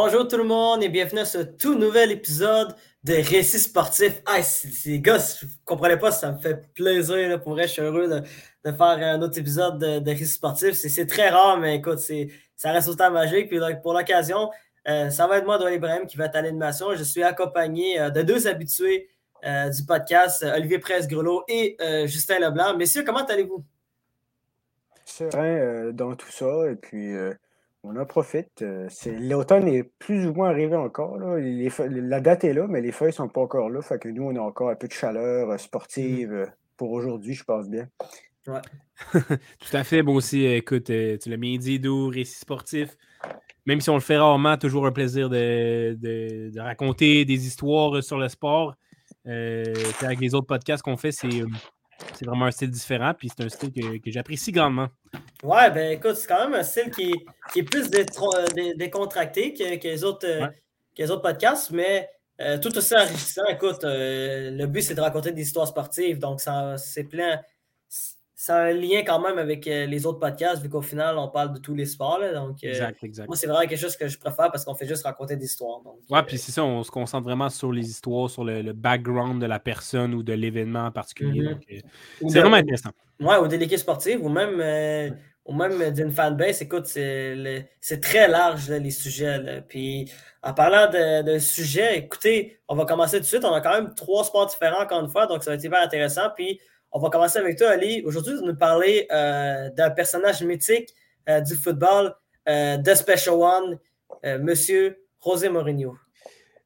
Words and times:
Bonjour 0.00 0.28
tout 0.28 0.36
le 0.36 0.44
monde 0.44 0.80
et 0.84 0.88
bienvenue 0.88 1.22
à 1.22 1.24
ce 1.24 1.38
tout 1.38 1.74
nouvel 1.74 2.12
épisode 2.12 2.76
de 3.02 3.14
Récits 3.14 3.58
sportifs. 3.58 4.22
Ah, 4.26 4.38
les 4.86 5.00
gars, 5.00 5.18
si 5.18 5.44
vous 5.44 5.50
ne 5.50 5.64
comprenez 5.64 5.96
pas, 5.96 6.12
ça 6.12 6.30
me 6.30 6.38
fait 6.38 6.72
plaisir. 6.72 7.42
pour 7.42 7.54
vrai, 7.54 7.64
je 7.64 7.72
suis 7.72 7.82
heureux 7.82 8.06
de, 8.06 8.70
faire 8.70 8.80
un 8.80 9.20
autre 9.20 9.36
épisode 9.40 9.80
de, 9.80 10.08
Récits 10.08 10.34
sportifs. 10.34 10.74
C'est 10.74 11.06
très 11.06 11.30
rare, 11.30 11.58
mais 11.58 11.78
écoute, 11.78 11.98
ça 11.98 12.70
reste 12.70 12.88
autant 12.88 13.10
magique. 13.10 13.48
Puis 13.48 13.58
pour 13.82 13.92
l'occasion, 13.92 14.50
euh, 14.86 15.10
ça 15.10 15.26
va 15.26 15.38
être 15.38 15.46
moi, 15.46 15.58
Doyle 15.58 15.74
Ibrahim, 15.74 16.06
qui 16.06 16.16
va 16.16 16.26
être 16.26 16.36
à 16.36 16.42
l'animation. 16.42 16.94
Je 16.94 17.02
suis 17.02 17.24
accompagné 17.24 18.00
euh, 18.00 18.10
de 18.10 18.22
deux 18.22 18.46
habitués 18.46 19.08
euh, 19.44 19.68
du 19.68 19.84
podcast, 19.84 20.44
Olivier 20.44 20.78
Presse-Grelot 20.78 21.42
et 21.48 21.76
Justin 22.06 22.38
Leblanc. 22.38 22.76
Messieurs, 22.76 23.02
comment 23.02 23.26
allez-vous? 23.26 23.64
Serein 25.04 25.90
dans 25.90 26.14
tout 26.14 26.30
ça. 26.30 26.70
Et 26.70 26.76
puis 26.76 27.16
on 27.88 27.96
en 27.96 28.06
profite. 28.06 28.62
Euh, 28.62 28.88
l'automne 29.18 29.66
est 29.68 29.84
plus 29.98 30.26
ou 30.26 30.34
moins 30.34 30.50
arrivé 30.50 30.76
encore. 30.76 31.18
la 31.18 32.20
date 32.20 32.44
est 32.44 32.52
là, 32.52 32.66
mais 32.68 32.80
les 32.80 32.92
feuilles 32.92 33.08
ne 33.08 33.14
sont 33.14 33.28
pas 33.28 33.40
encore 33.40 33.70
là. 33.70 33.80
Fait 33.82 33.98
que 33.98 34.08
nous, 34.08 34.24
on 34.24 34.36
a 34.36 34.40
encore 34.40 34.70
un 34.70 34.74
peu 34.74 34.88
de 34.88 34.92
chaleur 34.92 35.50
euh, 35.50 35.58
sportive 35.58 36.32
euh, 36.32 36.46
pour 36.76 36.92
aujourd'hui, 36.92 37.34
je 37.34 37.44
pense 37.44 37.68
bien. 37.68 37.88
Tout 38.46 39.76
à 39.76 39.84
fait. 39.84 40.02
Moi 40.02 40.14
aussi, 40.14 40.44
écoute, 40.44 40.84
tu 40.84 41.30
l'as 41.30 41.36
mis 41.36 41.58
dit, 41.58 41.80
doux, 41.80 42.08
récit 42.08 42.38
sportif. 42.38 42.96
Même 43.66 43.80
si 43.80 43.90
on 43.90 43.94
le 43.94 44.00
fait 44.00 44.16
rarement, 44.16 44.56
toujours 44.56 44.86
un 44.86 44.92
plaisir 44.92 45.28
de, 45.28 46.58
raconter 46.58 47.24
des 47.24 47.46
histoires 47.46 48.02
sur 48.02 48.16
le 48.16 48.28
sport. 48.28 48.74
avec 49.26 50.20
les 50.20 50.34
autres 50.34 50.46
podcasts 50.46 50.82
qu'on 50.82 50.96
fait, 50.96 51.12
c'est 51.12 51.42
c'est 52.14 52.24
vraiment 52.24 52.46
un 52.46 52.50
style 52.50 52.70
différent, 52.70 53.12
puis 53.16 53.28
c'est 53.28 53.44
un 53.44 53.48
style 53.48 53.72
que, 53.72 54.10
j'apprécie 54.10 54.52
grandement. 54.52 54.88
Ouais, 55.42 55.70
ben 55.70 55.92
écoute, 55.92 56.16
c'est 56.16 56.26
quand 56.26 56.48
même 56.48 56.58
un 56.58 56.62
style 56.62 56.90
qui, 56.90 57.12
est 57.56 57.62
plus 57.62 57.90
décontracté 58.76 59.54
que, 59.54 59.82
les 59.82 60.04
autres, 60.04 60.26
euh, 60.26 60.46
les 60.96 61.10
autres 61.10 61.22
podcasts, 61.22 61.70
mais 61.70 62.08
euh, 62.40 62.58
tout 62.58 62.76
aussi 62.76 62.94
enrichissant. 62.94 63.44
Écoute, 63.48 63.84
euh, 63.84 64.50
le 64.50 64.66
but, 64.66 64.82
c'est 64.82 64.94
de 64.94 65.00
raconter 65.00 65.32
des 65.32 65.42
histoires 65.42 65.66
sportives, 65.66 66.18
donc 66.18 66.40
c'est 66.76 67.04
plein, 67.04 67.40
ça 68.40 68.56
a 68.56 68.60
un 68.66 68.72
lien 68.72 69.02
quand 69.04 69.18
même 69.18 69.36
avec 69.36 69.66
euh, 69.66 69.86
les 69.86 70.06
autres 70.06 70.20
podcasts, 70.20 70.62
vu 70.62 70.68
qu'au 70.68 70.80
final, 70.80 71.18
on 71.18 71.26
parle 71.26 71.52
de 71.54 71.58
tous 71.58 71.74
les 71.74 71.86
sports. 71.86 72.20
donc, 72.32 72.62
euh, 72.62 72.68
exact, 72.68 73.02
exact. 73.02 73.26
Moi, 73.26 73.34
c'est 73.34 73.48
vraiment 73.48 73.66
quelque 73.66 73.80
chose 73.80 73.96
que 73.96 74.06
je 74.06 74.16
préfère 74.16 74.52
parce 74.52 74.64
qu'on 74.64 74.76
fait 74.76 74.86
juste 74.86 75.02
raconter 75.02 75.34
des 75.34 75.46
histoires. 75.46 75.80
Donc, 75.80 75.98
ouais, 76.08 76.22
puis 76.22 76.38
c'est 76.38 76.52
ça, 76.52 76.62
on 76.62 76.84
se 76.84 76.90
concentre 76.92 77.24
vraiment 77.24 77.50
sur 77.50 77.72
les 77.72 77.84
histoires, 77.90 78.30
sur 78.30 78.44
le, 78.44 78.72
background 78.72 79.42
de 79.42 79.46
la 79.46 79.58
personne 79.58 80.14
ou 80.14 80.22
de 80.22 80.32
l'événement 80.34 80.84
en 80.84 80.92
particulier. 80.92 81.48
Mhm. 81.48 81.58
Euh, 81.72 82.28
c'est 82.28 82.38
vraiment 82.38 82.58
intéressant. 82.58 82.90
Ouais, 83.18 83.38
ou 83.38 83.48
des 83.48 83.56
équipes 83.56 83.80
sportives, 83.80 84.24
ou 84.24 84.28
même, 84.28 85.16
ou 85.44 85.52
même 85.52 85.90
d'une 85.92 86.12
fanbase. 86.12 86.62
Écoute, 86.62 86.86
c'est 86.86 88.00
très 88.00 88.28
large, 88.28 88.70
les 88.70 88.92
sujets. 88.92 89.64
Puis, 89.68 90.12
en 90.44 90.54
parlant 90.54 90.88
de, 90.88 91.24
de, 91.24 91.40
sujets, 91.40 91.98
écoutez, 91.98 92.60
on 92.68 92.76
va 92.76 92.84
commencer 92.84 93.16
tout 93.16 93.22
de 93.22 93.26
suite. 93.26 93.44
On 93.44 93.52
a 93.52 93.60
quand 93.60 93.72
même 93.72 93.94
trois 93.96 94.22
sports 94.22 94.46
différents, 94.46 94.82
encore 94.82 95.00
une 95.00 95.10
fois, 95.10 95.26
donc 95.26 95.42
ça 95.42 95.50
va 95.50 95.56
être 95.56 95.64
hyper 95.64 95.82
intéressant. 95.82 96.28
Puis, 96.36 96.60
on 96.92 97.00
va 97.00 97.10
commencer 97.10 97.38
avec 97.38 97.58
toi, 97.58 97.70
Ali. 97.70 98.02
Aujourd'hui, 98.04 98.34
tu 98.34 98.40
vas 98.40 98.46
nous 98.46 98.56
parler 98.56 99.06
euh, 99.12 99.70
d'un 99.70 99.90
personnage 99.90 100.42
mythique 100.42 100.94
euh, 101.28 101.40
du 101.40 101.54
football, 101.54 102.14
euh, 102.48 102.76
de 102.76 102.94
Special 102.94 103.34
One, 103.34 103.78
Monsieur 104.40 104.98
José 105.24 105.48
Mourinho. 105.48 105.96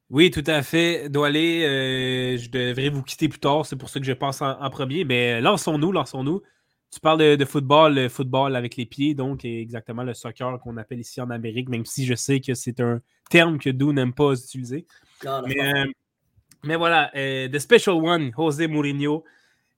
Oui, 0.09 0.31
tout 0.31 0.43
à 0.47 0.63
fait. 0.63 1.09
Doualé, 1.09 2.37
je 2.39 2.49
devrais 2.49 2.89
vous 2.89 3.03
quitter 3.03 3.27
plus 3.27 3.39
tard, 3.39 3.65
c'est 3.65 3.75
pour 3.75 3.89
ça 3.89 3.99
que 3.99 4.05
je 4.05 4.13
pense 4.13 4.41
en, 4.41 4.69
premier. 4.69 5.03
Mais 5.03 5.41
lançons-nous, 5.41 5.91
lançons-nous. 5.91 6.41
Tu 6.91 6.99
parles 6.99 7.37
de, 7.37 7.45
football, 7.45 7.95
le 7.95 8.09
football 8.09 8.55
avec 8.55 8.75
les 8.75 8.85
pieds, 8.85 9.13
donc 9.13 9.45
exactement 9.45 10.03
le 10.03 10.13
soccer 10.13 10.59
qu'on 10.59 10.77
appelle 10.77 10.99
ici 10.99 11.19
en 11.19 11.29
Amérique, 11.31 11.69
même 11.69 11.85
si 11.85 12.05
je 12.05 12.13
sais 12.13 12.39
que 12.39 12.53
c'est 12.53 12.79
un 12.79 13.01
terme 13.29 13.57
que 13.59 13.69
Dou 13.69 13.93
n'aime 13.93 14.13
pas 14.13 14.33
utiliser. 14.33 14.85
mais, 15.23 15.83
mais, 16.63 16.75
voilà, 16.75 17.11
The 17.13 17.59
Special 17.59 17.95
One, 17.95 18.31
José 18.35 18.67
Mourinho. 18.67 19.23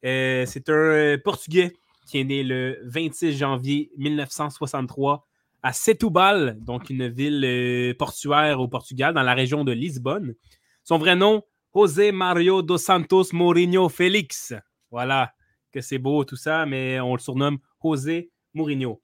Euh, 0.06 0.46
c'est 0.46 0.70
un 0.70 0.74
euh, 0.74 1.18
Portugais 1.18 1.74
qui 2.06 2.20
est 2.20 2.24
né 2.24 2.44
le 2.44 2.80
26 2.84 3.36
janvier 3.36 3.92
1963 3.98 5.26
à 5.64 5.74
Setúbal, 5.74 6.58
donc 6.62 6.92
une 6.92 7.08
ville 7.08 7.44
euh, 7.44 7.94
portuaire 7.98 8.60
au 8.60 8.68
Portugal, 8.68 9.16
dans 9.16 9.24
la 9.24 9.34
région 9.34 9.64
de 9.64 9.72
Lisbonne. 9.72 10.36
Son 10.84 11.00
vrai 11.00 11.16
nom, 11.16 11.42
José 11.74 12.12
Mario 12.12 12.62
dos 12.62 12.78
Santos 12.78 13.34
Mourinho 13.34 13.90
Félix. 13.90 14.54
Voilà, 14.92 15.34
que 15.72 15.82
c'est 15.82 15.98
beau 15.98 16.24
tout 16.24 16.36
ça, 16.36 16.68
mais 16.68 17.00
on 17.00 17.16
le 17.16 17.20
surnomme 17.20 17.58
José 17.84 18.32
Mourinho. 18.54 19.02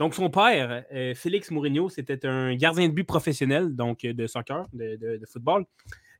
Donc, 0.00 0.14
son 0.14 0.30
père, 0.30 0.84
Félix 1.14 1.52
Mourinho, 1.52 1.88
c'était 1.88 2.26
un 2.26 2.56
gardien 2.56 2.88
de 2.88 2.92
but 2.92 3.04
professionnel, 3.04 3.76
donc 3.76 4.00
de 4.00 4.26
soccer, 4.26 4.66
de 4.72 5.24
football. 5.30 5.64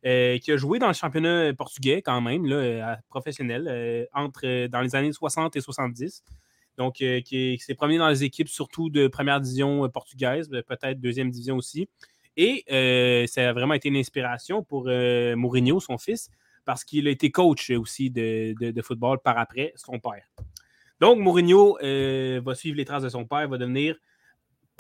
Euh, 0.05 0.39
qui 0.39 0.51
a 0.51 0.57
joué 0.57 0.81
dans 0.81 0.89
le 0.89 0.95
championnat 0.95 1.55
portugais 1.55 2.03
quand 2.03 2.21
même, 2.21 2.45
là, 2.45 2.57
euh, 2.57 2.95
professionnel, 3.09 3.69
euh, 3.71 4.05
entre, 4.13 4.67
dans 4.67 4.81
les 4.81 4.97
années 4.97 5.13
60 5.13 5.55
et 5.55 5.61
70. 5.61 6.25
Donc, 6.77 6.95
qui, 6.95 7.59
s'est 7.61 7.75
promené 7.75 7.99
dans 7.99 8.09
les 8.09 8.25
équipes 8.25 8.49
surtout 8.49 8.91
de 8.91 9.07
première 9.07 9.41
division 9.41 9.89
portugaise, 9.91 10.49
peut-être 10.49 11.01
deuxième 11.01 11.31
division 11.31 11.57
aussi. 11.57 11.89
Et 12.37 12.65
ça 13.29 13.51
a 13.51 13.53
vraiment 13.53 13.75
été 13.75 13.91
une 13.91 13.97
inspiration 13.97 14.65
pour 14.65 14.87
Mourinho, 14.87 15.81
son 15.81 15.99
fils, 15.99 16.31
parce 16.65 16.83
qu'il 16.83 17.07
a 17.09 17.11
été 17.11 17.31
coach 17.31 17.71
aussi 17.71 18.11
de, 18.11 18.83
football 18.83 19.19
par 19.23 19.37
après, 19.37 19.75
son 19.77 20.01
père. 20.01 20.27
Donc, 20.99 21.19
Mourinho 21.19 21.77
va 22.43 22.55
suivre 22.55 22.79
les 22.79 22.87
traces 22.87 23.03
de 23.03 23.11
son 23.11 23.27
père, 23.27 23.47
va 23.49 23.59
devenir 23.59 23.97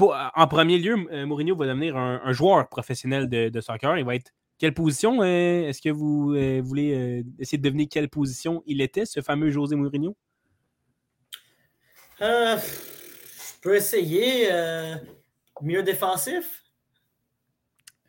en 0.00 0.46
premier 0.48 0.78
lieu, 0.78 0.96
Mourinho 1.26 1.54
va 1.54 1.66
devenir 1.66 1.94
un, 1.98 2.32
joueur 2.32 2.70
professionnel 2.70 3.28
de, 3.28 3.50
de, 3.50 3.60
soccer. 3.60 3.98
Il 3.98 4.04
va 4.06 4.14
être 4.14 4.32
quelle 4.62 4.74
position 4.74 5.22
euh, 5.22 5.66
est-ce 5.66 5.82
que 5.82 5.88
vous 5.88 6.34
euh, 6.36 6.60
voulez 6.62 6.94
euh, 6.94 7.24
essayer 7.40 7.58
de 7.58 7.64
deviner 7.64 7.88
quelle 7.88 8.08
position 8.08 8.62
il 8.64 8.80
était, 8.80 9.04
ce 9.06 9.20
fameux 9.20 9.50
José 9.50 9.74
Mourinho? 9.74 10.16
je 12.20 12.58
peux 13.60 13.74
essayer. 13.74 14.48
mieux 15.62 15.82
défensif? 15.82 16.62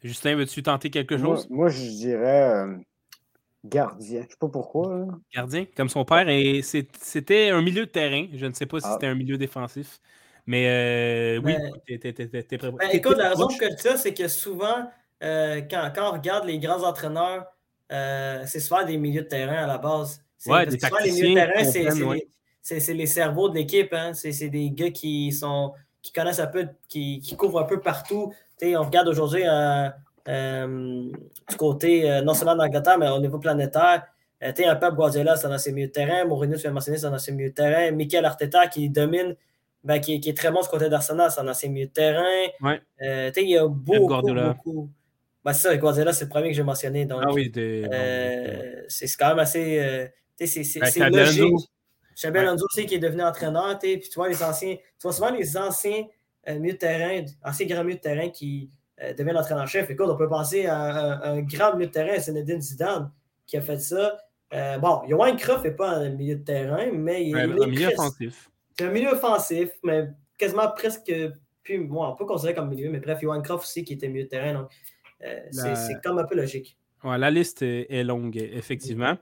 Justin, 0.03 0.35
veux-tu 0.35 0.61
tenter 0.61 0.91
quelque 0.91 1.17
chose? 1.17 1.49
Moi, 1.49 1.69
je 1.69 1.89
dirais 1.89 2.67
gardien. 3.65 4.19
Je 4.19 4.25
ne 4.25 4.29
sais 4.29 4.37
pas 4.39 4.49
pourquoi. 4.49 5.07
Gardien, 5.33 5.65
comme 5.75 5.89
son 5.89 6.05
père. 6.05 6.29
Et 6.29 6.61
c'était 6.61 7.49
un 7.49 7.63
milieu 7.63 7.87
de 7.87 7.91
terrain. 7.91 8.27
Je 8.31 8.45
ne 8.45 8.53
sais 8.53 8.67
pas 8.67 8.79
si 8.79 8.85
ah. 8.87 8.93
c'était 8.93 9.07
un 9.07 9.15
milieu 9.15 9.39
défensif. 9.39 9.99
Mais 10.45 11.39
oui, 11.43 11.55
tu 11.87 11.95
étais 11.95 12.13
ben, 12.27 12.89
Écoute, 12.91 13.17
la 13.17 13.29
raison 13.29 13.47
que 13.47 13.55
je 13.55 13.75
dis 13.75 13.81
ça, 13.81 13.97
c'est 13.97 14.13
que 14.13 14.27
souvent, 14.27 14.87
euh, 15.23 15.61
quand, 15.69 15.91
on 15.97 16.11
regarde 16.11 16.45
les 16.45 16.59
grands 16.59 16.83
entraîneurs, 16.83 17.45
euh, 17.91 18.43
c'est 18.45 18.59
souvent 18.59 18.83
des 18.83 18.97
milieux 18.97 19.21
de 19.21 19.27
terrain 19.27 19.63
à 19.63 19.67
la 19.67 19.77
base. 19.77 20.21
Ouais, 20.45 20.65
des 20.65 20.77
souvent, 20.77 20.97
les 21.03 21.11
milieux 21.11 21.29
de 21.29 21.33
terrain, 21.35 21.63
c'est 22.61 22.93
les, 22.93 23.05
cerveaux 23.05 23.49
de 23.49 23.55
l'équipe. 23.55 23.93
Hein. 23.93 24.13
C'est 24.13 24.49
des 24.49 24.69
gars 24.71 24.91
qui 24.91 25.31
sont 25.31 25.73
qui 26.01 26.11
connaissent 26.11 26.39
un 26.39 26.47
peu, 26.47 26.67
qui, 26.89 27.21
qui 27.21 27.37
couvrent 27.37 27.61
un 27.61 27.65
peu 27.65 27.79
partout. 27.79 28.33
on 28.61 28.83
regarde 28.83 29.07
aujourd'hui 29.07 29.43
euh, 29.45 31.11
du 31.49 31.55
côté, 31.55 32.21
non 32.25 32.33
seulement 32.33 32.57
d'Angleterre, 32.57 32.97
mais 32.97 33.07
au 33.07 33.19
niveau 33.19 33.39
planétaire. 33.39 34.03
un 34.41 34.51
Pep 34.51 34.93
Guardiola, 34.95 35.37
c'est 35.37 35.47
dans 35.47 35.57
ses 35.57 35.71
milieux 35.71 35.87
de 35.87 35.93
terrain. 35.93 36.25
Mourinho, 36.25 36.57
tu 36.57 36.65
l'as 36.65 36.73
mentionné, 36.73 36.97
c'est 36.97 37.09
dans 37.09 37.17
ses 37.17 37.31
milieux 37.31 37.51
de 37.51 37.55
terrain. 37.55 37.91
Michael 37.91 38.25
Arteta, 38.25 38.67
qui 38.67 38.89
domine 38.89 39.37
ben, 39.85 39.99
qui, 39.99 40.19
qui, 40.19 40.29
est 40.29 40.37
très 40.37 40.51
bon 40.51 40.61
ce 40.61 40.69
côté 40.69 40.89
d'Arsenal, 40.89 41.31
c'est 41.31 41.43
dans 41.43 41.53
ses 41.53 41.69
milieux 41.69 41.87
de 41.87 41.91
terrain. 41.91 42.47
Ouais. 42.61 42.81
il 42.99 43.49
y 43.49 43.57
a 43.57 43.65
beaucoup, 43.65 44.07
beaucoup, 44.07 44.89
ben, 45.43 45.51
c'est 45.51 45.67
ça, 45.67 45.77
Guardiola, 45.77 46.13
c'est 46.13 46.25
le 46.25 46.29
premier 46.29 46.49
que 46.49 46.55
j'ai 46.55 46.63
mentionné. 46.63 47.05
Donc, 47.05 47.21
ah 47.25 47.31
oui, 47.33 47.51
euh, 47.57 48.83
c'est 48.87 49.07
quand 49.17 49.29
même 49.29 49.39
assez. 49.39 49.79
Euh, 49.79 50.07
c'est 50.37 51.09
logique. 51.09 51.69
Xabi 52.15 52.39
Alonso 52.39 52.65
aussi 52.65 52.85
qui 52.85 52.95
est 52.95 52.99
devenu 52.99 53.23
entraîneur. 53.23 53.77
Puis 53.79 53.99
tu 53.99 54.15
vois, 54.15 54.29
les 54.29 54.41
anciens, 54.43 54.75
tu 54.75 55.01
vois 55.01 55.13
souvent 55.13 55.31
les 55.31 55.57
anciens 55.57 56.05
euh, 56.47 56.59
milieux 56.59 56.73
de 56.73 56.77
terrain, 56.77 57.25
anciens 57.43 57.65
grands 57.65 57.83
milieux 57.83 57.97
de 57.97 58.01
terrain 58.01 58.29
qui 58.29 58.69
euh, 59.01 59.13
deviennent 59.13 59.37
entraîneur-chef. 59.37 59.89
Écoute, 59.89 60.07
on 60.09 60.15
peut 60.15 60.29
penser 60.29 60.67
à, 60.67 61.23
un 61.23 61.41
grand 61.41 61.73
milieu 61.75 61.87
de 61.87 61.91
terrain, 61.91 62.13
c'est 62.15 62.31
Zinedine 62.31 62.61
Zidane, 62.61 63.11
qui 63.45 63.57
a 63.57 63.61
fait 63.61 63.79
ça. 63.79 64.17
Bon, 64.79 65.01
Johan 65.09 65.35
Croft 65.35 65.65
n'est 65.65 65.71
pas 65.71 65.89
un 65.89 66.09
milieu 66.09 66.35
de 66.35 66.43
terrain, 66.43 66.91
mais 66.93 67.25
il, 67.25 67.35
est 67.35 67.41
un 67.41 67.47
milieu 67.47 67.87
offensif. 67.87 68.51
C'est 68.77 68.85
un 68.85 68.91
milieu 68.91 69.09
offensif, 69.09 69.69
mais 69.83 70.09
quasiment 70.37 70.69
presque. 70.75 71.11
Puis, 71.63 71.79
moi, 71.79 72.11
on 72.11 72.15
peut 72.15 72.25
considérer 72.25 72.53
comme 72.53 72.69
milieu, 72.69 72.91
mais 72.91 72.99
bref, 72.99 73.19
Johan 73.19 73.41
Croft 73.41 73.63
aussi 73.63 73.83
qui 73.83 73.93
était 73.93 74.07
milieu 74.07 74.25
de 74.25 74.29
terrain. 74.29 74.53
Donc, 74.53 74.69
euh, 75.25 75.39
c'est 75.51 76.01
comme 76.03 76.19
un 76.19 76.25
peu 76.25 76.35
logique. 76.35 76.77
la 77.03 77.31
liste 77.31 77.61
est 77.61 78.03
longue, 78.03 78.37
effectivement. 78.37 79.17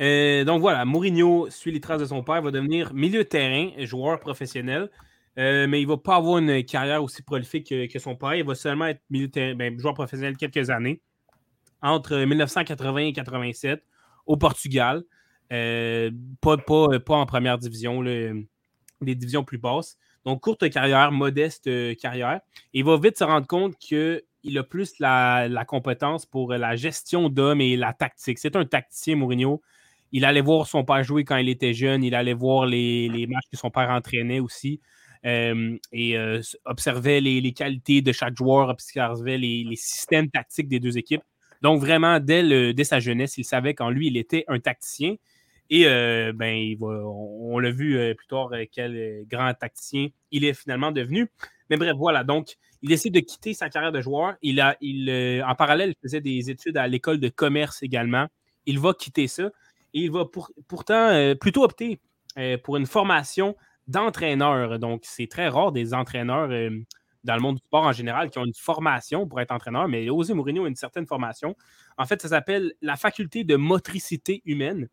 Euh, 0.00 0.44
donc 0.44 0.60
voilà, 0.60 0.84
Mourinho 0.84 1.48
suit 1.50 1.72
les 1.72 1.80
traces 1.80 2.00
de 2.00 2.06
son 2.06 2.22
père, 2.22 2.42
va 2.42 2.50
devenir 2.50 2.92
milieu 2.92 3.24
de 3.24 3.28
terrain, 3.28 3.70
joueur 3.84 4.20
professionnel, 4.20 4.90
euh, 5.38 5.66
mais 5.66 5.80
il 5.80 5.84
ne 5.84 5.90
va 5.90 5.96
pas 5.96 6.16
avoir 6.16 6.38
une 6.38 6.64
carrière 6.64 7.02
aussi 7.02 7.22
prolifique 7.22 7.68
que, 7.68 7.98
son 7.98 8.14
père. 8.14 8.34
Il 8.34 8.44
va 8.44 8.54
seulement 8.54 8.86
être 8.86 9.00
milieu 9.10 9.28
ben, 9.54 9.78
joueur 9.78 9.94
professionnel 9.94 10.36
quelques 10.36 10.70
années, 10.70 11.00
entre 11.82 12.16
1980 12.16 12.98
et 12.98 13.04
1987, 13.04 13.82
au 14.26 14.36
Portugal. 14.36 15.02
pas, 15.48 16.56
pas, 16.58 17.14
en 17.14 17.26
première 17.26 17.58
division, 17.58 18.02
les 18.02 18.44
divisions 19.00 19.44
plus 19.44 19.58
basses. 19.58 19.96
Donc, 20.24 20.40
courte 20.40 20.68
carrière, 20.70 21.12
modeste 21.12 21.70
carrière. 21.98 22.40
il 22.72 22.84
va 22.84 22.98
vite 22.98 23.16
se 23.16 23.24
rendre 23.24 23.46
compte 23.46 23.74
que 23.78 24.24
il 24.46 24.58
a 24.58 24.62
plus 24.62 24.98
la, 25.00 25.64
compétence 25.66 26.24
pour 26.24 26.52
la 26.52 26.76
gestion 26.76 27.28
d'hommes 27.28 27.60
et 27.60 27.76
la 27.76 27.92
tactique. 27.92 28.38
C'est 28.38 28.56
un 28.56 28.64
tacticien, 28.64 29.16
Mourinho. 29.16 29.60
Il 30.12 30.24
allait 30.24 30.40
voir 30.40 30.66
son 30.66 30.84
père 30.84 31.02
jouer 31.02 31.24
quand 31.24 31.36
il 31.36 31.48
était 31.48 31.74
jeune. 31.74 32.04
Il 32.04 32.14
allait 32.14 32.32
voir 32.32 32.64
les, 32.66 33.26
matchs 33.28 33.48
que 33.50 33.58
son 33.58 33.70
père 33.70 33.90
entraînait 33.90 34.40
aussi. 34.40 34.80
Euh, 35.24 35.76
et 35.92 36.16
euh, 36.16 36.40
observait 36.64 37.20
les, 37.20 37.52
qualités 37.52 38.00
de 38.00 38.12
chaque 38.12 38.36
joueur, 38.36 38.68
observait 38.68 39.38
les, 39.38 39.66
systèmes 39.74 40.30
tactiques 40.30 40.68
des 40.68 40.78
deux 40.78 40.96
équipes. 40.96 41.24
Donc, 41.62 41.80
vraiment, 41.80 42.20
dès, 42.20 42.84
sa 42.84 43.00
jeunesse, 43.00 43.36
il 43.38 43.44
savait 43.44 43.74
qu'en 43.74 43.90
lui, 43.90 44.06
il 44.06 44.16
était 44.16 44.44
un 44.46 44.60
tacticien. 44.60 45.16
Et 45.68 45.88
euh, 45.88 46.32
ben, 46.32 46.76
on, 46.80 47.58
l'a 47.58 47.72
vu 47.72 47.98
plus 48.14 48.26
tard, 48.28 48.50
quel 48.70 49.24
grand 49.28 49.52
tacticien 49.54 50.08
il 50.30 50.44
est 50.44 50.54
finalement 50.54 50.92
devenu. 50.92 51.28
Mais 51.70 51.76
bref, 51.76 51.94
voilà. 51.96 52.24
Donc, 52.24 52.56
il 52.82 52.88
décide 52.88 53.14
de 53.14 53.20
quitter 53.20 53.54
sa 53.54 53.68
carrière 53.68 53.92
de 53.92 54.00
joueur. 54.00 54.34
Il 54.42 54.60
a, 54.60 54.76
il, 54.80 55.42
en 55.46 55.54
parallèle, 55.54 55.90
il 55.90 56.02
faisait 56.02 56.20
des 56.20 56.50
études 56.50 56.76
à 56.76 56.86
l'école 56.86 57.18
de 57.18 57.28
commerce 57.28 57.82
également. 57.82 58.26
Il 58.66 58.78
va 58.78 58.92
quitter 58.92 59.26
ça. 59.26 59.50
Et 59.94 60.00
il 60.00 60.10
va 60.10 60.24
pourtant 60.68 61.34
plutôt 61.40 61.64
opter 61.64 62.00
pour 62.64 62.76
une 62.76 62.86
formation 62.86 63.56
d'entraîneur. 63.88 64.78
Donc, 64.78 65.02
c'est 65.04 65.26
très 65.26 65.48
rare 65.48 65.72
des 65.72 65.94
entraîneurs 65.94 66.50
dans 67.24 67.34
le 67.34 67.40
monde 67.40 67.56
du 67.56 67.62
sport 67.62 67.84
en 67.84 67.92
général 67.92 68.30
qui 68.30 68.38
ont 68.38 68.44
une 68.44 68.54
formation 68.54 69.26
pour 69.26 69.40
être 69.40 69.50
entraîneur, 69.50 69.88
mais 69.88 70.06
José 70.06 70.32
Mourinho 70.32 70.64
a 70.64 70.68
une 70.68 70.76
certaine 70.76 71.06
formation. 71.06 71.56
En 71.98 72.06
fait, 72.06 72.22
ça 72.22 72.28
s'appelle 72.28 72.72
la 72.82 72.96
faculté 72.96 73.42
de 73.42 73.56
motricité 73.56 74.42
humaine 74.44 74.88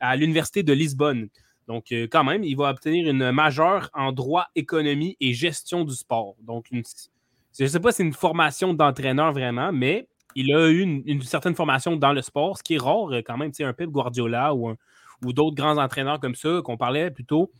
à 0.00 0.14
l'Université 0.14 0.62
de 0.62 0.72
Lisbonne. 0.72 1.28
Donc, 1.68 1.92
euh, 1.92 2.08
quand 2.10 2.24
même, 2.24 2.42
il 2.42 2.56
va 2.56 2.70
obtenir 2.70 3.08
une 3.08 3.30
majeure 3.30 3.90
en 3.92 4.10
droit, 4.10 4.46
économie 4.56 5.16
et 5.20 5.34
gestion 5.34 5.84
du 5.84 5.94
sport. 5.94 6.34
Donc, 6.40 6.66
je 6.72 6.78
ne 7.62 7.68
sais 7.68 7.80
pas 7.80 7.92
si 7.92 7.98
c'est 7.98 8.02
une 8.04 8.14
formation 8.14 8.72
d'entraîneur 8.72 9.32
vraiment, 9.32 9.70
mais 9.70 10.08
il 10.34 10.52
a 10.54 10.68
eu 10.68 10.80
une, 10.80 11.22
certaine 11.22 11.54
formation 11.54 11.94
dans 11.96 12.14
le 12.14 12.22
sport, 12.22 12.56
ce 12.56 12.62
qui 12.62 12.74
est 12.74 12.78
rare 12.78 13.12
euh, 13.12 13.20
quand 13.24 13.36
même. 13.36 13.50
Tu 13.50 13.58
sais, 13.58 13.64
un 13.64 13.74
Pep 13.74 13.90
Guardiola 13.90 14.54
ou, 14.54 14.74
ou 15.24 15.32
d'autres 15.34 15.56
grands 15.56 15.76
entraîneurs 15.76 16.20
comme 16.20 16.34
ça 16.34 16.60
qu'on 16.64 16.78
parlait 16.78 17.10
plutôt 17.10 17.52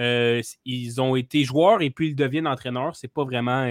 euh, 0.00 0.42
ils 0.64 1.00
ont 1.00 1.14
été 1.14 1.44
joueurs 1.44 1.80
et 1.80 1.90
puis 1.90 2.08
ils 2.08 2.16
deviennent 2.16 2.48
entraîneurs. 2.48 2.96
C'est 2.96 3.12
pas 3.12 3.24
vraiment. 3.24 3.70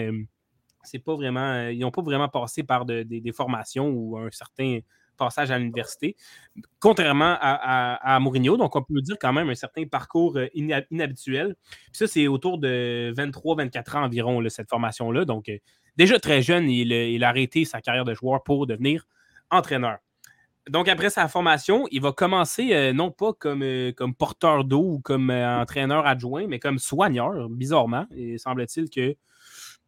C'est 0.83 0.99
pas 0.99 1.15
vraiment. 1.15 1.67
Ils 1.67 1.79
n'ont 1.79 1.91
pas 1.91 2.01
vraiment 2.01 2.29
passé 2.29 2.63
par 2.63 2.85
des 2.85 3.31
formations 3.33 3.89
ou 3.89 4.17
un 4.17 4.29
certain 4.31 4.79
passage 5.17 5.51
à 5.51 5.57
l'université, 5.57 6.15
contrairement 6.79 7.37
à, 7.39 8.19
Mourinho. 8.19 8.57
Donc, 8.57 8.75
on 8.75 8.83
peut 8.83 9.01
dire 9.01 9.17
quand 9.19 9.33
même 9.33 9.49
un 9.49 9.55
certain 9.55 9.85
parcours 9.85 10.37
inhabituel. 10.53 11.55
ça, 11.91 12.07
c'est 12.07 12.27
autour 12.27 12.57
de 12.57 13.13
23-24 13.17 13.97
ans 13.97 14.03
environ, 14.03 14.43
cette 14.49 14.69
formation-là. 14.69 15.25
Donc, 15.25 15.51
déjà 15.97 16.19
très 16.19 16.41
jeune, 16.41 16.69
il, 16.69 17.23
a 17.23 17.29
arrêté 17.29 17.65
sa 17.65 17.81
carrière 17.81 18.05
de 18.05 18.13
joueur 18.13 18.43
pour 18.43 18.67
devenir 18.67 19.05
entraîneur 19.49 19.97
donc, 20.69 20.87
après 20.87 21.09
sa 21.09 21.27
formation, 21.27 21.87
il 21.91 22.01
va 22.01 22.13
commencer 22.13 22.73
euh, 22.73 22.93
non 22.93 23.11
pas 23.11 23.33
comme, 23.33 23.63
euh, 23.63 23.91
porteur 24.17 24.63
d'eau 24.63 24.93
ou 24.93 24.99
comme 24.99 25.29
euh, 25.29 25.61
entraîneur 25.61 26.05
adjoint, 26.07 26.47
mais 26.47 26.59
comme 26.59 26.79
soigneur, 26.79 27.49
bizarrement. 27.49 28.05
Et 28.15 28.37
semble-t-il 28.37 28.89
que, 28.89 29.15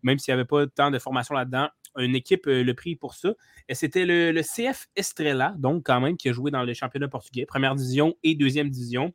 même 0.04 0.19
s'il 0.19 0.33
n'y 0.33 0.39
avait 0.39 0.48
pas 0.48 0.68
tant 0.68 0.92
de 0.92 1.00
formation 1.00 1.33
là-dedans, 1.33 1.69
une 1.97 2.15
équipe 2.15 2.45
le 2.45 2.71
prit 2.74 2.95
pour 2.95 3.13
ça. 3.13 3.33
C'était 3.71 4.06
le, 4.06 4.42
CF 4.42 4.88
Estrella, 4.95 5.53
donc 5.57 5.86
quand 5.86 6.00
même, 6.00 6.18
qui 6.18 6.30
a 6.30 6.33
joué 6.33 6.51
dans 6.51 6.63
le 6.63 6.74
championnat 6.74 7.07
portugais, 7.07 7.45
première 7.45 7.75
division 7.75 8.15
et 8.24 8.36
deuxième 8.36 8.69
division, 8.69 9.13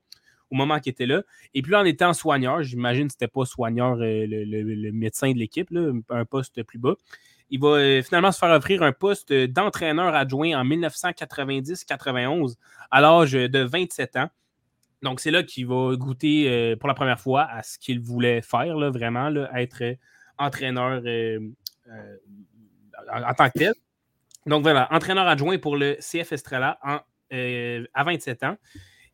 au 0.50 0.56
moment 0.56 0.80
qu'il 0.80 0.90
était 0.90 1.06
là. 1.06 1.22
Et 1.54 1.62
puis 1.62 1.74
en 1.74 1.84
étant 1.84 2.12
soigneur, 2.12 2.62
j'imagine 2.62 3.06
que 3.06 3.12
ce 3.12 3.16
n'était 3.16 3.32
pas 3.32 3.44
soigneur 3.44 3.96
le, 3.96 4.26
le, 4.26 4.92
médecin 4.92 5.32
de 5.32 5.38
l'équipe, 5.38 5.68
un 6.08 6.24
poste 6.24 6.62
plus 6.62 6.78
bas. 6.78 6.94
Il 7.50 7.60
va 7.60 7.68
euh, 7.68 8.02
finalement 8.02 8.30
se 8.30 8.38
faire 8.38 8.50
offrir 8.50 8.82
un 8.82 8.92
poste 8.92 9.32
d'entraîneur 9.32 10.14
adjoint 10.14 10.60
en 10.60 10.64
1990-91 10.64 12.54
à 12.90 13.00
l'âge 13.00 13.32
de 13.32 13.58
27 13.58 14.16
ans. 14.16 14.28
Donc, 15.02 15.20
c'est 15.20 15.30
là 15.30 15.42
qu'il 15.42 15.66
va 15.66 15.96
goûter 15.96 16.48
euh, 16.48 16.76
pour 16.76 16.88
la 16.88 16.94
première 16.94 17.18
fois 17.18 17.42
à 17.42 17.62
ce 17.62 17.78
qu'il 17.78 18.00
voulait 18.00 18.42
faire, 18.42 18.76
vraiment, 18.90 19.30
être 19.54 19.96
entraîneur 20.38 21.02
euh, 21.04 21.38
en, 23.12 23.34
tant 23.34 23.48
que 23.50 23.58
tel. 23.58 23.74
Donc, 24.46 24.62
voilà, 24.62 24.88
entraîneur 24.92 25.26
adjoint 25.26 25.58
pour 25.58 25.76
le 25.76 25.96
CF 26.00 26.32
Estrella 26.32 26.78
à 26.82 28.04
27 28.04 28.42
ans. 28.44 28.56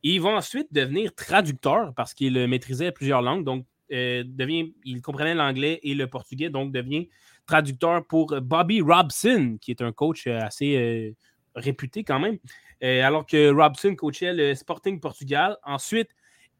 il 0.03 0.21
va 0.21 0.31
ensuite 0.31 0.73
devenir 0.73 1.15
traducteur 1.15 1.93
parce 1.95 2.15
qu'il 2.15 2.47
maîtrisait 2.47 2.93
plusieurs 2.93 3.23
langues. 3.23 3.45
Donc, 3.45 3.67
devient, 3.91 4.73
il 4.85 5.01
comprenait 5.03 5.35
l'anglais 5.35 5.81
et 5.83 5.95
le 5.95 6.07
portugais, 6.07 6.51
donc 6.51 6.73
devient 6.73 7.09
traducteur 7.47 8.05
pour 8.05 8.39
Bobby 8.41 8.81
Robson, 8.81 9.57
qui 9.61 9.71
est 9.71 9.81
un 9.81 9.93
coach 9.93 10.27
euh, 10.27 10.41
assez 10.41 10.77
euh, 10.77 11.13
réputé 11.55 12.05
quand 12.05 12.19
même. 12.19 12.39
Euh, 12.83 13.03
alors 13.03 13.25
que 13.25 13.51
Robson 13.51 13.95
coachait 13.95 14.35
le 14.35 14.55
Sporting 14.55 15.01
Portugal. 15.01 15.57
Ensuite, 15.65 16.11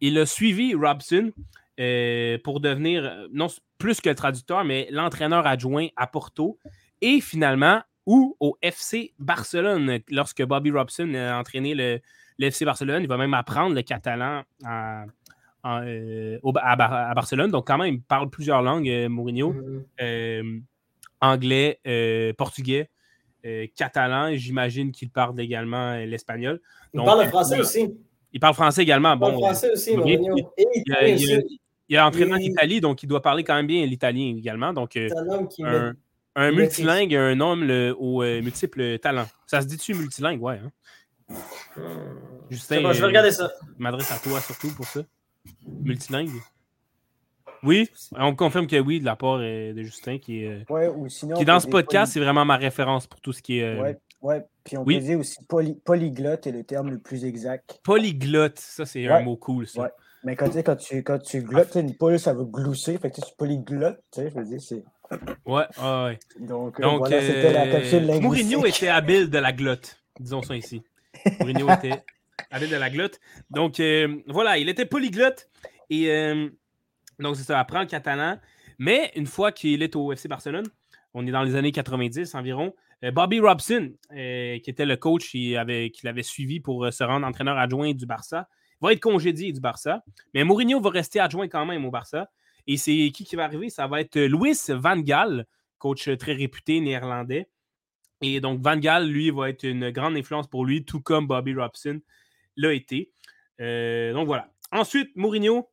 il 0.01 0.17
a 0.19 0.27
suivi 0.27 0.75
Robson 0.75 1.33
pour 2.43 2.61
devenir, 2.61 3.29
non 3.33 3.49
plus 3.77 4.01
que 4.01 4.09
traducteur, 4.09 4.65
mais 4.65 4.89
l'entraîneur 4.91 5.47
adjoint 5.47 5.89
à 5.97 6.07
Porto. 6.07 6.59
Et 7.01 7.21
finalement, 7.21 7.83
ou 8.07 8.37
au 8.41 8.57
FC 8.63 9.13
Barcelone, 9.19 9.99
lorsque 10.11 10.43
Bobby 10.45 10.71
Robson 10.71 11.13
a 11.15 11.39
entraîné 11.39 11.75
le, 11.75 12.01
FC 12.39 12.65
Barcelone, 12.65 13.03
il 13.03 13.09
va 13.09 13.17
même 13.17 13.35
apprendre 13.35 13.75
le 13.75 13.83
catalan 13.83 14.43
à, 14.65 15.05
Barcelone. 17.15 17.51
Donc, 17.51 17.67
quand 17.67 17.79
même, 17.79 17.95
il 17.95 18.01
parle 18.03 18.31
plusieurs 18.31 18.63
langues, 18.63 19.09
Mourinho. 19.09 19.53
Mm-hmm 19.99 20.63
anglais, 21.21 21.81
euh, 21.87 22.33
portugais, 22.35 22.91
euh, 23.45 23.67
catalan, 23.77 24.35
j'imagine 24.35 24.93
qu'il 24.93 25.11
parle 25.11 25.39
également 25.41 25.93
euh, 25.93 26.07
l'espagnol. 26.07 26.61
Il 26.95 27.03
parle 27.03 27.25
le 27.25 27.29
français 27.29 27.61
aussi. 27.61 27.95
Il 28.33 28.41
parle 28.41 28.55
français 28.55 28.83
également. 28.83 29.15
Il 29.15 29.21
parle 29.21 29.35
français 29.35 29.71
aussi, 29.73 29.93
il, 31.89 31.97
a 31.97 32.07
entraîné 32.07 32.33
en 32.33 32.39
Italie, 32.39 32.81
donc 32.81 33.03
il 33.05 33.07
doit 33.07 33.23
parler 33.23 33.45
quand 33.45 33.55
même 33.55 33.69
bien 33.69 33.87
l'italien 33.87 34.35
également. 34.37 34.73
Donc, 34.73 34.97
un, 34.97 35.09
un 35.65 35.95
multilingue, 36.37 37.15
un 37.15 37.41
homme 37.41 37.65
le, 37.65 37.95
aux 37.99 38.23
multiples 38.23 38.99
talents. 38.99 39.29
Ça 39.47 39.61
se 39.61 39.67
dit-tu 39.67 39.95
multilingue, 39.95 40.43
ouais. 40.43 40.61
Hein? 40.65 40.73
Justin, 42.51 42.93
je 42.93 43.01
vais 43.01 43.07
regarder 43.07 43.33
ça. 43.33 43.51
Je 43.77 43.83
m'adresse 43.83 44.13
à 44.13 44.19
toi 44.19 44.41
surtout 44.41 44.75
pour 44.75 44.87
ça. 44.87 45.01
Multilingue? 45.67 46.31
Oui, 47.63 47.89
on 48.13 48.35
confirme 48.35 48.67
que 48.67 48.79
oui, 48.79 49.01
de 49.01 49.05
la 49.05 49.17
part 49.17 49.39
euh, 49.41 49.73
de 49.73 49.83
Justin, 49.83 50.19
qui 50.19 50.45
est, 50.45 50.71
ouais, 50.71 50.89
ou 50.89 51.09
sinon, 51.09 51.37
qui 51.37 51.45
dans 51.45 51.59
ce 51.59 51.67
podcast, 51.67 52.13
c'est 52.13 52.21
vraiment 52.21 52.45
ma 52.45 52.57
référence 52.57 53.07
pour 53.07 53.21
tout 53.21 53.33
ce 53.33 53.43
qui 53.43 53.59
est. 53.59 53.65
Euh, 53.65 53.83
ouais, 53.83 53.99
ouais. 54.21 54.45
Puis 54.63 54.77
on 54.77 54.85
oui. 54.85 54.99
peut 54.99 55.05
dire 55.05 55.19
aussi 55.19 55.39
polyglotte 55.85 56.47
est 56.47 56.53
le 56.53 56.65
terme 56.65 56.91
le 56.91 56.99
plus 56.99 57.25
exact. 57.25 57.81
Polyglotte, 57.83 58.59
ça 58.59 58.85
c'est 58.85 59.09
un 59.09 59.21
mot 59.23 59.37
cool, 59.37 59.67
ça. 59.67 59.83
Ouais. 59.83 59.89
Mais 60.25 60.37
quand, 60.37 60.51
quand, 60.63 60.77
tu, 60.77 61.03
quand 61.03 61.19
tu 61.19 61.41
glottes 61.43 61.77
une 61.77 61.97
poule, 61.97 62.19
ça 62.19 62.35
va 62.35 62.45
glousser. 62.45 62.99
Fait 62.99 63.11
que 63.11 63.21
tu 63.21 63.35
polyglotte, 63.37 63.99
tu 64.13 64.21
sais, 64.21 64.31
je 64.31 64.35
veux 64.35 64.45
dire, 64.45 64.61
c'est. 64.61 64.85
Ouais, 65.47 65.65
ouais. 65.79 66.19
Donc, 66.41 66.81
Donc 66.81 66.99
voilà, 66.99 67.21
c'était 67.21 67.53
la 67.53 67.69
capsule 67.69 68.07
linguistique. 68.07 68.23
Mourinho 68.23 68.67
était 68.67 68.89
habile 68.89 69.31
de 69.31 69.39
la 69.39 69.53
glotte, 69.53 70.03
disons 70.19 70.43
ça 70.43 70.57
ici. 70.57 70.83
Mourinho 71.41 71.71
était 71.71 72.03
habile 72.51 72.71
de 72.71 72.77
la 72.77 72.91
glotte. 72.91 73.21
Donc, 73.51 73.81
voilà, 74.27 74.59
il 74.59 74.69
était 74.69 74.87
polyglotte. 74.87 75.49
Et 75.91 76.09
donc, 77.19 77.37
c'est 77.37 77.45
ça, 77.45 77.61
apprend 77.61 77.81
le 77.81 77.87
catalan. 77.87 78.39
Mais 78.79 79.13
une 79.17 79.27
fois 79.27 79.53
qu'il 79.53 79.83
est 79.83 79.97
au 79.97 80.13
FC 80.13 80.29
Barcelone, 80.29 80.67
on 81.15 81.27
est 81.27 81.31
dans 81.31 81.43
les 81.43 81.55
années 81.55 81.73
90 81.73 82.35
environ, 82.35 82.75
euh, 83.05 83.11
Bobby 83.11 83.41
Robson, 83.41 83.93
euh, 84.13 84.59
qui 84.59 84.71
était 84.71 84.85
le 84.85 84.97
coach 84.97 85.31
qui 85.31 85.57
avait, 85.57 85.91
l'avait 86.03 86.23
suivi 86.23 86.61
pour 86.61 86.85
euh, 86.85 86.91
se 86.91 87.05
rendre 87.05 87.27
entraîneur 87.27 87.59
adjoint 87.59 87.93
du 87.93 88.07
Barça, 88.07 88.49
va 88.81 88.93
être 88.93 89.01
congédié 89.01 89.53
du 89.53 89.61
Barça. 89.61 90.03
Mais 90.35 90.45
Mourinho 90.45 90.81
va 90.81 90.91
rester 90.91 91.21
adjoint 91.21 91.49
quand 91.49 91.65
même 91.65 91.85
au 91.85 91.91
Barça. 91.91 92.29
Et 92.67 92.77
c'est 92.77 93.11
qui 93.15 93.25
qui 93.25 93.37
va 93.37 93.45
arriver? 93.45 93.71
Ça 93.71 93.87
va 93.87 94.01
être 94.01 94.19
Louis 94.19 94.55
Van 94.69 94.97
Gaal, 94.97 95.47
coach 95.79 96.09
très 96.19 96.33
réputé 96.33 96.81
néerlandais. 96.81 97.49
Et 98.23 98.41
donc, 98.41 98.61
Van 98.61 98.77
Gaal, 98.77 99.09
lui, 99.09 99.31
va 99.31 99.51
être 99.51 99.65
une 99.65 99.91
grande 99.91 100.17
influence 100.17 100.49
pour 100.49 100.65
lui, 100.65 100.85
tout 100.85 101.01
comme 101.01 101.27
Bobby 101.27 101.55
Robson 101.55 102.01
l'a 102.57 102.73
été. 102.73 103.11
donc 103.59 104.27
voilà. 104.27 104.51
Ensuite, 104.73 105.15
Mourinho, 105.15 105.69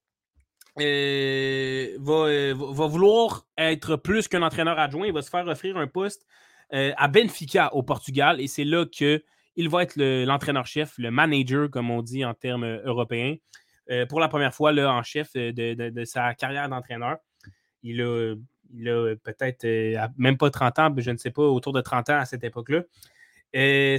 euh, 0.79 1.97
euh, 1.99 2.55
va, 2.57 2.87
vouloir 2.87 3.45
être 3.57 3.95
plus 3.95 4.27
qu'un 4.27 4.41
entraîneur 4.41 4.79
adjoint. 4.79 5.07
Il 5.07 5.13
va 5.13 5.21
se 5.21 5.29
faire 5.29 5.47
offrir 5.47 5.77
un 5.77 5.87
poste 5.87 6.25
euh, 6.73 6.91
à 6.97 7.07
Benfica 7.07 7.73
au 7.75 7.83
Portugal 7.83 8.41
et 8.41 8.47
c'est 8.47 8.63
là 8.63 8.85
qu'il 8.85 9.21
va 9.69 9.83
être 9.83 9.95
l'entraîneur-chef, 9.97 10.95
le, 10.97 11.11
manager, 11.11 11.69
comme 11.69 11.91
on 11.91 12.01
dit 12.01 12.25
en 12.25 12.33
termes 12.33 12.81
européens, 12.85 13.35
pour 14.09 14.19
la 14.19 14.27
première 14.27 14.53
fois 14.53 14.71
là, 14.71 14.93
en 14.93 15.03
chef 15.03 15.33
de, 15.33 16.05
sa 16.05 16.33
carrière 16.33 16.69
d'entraîneur. 16.69 17.17
Il 17.83 18.01
a, 18.01 18.35
peut-être 19.23 19.65
même 20.17 20.37
pas 20.37 20.49
30 20.49 20.79
ans, 20.79 20.93
je 20.97 21.11
ne 21.11 21.17
sais 21.17 21.31
pas, 21.31 21.43
autour 21.43 21.73
de 21.73 21.81
30 21.81 22.09
ans 22.09 22.19
à 22.19 22.25
cette 22.25 22.43
époque-là. 22.43 22.83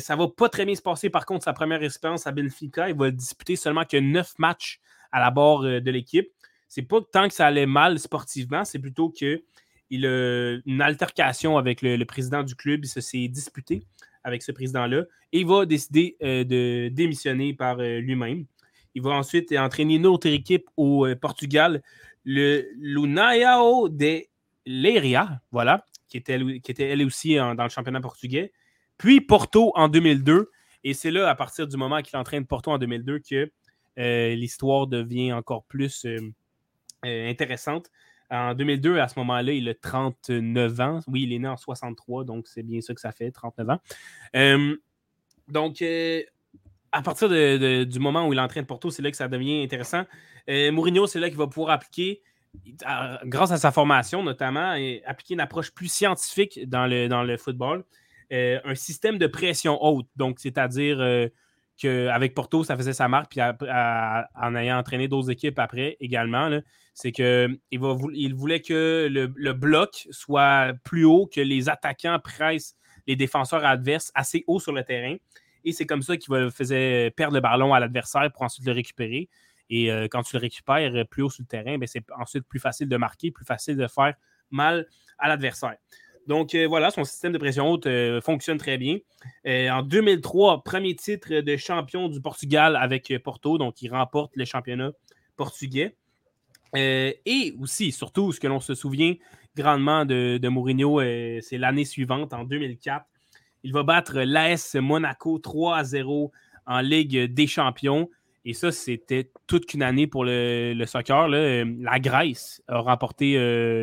ça 0.01 0.17
va 0.17 0.29
pas 0.29 0.49
très 0.49 0.65
bien 0.65 0.75
se 0.75 0.83
passer, 0.83 1.11
par 1.11 1.27
contre, 1.27 1.45
sa 1.45 1.53
première 1.53 1.83
expérience 1.83 2.27
à 2.27 2.33
Benfica. 2.33 2.89
Il 2.89 2.97
va 2.97 3.11
disputer 3.11 3.57
seulement 3.57 3.85
que 3.85 3.97
9 3.97 4.39
matchs 4.39 4.81
à 5.13 5.21
la 5.21 5.31
barre 5.31 5.61
de 5.63 5.91
l'équipe 5.91 6.29
c'est 6.75 6.83
pas 6.83 7.01
tant 7.01 7.29
que 7.29 7.35
ça 7.35 7.47
allait 7.47 7.67
mal 7.67 8.01
sportivement, 8.01 8.65
c'est 8.65 8.81
plutôt 8.81 9.09
que 9.09 9.45
il 9.91 10.07
a 10.07 10.59
une 10.67 10.83
altercation 10.83 11.57
avec 11.57 11.83
le, 11.83 12.03
président 12.05 12.43
du 12.43 12.57
club. 12.57 12.85
Il 12.85 12.89
s'est 12.89 13.29
disputé 13.29 13.87
avec 14.25 14.43
ce 14.43 14.51
président-là 14.51 15.05
et 15.33 15.41
il 15.41 15.47
va 15.47 15.67
décider 15.67 16.17
de 16.21 16.89
démissionner 16.89 17.55
par 17.55 17.77
lui-même. 17.77 18.47
Il 18.95 19.03
va 19.03 19.11
ensuite 19.11 19.53
entraîner 19.53 19.97
une 19.97 20.07
autre 20.07 20.29
équipe 20.29 20.69
au 20.77 21.07
Portugal, 21.21 21.83
le 22.25 22.67
Lunaiao 22.77 23.89
de 23.89 24.23
Leiria, 24.67 25.41
voilà, 25.51 25.85
qui 26.09 26.17
était, 26.17 26.39
qui 26.61 26.71
était 26.71 26.89
elle 26.89 27.05
aussi 27.05 27.35
dans 27.37 27.63
le 27.63 27.69
championnat 27.69 28.01
portugais. 28.01 28.53
Puis 28.99 29.21
Porto 29.21 29.73
en 29.75 29.89
2002. 29.89 30.51
Et 30.85 30.95
c'est 30.95 31.11
là, 31.11 31.29
à 31.29 31.35
partir 31.35 31.67
du 31.67 31.77
moment 31.77 32.03
qu'il 32.03 32.17
entraîne 32.19 32.47
Porto 32.47 32.71
en 32.71 32.79
2002, 32.79 33.21
que 33.21 33.51
euh, 33.99 34.35
l'histoire 34.35 34.87
devient 34.87 35.33
encore 35.33 35.65
plus 35.65 36.05
euh, 36.05 36.19
euh, 37.07 37.31
intéressante. 37.31 37.91
En 38.31 38.55
2002, 38.55 38.99
à 38.99 39.09
ce 39.09 39.19
moment-là, 39.21 39.53
il 39.53 39.69
a 39.69 39.75
39 39.75 40.81
ans. 40.81 41.01
Oui, 41.07 41.23
il 41.23 41.33
est 41.33 41.39
né 41.39 41.49
en 41.49 41.57
63, 41.57 42.25
donc 42.25 42.49
c'est 42.49 42.63
bien 42.63 42.81
ça 42.81 42.95
que 42.95 43.01
ça 43.01 43.13
fait, 43.13 43.31
39 43.31 43.71
ans. 43.71 43.81
donc, 45.49 45.85
à 46.95 47.03
partir 47.03 47.29
du 47.29 47.99
moment 47.99 48.27
où 48.29 48.33
il 48.33 48.41
entraîne 48.41 48.67
Porto, 48.67 48.91
c'est 48.91 49.03
là 49.03 49.11
que 49.11 49.17
ça 49.17 49.29
devient 49.29 49.63
intéressant. 49.63 50.05
Mourinho, 50.49 51.07
c'est 51.07 51.19
là 51.19 51.29
qu'il 51.29 51.39
va 51.39 51.47
pouvoir 51.47 51.71
appliquer 51.71 52.23
grâce 53.25 53.51
à 53.51 53.57
sa 53.57 53.73
formation 53.73 54.23
notamment, 54.23 54.77
appliquer 55.07 55.35
une 55.35 55.41
approche 55.41 55.73
plus 55.73 55.89
scientifique 55.89 56.69
dans 56.69 56.87
le, 56.87 57.09
dans 57.09 57.25
le 57.25 57.37
football. 57.37 57.85
Euh, 58.33 58.59
un 58.65 58.75
système 58.75 59.19
de 59.19 59.27
pression 59.27 59.83
haute. 59.83 60.09
Donc, 60.17 60.39
c'est-à-dire 60.41 61.01
euh, 61.01 61.29
qu'avec 61.77 62.35
Porto, 62.35 62.65
ça 62.65 62.77
faisait 62.77 62.93
sa 62.93 63.07
marque, 63.07 63.31
puis 63.31 63.41
en 63.43 64.57
ayant 64.57 64.79
entraîné 64.79 65.09
d'autres 65.09 65.31
équipes 65.31 65.59
après 65.59 65.97
également, 66.01 66.51
c'est 66.95 67.13
qu'il 67.13 67.59
il 67.71 68.35
voulait 68.35 68.61
que 68.61 69.09
le, 69.11 69.53
bloc 69.53 70.09
soit 70.11 70.73
plus 70.85 71.05
haut, 71.05 71.27
que 71.27 71.41
les 71.41 71.69
attaquants 71.69 72.19
pressent 72.23 72.77
les 73.07 73.17
défenseurs 73.17 73.65
adverses 73.65 74.11
assez 74.15 74.45
haut 74.47 74.61
sur 74.61 74.73
le 74.73 74.83
terrain. 74.83 75.17
Et 75.65 75.73
c'est 75.73 75.87
comme 75.87 76.03
ça 76.03 76.17
qu'il 76.17 76.51
faisait 76.51 77.11
perdre 77.17 77.35
le 77.35 77.41
ballon 77.41 77.73
à 77.75 77.81
l'adversaire 77.81 78.31
pour 78.33 78.43
ensuite 78.43 78.67
le 78.67 78.73
récupérer. 78.73 79.29
Et 79.71 79.91
euh, 79.91 80.09
quand 80.11 80.23
tu 80.23 80.37
le 80.37 80.41
récupères 80.41 81.07
plus 81.09 81.23
haut 81.23 81.31
sur 81.31 81.43
le 81.43 81.49
terrain, 81.49 81.79
ben, 81.79 81.87
c'est 81.87 82.05
ensuite 82.19 82.45
plus 82.47 82.61
facile 82.61 82.89
de 82.89 82.97
marquer, 82.97 83.31
plus 83.31 83.45
facile 83.45 83.77
de 83.77 83.87
faire 83.87 84.15
mal 84.51 84.87
à 85.19 85.29
l'adversaire. 85.29 85.77
Donc 86.27 86.55
euh, 86.55 86.67
voilà, 86.67 86.91
son 86.91 87.05
système 87.05 87.33
de 87.33 87.39
pression 87.39 87.71
haute 87.71 87.87
euh, 87.87 88.21
fonctionne 88.21 88.59
très 88.59 88.79
bien. 88.79 88.99
En 89.47 89.83
2003, 89.83 90.65
premier 90.65 90.95
titre 90.97 91.41
de 91.41 91.57
champion 91.57 92.09
du 92.09 92.21
Portugal 92.21 92.77
avec 92.77 93.13
Porto, 93.23 93.59
donc 93.59 93.81
il 93.83 93.91
remporte 93.91 94.37
le 94.37 94.45
championnat 94.45 94.93
portugais. 95.37 95.97
et 96.75 97.55
aussi, 97.61 97.93
surtout, 97.93 98.33
ce 98.33 98.41
que 98.41 98.47
l'on 98.47 98.61
se 98.61 98.75
souvient 98.75 99.15
grandement 99.57 100.05
de, 100.05 100.39
de 100.39 100.49
Mourinho, 100.49 101.01
c'est 101.41 101.59
l'année 101.59 101.85
suivante, 101.85 102.33
en 102.33 102.45
2004. 102.45 103.07
Il 103.65 103.73
va 103.73 103.83
battre 103.83 104.21
l'AS 104.21 104.77
Monaco 104.77 105.39
3 105.39 105.77
à 105.79 105.85
0 105.85 106.31
en 106.67 106.81
Ligue 106.81 107.33
des 107.33 107.47
Champions. 107.49 108.09
Et 108.45 108.55
ça, 108.55 108.71
c'était 108.71 109.31
toute 109.47 109.67
qu'une 109.67 109.83
année 109.83 110.07
pour 110.07 110.25
le, 110.25 110.75
le 110.75 110.87
soccer. 110.87 111.29
La 111.29 111.99
Grèce 111.99 112.63
a 112.69 112.79
remporté 112.79 113.35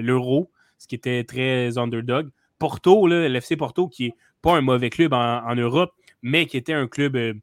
l'Euro 0.01 0.49
ce 0.81 0.87
qui 0.87 0.95
était 0.95 1.23
très 1.23 1.77
underdog. 1.77 2.29
Porto, 2.57 3.05
l'FC 3.05 3.55
Porto, 3.55 3.87
qui 3.87 4.05
n'est 4.05 4.15
pas 4.41 4.57
un 4.57 4.61
mauvais 4.61 4.89
club 4.89 5.13
en, 5.13 5.53
Europe, 5.55 5.93
mais 6.23 6.47
qui 6.47 6.57
était 6.57 6.73
un 6.73 6.87
club, 6.87 7.15
euh, 7.15 7.33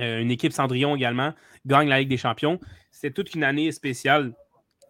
euh, 0.00 0.20
une 0.20 0.30
équipe 0.30 0.52
Cendrillon 0.52 0.94
également, 0.94 1.32
gagne 1.66 1.88
la 1.88 1.98
Ligue 1.98 2.10
des 2.10 2.16
Champions. 2.16 2.60
C'était 2.92 3.12
toute 3.12 3.34
une 3.34 3.42
année 3.42 3.72
spéciale. 3.72 4.32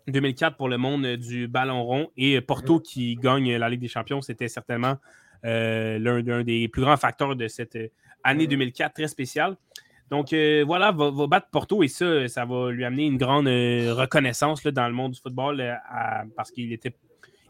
2004 0.08 0.56
pour 0.56 0.68
le 0.68 0.76
monde 0.76 1.06
du 1.16 1.46
ballon 1.46 1.84
rond 1.84 2.10
et 2.16 2.40
Porto 2.40 2.80
qui 2.80 3.14
gagne 3.16 3.56
la 3.56 3.68
Ligue 3.68 3.80
des 3.80 3.88
Champions, 3.88 4.20
c'était 4.20 4.48
certainement 4.48 4.96
euh, 4.96 5.29
l'un 5.42 6.42
des 6.42 6.68
plus 6.68 6.82
grands 6.82 6.96
facteurs 6.96 7.36
de 7.36 7.48
cette 7.48 7.78
année 8.24 8.46
2004 8.46 8.94
très 8.94 9.08
spéciale. 9.08 9.56
Donc 10.10 10.34
voilà, 10.66 10.92
va, 10.92 11.10
va, 11.10 11.26
battre 11.26 11.48
Porto 11.50 11.82
et 11.82 11.88
ça, 11.88 12.28
ça 12.28 12.44
va 12.44 12.70
lui 12.70 12.84
amener 12.84 13.06
une 13.06 13.16
grande 13.16 13.46
reconnaissance 13.46 14.62
dans 14.64 14.88
le 14.88 14.94
monde 14.94 15.12
du 15.12 15.20
football 15.20 15.78
parce 16.36 16.50
qu'il 16.50 16.72
était 16.72 16.94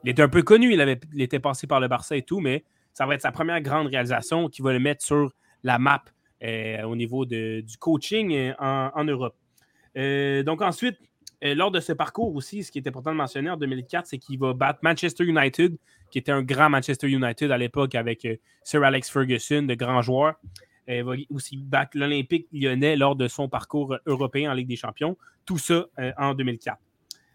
il 0.05 0.11
était 0.11 0.23
un 0.23 0.29
peu 0.29 0.43
connu, 0.43 0.73
il, 0.73 0.81
avait, 0.81 0.99
était 1.19 1.41
passé 1.41 1.67
par 1.67 1.81
le 1.81 1.89
Barça 1.89 2.17
et 2.17 2.23
tout, 2.23 2.41
mais 2.41 2.65
ça 2.93 3.07
va 3.07 3.15
être 3.15 3.23
sa 3.23 3.33
première 3.33 3.61
grande 3.61 3.89
réalisation 3.89 4.49
qui 4.49 4.63
va 4.63 4.73
le 4.73 4.79
mettre 4.79 5.05
sur 5.05 5.31
la 5.63 5.79
map 5.79 6.03
euh, 6.43 6.83
au 6.85 6.97
niveau 6.97 7.27
du 7.27 7.65
coaching 7.79 8.35
euh, 8.35 8.55
en, 8.59 9.05
Europe. 9.05 9.37
Euh, 9.97 10.43
donc 10.43 10.63
ensuite, 10.63 10.99
lors 11.43 11.71
de 11.71 11.81
ce 11.81 11.93
parcours 11.93 12.35
aussi, 12.35 12.65
ce 12.65 12.71
qui 12.71 12.79
est 12.79 12.87
important 12.87 13.13
de 13.13 13.17
mentionner 13.17 13.51
en 13.51 13.57
2004, 13.57 14.07
c'est 14.07 14.19
qu'il 14.19 14.39
va 14.39 14.53
battre 14.53 14.81
Manchester 14.83 15.25
United, 15.25 15.77
qui 16.11 16.19
était 16.19 16.33
un 16.33 16.43
grand 16.43 16.69
Manchester 16.69 17.09
United 17.09 17.51
à 17.51 17.59
l'époque 17.59 17.95
avec 17.95 18.27
Sir 18.63 18.83
Alex 18.83 19.11
Ferguson, 19.11 19.63
de 19.63 19.75
grands 19.75 20.03
joueurs. 20.03 20.35
Il 20.89 21.05
va 21.05 21.13
aussi 21.31 21.57
battre 21.57 21.97
l'Olympique 21.97 22.49
lyonnais 22.53 22.97
lors 22.97 23.17
de 23.17 23.29
son 23.29 23.49
parcours 23.49 23.97
européen 24.07 24.51
en 24.51 24.55
Ligue 24.55 24.69
des 24.69 24.77
Champions. 24.77 25.17
Tout 25.47 25.59
ça 25.59 25.87
en 26.19 26.35
2004. 26.35 26.79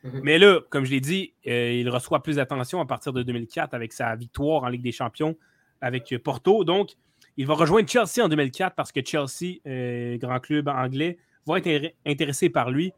Mhm. 0.05 0.21
Mais 0.23 0.37
là, 0.37 0.59
comme 0.69 0.85
je 0.85 0.91
l'ai 0.91 1.01
dit, 1.01 1.33
euh, 1.47 1.73
il 1.73 1.89
reçoit 1.89 2.21
plus 2.21 2.35
d'attention 2.35 2.79
à 2.79 2.85
partir 2.85 3.11
de 3.11 3.23
2004 3.23 3.73
avec 3.73 3.91
sa 3.91 4.15
victoire 4.15 4.63
en 4.63 4.67
Ligue 4.67 4.83
des 4.83 4.91
Champions 4.91 5.35
avec 5.81 6.15
Porto. 6.23 6.63
Donc, 6.63 6.91
il 7.37 7.47
va 7.47 7.55
rejoindre 7.55 7.89
Chelsea 7.89 8.23
en 8.23 8.29
2004 8.29 8.75
parce 8.75 8.91
que 8.91 9.01
Chelsea, 9.03 9.57
euh, 9.65 10.17
grand 10.17 10.39
club 10.39 10.67
anglais, 10.67 11.17
va 11.47 11.57
être 11.57 11.93
intéressé 12.05 12.49
par 12.49 12.69
lui. 12.69 12.93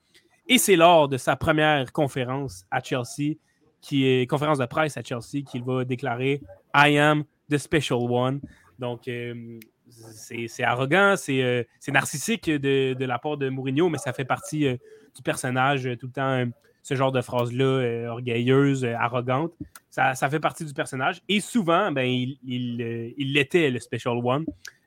Et 0.49 0.57
c'est 0.57 0.75
lors 0.75 1.07
de 1.07 1.17
sa 1.17 1.35
première 1.35 1.91
conférence 1.91 2.65
à 2.71 2.81
Chelsea, 2.81 3.35
qui 3.81 4.05
est 4.05 4.29
conférence 4.29 4.57
de 4.57 4.65
presse 4.65 4.97
à 4.97 5.03
Chelsea, 5.03 5.43
qu'il 5.45 5.63
va 5.63 5.85
déclarer 5.85 6.41
I 6.75 6.97
am 6.97 7.23
the 7.49 7.57
special 7.57 7.99
one. 8.09 8.41
Donc, 8.79 9.07
euh, 9.07 9.59
c'est 9.89 10.63
arrogant, 10.63 11.15
c'est 11.17 11.67
narcissique 11.87 12.49
de, 12.49 12.95
la 12.99 13.19
part 13.19 13.37
de 13.37 13.49
Mourinho, 13.49 13.89
mais 13.89 13.97
ça 13.97 14.13
fait 14.13 14.25
partie 14.25 14.67
du 15.15 15.21
personnage 15.23 15.89
tout 15.99 16.07
le 16.07 16.11
temps 16.11 16.45
ce 16.87 16.95
genre 16.95 17.11
de 17.11 17.19
phrase-là, 17.19 17.65
euh, 17.65 18.07
orgueilleuse, 18.07 18.85
euh, 18.85 18.95
arrogante. 18.95 19.51
Ça, 19.89 20.15
fait 20.29 20.39
partie 20.39 20.63
du 20.63 20.73
personnage. 20.73 21.21
Et 21.27 21.41
souvent, 21.41 21.91
ben, 21.91 22.05
il, 22.05 22.77
l'était, 23.17 23.69
le 23.69 23.79
Special 23.79 24.21
One, 24.23 24.45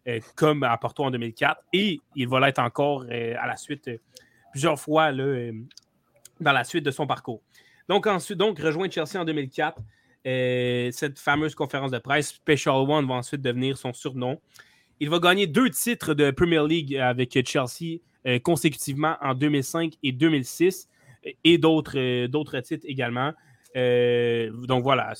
euh, 0.09 0.21
comme 0.35 0.62
à 0.62 0.79
Porto 0.79 1.05
en 1.05 1.11
2004. 1.11 1.61
Et 1.75 2.00
il 2.17 2.26
va 2.26 2.40
l'être 2.40 2.61
encore 2.61 3.02
à 3.02 3.47
la 3.47 3.57
suite, 3.57 3.90
plusieurs 4.50 4.78
fois 4.78 5.12
là, 5.12 5.50
dans 6.40 6.52
la 6.52 6.64
suite 6.64 6.85
de 6.85 6.90
son 6.90 7.07
parcours. 7.07 7.42
Donc, 7.88 8.07
ensuite, 8.07 8.38
donc, 8.38 8.59
rejoint 8.59 8.88
Chelsea 8.90 9.21
en 9.21 9.25
2004. 9.25 9.80
cette 10.25 11.19
fameuse 11.19 11.54
conférence 11.54 11.90
de 11.90 11.99
presse, 11.99 12.28
Special 12.28 12.76
One, 12.76 13.07
va 13.07 13.14
ensuite 13.14 13.42
devenir 13.42 13.76
son 13.76 13.92
surnom. 13.92 14.40
Il 15.00 15.09
va 15.11 15.19
gagner 15.19 15.47
deux 15.47 15.71
titres 15.71 16.14
de 16.14 16.30
Premier 16.30 16.66
League 16.66 16.97
avec 16.97 17.37
Chelsea 17.47 18.00
consécutivement 18.42 19.16
en 19.23 19.35
2005 19.35 19.95
et 20.02 20.12
2006 20.12 20.88
et 21.45 21.59
d'autres, 21.59 21.99
euh, 21.99 22.61
titres 22.62 22.87
également. 22.88 23.33
Euh, 23.76 24.50
donc 24.66 24.83
voilà, 24.83 25.14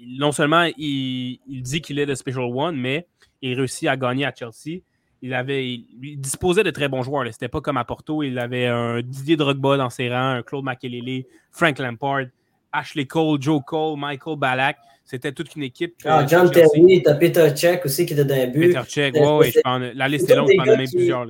non 0.00 0.32
seulement 0.32 0.68
il, 0.76 1.40
dit 1.46 1.80
qu'il 1.80 1.98
est 1.98 2.06
le 2.06 2.14
Special 2.14 2.44
One, 2.44 2.76
mais 2.76 3.06
il 3.40 3.54
réussit 3.54 3.88
à 3.88 3.96
gagner 3.96 4.26
à 4.26 4.34
Chelsea. 4.34 4.80
Il, 5.20 5.34
avait, 5.34 5.66
il, 5.66 6.20
disposait 6.20 6.62
de 6.62 6.70
très 6.70 6.88
bons 6.88 7.02
joueurs. 7.02 7.26
C'était 7.32 7.48
pas 7.48 7.60
comme 7.60 7.76
à 7.76 7.84
Porto. 7.84 8.22
Il 8.22 8.38
avait 8.38 8.66
un 8.66 9.00
Didier 9.02 9.36
Drogba 9.36 9.76
dans 9.76 9.90
ses 9.90 10.08
rangs, 10.08 10.36
un 10.36 10.42
Claude 10.42 10.64
Makelele, 10.64 11.24
Frank 11.50 11.78
Lampard, 11.78 12.26
Ashley 12.72 13.06
Cole, 13.06 13.40
Joe 13.40 13.60
Cole, 13.66 13.98
Michael 13.98 14.36
Ballack. 14.36 14.76
C'était 15.04 15.32
toute 15.32 15.56
une 15.56 15.62
équipe. 15.62 15.94
Ah, 16.04 16.26
John 16.26 16.50
Terry, 16.50 17.02
t'as 17.02 17.14
Peter 17.14 17.48
Check 17.56 17.86
aussi 17.86 18.04
qui 18.04 18.12
était 18.12 18.26
dans 18.26 18.36
le 18.36 18.52
but. 18.52 18.68
Peter 18.68 18.82
Check, 18.86 19.14
ouais, 19.14 19.52
la 19.94 20.06
liste 20.06 20.28
est 20.30 20.36
longue, 20.36 20.50
je 20.54 20.60
en 20.60 20.66
nommer 20.66 20.84
plusieurs. 20.84 21.26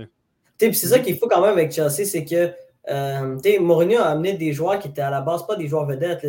C'est 0.58 0.72
ça 0.72 0.98
qu'il 0.98 1.16
faut 1.16 1.28
quand 1.28 1.40
même 1.40 1.52
avec 1.52 1.72
Chelsea, 1.72 2.04
c'est 2.04 2.24
que 2.24 2.50
euh, 2.90 3.60
Mourinho 3.60 4.00
a 4.00 4.08
amené 4.08 4.32
des 4.32 4.52
joueurs 4.52 4.80
qui 4.80 4.88
étaient 4.88 5.00
à 5.00 5.10
la 5.10 5.20
base 5.20 5.46
pas 5.46 5.54
des 5.54 5.68
joueurs 5.68 5.86
vedettes. 5.86 6.26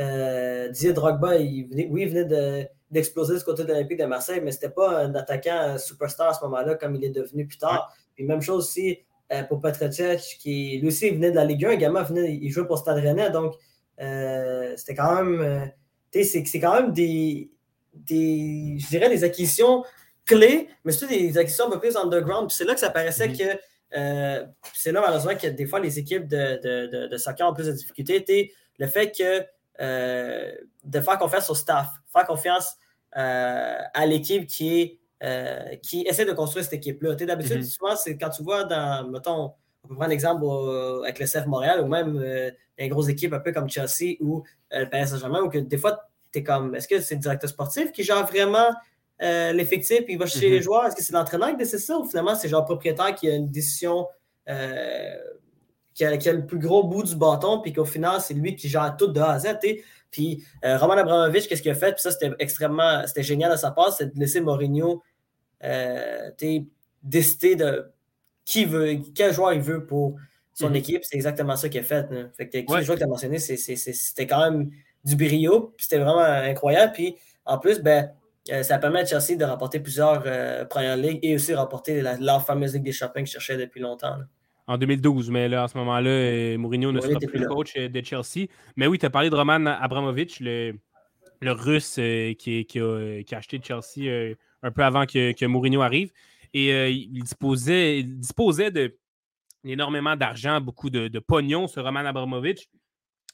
Euh, 0.00 0.68
Didier 0.70 0.92
Drogba, 0.94 1.36
il 1.36 1.68
venait, 1.68 1.88
oui, 1.90 2.02
il 2.02 2.08
venait 2.08 2.68
d'exploser 2.90 3.38
ce 3.38 3.44
côté 3.44 3.64
de 3.64 3.68
l'Olympique 3.68 3.98
de 3.98 4.04
Marseille, 4.04 4.40
mais 4.42 4.52
ce 4.52 4.56
n'était 4.56 4.70
pas 4.70 5.04
un 5.04 5.14
attaquant 5.14 5.76
superstar 5.78 6.30
à 6.30 6.34
ce 6.34 6.44
moment-là 6.44 6.74
comme 6.74 6.94
il 6.96 7.04
est 7.04 7.10
devenu 7.10 7.46
plus 7.46 7.58
tard. 7.58 7.94
Puis 8.14 8.24
même 8.24 8.42
chose 8.42 8.64
aussi 8.64 8.98
euh, 9.32 9.44
pour 9.44 9.60
Petrocec, 9.60 10.20
qui 10.40 10.78
lui 10.78 10.88
aussi 10.88 11.10
venait 11.10 11.30
de 11.30 11.36
la 11.36 11.44
Ligue 11.44 11.64
1 11.64 11.70
également, 11.70 12.02
venait, 12.02 12.34
il 12.34 12.50
jouait 12.50 12.66
pour 12.66 12.78
Stade 12.78 12.98
Rennais. 12.98 13.30
Donc 13.30 13.54
euh, 14.00 14.74
c'était 14.76 14.94
quand 14.94 15.22
même. 15.22 15.70
c'est 16.12 16.60
quand 16.60 16.74
même 16.74 16.92
des, 16.92 17.50
des, 17.94 18.76
je 18.78 18.88
dirais, 18.88 19.08
des 19.08 19.24
acquisitions 19.24 19.84
clés, 20.26 20.68
mais 20.84 20.92
surtout 20.92 21.14
des 21.14 21.38
acquisitions 21.38 21.66
un 21.66 21.70
peu 21.70 21.80
plus 21.80 21.96
underground. 21.96 22.50
c'est 22.50 22.64
là 22.64 22.74
que 22.74 22.80
ça 22.80 22.90
paraissait 22.90 23.28
mm-hmm. 23.28 23.54
que 23.54 23.60
euh, 23.96 24.46
c'est 24.74 24.92
là, 24.92 25.00
malheureusement, 25.00 25.34
que 25.36 25.48
des 25.48 25.66
fois, 25.66 25.80
les 25.80 25.98
équipes 25.98 26.26
de, 26.26 27.08
de, 27.08 27.16
soccer 27.16 27.48
ont 27.48 27.54
plus 27.54 27.66
de 27.66 27.72
difficultés. 27.72 28.52
Le 28.78 28.86
fait 28.86 29.10
que 29.10 29.22
euh, 29.22 29.42
de 29.80 31.00
faire 31.00 31.18
confiance 31.18 31.48
au 31.50 31.54
staff, 31.54 31.88
faire 32.12 32.26
confiance 32.26 32.76
euh, 33.16 33.78
à 33.94 34.06
l'équipe 34.06 34.46
qui 34.46 34.80
est 34.80 34.96
qui 35.82 36.02
essaie 36.08 36.24
de 36.24 36.32
construire 36.32 36.64
cette 36.64 36.74
équipe-là. 36.74 37.14
D'habitude, 37.14 37.58
mm-hmm. 37.58 37.76
souvent, 37.76 37.96
c'est 37.96 38.16
quand 38.16 38.30
tu 38.30 38.42
vois 38.42 38.64
dans, 38.64 39.06
mettons, 39.10 39.52
on 39.84 39.88
peut 39.88 39.94
prendre 39.94 40.10
l'exemple 40.10 40.44
avec 41.04 41.18
le 41.18 41.26
CF 41.26 41.46
Montréal 41.46 41.82
ou 41.82 41.86
même 41.86 42.22
une 42.78 42.88
grosse 42.88 43.08
équipe 43.08 43.32
un 43.34 43.40
peu 43.40 43.52
comme 43.52 43.68
Chelsea 43.68 44.16
ou 44.20 44.42
le 44.70 44.86
Paris 44.86 45.08
Saint-Germain, 45.08 45.42
où 45.42 45.50
que 45.50 45.58
des 45.58 45.76
fois, 45.76 46.08
tu 46.32 46.38
es 46.38 46.42
comme, 46.42 46.74
est-ce 46.74 46.88
que 46.88 47.00
c'est 47.00 47.16
le 47.16 47.20
directeur 47.20 47.50
sportif 47.50 47.92
qui 47.92 48.02
gère 48.02 48.24
vraiment 48.26 48.70
euh, 49.22 49.52
l'effectif 49.52 50.00
et 50.00 50.12
il 50.12 50.18
va 50.18 50.26
chez 50.26 50.48
les 50.48 50.56
mhm. 50.56 50.62
joueurs? 50.62 50.86
Est-ce 50.86 50.96
que 50.96 51.02
c'est 51.02 51.12
l'entraîneur 51.12 51.50
qui 51.50 51.56
décide 51.56 51.78
ça 51.78 51.98
ou 51.98 52.04
finalement 52.04 52.34
c'est 52.34 52.48
genre 52.48 52.62
le 52.62 52.66
propriétaire 52.66 53.14
qui 53.14 53.28
a 53.28 53.34
une 53.34 53.50
décision 53.50 54.06
euh, 56.02 56.16
qui, 56.16 56.28
a, 56.28 56.32
le 56.32 56.46
plus 56.46 56.58
gros 56.58 56.84
bout 56.84 57.02
du 57.02 57.16
bâton 57.16 57.60
puis 57.60 57.72
qu'au 57.72 57.84
final 57.84 58.20
c'est 58.20 58.34
lui 58.34 58.56
qui 58.56 58.68
gère 58.68 58.96
tout 58.96 59.08
de 59.08 59.20
A 59.20 59.32
à 59.32 59.38
Z? 59.38 59.48
Puis 60.10 60.44
euh, 60.64 60.76
Roman 60.76 60.94
Abramovich, 60.94 61.48
qu'est-ce 61.48 61.62
qu'il 61.62 61.70
a 61.70 61.74
fait? 61.74 61.92
Puis 61.92 62.02
ça, 62.02 62.10
c'était 62.10 62.32
extrêmement, 62.38 63.06
c'était 63.06 63.22
génial 63.22 63.52
de 63.52 63.56
sa 63.56 63.70
part, 63.70 63.92
c'est 63.92 64.14
de 64.14 64.18
laisser 64.18 64.40
Mourinho 64.40 65.02
décider 67.02 67.56
de 67.56 67.90
qui 68.44 68.64
veut, 68.64 68.98
quel 69.14 69.32
joueur 69.32 69.52
il 69.52 69.60
veut 69.60 69.86
pour 69.86 70.16
son 70.54 70.70
mhm. 70.70 70.76
équipe. 70.76 71.04
C'est 71.04 71.16
exactement 71.16 71.56
ça 71.56 71.68
qu'il 71.68 71.80
a 71.80 71.84
fait. 71.84 72.06
Fait 72.36 72.48
que, 72.48 72.82
joueur 72.82 72.96
que 72.96 72.98
tu 72.98 73.04
as 73.04 73.06
mentionné, 73.06 73.38
c'était 73.38 74.26
quand 74.26 74.50
même 74.50 74.70
du 75.04 75.16
brio, 75.16 75.72
puis 75.76 75.84
c'était 75.84 76.02
vraiment 76.02 76.20
incroyable. 76.20 76.92
Puis 76.92 77.16
en 77.44 77.58
plus, 77.58 77.80
ben, 77.80 78.10
euh, 78.50 78.62
ça 78.62 78.78
permet 78.78 79.00
à 79.00 79.06
Chelsea 79.06 79.36
de 79.36 79.44
remporter 79.44 79.80
plusieurs 79.80 80.22
euh, 80.26 80.64
premières 80.64 80.96
ligues 80.96 81.18
et 81.22 81.34
aussi 81.34 81.54
remporter 81.54 82.00
la, 82.00 82.16
leur 82.16 82.44
fameuse 82.44 82.74
Ligue 82.74 82.84
des 82.84 82.92
Champions 82.92 83.22
qu'ils 83.22 83.32
cherchaient 83.32 83.56
depuis 83.56 83.80
longtemps. 83.80 84.16
En 84.70 84.78
2012, 84.78 85.30
mais 85.30 85.48
là, 85.48 85.64
à 85.64 85.68
ce 85.68 85.76
moment-là, 85.78 86.10
euh, 86.10 86.56
Mourinho 86.56 86.92
ne 86.92 87.00
sera 87.00 87.18
plus 87.18 87.40
le 87.40 87.48
coach 87.48 87.74
de 87.76 88.04
Chelsea. 88.04 88.46
Mais 88.76 88.86
oui, 88.86 88.98
tu 88.98 89.06
as 89.06 89.10
parlé 89.10 89.28
de 89.28 89.34
Roman 89.34 89.66
Abramovich, 89.66 90.38
le, 90.38 90.74
le 91.40 91.52
russe 91.52 91.96
qui, 92.38 92.64
qui, 92.66 92.78
a, 92.78 93.22
qui, 93.24 93.34
a, 93.34 93.38
acheté 93.38 93.60
Chelsea 93.62 94.36
un 94.62 94.70
peu 94.70 94.84
avant 94.84 95.06
que, 95.06 95.32
que 95.32 95.44
Mourinho 95.44 95.82
arrive. 95.82 96.12
Et 96.54 96.90
il 96.90 97.22
disposait, 97.22 98.00
il 98.00 98.20
disposait 98.20 98.70
de 98.70 98.96
énormément 99.64 100.14
d'argent, 100.14 100.60
beaucoup 100.60 100.88
de, 100.88 101.08
de, 101.08 101.18
pognon, 101.18 101.66
ce 101.66 101.80
Roman 101.80 102.06
Abramovich 102.06 102.68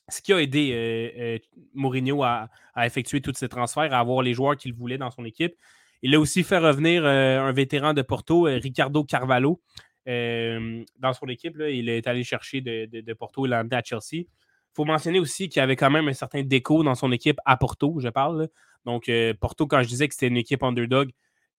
ce 0.09 0.23
qui 0.23 0.33
a 0.33 0.41
aidé 0.41 0.71
euh, 0.73 1.21
euh, 1.21 1.39
Mourinho 1.75 2.23
à, 2.23 2.49
effectuer 2.79 3.21
tous 3.21 3.35
ces 3.35 3.49
transferts, 3.49 3.93
à 3.93 3.99
avoir 3.99 4.23
les 4.23 4.35
joueurs 4.35 4.57
qu'il 4.57 4.75
voulait 4.75 4.99
dans 4.99 5.11
son 5.11 5.25
équipe. 5.25 5.55
Il 6.03 6.15
a 6.15 6.21
aussi 6.21 6.45
fait 6.45 6.59
revenir 6.59 7.05
euh, 7.05 7.41
un 7.41 7.53
vétéran 7.53 7.95
de 7.95 8.03
Porto, 8.03 8.43
Ricardo 8.43 9.03
Carvalho, 9.03 9.61
dans 10.07 11.13
son 11.13 11.27
équipe. 11.27 11.57
Il 11.69 11.89
est 11.89 12.07
allé 12.07 12.25
chercher 12.25 12.61
de, 12.61 13.13
Porto 13.15 13.47
et 13.47 13.49
l'a 13.49 13.65
à 13.71 13.83
Chelsea. 13.83 14.23
Il 14.23 14.27
faut 14.75 14.85
mentionner 14.85 15.19
aussi 15.19 15.49
qu'il 15.49 15.61
y 15.61 15.63
avait 15.63 15.77
quand 15.77 15.91
même 15.91 16.09
un 16.09 16.13
certain 16.13 16.43
déco 16.43 16.83
dans 16.83 16.95
son 16.95 17.11
équipe 17.13 17.39
à 17.45 17.57
Porto, 17.57 17.99
je 17.99 18.09
parle. 18.09 18.49
Donc, 18.85 19.11
Porto, 19.41 19.67
quand 19.67 19.83
je 19.83 19.89
disais 19.89 20.07
que 20.09 20.15
c'était 20.15 20.29
une 20.29 20.37
équipe 20.37 20.63
underdog, 20.63 21.11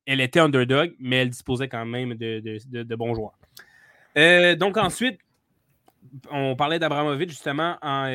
elle 0.06 0.22
était 0.22 0.40
underdog, 0.40 0.94
mais 1.00 1.18
elle 1.18 1.30
disposait 1.30 1.68
quand 1.68 1.86
même 1.86 2.14
de, 2.16 2.96
bons 2.96 3.14
joueurs. 3.14 3.38
donc, 4.58 4.78
ensuite, 4.78 5.20
on 6.32 6.56
parlait 6.56 6.80
d'Abramovic 6.80 7.30
justement 7.30 7.78
en 7.82 8.08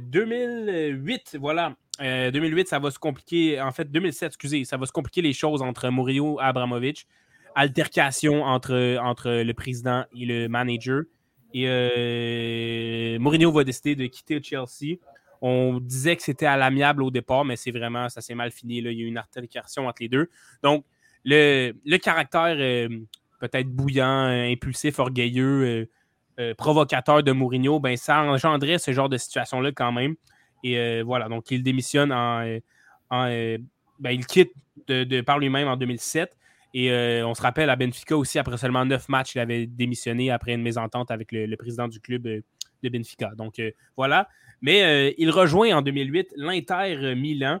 2008. 0.00 1.32
Euh, 1.34 1.38
voilà. 1.38 1.74
2008, 2.00 2.60
euh, 2.60 2.64
ça 2.66 2.78
va 2.78 2.90
se 2.90 2.98
compliquer. 2.98 3.60
En 3.60 3.72
fait, 3.72 3.90
2007, 3.90 4.28
excusez, 4.28 4.64
ça 4.64 4.76
va 4.76 4.86
se 4.86 4.92
compliquer 4.92 5.22
les 5.22 5.32
choses 5.32 5.62
entre 5.62 5.88
Mourinho 5.88 6.40
et 6.40 6.44
Abramovic. 6.44 7.06
Altercation 7.58 8.44
entre, 8.44 8.98
entre 9.02 9.30
le 9.42 9.52
président 9.52 10.04
et 10.16 10.26
le 10.26 10.48
manager. 10.48 11.02
Et 11.52 11.64
euh, 11.66 13.18
Mourinho 13.18 13.50
va 13.50 13.64
décider 13.64 13.96
de 13.96 14.06
quitter 14.06 14.40
Chelsea. 14.42 14.98
On 15.40 15.80
disait 15.80 16.16
que 16.16 16.22
c'était 16.22 16.46
à 16.46 16.56
l'amiable 16.56 17.02
au 17.02 17.10
départ, 17.10 17.44
mais 17.44 17.56
c'est 17.56 17.70
vraiment, 17.70 18.08
ça 18.08 18.20
s'est 18.20 18.34
mal 18.34 18.50
fini. 18.50 18.80
Là. 18.80 18.90
Il 18.90 18.98
y 18.98 19.02
a 19.02 19.04
eu 19.04 19.08
une 19.08 19.18
altercation 19.18 19.86
entre 19.88 20.02
les 20.02 20.08
deux. 20.08 20.28
Donc, 20.62 20.84
le, 21.24 21.72
caractère 21.96 22.56
peut-être 23.40 23.68
bouillant, 23.68 24.26
impulsif, 24.26 24.98
orgueilleux, 24.98 25.88
euh, 26.38 26.54
provocateur 26.54 27.24
de 27.24 27.32
Mourinho, 27.32 27.80
ben, 27.80 27.96
ça 27.96 28.22
engendrait 28.22 28.78
ce 28.78 28.92
genre 28.92 29.08
de 29.08 29.16
situation-là 29.16 29.72
quand 29.72 29.90
même. 29.90 30.14
Et 30.62 30.78
euh, 30.78 31.02
voilà, 31.04 31.28
donc 31.28 31.50
il 31.50 31.64
démissionne 31.64 32.12
en. 32.12 32.44
Euh, 33.12 33.58
ben, 33.98 34.10
il 34.10 34.24
quitte 34.24 34.52
par 35.26 35.40
lui-même 35.40 35.66
en 35.66 35.76
2007. 35.76 36.36
Et 36.74 36.90
on 37.24 37.34
se 37.34 37.42
rappelle 37.42 37.70
à 37.70 37.76
Benfica 37.76 38.16
aussi, 38.16 38.38
après 38.38 38.56
seulement 38.58 38.84
neuf 38.84 39.08
matchs, 39.08 39.34
il 39.34 39.38
avait 39.38 39.66
démissionné 39.66 40.30
après 40.30 40.52
une 40.54 40.62
mésentente 40.62 41.10
avec 41.10 41.32
le, 41.32 41.56
président 41.56 41.88
du 41.88 42.00
club 42.00 42.22
de 42.22 42.88
Benfica. 42.88 43.32
Donc 43.36 43.60
voilà. 43.96 44.28
Mais 44.60 45.14
il 45.18 45.30
rejoint 45.30 45.74
en 45.74 45.82
2008 45.82 46.34
l'Inter 46.36 47.14
Milan. 47.14 47.60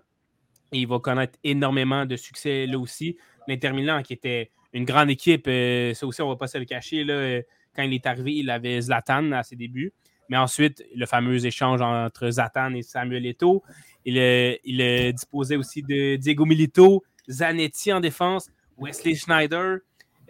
Et 0.72 0.80
il 0.80 0.86
va 0.86 0.98
connaître 0.98 1.38
énormément 1.44 2.04
de 2.04 2.16
succès 2.16 2.66
là 2.66 2.78
aussi. 2.78 3.16
L'Inter 3.46 3.72
Milan, 3.72 4.02
qui 4.02 4.12
était 4.12 4.50
une 4.72 4.84
grande 4.84 5.10
équipe, 5.10 5.46
ça 5.46 6.06
aussi, 6.06 6.20
on 6.20 6.26
ne 6.26 6.32
va 6.32 6.36
pas 6.36 6.46
se 6.46 6.58
le 6.58 6.66
cacher. 6.66 7.04
Là, 7.04 7.40
quand 7.74 7.82
il 7.82 7.94
est 7.94 8.06
arrivé, 8.06 8.34
il 8.34 8.50
avait 8.50 8.80
Zlatan 8.80 9.32
à 9.32 9.42
ses 9.42 9.56
débuts. 9.56 9.92
Mais 10.28 10.36
ensuite, 10.36 10.84
le 10.94 11.06
fameux 11.06 11.46
échange 11.46 11.80
entre 11.80 12.30
Zlatan 12.30 12.74
et 12.74 12.82
Samuel 12.82 13.24
Eto'o. 13.24 13.62
Il, 14.04 14.18
il 14.64 15.12
disposait 15.12 15.56
aussi 15.56 15.82
de 15.82 16.16
Diego 16.16 16.44
Milito, 16.44 17.02
Zanetti 17.30 17.92
en 17.92 18.00
défense, 18.00 18.50
Wesley 18.78 19.14
Schneider. 19.14 19.78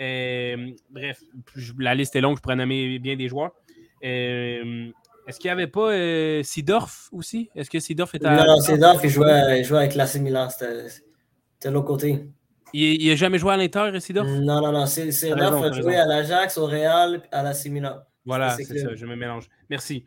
Euh, 0.00 0.70
bref, 0.90 1.20
la 1.78 1.94
liste 1.94 2.14
est 2.14 2.20
longue, 2.20 2.37
je 2.37 2.42
pourrais 2.42 2.56
nommer 2.56 2.98
bien 3.00 3.16
des 3.16 3.28
joueurs. 3.28 3.52
Euh, 4.04 4.90
est-ce 5.26 5.40
qu'il 5.40 5.48
n'y 5.48 5.52
avait 5.52 5.66
pas 5.66 5.90
euh, 5.90 6.42
Sidorf 6.44 7.08
aussi? 7.12 7.50
Est-ce 7.56 7.68
que 7.68 7.80
Sidorf 7.80 8.14
était 8.14 8.26
à... 8.26 8.46
Non, 8.46 8.61
Sidorf, 8.61 9.00
il 9.02 9.11
jouait, 9.11 9.58
il 9.58 9.64
jouait 9.64 9.78
avec 9.78 9.94
l'AC 9.96 10.14
Milan. 10.16 10.48
C'était 10.50 11.68
de 11.68 11.74
l'autre 11.74 11.87
côté. 11.87 12.24
Il 12.72 13.08
n'a 13.08 13.16
jamais 13.16 13.38
joué 13.38 13.54
à 13.54 13.56
l'Inter, 13.56 13.98
Sidorf? 13.98 14.28
Non, 14.28 14.61
non, 14.62 14.72
non. 14.72 14.87
Sidorf 14.87 15.62
a 15.62 15.72
joué 15.72 15.96
à 15.96 16.06
l'Ajax, 16.06 16.58
au 16.58 16.66
Real, 16.66 17.22
à 17.32 17.42
la 17.42 17.52
Milan. 17.66 17.96
Voilà, 18.24 18.50
c'est 18.50 18.64
ça, 18.64 18.94
je 18.94 19.06
me 19.06 19.16
mélange. 19.16 19.48
Merci. 19.68 20.04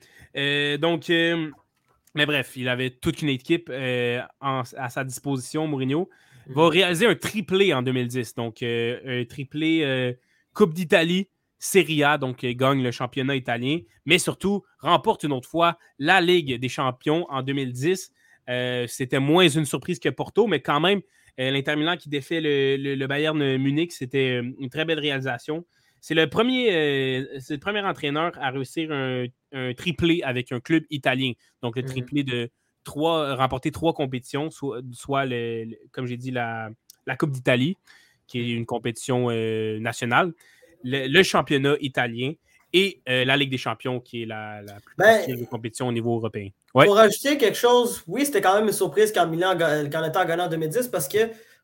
Donc, 0.80 1.10
mais 1.10 2.25
bref, 2.25 2.54
il 2.56 2.69
avait 2.69 2.91
toute 2.91 3.21
une 3.21 3.30
équipe 3.30 3.69
à 3.69 4.89
sa 4.89 5.04
disposition, 5.04 5.67
Mourinho. 5.67 6.10
Il 6.47 6.54
va 6.54 6.69
réaliser 6.69 7.06
un 7.06 7.15
triplé 7.15 7.73
en 7.73 7.82
2010. 7.82 8.36
Donc, 8.36 8.63
un 8.63 9.23
triplé 9.27 10.15
Coupe 10.54 10.73
d'Italie, 10.73 11.30
Serie 11.60 12.04
A, 12.04 12.17
donc 12.17 12.45
gagne 12.45 12.84
le 12.84 12.91
championnat 12.91 13.36
italien, 13.36 13.80
mais 14.06 14.17
surtout 14.17 14.63
remporte 14.80 15.23
une 15.23 15.32
autre 15.32 15.47
fois 15.47 15.77
la 15.99 16.19
Ligue 16.19 16.60
des 16.60 16.69
champions 16.69 17.25
en 17.30 17.41
2010. 17.41 18.12
C'était 18.88 19.19
moins 19.19 19.47
une 19.47 19.65
surprise 19.65 19.99
que 19.99 20.10
Porto, 20.10 20.47
mais 20.47 20.60
quand 20.60 20.80
même, 20.80 21.01
euh, 21.39 21.51
L'Inter 21.51 21.75
Milan 21.75 21.97
qui 21.97 22.10
défait 22.10 22.41
le, 22.41 23.06
Bayern 23.08 23.58
Munich, 23.58 23.91
c'était 23.91 24.41
euh, 24.41 24.51
une 24.60 24.69
très 24.69 24.86
belle 24.86 24.99
réalisation. 24.99 25.65
C'est 25.99 26.15
le 26.15 26.27
premier, 26.27 26.73
euh, 26.73 27.39
le 27.49 27.58
premier 27.58 27.82
entraîneur 27.82 28.32
à 28.39 28.49
réussir 28.49 28.91
un, 28.91 29.25
triplé 29.75 30.21
avec 30.23 30.51
un 30.51 30.60
club 30.60 30.84
italien. 30.89 31.34
Donc, 31.62 31.75
le 31.75 31.84
mhm. 31.84 31.88
triplé 31.88 32.23
de 32.23 32.49
trois, 32.84 33.36
remporter 33.36 33.72
trois 33.72 33.94
compétitions, 33.94 34.50
soit, 34.52 35.26
comme 35.91 36.06
j'ai 36.06 36.17
dit, 36.17 36.32
la, 36.32 36.70
Coupe 37.17 37.32
d'Italie, 37.32 37.78
qui 38.28 38.39
est 38.39 38.50
une 38.52 38.65
compétition 38.65 39.30
nationale, 39.80 40.34
le, 40.84 41.24
championnat 41.24 41.76
italien 41.82 42.34
et 42.74 43.02
la 43.06 43.38
Ligue 43.38 43.52
des 43.52 43.58
champions, 43.58 44.00
qui 44.00 44.24
est 44.24 44.26
la, 44.26 44.62
plus 44.86 44.96
ben, 44.98 45.46
compétition 45.48 45.88
au 45.88 45.91
niveau 45.91 46.15
européen. 46.15 46.50
Pour 46.74 46.96
rajouter 46.96 47.38
quelque 47.38 47.58
chose, 47.58 48.04
oui, 48.08 48.26
c'était 48.26 48.41
quand 48.41 48.56
même 48.56 48.67
une 48.67 48.74
surprise 48.74 49.12
quand 49.12 49.28
Milan 49.28 49.58
quand 49.58 50.02
l'Inter 50.02 50.20
a 50.20 50.26
gagné 50.26 50.44
en 50.44 50.48
2010 50.48 50.88
parce 50.88 51.08
que 51.08 51.17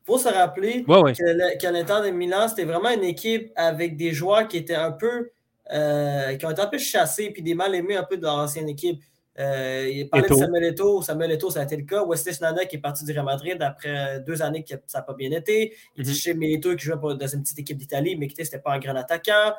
faut 0.04 0.18
se 0.18 0.28
rappeler 0.28 0.84
que 0.84 1.66
l'Inter 1.70 2.06
de 2.06 2.10
Milan, 2.10 2.48
c'était 2.48 2.64
vraiment 2.64 2.90
une 2.90 3.04
équipe 3.04 3.50
avec 3.56 3.96
des 3.96 4.12
joueurs 4.12 4.48
qui 4.48 4.56
étaient 4.56 4.74
un 4.74 4.92
peu 4.92 5.30
euh, 5.70 6.34
qui 6.36 6.46
ont 6.46 6.50
été 6.50 6.62
un 6.62 6.66
peu 6.66 6.78
chassés 6.78 7.30
puis 7.30 7.42
des 7.42 7.54
mal 7.54 7.74
aimés 7.74 7.96
un 7.96 8.04
peu 8.04 8.16
de 8.16 8.22
l'ancienne 8.22 8.68
équipe. 8.68 9.02
Euh, 9.38 9.88
il 9.92 10.08
parlait 10.08 10.28
de 10.28 10.34
Samuel 10.34 10.64
Eto'o. 10.64 11.02
Samuel 11.02 11.32
Eto'o, 11.32 11.50
ça 11.50 11.60
a 11.60 11.64
été 11.64 11.76
le 11.76 11.84
cas. 11.84 12.04
Wesley 12.04 12.32
Sneijder 12.32 12.66
qui 12.66 12.76
est 12.76 12.80
parti 12.80 13.04
du 13.04 13.12
Real 13.12 13.24
Madrid 13.24 13.60
après 13.62 14.20
deux 14.20 14.42
années 14.42 14.64
que 14.64 14.74
ça 14.86 14.98
n'a 14.98 15.02
pas 15.02 15.14
bien 15.14 15.30
été. 15.30 15.74
Il 15.96 16.02
était 16.02 16.10
mm-hmm. 16.10 16.14
chez 16.14 16.34
Milito 16.34 16.74
qui 16.74 16.84
jouait 16.84 16.96
dans 16.96 17.26
une 17.26 17.42
petite 17.42 17.58
équipe 17.58 17.76
d'Italie, 17.76 18.16
mais 18.16 18.26
qui 18.26 18.40
n'était 18.40 18.58
pas 18.58 18.72
un 18.72 18.78
grand 18.78 18.96
attaquant. 18.96 19.54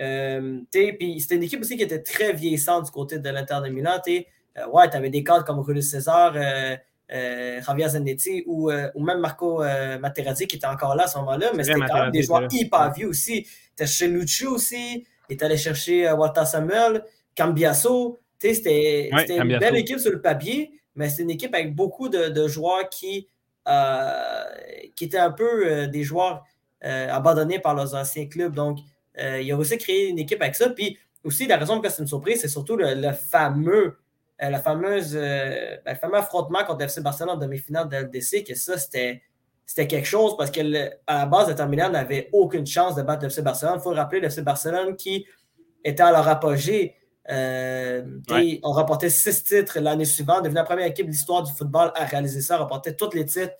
Euh, 0.00 0.60
puis 0.70 1.20
c'était 1.20 1.36
une 1.36 1.42
équipe 1.42 1.60
aussi 1.60 1.76
qui 1.76 1.82
était 1.82 2.02
très 2.02 2.32
vieillissante 2.32 2.86
du 2.86 2.90
côté 2.90 3.18
de 3.18 3.28
l'Inter 3.28 3.58
de 3.64 3.68
Milan. 3.68 4.00
Euh, 4.58 4.66
ouais, 4.68 4.88
tu 4.90 4.96
avais 4.96 5.10
des 5.10 5.24
cadres 5.24 5.44
comme 5.44 5.64
Julio 5.64 5.80
César, 5.80 6.32
euh, 6.36 6.76
euh, 7.12 7.62
Javier 7.62 7.88
Zanetti 7.88 8.44
ou, 8.46 8.70
même 8.70 9.20
Marco 9.20 9.62
Materazzi 10.00 10.46
qui 10.46 10.56
était 10.56 10.66
encore 10.66 10.94
là 10.94 11.04
à 11.04 11.06
ce 11.06 11.18
moment-là, 11.18 11.52
mais 11.54 11.64
c'était 11.64 11.80
quand 11.80 12.00
même 12.00 12.10
des 12.10 12.22
joueurs 12.22 12.48
hyper 12.50 12.92
vieux 12.92 13.08
aussi. 13.08 13.46
Tu 13.76 13.86
chez 13.86 14.08
Lucio 14.08 14.52
aussi, 14.52 15.06
tu 15.28 15.44
allé 15.44 15.56
chercher 15.56 16.10
Walter 16.12 16.44
Samuel, 16.44 17.04
Cambiasso. 17.36 18.18
C'était 18.54 19.10
une 19.10 19.58
belle 19.58 19.76
équipe 19.76 19.98
sur 19.98 20.12
le 20.12 20.20
papier, 20.20 20.72
mais 20.94 21.08
c'est 21.08 21.22
une 21.22 21.30
équipe 21.30 21.54
avec 21.54 21.74
beaucoup 21.74 22.08
de, 22.08 22.48
joueurs 22.48 22.88
qui, 22.88 23.28
qui 24.96 25.04
étaient 25.04 25.18
un 25.18 25.32
peu 25.32 25.86
des 25.86 26.02
joueurs 26.02 26.44
abandonnés 26.82 27.58
par 27.58 27.74
leurs 27.74 27.94
anciens 27.94 28.26
clubs. 28.26 28.54
Donc, 28.54 28.78
il 29.18 29.50
a 29.50 29.56
aussi 29.56 29.78
créé 29.78 30.08
une 30.08 30.18
équipe 30.18 30.42
avec 30.42 30.54
ça. 30.54 30.70
Puis 30.70 30.98
aussi, 31.24 31.46
la 31.46 31.56
raison 31.56 31.74
pour 31.74 31.82
laquelle 31.82 31.96
c'est 31.96 32.02
une 32.02 32.08
surprise, 32.08 32.40
c'est 32.40 32.48
surtout 32.48 32.76
le 32.76 33.12
fameux 33.12 33.98
euh, 34.42 34.50
la 34.50 34.58
fameuse, 34.58 35.12
euh, 35.14 35.76
le 35.86 35.94
fameux 35.94 36.16
affrontement 36.16 36.64
contre 36.64 36.82
FC 36.82 37.00
Barcelone 37.00 37.36
en 37.36 37.36
demi-finale 37.36 37.88
de 37.88 37.96
LDC, 37.96 38.44
que 38.44 38.54
ça, 38.56 38.76
c'était, 38.76 39.22
c'était 39.64 39.86
quelque 39.86 40.06
chose 40.06 40.36
parce 40.36 40.50
qu'à 40.50 40.64
la 40.64 41.26
base, 41.26 41.54
le 41.56 41.66
Milan 41.66 41.90
n'avait 41.90 42.28
aucune 42.32 42.66
chance 42.66 42.96
de 42.96 43.02
battre 43.02 43.24
FC 43.26 43.42
Barcelone. 43.42 43.74
Il 43.78 43.82
faut 43.82 43.90
rappeler 43.90 44.20
le 44.20 44.26
FC 44.26 44.42
Barcelone 44.42 44.96
qui 44.96 45.26
était 45.84 46.02
à 46.02 46.10
leur 46.10 46.26
apogée 46.26 46.96
On 47.28 48.72
remportait 48.72 49.10
six 49.10 49.44
titres 49.44 49.80
l'année 49.80 50.04
suivante, 50.04 50.44
devenait 50.44 50.60
la 50.60 50.64
première 50.64 50.86
équipe 50.86 51.06
de 51.06 51.12
l'histoire 51.12 51.42
du 51.42 51.52
football 51.52 51.92
à 51.94 52.04
réaliser 52.04 52.40
ça, 52.40 52.58
remportait 52.58 52.94
tous 52.94 53.14
les 53.14 53.26
titres 53.26 53.54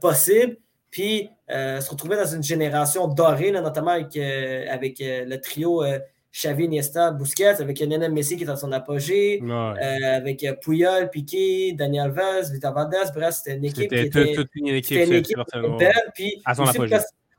possibles. 0.00 0.56
Puis 0.90 1.30
se 1.48 1.88
retrouver 1.90 2.16
dans 2.16 2.26
une 2.26 2.42
génération 2.42 3.06
dorée, 3.06 3.52
notamment 3.52 3.92
avec, 3.92 4.16
avec 4.16 4.96
le 5.00 5.36
trio 5.36 5.84
Xavi, 6.32 6.64
Iniesta, 6.64 7.10
Busquets, 7.10 7.60
avec 7.60 7.80
Lionel 7.80 8.12
Messi 8.12 8.36
qui 8.36 8.44
est 8.44 8.46
dans 8.46 8.56
son 8.56 8.70
apogée, 8.70 9.42
euh, 9.42 10.16
avec 10.16 10.44
euh, 10.44 10.54
Puyol, 10.54 11.10
Piqué, 11.10 11.72
Daniel 11.72 12.10
Vaz, 12.10 12.52
Vita 12.52 12.70
Valdes, 12.70 13.10
bref, 13.14 13.34
c'était 13.34 13.56
une 13.56 13.64
équipe 13.64 13.90
qui 13.90 13.96
était, 13.96 14.32
toute 14.34 14.48
une 14.54 14.68
équipe, 14.68 15.06
une 15.06 15.14
équipe 15.14 15.38
belle. 15.78 15.92
Puis, 16.14 16.40
à 16.44 16.54
son 16.54 16.64
apogée. 16.64 16.96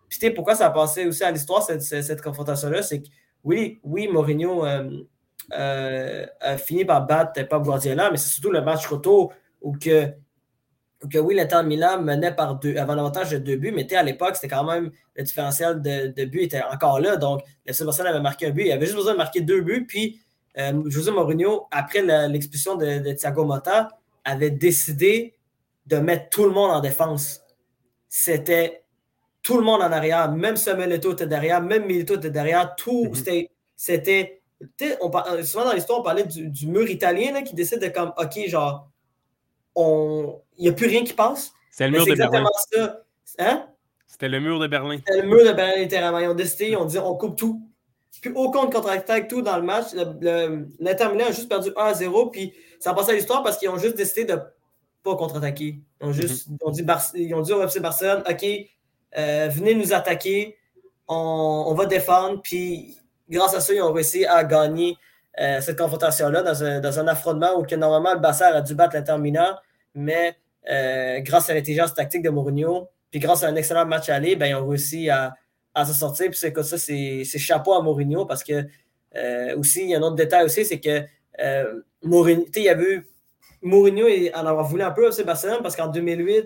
Pourquoi, 0.10 0.32
pourquoi 0.36 0.56
ça 0.56 0.68
a 0.68 0.72
passé 0.72 1.06
aussi 1.06 1.24
à 1.24 1.32
l'histoire, 1.32 1.64
cette, 1.64 1.82
cette, 1.82 2.22
confrontation-là, 2.22 2.84
c'est 2.84 3.02
que 3.02 3.08
oui, 3.46 3.80
oui, 3.84 4.10
Mourinho 4.10 4.66
euh, 5.54 6.26
a 6.40 6.58
fini 6.58 6.86
par 6.86 7.06
battre 7.06 7.42
pas 7.48 7.60
Guardiola, 7.60 8.10
mais 8.12 8.18
c'est 8.18 8.30
surtout 8.30 8.52
le 8.52 8.62
match 8.62 8.86
retour 8.88 9.34
où 9.62 9.74
que 9.74 10.14
que 11.10 11.18
oui, 11.18 11.36
l'Inter 11.36 11.64
Milan 11.64 12.02
menait 12.02 12.34
par 12.34 12.60
deux, 12.60 12.78
avant 12.78 12.94
l'avantage 12.94 13.32
de 13.32 13.38
deux 13.38 13.56
buts, 13.56 13.72
mais 13.72 13.92
à 13.94 14.04
l'époque, 14.04 14.36
c'était 14.36 14.54
quand 14.54 14.64
même 14.64 14.92
le 15.16 15.24
différentiel 15.24 15.82
de, 15.82 16.08
de 16.08 16.26
but 16.26 16.44
était 16.44 16.62
encore 16.62 17.00
là. 17.00 17.16
Donc, 17.18 17.42
FC 17.66 17.84
Barcelone 17.84 18.12
avait 18.12 18.22
marqué 18.22 18.48
un 18.48 18.52
but. 18.52 18.66
Il 18.66 18.72
avait 18.72 18.86
juste 18.86 18.98
besoin 18.98 19.14
de 19.14 19.18
marquer 19.18 19.42
deux 19.42 19.62
buts. 19.62 19.86
Puis, 19.88 20.22
euh, 20.58 20.84
José 20.88 21.12
Mourinho, 21.12 21.68
après 21.72 22.02
l'expulsion 22.28 22.76
de, 22.76 23.14
Thiago 23.14 23.46
Motta, 23.46 23.90
avait 24.24 24.52
décidé 24.52 25.36
de 25.88 25.98
mettre 25.98 26.30
tout 26.30 26.46
le 26.46 26.52
monde 26.52 26.72
en 26.72 26.80
défense. 26.80 27.42
C'était 28.08 28.84
tout 29.42 29.58
le 29.58 29.64
monde 29.64 29.82
en 29.82 29.92
arrière. 29.92 30.32
Même 30.32 30.58
Samuel 30.58 30.92
Eto'o 30.92 31.14
était 31.14 31.26
derrière, 31.26 31.62
même 31.62 31.86
Milito 31.86 32.16
était 32.16 32.30
derrière. 32.30 32.76
Tout, 32.76 33.08
mm-hmm. 33.12 33.48
c'était. 33.76 34.41
Souvent 35.44 35.66
dans 35.66 35.74
l'histoire, 35.74 36.00
on 36.00 36.04
parlait 36.04 36.26
du, 36.26 36.68
mur 36.68 36.90
italien 36.90 37.42
qui 37.44 37.56
décide 37.56 37.80
de 37.80 37.88
comme, 37.88 38.14
OK, 38.18 38.48
genre, 38.48 38.90
il 39.78 40.64
n'y 40.64 40.70
a 40.70 40.74
plus 40.74 40.88
rien 40.88 41.04
qui 41.04 41.14
passe. 41.14 41.54
C'est 41.70 41.88
le 41.88 41.92
mur 41.92 42.06
de 42.06 42.16
Berlin. 42.16 42.46
Hein? 43.40 43.68
C'était 44.08 44.30
le 44.30 44.40
mur 44.40 44.60
de 44.60 44.68
Berlin. 44.68 44.98
C'était 44.98 45.22
le 45.22 45.28
mur 45.28 45.46
de 45.46 45.52
Berlin, 45.54 45.82
littéralement. 45.82 46.20
Ils 46.20 46.28
ont 46.28 46.36
décidé, 46.36 46.70
ils 46.70 46.78
ont 46.78 46.86
dit 46.86 47.00
on 47.00 47.16
coupe 47.16 47.38
tout. 47.38 47.62
Puis 48.22 48.32
aucun 48.36 48.68
contre-attaque, 48.68 49.28
tout 49.28 49.42
dans 49.42 49.58
le 49.58 49.64
match. 49.64 49.94
L'Inter 49.94 51.10
Milan 51.12 51.26
a 51.30 51.32
juste 51.32 51.50
perdu 51.50 51.72
1 51.76 51.94
0. 51.96 52.28
Puis 52.30 52.54
ça 52.80 52.92
a 52.92 52.94
passé 52.94 53.12
à 53.12 53.16
l'histoire 53.16 53.42
parce 53.42 53.58
qu'ils 53.58 53.70
ont 53.70 53.78
juste 53.78 53.96
décidé 53.96 54.26
de 54.26 54.34
ne 54.34 54.40
pas 55.02 55.16
contre-attaquer. 55.16 55.80
Ils 56.02 56.06
ont 56.06 56.14
juste 56.14 56.48
mhm. 56.50 56.72
dit, 56.72 56.86
ils 57.16 57.34
ont 57.34 57.42
dit 57.42 57.52
au 57.52 57.64
FC 57.64 57.80
Barcelone 57.80 58.24
OK, 58.30 58.46
euh, 59.18 59.50
venez 59.52 59.74
nous 59.74 59.94
attaquer. 59.94 60.58
On, 61.08 61.74
va 61.74 61.86
défendre. 61.88 62.42
Puis 62.44 62.96
grâce 63.32 63.56
à 63.56 63.60
ça, 63.60 63.74
ils 63.74 63.82
ont 63.82 63.92
réussi 63.92 64.26
à 64.26 64.44
gagner 64.44 64.98
euh, 65.40 65.62
cette 65.62 65.78
confrontation-là 65.78 66.44
dans 66.44 67.00
un, 67.00 67.08
affrontement 67.08 67.58
où 67.58 67.64
que, 67.64 67.76
normalement 67.76 68.14
le 68.14 68.20
Barça 68.20 68.48
a 68.48 68.62
dû 68.62 68.76
battre 68.76 68.96
l'Inter 68.96 69.18
Milan. 69.18 69.56
Mais 69.96 70.36
euh, 70.70 71.20
grâce 71.22 71.50
à 71.50 71.54
l'intelligence 71.54 71.94
tactique 71.94 72.22
de 72.22 72.30
Mourinho, 72.30 72.90
puis 73.10 73.20
grâce 73.20 73.44
à 73.44 73.48
un 73.48 73.56
excellent 73.56 73.86
match 73.86 74.10
aller, 74.10 74.36
ben, 74.36 74.48
ils 74.48 74.56
ont 74.56 74.68
réussi 74.68 75.10
à, 75.10 75.34
à 75.74 75.86
se 75.86 75.94
sortir. 75.94 76.30
Puis 76.30 76.40
c'est 76.40 76.64
ça, 76.64 76.78
c'est 76.78 77.40
chapeau 77.40 77.74
à 77.74 77.82
Mourinho 77.82 78.26
parce 78.26 78.44
que 78.44 78.66
euh, 79.16 79.58
aussi, 79.58 79.84
il 79.84 79.90
y 79.90 79.96
a 79.96 79.98
un 79.98 80.02
autre 80.02 80.16
détail 80.16 80.46
aussi, 80.46 80.66
c'est 80.66 80.80
que 80.80 81.04
Mourinho, 82.04 82.46
il 82.56 82.64
y 82.64 82.70
a 82.70 82.78
Mourinho 83.62 84.08
en 84.34 84.46
avoir 84.46 84.66
voulu 84.66 84.84
un 84.84 84.92
peu 84.92 85.08
à 85.08 85.24
Barcelone 85.24 85.60
parce 85.62 85.76
qu'en 85.76 85.88
2008, 85.88 86.46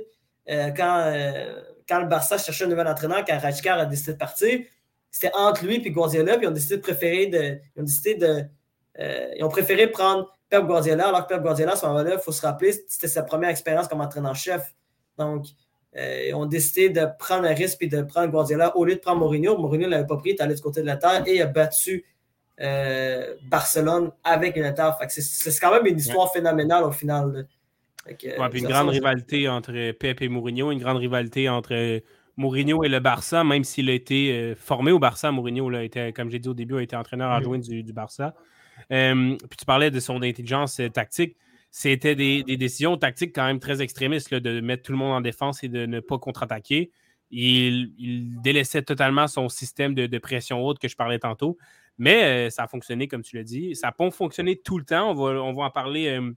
euh, 0.49 0.69
quand, 0.71 1.13
quand 1.87 1.99
le 1.99 2.07
Barça 2.07 2.37
cherchait 2.37 2.65
un 2.65 2.67
nouvel 2.67 2.87
entraîneur, 2.87 3.23
quand 3.25 3.37
Rajkar 3.37 3.79
a 3.79 3.85
décidé 3.85 4.13
de 4.13 4.17
partir, 4.17 4.59
c'était 5.15 5.33
entre 5.33 5.65
lui 5.65 5.75
et 5.75 5.91
Guardiola, 5.91 6.35
puis 6.35 6.45
ils 6.45 6.49
ont 6.49 6.51
décidé 6.51 6.75
de 6.75 6.81
préférer 6.81 7.27
de, 7.27 7.57
ils 7.73 7.79
ont 7.79 7.85
décidé 7.85 8.15
de, 8.15 8.43
ils 9.37 9.43
ont 9.45 9.47
préféré 9.47 9.87
prendre 9.87 10.29
Pep 10.49 10.65
Guardiola, 10.65 11.07
alors 11.07 11.25
que 11.25 11.33
Pep 11.33 11.41
Guardiola, 11.41 11.71
à 11.71 11.75
ce 11.77 11.85
moment-là, 11.85 12.15
il 12.15 12.19
faut 12.19 12.33
se 12.33 12.45
rappeler, 12.45 12.73
c'était 12.89 13.07
sa 13.07 13.23
première 13.23 13.49
expérience 13.49 13.87
comme 13.87 14.01
entraîneur-chef. 14.01 14.75
Donc, 15.17 15.45
euh, 15.95 16.25
ils 16.27 16.33
ont 16.33 16.45
décidé 16.45 16.89
de 16.89 17.07
prendre 17.17 17.45
un 17.45 17.53
risque 17.53 17.77
et 17.79 17.87
de 17.87 18.01
prendre 18.01 18.29
Guardiola 18.29 18.75
au 18.75 18.83
lieu 18.83 18.95
de 18.95 18.99
prendre 18.99 19.19
Mourinho. 19.19 19.57
Mourinho 19.57 19.85
ne 19.85 19.91
l'avait 19.91 20.05
pas 20.05 20.17
pris, 20.17 20.31
il 20.31 20.33
est 20.33 20.41
allé 20.41 20.53
du 20.53 20.61
côté 20.61 20.81
de 20.81 20.85
la 20.85 20.97
terre 20.97 21.23
et 21.25 21.35
il 21.35 21.41
a 21.41 21.45
battu 21.45 22.03
euh, 22.59 23.35
Barcelone 23.49 24.11
avec 24.21 24.57
une 24.57 24.73
terre. 24.73 24.97
C'est 25.07 25.59
quand 25.61 25.71
même 25.71 25.85
une 25.85 25.97
histoire 25.97 26.33
phénoménale 26.33 26.83
au 26.83 26.91
final. 26.91 27.47
une 28.05 28.67
grande 28.67 28.89
rivalité 28.89 29.47
entre 29.47 29.91
Pep 29.93 30.21
et 30.21 30.27
Mourinho, 30.27 30.73
une 30.73 30.79
grande 30.79 30.97
rivalité 30.97 31.47
entre 31.47 32.01
Mourinho 32.37 32.83
et 32.83 32.89
le 32.89 32.99
Barça, 32.99 33.43
même 33.43 33.63
s'il 33.63 33.89
a 33.89 33.93
été 33.93 34.31
euh, 34.31 34.55
formé 34.55 34.91
au 34.91 34.99
Barça. 34.99 35.31
Mourinho, 35.31 35.73
a 35.73 35.83
été, 35.83 36.11
comme 36.13 36.29
j'ai 36.29 36.39
dit 36.39 36.49
au 36.49 36.53
début, 36.53 36.77
a 36.77 36.81
été 36.81 36.95
entraîneur 36.95 37.31
adjoint 37.31 37.59
du, 37.59 37.83
du, 37.83 37.93
Barça. 37.93 38.35
puis 38.89 39.57
tu 39.57 39.65
parlais 39.65 39.91
de 39.91 39.99
son 39.99 40.21
intelligence 40.21 40.81
tactique 40.93 41.37
c'était 41.77 42.15
des, 42.15 42.41
décisions 42.55 42.95
tactiques 42.95 43.35
quand 43.35 43.45
même 43.45 43.59
très 43.59 43.81
extrémistes 43.81 44.33
de 44.33 44.61
mettre 44.61 44.83
tout 44.83 44.93
le 44.93 44.97
monde 44.97 45.11
en 45.11 45.19
défense 45.19 45.61
et 45.61 45.67
de 45.67 45.85
ne 45.85 45.99
pas 45.99 46.17
contre-attaquer. 46.17 46.89
Il, 47.31 48.39
délaissait 48.41 48.81
totalement 48.81 49.27
son 49.27 49.49
système 49.49 49.93
de, 49.93 50.17
pression 50.19 50.63
haute 50.63 50.79
que 50.79 50.87
je 50.87 50.95
parlais 50.95 51.19
tantôt. 51.19 51.57
Mais 51.97 52.47
euh, 52.47 52.49
ça 52.49 52.63
a 52.63 52.67
fonctionné, 52.69 53.09
comme 53.09 53.23
tu 53.23 53.35
l'as 53.35 53.43
dit. 53.43 53.75
Ça 53.75 53.87
n'a 53.87 53.91
pas 53.91 54.09
fonctionné 54.09 54.55
tout 54.55 54.77
le 54.77 54.85
temps. 54.85 55.11
On 55.11 55.15
va, 55.15 55.31
on 55.41 55.51
va 55.51 55.63
en 55.63 55.69
parler 55.69 56.07
euh, 56.07 56.31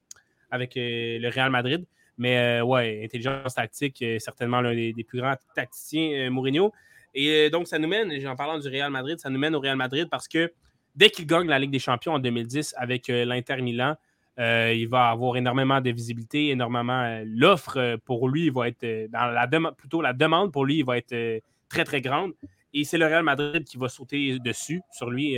avec 0.51 0.77
euh, 0.77 1.21
le 1.21 1.29
Real 1.29 1.53
Madrid. 1.53 1.87
Mais 2.19 2.61
ouais, 2.61 3.01
intelligence 3.05 3.55
tactique, 3.55 4.05
certainement 4.19 4.61
l'un 4.61 4.75
des, 4.75 5.05
plus 5.07 5.21
grands 5.21 5.37
tacticiens, 5.55 6.31
Mourinho. 6.31 6.73
Et 7.15 7.49
donc, 7.49 7.69
ça 7.69 7.79
nous 7.79 7.89
mène, 7.89 8.13
en 8.27 8.37
parlant 8.37 8.59
du 8.59 8.69
Real 8.69 8.91
Madrid, 8.91 9.19
ça 9.19 9.31
nous 9.31 9.39
mène 9.39 9.55
au 9.55 9.61
Real 9.61 9.77
Madrid 9.77 10.09
parce 10.11 10.27
que 10.29 10.53
dès 10.97 11.11
qu'il 11.11 11.27
gagne 11.27 11.47
la 11.47 11.59
Ligue 11.59 11.71
des 11.71 11.79
Champions 11.79 12.15
en 12.15 12.19
2010 12.19 12.75
avec 12.77 13.09
l'Inter 13.09 13.63
Milan, 13.63 13.97
euh, 14.39 14.73
il 14.73 14.89
va 14.89 15.09
avoir 15.09 15.37
énormément 15.37 15.81
de 15.81 15.91
visibilité, 15.91 16.51
énormément. 16.51 17.03
Euh, 17.03 17.25
l'offre 17.27 17.77
euh, 17.77 17.97
pour 18.05 18.29
lui 18.29 18.51
va 18.51 18.69
être 18.69 19.11
dans 19.11 19.27
la 19.27 19.73
plutôt 19.73 20.01
la 20.01 20.13
demande 20.13 20.53
pour 20.53 20.65
lui 20.65 20.83
va 20.83 20.97
être 20.97 21.43
très 21.69 21.85
très 21.85 22.01
grande. 22.01 22.33
Et 22.73 22.85
c'est 22.85 22.99
le 22.99 23.07
Real 23.07 23.25
Madrid 23.25 23.65
qui 23.65 23.79
va 23.79 23.89
sauter 23.89 24.39
dessus 24.39 24.81
sur 24.93 25.11
lui, 25.11 25.37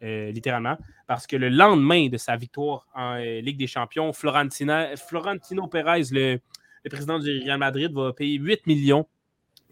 littéralement, 0.00 0.76
parce 1.06 1.26
que 1.26 1.36
le 1.36 1.48
lendemain 1.48 2.08
de 2.08 2.18
sa 2.18 2.36
victoire 2.36 2.86
en 2.94 3.16
Ligue 3.16 3.56
des 3.56 3.66
Champions, 3.66 4.12
Florentino 4.12 5.66
Pérez, 5.66 6.02
le, 6.10 6.40
président 6.90 7.18
du 7.18 7.40
Real 7.40 7.58
Madrid, 7.58 7.90
va 7.92 8.12
payer 8.12 8.36
8 8.36 8.66
millions 8.66 9.06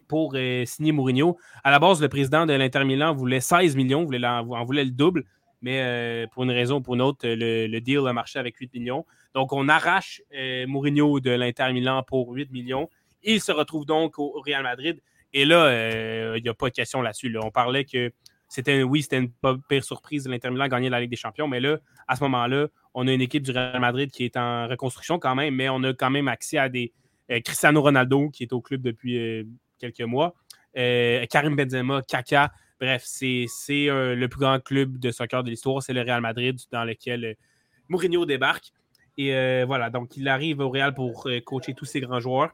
pour 0.07 0.35
signer 0.65 0.91
Mourinho. 0.91 1.37
À 1.63 1.69
la 1.69 1.77
base, 1.77 2.01
le 2.01 2.09
président 2.09 2.47
de 2.47 2.53
l'Inter 2.53 2.83
Milan 2.83 3.13
voulait 3.13 3.41
16 3.41 3.75
millions, 3.75 4.05
voulait 4.05 4.25
en 4.25 4.63
voulait 4.63 4.85
le 4.85 4.91
double 4.91 5.23
mais 5.63 5.81
euh, 5.81 6.27
pour 6.27 6.43
une 6.43 6.51
raison 6.51 6.75
ou 6.75 6.81
pour 6.81 6.93
une 6.93 7.01
autre, 7.01 7.25
le, 7.25 7.79
deal 7.79 8.05
a 8.05 8.13
marché 8.13 8.37
avec 8.37 8.57
8 8.57 8.73
millions. 8.73 9.05
Donc, 9.33 9.53
on 9.53 9.69
arrache 9.69 10.21
euh, 10.35 10.67
Mourinho 10.67 11.21
de 11.21 11.31
l'Inter 11.31 11.71
Milan 11.71 12.03
pour 12.03 12.29
8 12.31 12.51
millions. 12.51 12.89
Il 13.23 13.39
se 13.39 13.51
retrouve 13.53 13.85
donc 13.85 14.19
au, 14.19 14.41
Real 14.45 14.61
Madrid. 14.61 15.01
Et 15.31 15.45
là, 15.45 15.65
euh, 15.67 16.33
il 16.37 16.43
n'y 16.43 16.49
a 16.49 16.53
pas 16.53 16.67
de 16.67 16.75
question 16.75 17.01
là-dessus. 17.01 17.35
On 17.41 17.49
parlait 17.49 17.85
que 17.85 18.11
c'était, 18.53 18.83
oui, 18.83 19.01
c'était 19.01 19.17
une 19.17 19.31
pas 19.31 19.55
pire 19.67 19.83
surprise 19.83 20.23
de 20.23 20.29
l'Inter 20.29 20.51
Milan 20.51 20.67
gagner 20.67 20.89
la 20.89 20.99
Ligue 20.99 21.09
des 21.09 21.15
Champions, 21.15 21.47
mais 21.47 21.59
là, 21.59 21.77
à 22.07 22.15
ce 22.15 22.23
moment-là, 22.23 22.67
on 22.93 23.07
a 23.07 23.11
une 23.11 23.21
équipe 23.21 23.43
du 23.43 23.51
Real 23.51 23.79
Madrid 23.79 24.11
qui 24.11 24.25
est 24.25 24.37
en 24.37 24.67
reconstruction 24.67 25.19
quand 25.19 25.35
même, 25.35 25.55
mais 25.55 25.69
on 25.69 25.83
a 25.83 25.93
quand 25.93 26.09
même 26.09 26.27
accès 26.27 26.57
à 26.57 26.69
des 26.69 26.93
Cristiano 27.43 27.81
Ronaldo 27.81 28.29
qui 28.29 28.43
est 28.43 28.53
au 28.53 28.61
club 28.61 28.81
depuis 28.81 29.47
quelques 29.79 30.01
mois, 30.01 30.35
Karim 30.75 31.55
Benzema, 31.55 32.01
Kaka, 32.07 32.51
Bref, 32.83 33.03
c'est 33.05 33.47
euh, 33.71 34.13
le 34.13 34.27
plus 34.27 34.41
grand 34.41 34.61
club 34.61 34.97
de 34.97 35.09
soccer 35.09 35.41
de 35.41 35.49
l'histoire. 35.49 35.81
C'est 35.81 35.93
le 35.93 36.01
Real 36.01 36.19
Madrid 36.19 36.59
dans 36.69 36.83
lequel 36.83 37.23
euh, 37.23 37.33
Mourinho 37.87 38.25
débarque. 38.25 38.73
Et 39.17 39.33
euh, 39.33 39.63
voilà, 39.65 39.89
donc 39.89 40.17
il 40.17 40.27
arrive 40.27 40.59
au 40.59 40.69
Real 40.69 40.93
pour 40.93 41.29
coacher 41.45 41.75
tous 41.75 41.85
ces 41.85 42.01
grands 42.01 42.19
joueurs. 42.19 42.51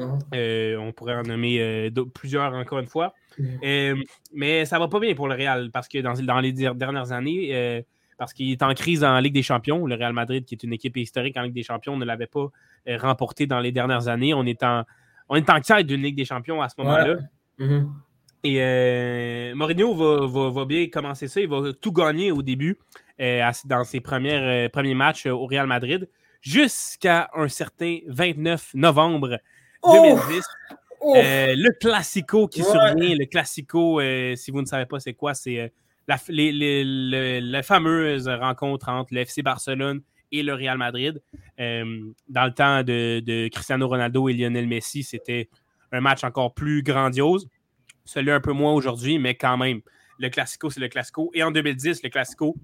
Uh-huh. 0.00 0.78
on 0.78 0.92
pourrait 0.92 1.16
en 1.16 1.22
nommer 1.22 1.90
plusieurs 2.14 2.54
encore 2.54 2.78
une 2.78 2.86
fois. 2.86 3.14
Uh-huh. 3.38 4.04
mais 4.34 4.64
ça 4.64 4.78
va 4.78 4.88
pas 4.88 5.00
bien 5.00 5.14
pour 5.14 5.28
le 5.28 5.34
Real 5.34 5.70
parce 5.70 5.88
que 5.88 5.98
dans, 5.98 6.14
dans 6.14 6.40
les 6.40 6.52
dernières 6.52 7.12
années, 7.12 7.84
parce 8.18 8.32
qu'il 8.32 8.50
est 8.50 8.62
en 8.62 8.74
crise 8.74 9.04
en 9.04 9.18
Ligue 9.18 9.34
des 9.34 9.42
Champions. 9.42 9.86
Le 9.86 9.94
Real 9.94 10.12
Madrid, 10.12 10.44
qui 10.44 10.54
est 10.54 10.62
une 10.62 10.72
équipe 10.72 10.96
historique 10.96 11.36
en 11.36 11.42
Ligue 11.42 11.54
des 11.54 11.62
Champions, 11.62 11.96
ne 11.96 12.04
l'avait 12.04 12.26
pas 12.26 12.48
remporté 12.86 13.46
dans 13.46 13.60
les 13.60 13.72
dernières 13.72 14.08
années. 14.08 14.34
On 14.34 14.44
est 14.44 14.62
en, 14.62 14.84
on 15.28 15.36
est 15.36 15.48
en 15.48 15.60
quête 15.60 15.86
d'une 15.86 16.02
Ligue 16.02 16.16
des 16.16 16.24
Champions 16.24 16.60
à 16.60 16.68
ce 16.68 16.74
moment-là. 16.78 17.16
Uh-huh. 17.58 17.86
Et 18.42 18.56
euh, 18.60 19.54
Mourinho 19.54 19.94
va, 20.50 20.64
bien 20.64 20.88
commencer 20.88 21.28
ça. 21.28 21.40
Il 21.40 21.48
va 21.48 21.72
tout 21.78 21.92
gagner 21.92 22.32
au 22.32 22.42
début 22.42 22.78
euh, 23.20 23.50
dans 23.66 23.84
ses 23.84 24.00
premières, 24.00 24.42
euh, 24.42 24.68
premiers 24.68 24.94
matchs 24.94 25.26
au 25.26 25.46
Real 25.46 25.66
Madrid 25.66 26.08
jusqu'à 26.40 27.30
un 27.34 27.48
certain 27.48 27.98
29 28.08 28.70
novembre 28.74 29.38
2010. 29.84 30.44
le 31.02 31.78
Classico 31.78 32.48
qui 32.48 32.62
survient, 32.62 33.14
le 33.14 33.26
Classico, 33.26 34.00
si 34.36 34.50
vous 34.50 34.60
ne 34.60 34.66
savez 34.66 34.86
pas 34.86 35.00
c'est 35.00 35.14
quoi, 35.14 35.34
c'est 35.34 35.72
la, 36.08 36.18
la, 36.28 37.62
fameuse 37.62 38.28
rencontre 38.28 38.88
entre 38.88 39.14
le 39.14 39.20
FC 39.20 39.42
Barcelone 39.42 40.02
et 40.32 40.42
le 40.42 40.54
Real 40.54 40.78
Madrid. 40.78 41.22
dans 41.58 42.44
le 42.44 42.52
temps 42.52 42.82
de, 42.82 43.20
de 43.20 43.48
Cristiano 43.48 43.88
Ronaldo 43.88 44.28
et 44.28 44.32
Lionel 44.32 44.66
Messi, 44.66 45.02
c'était 45.02 45.48
un 45.92 46.00
match 46.00 46.24
encore 46.24 46.54
plus 46.54 46.82
grandiose. 46.82 47.48
Celui 48.04 48.30
un 48.30 48.40
peu 48.40 48.52
moins 48.52 48.72
aujourd'hui, 48.72 49.18
mais 49.18 49.34
quand 49.34 49.56
même. 49.56 49.80
Le 50.18 50.28
Classico, 50.28 50.68
c'est 50.68 50.80
le 50.80 50.88
Classico. 50.88 51.30
Et 51.34 51.42
en 51.42 51.50
2010, 51.50 52.02
le 52.02 52.10
Classico, 52.10 52.56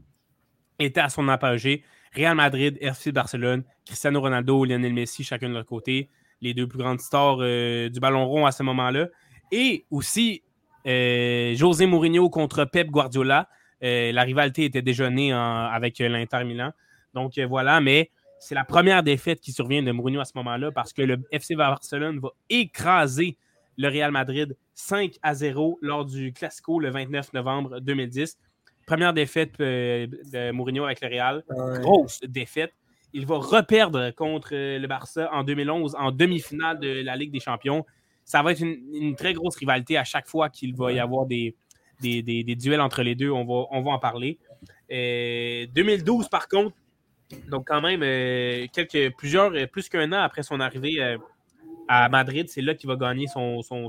était 0.79 1.01
à 1.01 1.09
son 1.09 1.29
apogée. 1.29 1.85
Real 2.15 2.35
Madrid, 2.35 2.79
FC 2.81 3.13
Barcelone, 3.13 3.65
Cristiano 3.85 4.21
Ronaldo, 4.21 4.65
Lionel 4.65 4.93
Messi, 4.93 5.25
chacun 5.25 5.49
de 5.49 5.55
leur 5.55 5.67
côté, 5.67 6.09
les 6.41 6.55
deux 6.55 6.67
plus 6.67 6.79
grandes 6.79 7.01
stars 7.01 7.39
euh, 7.41 7.89
du 7.89 8.01
ballon 8.01 8.27
rond 8.27 8.47
à 8.47 8.53
ce 8.53 8.63
moment-là. 8.63 9.09
Et 9.53 9.85
aussi 9.91 10.43
euh, 10.87 11.55
José 11.55 11.87
Mourinho 11.87 12.29
contre 12.31 12.65
Pep 12.65 12.89
Guardiola. 12.89 13.49
Euh, 13.83 14.13
la 14.13 14.23
rivalité 14.23 14.65
était 14.65 14.83
déjà 14.83 15.11
née 15.11 15.33
avec 15.33 15.99
l'Inter 15.99 16.45
Milan. 16.45 16.73
Donc 17.15 17.39
voilà, 17.39 17.81
mais 17.81 18.11
c'est 18.39 18.55
la 18.55 18.65
première 18.65 19.03
défaite 19.03 19.41
qui 19.41 19.53
survient 19.53 19.83
de 19.83 19.93
Mourinho 19.93 20.21
à 20.21 20.25
ce 20.25 20.33
moment-là 20.37 20.71
parce 20.71 20.93
que 20.93 21.03
le 21.03 21.19
FC 21.31 21.57
Barcelone 21.57 22.19
va 22.19 22.31
écraser 22.51 23.39
le 23.79 23.89
Real 23.89 24.11
Madrid 24.11 24.57
5 24.75 25.15
à 25.23 25.35
0 25.35 25.79
lors 25.83 26.05
du 26.05 26.33
Classico 26.33 26.81
le 26.81 26.91
29 26.91 27.33
novembre 27.33 27.81
2010. 27.81 28.39
Première 28.87 29.13
défaite 29.13 29.59
de 29.59 30.51
Mourinho 30.53 30.85
avec 30.85 31.01
le 31.01 31.09
Real. 31.09 31.45
Grosse 31.81 32.21
défaite. 32.21 32.75
Il 33.13 33.27
va 33.27 33.37
reperdre 33.37 34.11
contre 34.11 34.51
euh, 34.53 34.79
le 34.79 34.87
Barça 34.87 35.31
en 35.33 35.45
2011 35.45 35.97
en 35.99 36.11
demi-finale 36.11 36.79
de 36.81 37.03
la 37.03 37.17
Ligue 37.17 37.33
des 37.33 37.41
Champions. 37.41 37.85
Ça 38.25 38.43
va 38.43 38.53
être 38.53 38.61
une, 38.61 39.15
très 39.15 39.33
grosse 39.33 39.57
rivalité 39.57 39.97
à 39.97 40.05
chaque 40.05 40.27
fois 40.27 40.49
qu'il 40.51 40.75
va 40.75 40.93
y 40.93 40.99
avoir 40.99 41.27
des, 41.27 41.55
des, 42.01 42.57
duels 42.57 42.81
entre 42.81 43.03
les 43.03 43.15
deux. 43.15 43.31
On 43.31 43.45
va, 43.45 43.67
on 43.71 43.83
va 43.83 43.93
en 43.93 43.99
parler. 43.99 44.39
2012, 44.91 46.25
euh, 46.25 46.29
par 46.29 46.49
contre, 46.49 46.75
donc 47.49 47.69
quand 47.69 47.81
même, 47.81 48.01
quelques, 48.71 49.15
plusieurs, 49.17 49.53
plus 49.69 49.89
qu'un 49.89 50.13
an 50.13 50.21
après 50.23 50.43
son 50.43 50.59
arrivée 50.59 51.17
à 51.89 52.09
Madrid, 52.09 52.49
c'est 52.49 52.63
là 52.63 52.75
qu'il 52.75 52.89
va 52.89 52.97
gagner 52.97 53.27
son, 53.27 53.63
son, 53.63 53.89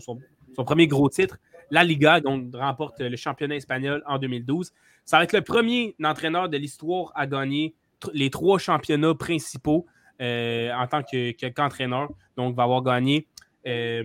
premier 0.58 0.88
gros 0.88 1.10
titre. 1.10 1.38
La 1.70 1.84
Liga, 1.84 2.22
donc 2.22 2.56
remporte 2.56 3.00
le 3.00 3.16
championnat 3.18 3.56
espagnol 3.56 4.04
en 4.06 4.18
2012. 4.20 4.72
Ça 5.04 5.18
va 5.18 5.24
être 5.24 5.34
le 5.34 5.42
premier 5.42 5.96
entraîneur 6.04 6.48
de 6.48 6.58
l'histoire 6.58 7.12
à 7.16 7.28
gagner 7.28 7.76
les 8.14 8.30
trois 8.30 8.60
championnats 8.60 9.16
principaux 9.16 9.86
euh, 10.22 10.72
en 10.74 10.88
tant 10.88 11.02
qu'entraîneur. 11.04 12.10
donc, 12.36 12.56
va 12.56 12.64
avoir 12.64 12.82
gagné 12.82 13.28
euh, 13.68 14.04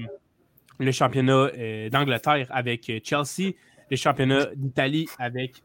le 0.79 0.93
championnat 0.93 1.51
euh, 1.57 1.89
d'Angleterre 1.89 2.47
avec 2.51 2.91
Chelsea, 3.05 3.53
le 3.91 3.97
championnat 3.97 4.49
d'Italie 4.55 5.07
avec 5.19 5.63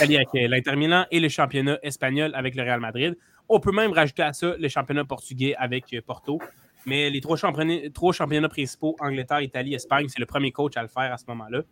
avec 0.00 0.28
l'Inter 0.34 0.76
Milan 0.76 1.06
et 1.10 1.20
le 1.20 1.28
championnat 1.28 1.78
espagnol 1.82 2.32
avec 2.34 2.54
le 2.54 2.62
Real 2.62 2.80
Madrid. 2.80 3.16
On 3.48 3.58
peut 3.58 3.72
même 3.72 3.92
rajouter 3.92 4.22
à 4.22 4.32
ça 4.32 4.54
le 4.58 4.68
championnat 4.68 5.04
portugais 5.04 5.54
avec 5.56 5.94
Porto. 6.06 6.40
Mais 6.90 7.08
les 7.08 7.20
trois 7.20 7.36
championnats, 7.36 8.48
principaux, 8.48 8.96
Angleterre, 8.98 9.42
Italie, 9.42 9.74
Espagne, 9.74 10.06
c'est 10.08 10.18
le 10.18 10.26
premier 10.26 10.50
coach 10.50 10.76
à 10.76 10.82
le 10.82 10.88
faire 10.88 11.12
à 11.12 11.16
ce 11.18 11.24
moment-là. 11.28 11.62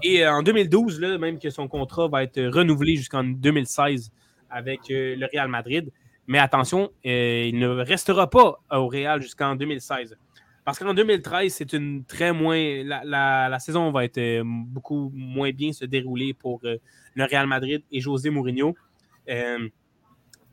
Et 0.00 0.24
euh, 0.24 0.32
en 0.32 0.44
2012, 0.44 1.00
là, 1.00 1.18
même 1.18 1.40
que 1.40 1.50
son 1.50 1.66
contrat 1.66 2.06
va 2.06 2.22
être 2.22 2.40
renouvelé 2.40 2.94
jusqu'en 2.94 3.24
2016 3.24 4.12
avec 4.48 4.78
euh, 4.92 5.16
le 5.16 5.26
Real 5.26 5.48
Madrid. 5.48 5.90
Mais 6.28 6.38
attention, 6.38 6.92
il 7.02 7.58
ne 7.58 7.66
restera 7.66 8.30
pas 8.30 8.60
au 8.70 8.86
Real 8.86 9.20
jusqu'en 9.20 9.56
2016. 9.56 10.16
Parce 10.64 10.78
qu'en 10.78 10.94
2013, 10.94 11.52
c'est 11.52 11.72
une 11.72 12.04
très 12.04 12.32
moins. 12.32 12.56
La, 12.84 13.58
saison 13.58 13.90
va 13.90 14.04
être 14.04 14.42
beaucoup 14.44 15.10
moins 15.12 15.50
bien 15.50 15.72
se 15.72 15.84
dérouler 15.84 16.32
pour 16.32 16.60
le 16.62 17.24
Real 17.24 17.48
Madrid 17.48 17.82
et 17.90 18.00
José 18.00 18.30
Mourinho 18.30 18.76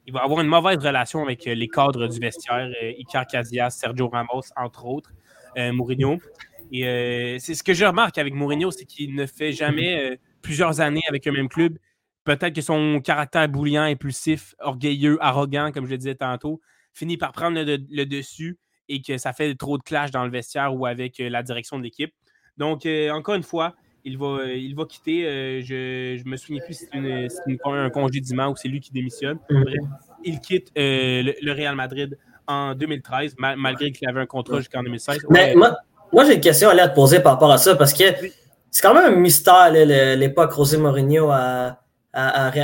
il 0.08 0.14
va 0.14 0.22
avoir 0.24 0.42
une 0.42 0.48
mauvaise 0.48 0.78
relation 0.78 1.24
avec 1.24 1.46
euh, 1.48 1.54
les 1.54 1.68
cadres 1.68 2.08
du 2.08 2.20
vestiaire, 2.20 2.72
euh, 2.84 2.94
Icar 2.98 3.26
Casillas, 3.28 3.72
Sergio 3.72 4.10
Ramos, 4.10 4.44
entre 4.56 4.86
autres, 4.86 5.12
euh, 5.58 5.72
Mourinho. 5.72 6.20
Et 6.74 7.36
c'est 7.40 7.54
ce 7.54 7.64
que 7.64 7.74
je 7.74 7.84
remarque 7.84 8.18
avec 8.18 8.34
Mourinho, 8.34 8.72
c'est 8.72 8.86
qu'il 8.86 9.14
ne 9.14 9.26
fait 9.26 9.52
jamais 9.52 10.18
plusieurs 10.42 10.80
années 10.80 11.02
avec 11.10 11.26
le 11.26 11.34
même 11.34 11.50
club. 11.50 11.78
Peut-être 12.24 12.54
que 12.54 12.62
son 12.62 13.02
caractère 13.04 13.50
bouillant, 13.50 13.82
impulsif, 13.82 14.56
orgueilleux, 14.60 15.18
arrogant, 15.20 15.74
comme 15.74 15.86
je 15.86 15.92
le 15.92 15.98
disais 15.98 16.16
tantôt, 16.16 16.62
finit 16.94 17.18
par 17.18 17.34
prendre 17.34 17.62
le, 17.62 18.06
dessus 18.06 18.58
et 18.88 19.02
que 19.02 19.18
ça 19.18 19.34
fait 19.34 19.54
trop 19.56 19.78
de 19.78 19.84
clash 19.84 20.12
dans 20.12 20.24
le 20.24 20.32
vestiaire 20.32 20.74
ou 20.74 20.86
avec 20.86 21.18
la 21.18 21.44
direction 21.44 21.78
de 21.78 21.84
l'équipe. 21.84 22.14
Donc, 22.56 22.88
encore 23.12 23.36
une 23.36 23.44
fois, 23.44 23.76
il 24.06 24.18
va, 24.18 24.44
il 24.46 24.76
va 24.76 24.86
quitter. 24.86 25.26
Euh, 25.26 25.62
je 25.64 26.24
ne 26.24 26.30
me 26.30 26.38
souviens 26.38 26.62
plus 26.64 26.74
si 26.74 26.88
c'est 26.92 27.60
un 27.66 27.90
congédiement 27.90 28.48
ou 28.50 28.56
c'est 28.56 28.68
lui 28.68 28.80
qui 28.80 28.92
démissionne. 28.92 29.40
Mhm. 29.50 29.66
il 30.24 30.40
quitte 30.40 30.72
euh, 30.78 31.34
le, 31.42 31.52
Real 31.52 31.76
Madrid 31.76 32.18
en 32.48 32.76
2013, 32.76 33.36
malgré 33.38 33.92
qu'il 33.92 34.08
avait 34.08 34.22
un 34.22 34.26
contrat 34.26 34.58
jusqu'en 34.58 34.84
2016. 34.84 35.26
Mais 35.30 35.56
moi, 35.56 35.78
moi 36.12 36.26
j'ai 36.26 36.36
une 36.36 36.42
question 36.42 36.70
à 36.70 36.88
te 36.88 36.96
poser 36.96 37.20
par 37.20 37.34
rapport 37.34 37.52
à 37.52 37.58
ça 37.58 37.76
parce 37.76 37.94
que 37.94 38.04
c'est 38.70 38.82
quand 38.82 38.94
même 38.94 39.14
un 39.14 39.16
mystère 39.16 39.72
l'époque 39.72 40.56
José 40.56 40.78
Mourinho 40.78 41.30
à, 41.32 41.78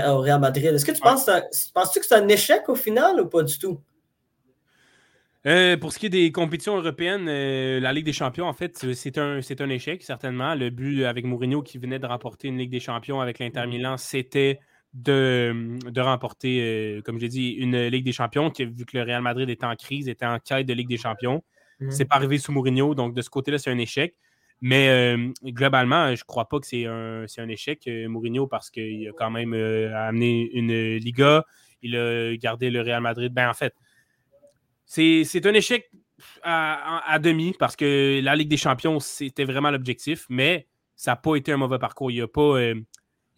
au 0.10 0.20
Real 0.20 0.40
Madrid. 0.40 0.74
Est-ce 0.74 0.86
que 0.86 0.92
tu 0.92 1.02
penses, 1.02 1.30
penses-tu 1.74 2.00
que 2.00 2.06
c'est 2.06 2.16
un 2.16 2.28
échec 2.28 2.68
au 2.68 2.76
final 2.76 3.22
ou 3.22 3.28
pas 3.28 3.44
du 3.44 3.58
tout? 3.58 3.80
Euh, 5.48 5.78
pour 5.78 5.94
ce 5.94 6.00
qui 6.00 6.08
est 6.08 6.10
des 6.10 6.32
compétitions 6.34 6.76
européennes, 6.76 7.28
euh, 7.30 7.80
la 7.80 7.94
Ligue 7.94 8.06
des 8.06 8.14
Champions, 8.14 8.48
en 8.48 8.54
fait, 8.54 8.94
c'est 8.94 9.18
un, 9.18 9.40
un 9.40 9.70
échec, 9.70 10.04
certainement. 10.04 10.54
Le 10.56 10.70
but 10.70 11.06
avec 11.06 11.24
Mourinho 11.24 11.62
qui 11.62 11.78
venait 11.78 12.00
de 12.00 12.06
remporter 12.06 12.50
une 12.50 12.58
Ligue 12.58 12.70
des 12.70 12.82
Champions 12.82 13.22
avec 13.22 13.40
l'Inter 13.40 13.62
mm-hmm. 13.62 13.70
Milan, 13.70 13.98
c'était 13.98 14.60
de, 14.94 15.78
de, 15.90 16.02
remporter, 16.02 16.60
euh, 16.62 17.02
comme 17.02 17.18
j'ai 17.18 17.30
dit, 17.30 17.52
une 17.52 17.88
Ligue 17.88 18.04
des 18.04 18.12
Champions, 18.12 18.50
qui, 18.50 18.66
vu 18.66 18.86
que 18.86 18.98
le 18.98 19.04
Real 19.04 19.22
Madrid 19.22 19.50
était 19.50 19.66
en 19.66 19.76
crise, 19.76 20.10
était 20.10 20.26
en 20.26 20.38
quête 20.40 20.66
de 20.66 20.74
Ligue 20.74 20.90
des 20.90 20.98
Champions. 20.98 21.42
Mm-hmm. 21.80 21.92
C'est 21.92 22.06
pas 22.06 22.16
arrivé 22.16 22.40
sous 22.40 22.52
Mourinho, 22.52 22.94
donc 22.94 23.14
de 23.14 23.22
ce 23.22 23.30
côté-là, 23.30 23.58
c'est 23.58 23.72
un 23.72 23.78
échec. 23.78 24.16
Mais 24.60 25.16
globalement, 25.46 26.08
je 26.08 26.22
ne 26.22 26.26
crois 26.26 26.50
pas 26.50 26.60
que 26.60 26.66
c'est 26.66 26.88
un, 26.88 27.26
un, 27.38 27.48
échec, 27.48 27.88
Mourinho, 28.08 28.48
parce 28.48 28.72
qu'il 28.72 29.08
a 29.08 29.12
quand 29.16 29.30
même 29.30 29.54
amené 29.54 30.50
une 30.52 30.96
Liga, 30.96 31.46
il 31.84 31.96
a 31.96 32.36
gardé 32.38 32.72
le 32.72 32.82
Real 32.82 33.02
Madrid. 33.02 33.32
Ben, 33.32 33.48
en 33.50 33.54
fait, 33.54 33.76
c'est 34.88 35.46
un 35.46 35.54
échec 35.54 35.92
à, 36.44 37.20
demi 37.20 37.54
parce 37.60 37.76
que 37.76 38.20
la 38.24 38.36
Ligue 38.36 38.50
des 38.50 38.58
Champions, 38.58 39.00
c'était 39.00 39.44
vraiment 39.44 39.70
l'objectif, 39.70 40.26
mais 40.30 40.68
ça 40.96 41.12
n'a 41.12 41.16
pas 41.18 41.36
été 41.36 41.52
un 41.52 41.58
mauvais 41.58 41.78
parcours. 41.78 42.10
Il 42.10 42.20
n'a 42.22 42.28
pas, 42.28 42.42
euh, 42.42 42.76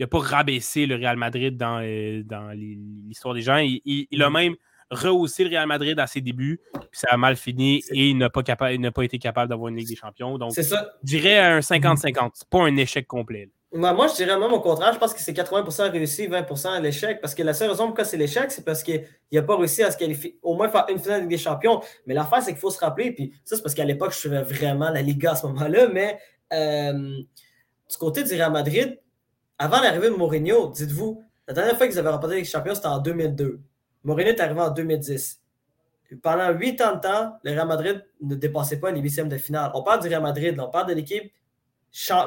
pas 0.09 0.19
rabaissé 0.19 0.85
le 0.85 0.95
Real 0.95 1.17
Madrid 1.17 1.57
dans, 1.57 1.81
euh, 1.83 2.23
dans 2.23 2.51
l'histoire 2.51 3.33
des 3.33 3.41
gens. 3.41 3.57
Il, 3.57 4.23
a 4.23 4.29
mm. 4.29 4.33
même 4.33 4.55
rehaussé 4.91 5.43
le 5.43 5.49
Real 5.49 5.67
Madrid 5.67 5.99
à 5.99 6.07
ses 6.07 6.21
débuts, 6.21 6.61
puis 6.73 6.87
ça 6.93 7.09
a 7.11 7.17
mal 7.17 7.35
fini 7.35 7.83
et 7.91 8.09
il 8.09 8.17
n'a 8.17 8.29
pas, 8.29 8.43
pas 8.43 9.03
été 9.03 9.19
capable 9.19 9.49
d'avoir 9.49 9.69
une 9.69 9.75
Ligue 9.77 9.89
des 9.89 9.95
Champions. 9.95 10.37
Donc, 10.37 10.53
je 10.55 10.75
dirais 11.03 11.37
un 11.37 11.59
50-50. 11.59 12.31
C'est 12.33 12.49
pas 12.49 12.63
un 12.63 12.75
échec 12.77 13.05
complet. 13.07 13.49
Moi, 13.71 14.07
je 14.07 14.15
dirais 14.15 14.37
même 14.39 14.51
au 14.51 14.61
contraire, 14.61 14.93
je 14.93 14.97
pense 14.97 15.13
que 15.13 15.19
c'est 15.19 15.31
80% 15.31 15.91
réussi, 15.91 16.27
20% 16.27 16.81
l'échec. 16.81 17.21
Parce 17.21 17.35
que 17.35 17.43
la 17.43 17.53
seule 17.53 17.69
raison 17.69 17.85
pourquoi 17.85 18.03
c'est 18.03 18.17
l'échec, 18.17 18.51
c'est 18.51 18.65
parce 18.65 18.81
qu'il 18.81 19.05
n'a 19.31 19.43
pas 19.43 19.57
réussi 19.57 19.83
à 19.83 19.91
se 19.91 19.97
qualifier, 19.97 20.39
au 20.41 20.55
moins 20.55 20.69
faire 20.69 20.87
une 20.89 20.97
finale 20.97 21.27
des 21.27 21.37
champions. 21.37 21.79
Mais 22.07 22.15
l'affaire, 22.15 22.41
c'est 22.41 22.51
qu'il 22.51 22.59
faut 22.59 22.71
se 22.71 22.79
rappeler, 22.79 23.11
puis 23.11 23.31
ça, 23.45 23.55
c'est 23.55 23.61
parce 23.61 23.75
qu'à 23.75 23.85
l'époque, 23.85 24.11
je 24.11 24.17
suivais 24.17 24.41
vraiment 24.41 24.89
la 24.89 25.03
Liga 25.03 25.33
à 25.33 25.35
ce 25.35 25.45
moment-là. 25.47 25.87
Mais 25.87 26.17
euh, 26.51 27.21
du 27.89 27.97
côté 27.99 28.23
du 28.23 28.33
Real 28.33 28.51
Madrid, 28.51 28.99
avant 29.59 29.81
l'arrivée 29.81 30.09
de 30.09 30.15
Mourinho, 30.15 30.69
dites-vous, 30.69 31.23
la 31.47 31.53
dernière 31.53 31.77
fois 31.77 31.87
qu'ils 31.87 31.99
avaient 31.99 32.09
remporté 32.09 32.37
les 32.37 32.45
champions, 32.45 32.73
c'était 32.73 32.87
en 32.87 32.99
2002. 32.99 33.59
Mourinho 34.03 34.29
est 34.29 34.39
arrivé 34.39 34.61
en 34.61 34.71
2010. 34.71 35.41
pendant 36.23 36.49
huit 36.53 36.81
ans 36.81 36.95
de 36.95 37.01
temps, 37.01 37.37
le 37.43 37.51
Real 37.51 37.67
Madrid 37.67 38.03
ne 38.21 38.33
dépassait 38.33 38.79
pas 38.79 38.89
les 38.89 38.99
huitièmes 38.99 39.29
de 39.29 39.37
finale. 39.37 39.69
On 39.75 39.83
parle 39.83 40.01
du 40.01 40.07
Real 40.07 40.23
Madrid, 40.23 40.59
on 40.59 40.69
parle 40.69 40.87
de 40.87 40.93
l'équipe 40.95 41.31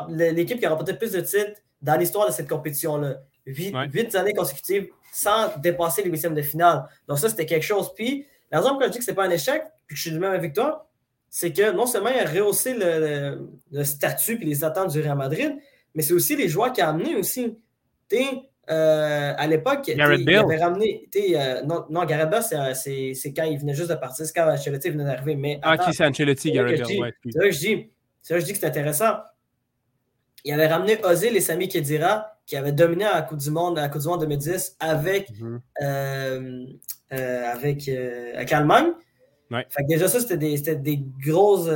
l'équipe 0.09 0.59
qui 0.59 0.67
a 0.67 0.71
remporté 0.71 0.95
plus 0.95 1.13
de 1.13 1.21
titres 1.21 1.61
dans 1.81 1.97
l'histoire 1.97 2.27
de 2.27 2.33
cette 2.33 2.49
compétition-là. 2.49 3.17
Huit, 3.45 4.15
années 4.15 4.35
consécutives 4.35 4.89
sans 5.13 5.59
dépasser 5.59 6.03
les 6.03 6.11
huitièmes 6.11 6.35
de 6.35 6.43
finale. 6.43 6.85
Donc, 7.09 7.19
ça, 7.19 7.29
c'était 7.29 7.47
quelque 7.47 7.65
chose. 7.65 7.93
Puis, 7.95 8.27
la 8.51 8.59
raison 8.59 8.71
pour 8.71 8.81
laquelle 8.81 8.93
je 8.93 8.93
dis 8.93 8.99
que 9.01 9.05
ce 9.05 9.11
n'est 9.11 9.17
pas 9.17 9.27
un 9.27 9.31
échec, 9.31 9.63
puis 9.87 9.95
que 9.95 9.97
je 9.97 10.03
suis 10.03 10.11
du 10.11 10.19
même 10.19 10.33
avec 10.33 10.55
toi, 10.55 10.89
c'est 11.29 11.53
que 11.53 11.73
non 11.73 11.87
seulement 11.87 12.11
il 12.11 12.21
a 12.21 12.31
rehaussé 12.31 12.75
le, 12.75 13.85
statut 13.85 14.39
et 14.41 14.45
les 14.45 14.65
attentes 14.65 14.93
du 14.93 15.01
Real 15.01 15.17
Madrid, 15.17 15.57
mais 15.95 16.03
c'est 16.03 16.13
aussi 16.13 16.37
les 16.37 16.49
joueurs 16.49 16.73
qui 16.73 16.81
a 16.81 16.89
amené 16.89 17.17
aussi. 17.17 17.59
Euh, 18.71 19.35
à 19.37 19.47
l'époque, 19.47 19.89
il 19.89 20.01
avait 20.01 20.57
ramené. 20.59 21.09
Euh, 21.17 21.63
non, 21.63 21.85
non, 21.91 22.05
Gareth 22.05 22.31
Bale, 22.31 22.75
c'est 22.75 23.35
quand 23.35 23.45
il 23.45 23.59
venait 23.59 23.75
juste 23.75 23.91
de 23.91 23.95
partir, 23.97 24.25
c'est 24.25 24.33
quand 24.33 24.49
Ancelotti 24.49 24.91
venait 24.91 25.05
d'arriver. 25.05 25.35
Mais 25.35 25.59
ah, 25.63 25.77
qui 25.77 25.93
c'est 25.93 26.05
Ancelotti, 26.05 26.53
Gareth 26.53 26.79
Bale, 26.81 27.13
C'est 27.25 27.39
là 27.39 27.45
que 27.47 27.51
je 27.51 27.59
dis, 27.59 27.91
que 28.29 28.39
je 28.39 28.45
dis 28.45 28.53
que 28.53 28.59
c'est 28.59 28.67
intéressant 28.67 29.15
il 30.45 30.53
avait 30.53 30.67
ramené 30.67 30.99
Ozil 31.05 31.37
et 31.37 31.41
Sami 31.41 31.69
Khedira 31.69 32.33
qui 32.47 32.57
avaient 32.57 32.73
dominé 32.73 33.05
à 33.05 33.15
la 33.15 33.23
Coupe 33.23 33.39
du 33.39 33.51
Monde, 33.51 33.79
à 33.79 33.83
la 33.83 33.89
Coupe 33.89 34.03
du 34.03 34.09
Monde 34.09 34.21
2010 34.21 34.77
avec, 34.81 35.29
euh, 35.81 36.67
euh, 37.13 37.53
avec, 37.53 37.89
euh, 37.89 38.45
Allemagne. 38.51 38.93
Fait 39.51 39.83
que 39.83 39.89
déjà, 39.89 40.09
ça, 40.09 40.19
c'était 40.21 40.37
des, 40.37 40.75
des 40.77 41.05
grosses. 41.25 41.71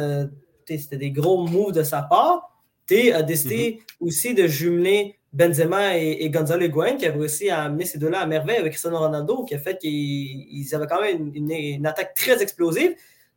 c'était 0.67 0.97
des 0.97 1.11
gros 1.11 1.47
moves 1.47 1.73
de 1.73 1.83
sa 1.83 2.03
part. 2.03 2.51
Tu 2.87 3.13
a 3.13 3.23
décidé 3.23 3.81
mhm. 4.01 4.07
aussi 4.07 4.35
de 4.35 4.47
jumeler 4.47 5.19
Benzema 5.33 5.99
et, 5.99 6.31
Gonzalo 6.31 6.65
Higuain, 6.65 6.97
qui 6.97 7.05
avait 7.05 7.19
réussi 7.19 7.51
à 7.51 7.65
amener 7.65 7.85
ces 7.85 7.99
deux-là 7.99 8.21
à 8.21 8.27
merveille 8.27 8.57
avec 8.57 8.73
Cristiano 8.73 8.99
Ronaldo, 8.99 9.45
qui 9.45 9.55
a 9.55 9.59
fait 9.59 9.77
qu'ils 9.77 10.75
avaient 10.75 10.87
quand 10.87 11.01
même 11.01 11.31
une, 11.35 11.87
attaque 11.87 12.15
très 12.15 12.43
explosive. 12.43 12.95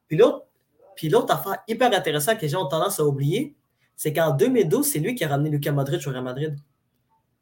Puis 0.08 0.18
l'autre, 0.18 0.46
puis 0.96 1.10
l'autre 1.10 1.34
affaire 1.34 1.58
hyper 1.68 1.94
intéressante 1.94 2.38
que 2.38 2.44
les 2.44 2.50
gens 2.50 2.66
ont 2.66 2.70
tendance 2.70 3.00
à 3.00 3.06
oublier, 3.06 3.56
c'est 4.00 4.14
qu'en 4.14 4.32
2012, 4.32 4.88
c'est 4.88 5.00
lui 5.00 5.14
qui 5.14 5.26
a 5.26 5.28
ramené 5.28 5.50
Lucas 5.50 5.74
Modric 5.74 6.08
au 6.08 6.12
Real 6.12 6.24
Madrid. 6.24 6.56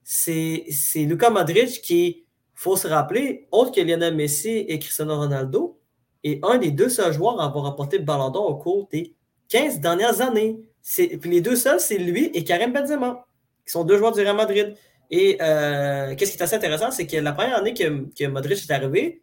c'est 0.03 0.65
Luka 0.95 1.29
Modric 1.29 1.83
qui, 1.83 2.25
faut 2.55 2.75
se 2.75 2.87
rappeler, 2.87 3.47
autre 3.51 3.71
que 3.71 3.79
Lionel 3.79 4.15
Messi 4.15 4.65
et 4.67 4.79
Cristiano 4.79 5.17
Ronaldo, 5.17 5.79
est 6.23 6.43
un 6.43 6.57
des 6.57 6.71
deux 6.71 6.89
seuls 6.89 7.13
joueurs 7.13 7.39
à 7.39 7.45
avoir 7.45 7.65
remporté 7.65 7.99
le 7.99 8.05
Ballon 8.05 8.31
d'Or 8.31 8.49
au 8.49 8.55
cours 8.55 8.87
des 8.91 9.13
15 9.49 9.81
dernières 9.81 10.19
années. 10.21 10.59
Puis 10.95 11.29
les 11.29 11.41
deux 11.41 11.55
seuls, 11.55 11.79
c'est 11.79 11.99
lui 11.99 12.31
et 12.33 12.43
Karim 12.43 12.73
Benzema, 12.73 13.27
qui 13.63 13.71
sont 13.71 13.83
deux 13.83 13.99
joueurs 13.99 14.13
du 14.13 14.21
Real 14.21 14.35
Madrid. 14.35 14.75
Et 15.11 15.37
euh, 15.39 16.15
qu'est-ce 16.15 16.31
qui 16.31 16.39
est 16.39 16.43
assez 16.43 16.55
intéressant, 16.55 16.89
c'est 16.89 17.05
que 17.05 17.17
la 17.17 17.33
première 17.33 17.57
année 17.57 17.75
que, 17.75 18.07
que 18.17 18.25
Modric 18.25 18.57
est 18.57 18.73
arrivé, 18.73 19.21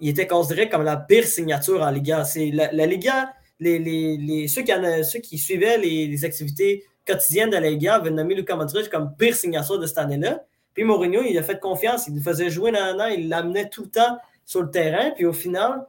il 0.00 0.08
était 0.08 0.28
considéré 0.28 0.68
comme 0.68 0.84
la 0.84 0.98
pire 0.98 1.26
signature 1.26 1.82
en 1.82 1.90
Liga. 1.90 2.22
C'est 2.22 2.52
la, 2.52 2.86
Liga, 2.86 3.32
les, 3.60 3.78
les, 3.78 4.48
ceux, 4.48 4.62
qui 4.62 5.38
suivaient 5.38 5.78
les, 5.78 6.24
activités 6.24 6.84
quotidiennes 7.06 7.50
de 7.50 7.56
la 7.56 7.70
Liga 7.70 7.94
avaient 7.94 8.10
nommé 8.10 8.34
Luka 8.34 8.54
Modric 8.54 8.90
comme 8.90 9.14
pire 9.16 9.34
signature 9.34 9.78
de 9.78 9.86
cette 9.86 9.98
année-là. 9.98 10.44
Puis 10.74 10.84
Mourinho, 10.84 11.22
il 11.22 11.36
a 11.38 11.42
fait 11.42 11.58
confiance, 11.58 12.06
il 12.06 12.14
le 12.14 12.20
faisait 12.20 12.50
jouer 12.50 12.70
dans 12.70 12.98
an, 13.00 13.06
il 13.06 13.28
l'amenait 13.28 13.68
tout 13.68 13.84
le 13.84 13.90
temps 13.90 14.18
sur 14.44 14.62
le 14.62 14.70
terrain. 14.70 15.10
Puis 15.10 15.24
au 15.24 15.32
final, 15.32 15.86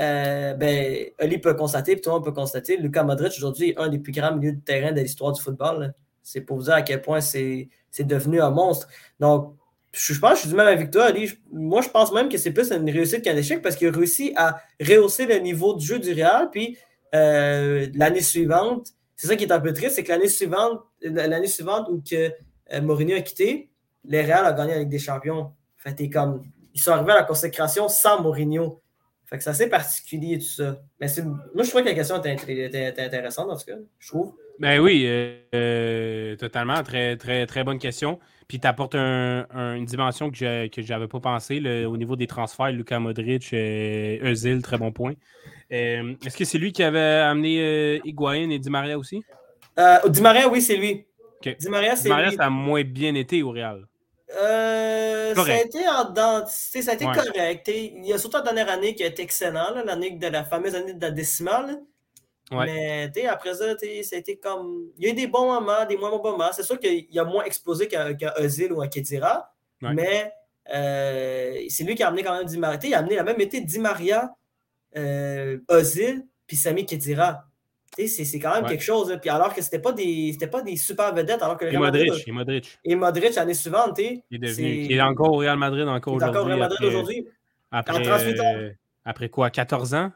euh, 0.00 0.54
ben, 0.54 1.06
Ali 1.18 1.38
peut 1.38 1.54
constater, 1.54 1.92
puis 1.92 2.02
tout 2.02 2.10
le 2.10 2.16
monde 2.16 2.24
peut 2.24 2.32
constater, 2.32 2.76
Luka 2.76 3.02
Modric 3.02 3.32
aujourd'hui 3.36 3.70
est 3.70 3.78
un 3.78 3.88
des 3.88 3.98
plus 3.98 4.12
grands 4.12 4.34
milieux 4.34 4.52
de 4.52 4.60
terrain 4.60 4.92
de 4.92 5.00
l'histoire 5.00 5.32
du 5.32 5.40
football. 5.40 5.94
C'est 6.22 6.40
pour 6.40 6.56
vous 6.56 6.64
dire 6.64 6.74
à 6.74 6.82
quel 6.82 7.02
point 7.02 7.20
c'est 7.20 7.68
devenu 8.00 8.40
un 8.40 8.50
monstre. 8.50 8.88
Donc, 9.20 9.54
je 9.92 10.18
pense 10.18 10.30
que 10.30 10.36
je 10.36 10.40
suis 10.40 10.48
du 10.50 10.56
même 10.56 10.66
avec 10.66 10.90
toi, 10.90 11.04
Ali. 11.04 11.30
moi, 11.50 11.80
je 11.80 11.88
pense 11.88 12.12
même 12.12 12.28
que 12.28 12.36
c'est 12.36 12.50
plus 12.50 12.70
une 12.70 12.90
réussite 12.90 13.22
qu'un 13.22 13.36
échec 13.36 13.62
parce 13.62 13.76
qu'il 13.76 13.88
a 13.88 13.92
réussi 13.92 14.32
à 14.36 14.60
rehausser 14.80 15.24
le 15.24 15.36
niveau 15.36 15.74
du 15.74 15.86
jeu 15.86 15.98
du 15.98 16.12
Real. 16.12 16.50
Puis 16.50 16.76
euh, 17.14 17.86
l'année 17.94 18.20
suivante, 18.20 18.88
c'est 19.14 19.26
ça 19.26 19.36
qui 19.36 19.44
est 19.44 19.52
un 19.52 19.60
peu 19.60 19.72
triste, 19.72 19.96
c'est 19.96 20.04
que 20.04 20.10
l'année 20.10 20.28
suivante, 20.28 20.80
l'année 21.00 21.46
suivante 21.46 21.88
où 21.90 22.02
que, 22.02 22.32
euh, 22.72 22.80
Mourinho 22.82 23.16
a 23.16 23.20
quitté, 23.20 23.70
le 24.04 24.20
Real 24.20 24.44
a 24.44 24.52
gagné 24.52 24.74
avec 24.74 24.88
des 24.88 24.98
champions. 24.98 25.52
Fait, 25.76 26.08
comme, 26.10 26.42
ils 26.74 26.80
sont 26.80 26.90
arrivés 26.90 27.12
à 27.12 27.16
la 27.16 27.22
consécration 27.22 27.88
sans 27.88 28.22
Mourinho. 28.22 28.82
Fait 29.24 29.38
que 29.38 29.44
c'est 29.44 29.50
assez 29.50 29.68
particulier 29.68 30.38
tout 30.38 30.44
ça. 30.44 30.80
Mais 31.00 31.08
moi, 31.54 31.64
je 31.64 31.70
trouve 31.70 31.82
que 31.82 31.88
la 31.88 31.94
question 31.94 32.22
était, 32.22 32.94
intéressante 32.98 33.48
dans 33.48 33.56
ce 33.56 33.64
cas, 33.64 33.76
je 33.98 34.08
trouve. 34.08 34.34
Ben 34.58 34.80
oui, 34.80 35.04
euh, 35.06 36.36
totalement. 36.36 36.82
Très, 36.82 37.16
très, 37.16 37.46
très 37.46 37.64
bonne 37.64 37.78
question. 37.78 38.20
Puis 38.48 38.60
tu 38.60 38.66
apportes 38.66 38.94
une 38.94 39.84
dimension 39.84 40.30
que 40.30 40.36
je 40.36 40.88
n'avais 40.88 41.08
pas 41.08 41.20
pensé 41.20 41.84
au 41.84 41.96
niveau 41.96 42.16
des 42.16 42.26
transferts. 42.26 42.70
Lucas 42.70 42.98
Modric, 42.98 43.52
euh, 43.52 44.18
Özil, 44.22 44.62
très 44.62 44.78
bon 44.78 44.92
point. 44.92 45.14
Est-ce 45.70 46.36
que 46.36 46.44
c'est 46.44 46.58
lui 46.58 46.72
qui 46.72 46.82
avait 46.82 47.00
amené 47.00 48.00
Higuain 48.04 48.50
et 48.50 48.58
Di 48.58 48.70
Maria 48.70 48.98
aussi? 48.98 49.24
Di 50.08 50.20
Maria, 50.20 50.48
oui, 50.48 50.62
c'est 50.62 50.76
lui. 50.76 51.06
Di 51.42 51.68
Maria, 51.68 51.96
c'est 51.96 52.08
lui. 52.08 52.36
ça 52.36 52.44
a 52.44 52.50
moins 52.50 52.82
bien 52.82 53.14
été 53.14 53.42
au 53.42 53.50
Real. 53.50 53.86
Euh, 54.34 55.34
ça 55.34 55.42
a 55.42 55.60
été, 55.60 55.88
en 55.88 56.46
ça 56.46 56.90
a 56.90 56.94
été 56.94 57.04
correct. 57.04 57.68
Il 57.68 58.06
y 58.06 58.12
a 58.12 58.18
surtout 58.18 58.38
la 58.38 58.42
dernière 58.42 58.70
année 58.70 58.94
qui 58.94 59.04
a 59.04 59.06
été 59.06 59.22
excellent, 59.22 59.74
l'année 59.84 60.10
de 60.10 60.26
la 60.26 60.44
fameuse 60.44 60.74
année 60.74 60.94
de 60.94 61.00
la 61.00 61.10
décimale. 61.10 61.80
Mais 62.52 63.10
après 63.28 63.54
ça, 63.54 63.72
été 63.72 64.38
comme. 64.38 64.90
Il 64.98 65.04
y 65.04 65.08
a 65.08 65.10
eu 65.10 65.14
des 65.14 65.26
bons 65.26 65.46
moments, 65.52 65.84
des 65.86 65.96
moins 65.96 66.10
bons 66.10 66.22
moments. 66.22 66.52
C'est 66.52 66.62
sûr 66.62 66.78
qu'il 66.78 67.18
a 67.18 67.24
moins 67.24 67.44
explosé 67.44 67.88
qu'un 67.88 68.14
qu 68.14 68.26
ou 68.70 68.82
un 68.82 68.88
Kedira. 68.88 69.52
Mais 69.80 70.32
euh, 70.74 71.58
c'est 71.68 71.84
lui 71.84 71.94
qui 71.94 72.02
a 72.02 72.08
amené 72.08 72.22
quand 72.22 72.36
même 72.36 72.46
Di 72.46 72.58
Maria. 72.58 72.78
Il 72.84 72.94
a 72.94 72.98
amené 72.98 73.16
la 73.16 73.24
même 73.24 73.40
été 73.40 73.60
Di 73.60 73.78
Maria, 73.78 74.34
euh, 74.96 75.58
Ozil, 75.68 76.26
puis 76.46 76.56
Sami 76.56 76.86
Kedira. 76.86 77.44
C'est 77.96 78.38
quand 78.38 78.54
même 78.54 78.66
quelque 78.66 78.84
chose. 78.84 79.16
Puis 79.20 79.30
alors 79.30 79.54
que 79.54 79.62
c'était 79.62 79.78
pas 79.78 79.92
des 79.92 80.36
pas 80.50 80.62
des 80.62 80.76
super 80.76 81.14
vedettes. 81.14 81.42
Alors 81.42 81.56
que 81.56 81.64
et, 81.64 81.76
Modric, 81.76 82.28
et 82.28 82.32
Modric. 82.32 82.78
Et 82.84 82.94
Modric 82.94 83.34
l'année 83.34 83.54
suivante. 83.54 83.98
Il 83.98 84.22
est 84.30 84.38
devenu. 84.38 84.68
Il 84.68 84.92
est 84.92 85.00
encore 85.00 85.32
au 85.32 85.38
Real 85.38 85.56
Madrid 85.56 85.88
encore 85.88 86.14
aujourd'hui. 86.14 86.36
encore 86.36 86.46
au 86.46 86.48
Real 86.48 86.58
Madrid 86.58 86.84
aujourd'hui. 86.84 87.26
Après, 87.70 88.02
38 88.02 88.40
ans. 88.40 88.54
après 89.04 89.28
quoi 89.28 89.50
14 89.50 89.94
ans? 89.94 90.12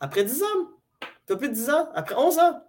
Après 0.00 0.24
10 0.24 0.42
ans. 0.42 0.75
Peu 1.26 1.36
plus 1.36 1.48
de 1.48 1.54
10 1.54 1.70
ans? 1.70 1.88
Après 1.94 2.14
11 2.14 2.38
ans? 2.38 2.62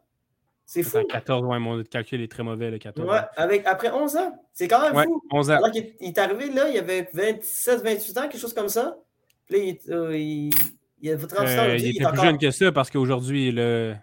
C'est 0.65 0.83
fou. 0.83 0.97
14, 1.09 1.45
ouais, 1.45 1.59
mon 1.59 1.81
calcul 1.83 2.21
est 2.21 2.31
très 2.31 2.43
mauvais, 2.43 2.69
le 2.69 2.77
14. 2.77 3.07
Ouais, 3.09 3.19
avec, 3.37 3.65
après 3.65 3.89
11 3.89 4.17
ans. 4.17 4.33
C'est 4.53 4.67
quand 4.67 4.81
même 4.81 5.05
fou. 5.05 5.23
11 5.31 5.51
ans. 5.51 5.55
Alors 5.55 5.71
qu'il 5.71 5.93
est 6.01 6.17
arrivé 6.17 6.51
là, 6.51 6.69
il 6.69 6.77
avait 6.77 7.09
27, 7.13 7.83
28 7.83 8.17
ans, 8.17 8.21
quelque 8.23 8.37
chose 8.37 8.53
comme 8.53 8.67
ça. 8.67 8.97
Puis 9.45 9.55
là, 9.55 9.63
il, 9.63 9.93
euh, 9.93 10.17
il, 10.17 10.49
il, 11.01 11.11
a 11.11 11.17
38 11.17 11.37
ans. 11.37 11.63
Euh, 11.63 11.77
il, 11.77 11.95
était 11.95 12.05
plus 12.09 12.21
jeune 12.21 12.37
que 12.37 12.51
ça 12.51 12.71
parce 12.71 12.89
qu'aujourd'hui, 12.89 13.51
le. 13.51 13.95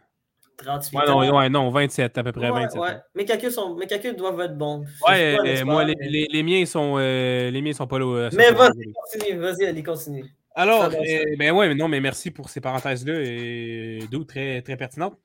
38 0.57 0.97
ouais, 0.97 1.07
non, 1.07 1.37
Ouais, 1.37 1.49
non, 1.49 1.71
27, 1.71 2.19
à 2.19 2.23
peu 2.23 2.33
près 2.33 2.51
27. 2.51 2.81
Ouais. 2.81 2.97
Mes, 3.15 3.25
calculs 3.25 3.51
sont, 3.51 3.75
mes 3.75 3.87
calculs 3.87 4.17
doivent 4.17 4.41
être 4.41 4.57
bons. 4.57 4.85
Ouais, 5.07 5.37
euh, 5.45 5.65
moi, 5.65 5.85
les, 5.85 5.95
les, 6.01 6.27
les, 6.31 6.43
miens 6.43 6.65
sont, 6.67 6.97
euh, 6.99 7.51
les 7.51 7.63
miens 7.63 7.73
sont 7.73 7.87
pas 7.87 7.99
là. 7.99 8.05
Euh, 8.05 8.31
mais 8.35 8.51
vas-y, 8.53 8.93
continue, 8.93 9.39
vas-y, 9.39 9.67
allez, 9.67 9.83
continue. 9.83 10.25
Alors, 10.55 10.89
ben 10.91 11.51
ouais, 11.53 11.69
mais 11.69 11.75
non, 11.75 11.89
mais 11.89 12.01
merci 12.01 12.31
pour 12.31 12.49
ces 12.49 12.61
parenthèses-là, 12.61 13.15
et 13.23 14.01
d'où 14.11 14.25
très, 14.25 14.63
très 14.63 14.77
pertinentes. 14.77 15.19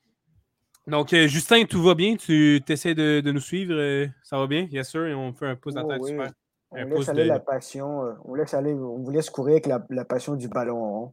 Donc, 0.86 1.14
Justin, 1.14 1.64
tout 1.64 1.82
va 1.82 1.94
bien? 1.94 2.16
Tu 2.16 2.60
essaies 2.68 2.94
de, 2.94 3.20
de, 3.20 3.32
nous 3.32 3.40
suivre? 3.40 4.08
ça 4.22 4.38
va 4.38 4.46
bien? 4.46 4.66
Yes, 4.70 4.90
sir. 4.90 5.06
Et 5.06 5.14
on 5.14 5.32
fait 5.32 5.46
un 5.46 5.56
pouce 5.56 5.74
dans 5.74 5.86
la 5.86 5.98
tête, 5.98 6.06
super. 6.06 6.32
On 6.72 6.84
laisse 6.84 7.08
aller 7.08 7.24
la 7.24 7.40
passion. 7.40 8.16
On 8.24 8.34
laisse 8.34 8.54
aller, 8.54 8.72
on 8.72 8.98
vous 8.98 9.10
laisse 9.10 9.30
courir 9.30 9.52
avec 9.54 9.66
la, 9.66 9.84
la 9.90 10.04
passion 10.04 10.34
du 10.34 10.48
ballon 10.48 11.12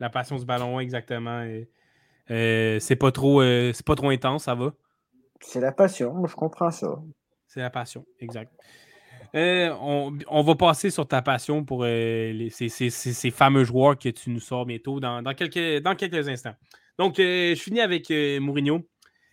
La 0.00 0.10
passion 0.10 0.36
du 0.36 0.44
ballon 0.44 0.80
exactement. 0.80 1.44
Euh, 2.30 2.78
c'est 2.80 2.96
pas 2.96 3.12
trop 3.12 3.42
euh, 3.42 3.72
c'est 3.74 3.84
pas 3.84 3.94
trop 3.94 4.08
intense, 4.08 4.44
ça 4.44 4.54
va? 4.54 4.72
C'est 5.40 5.60
la 5.60 5.72
passion, 5.72 6.26
je 6.26 6.34
comprends 6.34 6.70
ça. 6.70 6.98
C'est 7.46 7.60
la 7.60 7.70
passion, 7.70 8.06
exact. 8.18 8.52
Euh, 9.34 9.74
on, 9.80 10.42
va 10.42 10.54
passer 10.54 10.90
sur 10.90 11.08
ta 11.08 11.20
passion 11.20 11.64
pour 11.64 11.84
ces, 11.84 13.30
fameux 13.32 13.64
joueurs 13.64 13.98
que 13.98 14.08
tu 14.08 14.30
nous 14.30 14.40
sors 14.40 14.64
bientôt 14.64 15.00
dans, 15.00 15.22
quelques, 15.34 16.28
instants. 16.28 16.54
Donc, 16.98 17.16
je 17.18 17.58
finis 17.60 17.80
avec 17.80 18.10
Mourinho. 18.10 18.86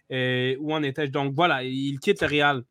où 0.09 0.73
en 0.73 0.83
étais-je? 0.83 1.11
Donc, 1.11 1.33
voilà, 1.33 1.63
il 1.63 1.99
quitte 1.99 2.21
le 2.21 2.27
Real 2.27 2.63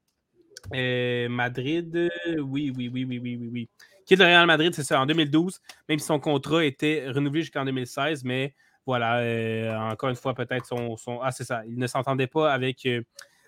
Madrid. 1.31 2.11
Oui, 2.38 2.73
oui, 2.77 2.90
oui, 2.93 3.05
oui, 3.05 3.19
oui, 3.19 3.37
oui, 3.37 3.49
oui. 3.53 3.69
Quitte 4.07 4.19
le 4.19 4.25
Real 4.25 4.47
Madrid, 4.47 4.75
c'est 4.75 4.83
ça, 4.83 5.01
en 5.01 5.07
2012, 5.07 5.61
même 5.88 6.01
si 6.01 6.07
son 6.07 6.19
contrat 6.19 6.64
était 6.64 7.09
renouvelé 7.11 7.43
jusqu'en 7.43 7.64
2016, 7.64 8.25
mais 8.25 8.55
voilà, 8.85 9.19
euh, 9.19 9.77
encore 9.77 10.09
une 10.09 10.16
fois, 10.16 10.35
peut-être 10.35 10.66
son, 10.66 10.97
Ah, 11.23 11.31
c'est 11.31 11.45
ça. 11.45 11.62
Il 11.66 11.79
ne 11.79 11.87
s'entendait 11.87 12.27
pas 12.27 12.53
avec, 12.53 12.87
euh, 12.87 13.03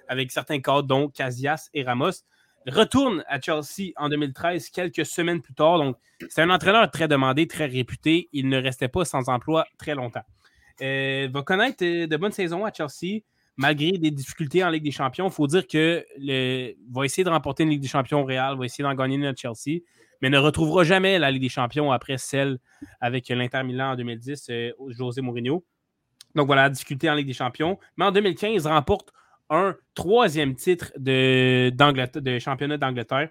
avec 0.07 0.31
certains 0.31 0.61
cadres, 0.61 0.87
dont 0.87 1.09
Casillas 1.09 1.69
et 1.75 1.83
Ramos. 1.83 2.13
Retourne 2.67 3.25
à 3.29 3.41
Chelsea 3.41 3.93
en 3.97 4.09
2013, 4.09 4.71
quelques 4.71 5.07
semaines 5.07 5.41
plus 5.41 5.55
tard. 5.55 5.79
Donc, 5.79 5.97
c'est 6.29 6.43
un 6.43 6.51
entraîneur 6.51 6.91
très 6.91 7.09
demandé, 7.09 7.47
très 7.47 7.67
réputé. 7.67 8.29
Il 8.33 8.49
ne 8.49 8.61
restait 8.61 8.89
pas 8.89 9.05
sans 9.05 9.29
emploi 9.29 9.67
très 9.79 9.95
longtemps. 9.95 10.25
Euh, 10.81 11.29
va 11.33 11.43
connaître 11.43 11.85
de 11.85 12.17
bonnes 12.17 12.33
saisons 12.33 12.65
à 12.65 12.73
Chelsea, 12.73 13.21
malgré 13.57 13.93
des 13.93 14.11
difficultés 14.11 14.65
en 14.65 14.71
Ligue 14.71 14.85
des 14.85 14.91
Champions. 14.91 15.27
Il 15.29 15.33
faut 15.33 15.47
dire 15.47 15.67
que 15.67 16.05
le, 16.19 16.73
va 16.91 17.05
essayer 17.05 17.25
de 17.25 17.31
remporter 17.31 17.65
une 17.65 17.71
Ligue 17.71 17.83
des 17.83 17.89
Champions 17.89 18.25
Real, 18.25 18.57
va 18.57 18.65
essayer 18.65 18.85
d'en 18.85 18.95
gagner 18.95 19.17
une 19.17 19.27
à 19.27 19.35
Chelsea 19.35 19.83
mais 20.23 20.31
ne 20.31 20.39
retrouvera 20.39 20.85
jamais 20.85 21.19
la 21.19 21.31
Ligue 21.31 21.43
des 21.43 21.49
Champions 21.49 21.91
après 21.91 22.17
celle 22.17 22.59
avec 23.01 23.29
l'Inter 23.29 23.65
Milan 23.65 23.91
en 23.91 23.97
2010, 23.97 24.47
euh, 24.51 24.71
José 24.89 25.21
Mourinho. 25.21 25.65
Donc 26.37 26.47
voilà, 26.47 26.63
la 26.63 26.71
difficulté 26.71 27.11
en 27.11 27.15
Ligue 27.15 27.27
des 27.27 27.33
Champions. 27.33 27.79
Mais 27.97 28.05
en 28.05 28.13
2015, 28.13 28.67
remporte 28.69 29.13
un 29.53 29.77
troisième 29.95 30.55
titre 30.55 30.93
de, 30.97 31.71
championnat 32.41 32.79
d'Angleterre. 32.79 33.29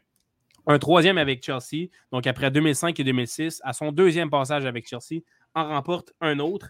Un 0.68 0.78
troisième 0.78 1.18
avec 1.18 1.44
Chelsea. 1.44 1.88
Donc 2.12 2.28
après 2.28 2.52
2005 2.52 2.98
et 3.00 3.04
2006, 3.04 3.60
à 3.64 3.74
son 3.74 3.92
deuxième 3.92 4.30
passage 4.30 4.66
avec 4.66 4.88
Chelsea, 4.88 5.24
en 5.56 5.68
remporte 5.68 6.14
un 6.22 6.38
autre. 6.38 6.70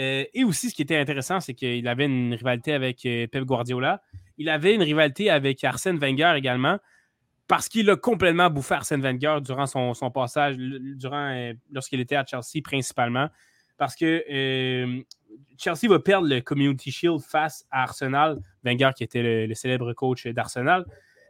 Euh, 0.00 0.24
et 0.34 0.42
aussi, 0.42 0.70
ce 0.70 0.74
qui 0.74 0.82
était 0.82 0.96
intéressant, 0.96 1.38
c'est 1.38 1.54
qu'il 1.54 1.86
avait 1.86 2.06
une 2.06 2.34
rivalité 2.34 2.72
avec 2.72 3.06
euh, 3.06 3.28
Pep 3.28 3.44
Guardiola. 3.44 4.02
Il 4.36 4.48
avait 4.48 4.74
une 4.74 4.82
rivalité 4.82 5.30
avec 5.30 5.62
Arsène 5.62 5.98
Wenger 5.98 6.34
également 6.36 6.78
parce 7.46 7.68
qu'il 7.68 7.88
a 7.90 7.96
complètement 7.96 8.50
bouffé 8.50 8.74
Arsène 8.74 9.00
Wenger 9.00 9.38
durant 9.42 9.66
son, 9.66 10.10
passage, 10.10 10.56
durant, 10.58 11.30
euh, 11.30 11.52
lorsqu'il 11.72 12.00
était 12.00 12.16
à 12.16 12.24
Chelsea 12.26 12.62
principalement. 12.64 13.28
Parce 13.76 13.94
que 13.94 15.04
Chelsea 15.56 15.88
va 15.88 15.98
perdre 15.98 16.28
le 16.28 16.40
Community 16.40 16.90
Shield 16.90 17.20
face 17.20 17.66
à 17.70 17.82
Arsenal. 17.82 18.38
Wenger, 18.64 18.90
qui 18.96 19.04
était 19.04 19.46
le, 19.46 19.54
célèbre 19.54 19.92
coach 19.92 20.26
d'Arsenal. 20.26 20.84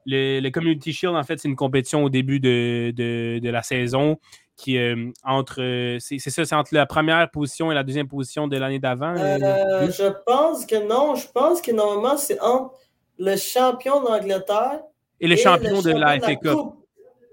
Le, 0.06 0.48
Community 0.50 0.92
Shield, 0.92 1.16
en 1.16 1.22
fait, 1.22 1.38
c'est 1.38 1.48
une 1.48 1.56
compétition 1.56 2.04
au 2.04 2.10
début 2.10 2.40
de, 2.40 3.40
la 3.42 3.62
saison 3.62 4.18
qui 4.56 4.76
euh, 4.76 5.12
entre 5.22 5.98
c'est 6.00 6.18
ça, 6.18 6.44
c'est 6.44 6.54
entre 6.56 6.74
la 6.74 6.84
première 6.84 7.30
position 7.30 7.70
et 7.70 7.76
la 7.76 7.84
deuxième 7.84 8.08
position 8.08 8.48
de 8.48 8.56
l'année 8.56 8.80
d'avant. 8.80 9.14
je 9.14 10.12
pense 10.26 10.66
que 10.66 10.84
non, 10.84 11.14
je 11.14 11.28
pense 11.32 11.62
que 11.62 11.70
normalement 11.70 12.16
c'est 12.16 12.40
entre 12.40 12.74
le 13.20 13.36
champion 13.36 14.02
d'Angleterre 14.02 14.80
et 15.20 15.26
le 15.26 15.36
champion 15.36 15.80
de 15.80 15.90
la 15.90 16.20
FA 16.20 16.36
Cup. 16.36 16.58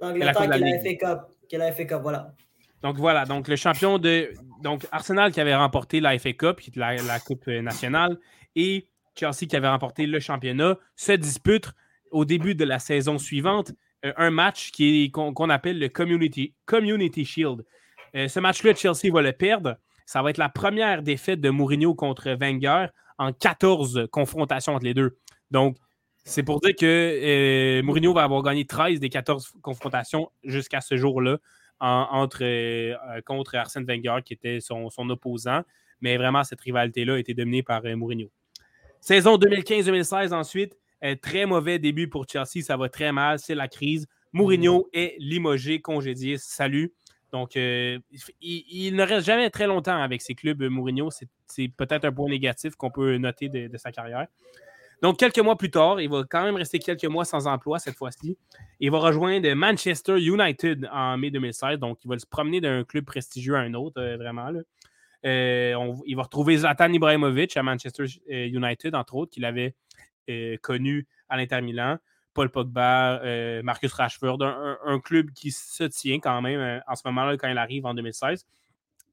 La 0.01 0.33
FA 0.33 0.93
Cup. 0.99 1.19
Qui 1.47 1.55
est 1.55 1.59
la 1.59 1.71
FA 1.71 1.85
Cup, 1.85 1.99
voilà. 2.01 2.33
Donc 2.81 2.97
voilà, 2.97 3.25
donc 3.25 3.47
le 3.47 3.55
champion 3.55 3.97
de. 3.97 4.31
Donc 4.65 4.87
Arsenal 4.91 5.31
qui 5.31 5.39
avait 5.39 5.55
remporté 5.55 5.99
la 5.99 6.17
FA 6.17 6.33
Cup, 6.33 6.59
qui 6.59 6.71
est 6.71 6.75
la, 6.75 7.19
Coupe 7.19 7.45
nationale, 7.45 8.17
et 8.55 8.87
Chelsea 9.15 9.45
qui 9.47 9.55
avait 9.55 9.69
remporté 9.69 10.07
le 10.07 10.19
championnat, 10.19 10.79
se 10.95 11.11
disputent 11.11 11.71
au 12.09 12.25
début 12.25 12.55
de 12.55 12.65
la 12.65 12.79
saison 12.79 13.19
suivante 13.19 13.73
un 14.01 14.31
match 14.31 14.71
qu'on 15.13 15.49
appelle 15.51 15.77
le 15.77 15.87
Community, 15.87 17.25
Shield. 17.25 17.63
ce 18.15 18.39
match-là, 18.39 18.73
Chelsea 18.73 19.13
va 19.13 19.21
le 19.21 19.33
perdre. 19.33 19.77
Ça 20.07 20.23
va 20.23 20.31
être 20.31 20.39
la 20.39 20.49
première 20.49 21.03
défaite 21.03 21.41
de 21.41 21.51
Mourinho 21.51 21.93
contre 21.93 22.31
Wenger 22.31 22.87
en 23.19 23.33
14 23.33 24.07
confrontations 24.11 24.73
entre 24.73 24.85
les 24.85 24.95
deux. 24.95 25.19
Donc, 25.51 25.77
c'est 26.23 26.41
pour 26.41 26.59
dire 26.59 26.73
que 26.75 26.85
euh, 26.85 27.83
Mourinho 27.83 28.13
va 28.13 28.23
avoir 28.23 28.41
gagné 28.41 28.65
13 28.65 28.99
des 28.99 29.09
14 29.09 29.53
confrontations 29.61 30.31
jusqu'à 30.43 30.81
ce 30.81 30.97
jour-là 30.97 31.37
entre, 31.79 32.43
euh, 32.43 33.21
contre 33.25 33.55
Arsène 33.55 33.85
Wenger, 33.85 34.17
qui 34.23 34.33
était 34.33 34.59
son, 34.59 34.89
opposant. 35.09 35.61
Mais 36.01 36.17
vraiment, 36.17 36.43
cette 36.43 36.61
rivalité-là 36.61 37.15
a 37.15 37.17
été 37.17 37.33
dominée 37.33 37.63
par 37.63 37.85
euh, 37.85 37.95
Mourinho. 37.95 38.29
Saison 38.99 39.37
2015-2016 39.37 40.33
ensuite, 40.33 40.77
très 41.21 41.45
mauvais 41.45 41.77
début 41.77 42.07
pour 42.07 42.25
Chelsea, 42.27 42.63
ça 42.63 42.75
va 42.75 42.89
très 42.89 43.11
mal, 43.11 43.37
c'est 43.37 43.53
la 43.53 43.67
crise. 43.67 44.07
Mourinho 44.33 44.89
est 44.93 45.15
limogé, 45.19 45.79
congédié, 45.79 46.39
salut. 46.39 46.91
Donc, 47.31 47.55
il, 47.55 48.95
ne 48.95 49.03
reste 49.03 49.27
jamais 49.27 49.51
très 49.51 49.67
longtemps 49.67 50.01
avec 50.01 50.23
ses 50.23 50.33
clubs 50.33 50.63
Mourinho. 50.63 51.09
C'est 51.11 51.67
peut-être 51.67 52.05
un 52.05 52.11
point 52.11 52.29
négatif 52.29 52.75
qu'on 52.75 52.89
peut 52.89 53.17
noter 53.17 53.47
de, 53.49 53.77
sa 53.77 53.91
carrière. 53.91 54.25
Donc, 55.01 55.17
quelques 55.17 55.39
mois 55.39 55.57
plus 55.57 55.71
tard, 55.71 55.99
il 55.99 56.09
va 56.09 56.23
quand 56.29 56.43
même 56.43 56.55
rester 56.55 56.79
quelques 56.79 57.05
mois 57.05 57.25
sans 57.25 57.47
emploi 57.47 57.79
cette 57.79 57.95
fois-ci. 57.95 58.37
Il 58.79 58.91
va 58.91 58.99
rejoindre 58.99 59.51
Manchester 59.53 60.19
United 60.19 60.89
en 60.91 61.17
mai 61.17 61.31
2016. 61.31 61.79
Donc, 61.79 61.99
il 62.03 62.07
va 62.07 62.17
se 62.17 62.25
promener 62.25 62.61
d'un 62.61 62.83
club 62.83 63.05
prestigieux 63.05 63.55
à 63.55 63.59
un 63.59 63.73
autre, 63.73 64.01
euh, 64.01 64.17
vraiment. 64.17 64.51
Euh, 65.25 65.93
il 66.05 66.15
va 66.15 66.23
retrouver 66.23 66.57
Zlatan 66.57 66.91
Ibrahimovic 66.93 67.57
à 67.57 67.63
Manchester 67.63 68.03
euh, 68.31 68.47
United, 68.47 68.95
entre 68.95 69.15
autres, 69.15 69.31
qu'il 69.31 69.45
avait 69.45 69.75
connu 70.63 71.05
à 71.29 71.37
l'Inter 71.37 71.61
Milan. 71.61 71.97
Paul 72.33 72.49
Pogba, 72.49 73.21
Marcus 73.61 73.93
Rashford, 73.93 74.41
un, 74.41 74.99
club 74.99 75.29
qui 75.31 75.51
se 75.51 75.83
tient 75.83 76.19
quand 76.19 76.41
même 76.41 76.81
en 76.87 76.95
ce 76.95 77.03
moment-là 77.05 77.37
quand 77.37 77.47
il 77.47 77.59
arrive 77.59 77.85
en 77.85 77.93
2016. 77.93 78.47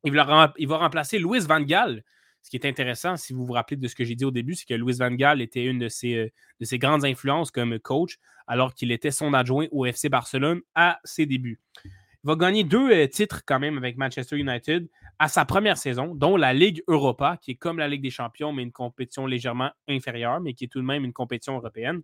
Il 0.05 0.15
va, 0.15 0.55
il 0.57 0.67
va 0.67 0.79
remplacer 0.79 1.19
Louis 1.19 1.41
Van 1.41 1.61
Gaal, 1.61 2.03
ce 2.43 2.51
qui 2.51 2.57
est 2.57 2.67
intéressant, 2.67 3.17
si 3.17 3.33
vous 3.33 3.47
vous 3.47 3.53
rappelez 3.53 3.77
de 3.77 3.87
ce 3.87 3.95
que 3.95 4.05
j'ai 4.05 4.17
dit 4.17 4.25
au 4.25 4.33
début, 4.33 4.55
c'est 4.55 4.67
que 4.67 4.75
Louis 4.75 4.95
Van 4.99 5.13
Gaal 5.13 5.41
était 5.41 5.65
une 5.65 5.79
de 5.79 5.89
ses, 5.89 6.17
euh, 6.17 6.77
grandes 6.79 7.05
influences 7.05 7.53
comme 7.53 7.79
coach, 7.79 8.19
alors 8.49 8.75
qu'il 8.75 8.91
était 8.91 9.13
son 9.13 9.33
adjoint 9.33 9.69
au 9.71 9.87
FC 9.87 10.09
Barcelone 10.09 10.61
à 10.75 10.99
ses 11.05 11.25
débuts. 11.25 11.61
Il 11.85 12.29
va 12.29 12.35
gagner 12.35 12.65
deux 12.65 12.91
euh, 12.91 13.07
titres 13.07 13.43
quand 13.47 13.61
même 13.61 13.79
avec 13.79 13.97
Manchester 13.97 14.37
United 14.37 14.89
à 15.21 15.29
sa 15.29 15.45
première 15.45 15.79
saison, 15.79 16.17
dont 16.17 16.37
la 16.37 16.53
Ligue 16.53 16.83
Europa, 16.89 17.39
qui 17.41 17.53
est 17.53 17.55
comme 17.55 17.79
la 17.79 17.87
Ligue 17.87 18.03
des 18.03 18.11
Champions, 18.11 18.53
mais 18.53 18.65
une 18.65 18.73
compétition 18.73 19.27
légèrement 19.27 19.71
inférieure, 19.89 20.41
mais 20.41 20.53
qui 20.53 20.65
est 20.65 20.69
tout 20.69 20.81
de 20.81 20.85
même 20.85 21.05
une 21.05 21.13
compétition 21.13 21.57
européenne. 21.57 22.03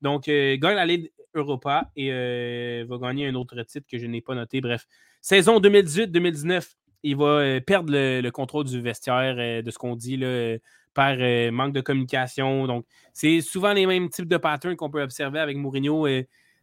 Donc, 0.00 0.28
euh, 0.28 0.56
gagne 0.56 0.76
la 0.76 0.86
Ligue 0.86 1.12
Europa 1.34 1.90
et 1.94 2.84
va 2.88 2.98
gagner 2.98 3.26
un 3.26 3.34
autre 3.34 3.62
titre 3.64 3.86
que 3.90 3.98
je 3.98 4.06
n'ai 4.06 4.22
pas 4.22 4.34
noté. 4.34 4.62
Bref, 4.62 4.86
saison 5.20 5.60
2018-2019, 5.60 6.74
il 7.08 7.16
va 7.16 7.24
euh, 7.24 7.60
perdre 7.60 7.92
le, 7.92 8.30
contrôle 8.30 8.64
du 8.64 8.80
vestiaire, 8.80 9.36
euh, 9.38 9.62
de 9.62 9.70
ce 9.70 9.78
qu'on 9.78 9.96
dit, 9.96 10.18
euh, 10.22 10.58
par 10.94 11.16
manque 11.52 11.72
de 11.72 11.80
communication. 11.80 12.66
Donc, 12.66 12.84
c'est 13.12 13.40
souvent 13.40 13.72
les 13.72 13.86
mêmes 13.86 14.08
types 14.08 14.28
de 14.28 14.36
patterns 14.36 14.76
qu'on 14.76 14.90
peut 14.90 15.02
observer 15.02 15.38
avec 15.38 15.56
Mourinho, 15.56 16.08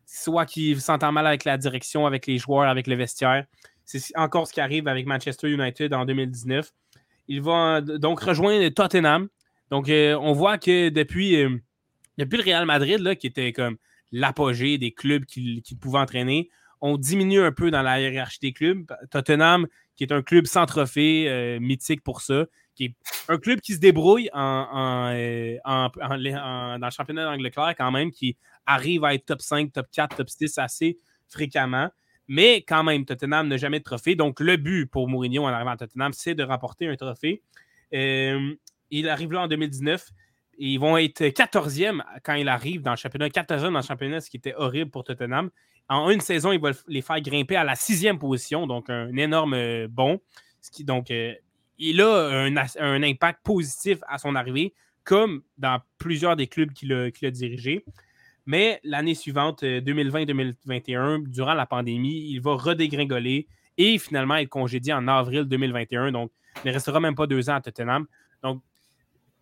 soit 0.05 0.45
qu'il 0.45 0.81
s'entend 0.81 1.13
mal 1.13 1.25
avec 1.25 1.45
la 1.45 1.57
direction, 1.57 2.05
avec 2.05 2.27
les 2.27 2.37
joueurs, 2.37 2.67
avec 2.67 2.87
le 2.87 2.95
vestiaire. 2.95 3.45
C'est 3.85 4.01
encore 4.17 4.47
ce 4.47 4.53
qui 4.53 4.59
arrive 4.59 4.89
avec 4.89 5.05
Manchester 5.05 5.49
United 5.49 5.93
en 5.93 6.03
2019. 6.03 6.69
Il 7.29 7.41
va 7.41 7.79
donc 7.79 8.19
rejoindre 8.19 8.67
Tottenham. 8.69 9.29
Donc, 9.71 9.89
on 9.89 10.33
voit 10.33 10.57
que 10.57 10.89
depuis, 10.89 11.37
depuis 12.17 12.37
le 12.37 12.43
Real 12.43 12.65
Madrid, 12.65 13.15
qui 13.17 13.27
était 13.27 13.53
comme 13.53 13.77
l'apogée 14.11 14.77
des 14.77 14.91
clubs 14.91 15.23
qu'il 15.23 15.61
pouvait 15.79 15.99
entraîner, 15.99 16.49
on 16.81 16.97
diminue 16.97 17.41
un 17.41 17.51
peu 17.53 17.71
dans 17.71 17.81
la 17.81 18.01
hiérarchie 18.01 18.39
des 18.41 18.53
clubs. 18.53 18.85
Tottenham, 19.11 19.67
qui 19.95 20.03
est 20.03 20.11
un 20.11 20.21
club 20.21 20.45
sans 20.45 20.65
trophée, 20.65 21.29
euh, 21.29 21.59
mythique 21.59 22.03
pour 22.03 22.21
ça, 22.21 22.45
qui 22.75 22.85
est 22.85 22.95
un 23.29 23.37
club 23.37 23.61
qui 23.61 23.73
se 23.73 23.79
débrouille 23.79 24.29
euh, 24.35 25.57
dans 25.65 26.77
le 26.81 26.89
championnat 26.91 27.25
d'Angleterre 27.25 27.73
quand 27.77 27.91
même, 27.91 28.11
qui 28.11 28.37
arrive 28.65 29.03
à 29.03 29.13
être 29.13 29.25
top 29.25 29.41
5, 29.41 29.71
top 29.71 29.87
4, 29.91 30.17
top 30.17 30.29
6 30.29 30.57
assez 30.57 30.97
fréquemment. 31.27 31.89
Mais 32.27 32.63
quand 32.67 32.83
même, 32.83 33.05
Tottenham 33.05 33.47
n'a 33.47 33.57
jamais 33.57 33.79
de 33.79 33.83
trophée. 33.83 34.15
Donc, 34.15 34.39
le 34.39 34.57
but 34.57 34.87
pour 34.87 35.07
Mourinho 35.07 35.43
en 35.43 35.47
arrivant 35.47 35.71
à 35.71 35.77
Tottenham, 35.77 36.11
c'est 36.13 36.33
de 36.33 36.43
remporter 36.43 36.87
un 36.87 36.95
trophée. 36.95 37.43
Euh, 37.93 38.55
il 38.89 39.09
arrive 39.09 39.31
là 39.31 39.41
en 39.41 39.47
2019. 39.47 40.09
ils 40.57 40.77
vont 40.77 40.97
être 40.97 41.21
14e 41.21 42.01
quand 42.23 42.33
il 42.33 42.47
arrive 42.49 42.81
dans 42.81 42.91
le 42.91 42.97
championnat, 42.97 43.27
14e 43.27 43.71
dans 43.71 43.79
le 43.79 43.81
championnat, 43.81 44.21
ce 44.21 44.29
qui 44.29 44.37
était 44.37 44.55
horrible 44.55 44.89
pour 44.89 45.03
Tottenham. 45.03 45.49
En 45.88 46.09
une 46.09 46.21
saison, 46.21 46.51
il 46.51 46.59
va 46.59 46.71
les 46.88 47.01
faire 47.01 47.21
grimper 47.21 47.55
à 47.55 47.63
la 47.63 47.75
sixième 47.75 48.17
position, 48.17 48.65
donc 48.65 48.89
un 48.89 49.15
énorme 49.15 49.53
euh, 49.53 49.88
bond. 49.88 50.19
donc, 50.79 51.11
euh, 51.11 51.33
il 51.77 52.01
a 52.01 52.47
un, 52.79 53.03
impact 53.03 53.41
positif 53.43 53.99
à 54.07 54.17
son 54.17 54.36
arrivée, 54.36 54.73
comme 55.03 55.43
dans 55.57 55.79
plusieurs 55.97 56.36
des 56.36 56.47
clubs 56.47 56.71
qu'il 56.71 56.93
a, 56.93 57.31
dirigés. 57.31 57.83
Mais 58.45 58.79
l'année 58.83 59.15
suivante, 59.15 59.63
2020-2021, 59.63 60.97
euh, 60.97 61.23
durant 61.27 61.53
la 61.53 61.65
pandémie, 61.65 62.29
il 62.31 62.39
va 62.39 62.55
redégringoler 62.55 63.47
et 63.77 63.97
finalement 63.97 64.36
être 64.36 64.49
congédié 64.49 64.93
en 64.93 65.07
avril 65.07 65.43
2021. 65.43 66.11
Donc, 66.11 66.31
il 66.63 66.69
ne 66.69 66.73
restera 66.73 66.99
même 66.99 67.15
pas 67.15 67.27
deux 67.27 67.49
ans 67.49 67.55
à 67.55 67.61
Tottenham. 67.61 68.07
Donc, 68.41 68.61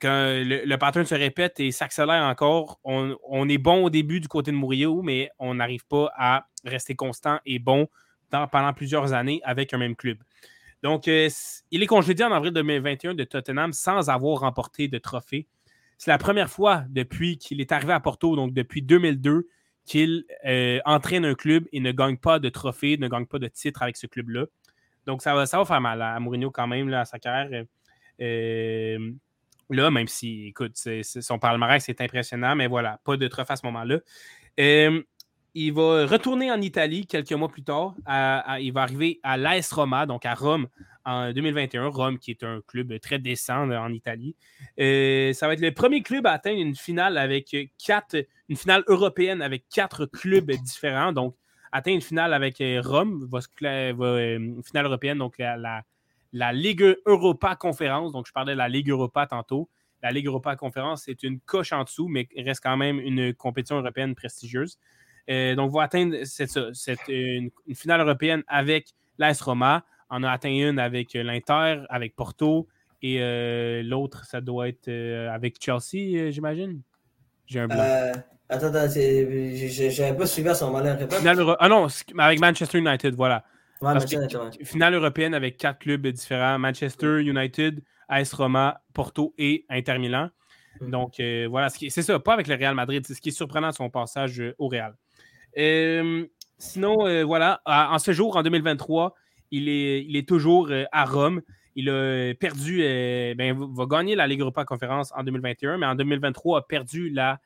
le, 0.04 0.76
pattern 0.76 1.06
se 1.06 1.16
répète 1.16 1.60
et 1.60 1.72
s'accélère 1.72 2.24
encore, 2.24 2.80
on, 2.84 3.50
est 3.50 3.58
bon 3.58 3.86
au 3.86 3.90
début 3.90 4.20
du 4.20 4.28
côté 4.28 4.52
de 4.52 4.56
Mourinho, 4.56 5.02
mais 5.02 5.32
on 5.40 5.56
n'arrive 5.56 5.86
pas 5.86 6.12
à 6.16 6.48
rester 6.66 6.96
constant 6.96 7.40
et 7.46 7.60
bon 7.60 7.88
pendant 8.52 8.74
plusieurs 8.74 9.14
années 9.14 9.42
avec 9.44 9.74
un 9.74 9.78
même 9.78 9.96
club. 9.96 10.18
Donc, 10.82 11.08
euh, 11.08 11.30
il 11.72 11.82
est 11.82 11.88
congédié 11.88 12.26
en 12.26 12.32
avril 12.32 12.52
2021 12.52 13.14
de 13.14 13.24
Tottenham 13.24 13.72
sans 13.72 14.10
avoir 14.10 14.40
remporté 14.40 14.90
de 14.90 14.98
trophée. 14.98 15.48
C'est 15.98 16.12
la 16.12 16.18
première 16.18 16.50
fois 16.50 16.84
depuis 16.90 17.38
qu'il 17.38 17.62
est 17.62 17.72
arrivé 17.72 17.94
à 17.94 18.00
Porto, 18.02 18.36
donc 18.36 18.54
depuis 18.54 18.82
2002, 18.82 19.48
qu'il 19.86 20.26
euh, 20.46 20.80
entraîne 20.86 21.26
un 21.26 21.36
club 21.36 21.66
et 21.72 21.80
ne 21.80 21.92
gagne 21.92 22.18
pas 22.18 22.40
de 22.40 22.50
trophée, 22.50 22.98
ne 22.98 23.08
gagne 23.08 23.26
pas 23.26 23.40
de 23.40 23.48
titre 23.48 23.82
avec 23.82 23.96
ce 23.96 24.08
club-là. 24.08 24.46
Donc, 25.06 25.22
ça 25.22 25.36
va, 25.36 25.46
ça 25.46 25.58
va 25.58 25.66
faire 25.66 25.82
mal 25.82 26.02
à 26.02 26.20
Mourinho 26.20 26.52
quand 26.52 26.68
même, 26.68 26.94
à 26.94 27.06
sa 27.06 27.20
carrière. 27.20 27.66
Euh, 28.22 29.12
Là, 29.74 29.92
même 29.92 30.08
si, 30.08 30.48
écoute, 30.48 30.78
son 31.04 31.40
palmarès 31.40 31.88
est 31.90 32.02
impressionnant, 32.02 32.56
mais 32.56 32.68
voilà, 32.68 33.00
pas 33.04 33.18
de 33.18 33.28
trophée 33.28 33.54
à 33.54 33.56
ce 33.56 33.66
moment-là. 33.66 34.00
il 34.58 35.74
va 35.74 36.06
retourner 36.06 36.52
en 36.52 36.62
Italie 36.62 37.06
quelques 37.06 37.34
mois 37.34 37.50
plus 37.50 37.64
tard. 37.64 37.96
il 38.60 38.72
va 38.74 38.82
arriver 38.82 39.20
à 39.24 39.38
l'AS 39.38 39.72
Roma, 39.72 40.06
donc 40.06 40.26
à 40.26 40.34
Rome, 40.36 40.68
en 41.06 41.32
2021. 41.32 41.88
Rome, 41.88 42.18
qui 42.20 42.32
est 42.32 42.44
un 42.44 42.62
club 42.66 43.00
très 43.00 43.20
décent 43.20 43.70
en 43.70 43.92
Italie. 43.92 44.36
ça 44.78 45.48
va 45.48 45.54
être 45.54 45.62
le 45.62 45.72
premier 45.72 46.02
club 46.02 46.28
à 46.28 46.32
atteindre 46.32 46.60
une 46.60 46.76
finale 46.76 47.18
avec 47.18 47.56
quatre, 47.84 48.26
une 48.50 48.58
finale 48.58 48.84
européenne 48.88 49.42
avec 49.42 49.68
quatre 49.70 50.06
clubs 50.06 50.52
différents. 50.52 51.12
Donc, 51.12 51.36
atteindre 51.74 51.96
une 51.96 52.02
finale 52.02 52.34
avec 52.34 52.62
euh, 52.62 52.82
Rome, 52.84 53.28
euh, 53.64 54.38
une 54.38 54.64
finale 54.64 54.86
européenne, 54.86 55.18
donc 55.18 55.38
la 55.40 55.84
Ligue 56.34 56.98
Europa 57.06 57.56
Conférence. 57.56 58.12
Donc, 58.12 58.28
je 58.28 58.34
parlais 58.34 58.54
de 58.54 58.58
la 58.58 58.68
Ligue 58.68 58.90
Europa 58.90 59.28
tantôt. 59.28 59.70
La 60.02 60.12
Ligue 60.12 60.26
Europa 60.26 60.56
Conférence, 60.56 61.04
c'est 61.06 61.24
une 61.24 61.40
coche 61.40 61.72
en 61.72 61.84
dessous, 61.84 62.10
mais 62.10 62.28
reste 62.36 62.62
quand 62.62 62.76
même 62.76 63.00
une 63.00 63.34
compétition 63.34 63.78
européenne 63.78 64.16
prestigieuse. 64.16 64.78
Euh, 65.30 65.56
donc, 65.56 65.72
va 65.72 65.84
atteindre 65.84 66.18
cette, 66.26 66.60
une, 67.08 67.52
finale 67.74 68.02
européenne 68.02 68.44
avec 68.48 68.90
l'AS 69.18 69.40
Roma. 69.42 69.86
On 70.10 70.24
a 70.24 70.32
atteint 70.32 70.50
une 70.50 70.80
avec 70.80 71.14
l'Inter, 71.14 71.84
avec 71.90 72.16
Porto, 72.16 72.68
et 73.02 73.18
euh, 73.22 73.82
l'autre, 73.84 74.26
ça 74.26 74.42
doit 74.42 74.68
être 74.68 74.88
euh, 74.90 75.30
avec 75.32 75.64
Chelsea, 75.64 76.32
j'imagine? 76.32 76.82
J'ai 77.46 77.62
un 77.62 77.68
blanc. 77.68 77.78
attends, 78.50 78.68
attends 78.68 78.94
j'avais 78.94 80.18
pas 80.18 80.26
suivi 80.26 80.50
à 80.50 80.54
ce 80.54 80.66
moment-là. 80.66 80.98
Ah 81.60 81.70
non, 81.70 81.88
avec 82.18 82.40
Manchester 82.40 82.80
United, 82.80 83.16
voilà 83.16 83.46
finale 84.64 84.94
européenne 84.94 85.34
avec 85.34 85.58
quatre 85.58 85.80
clubs 85.80 86.08
différents 86.08 86.60
Manchester 86.60 87.22
United, 87.22 87.82
AS 88.08 88.34
Roma, 88.34 88.82
Porto 88.94 89.34
et 89.38 89.66
Inter 89.70 90.00
Milan. 90.00 90.30
Mm. 90.82 90.90
Donc 90.90 91.20
euh, 91.20 91.48
voilà, 91.50 91.70
c'est 91.70 91.90
ça, 91.90 92.20
pas 92.20 92.34
avec 92.34 92.48
le 92.48 92.56
Real 92.56 92.76
Madrid. 92.76 93.04
C'est 93.06 93.14
ce 93.14 93.22
qui 93.22 93.30
est 93.30 93.34
surprenant 93.34 93.70
de 93.70 93.76
son 93.76 93.90
passage 93.90 94.40
euh, 94.40 94.56
au 94.58 94.68
Real. 94.68 94.96
Euh, 95.58 96.26
sinon, 96.58 97.26
voilà, 97.26 97.62
en 97.66 98.00
ce 98.00 98.12
jour, 98.12 98.36
en 98.36 98.44
2023, 98.44 99.14
il 99.52 99.70
est, 99.70 100.04
il 100.04 100.16
est 100.16 100.28
toujours 100.28 100.72
à 100.92 101.06
Rome. 101.06 101.42
Il 101.76 101.90
a 101.90 102.34
perdu, 102.36 102.80
ben, 103.38 103.56
va 103.58 103.86
gagner 103.86 104.16
la 104.16 104.28
Ligue 104.28 104.42
Europa 104.42 104.64
Conférence 104.64 105.12
en 105.16 105.24
2021, 105.24 105.78
mais 105.78 105.86
en 105.86 105.96
2023 105.96 106.60
a 106.60 106.62
perdu 106.62 107.10
la 107.10 107.40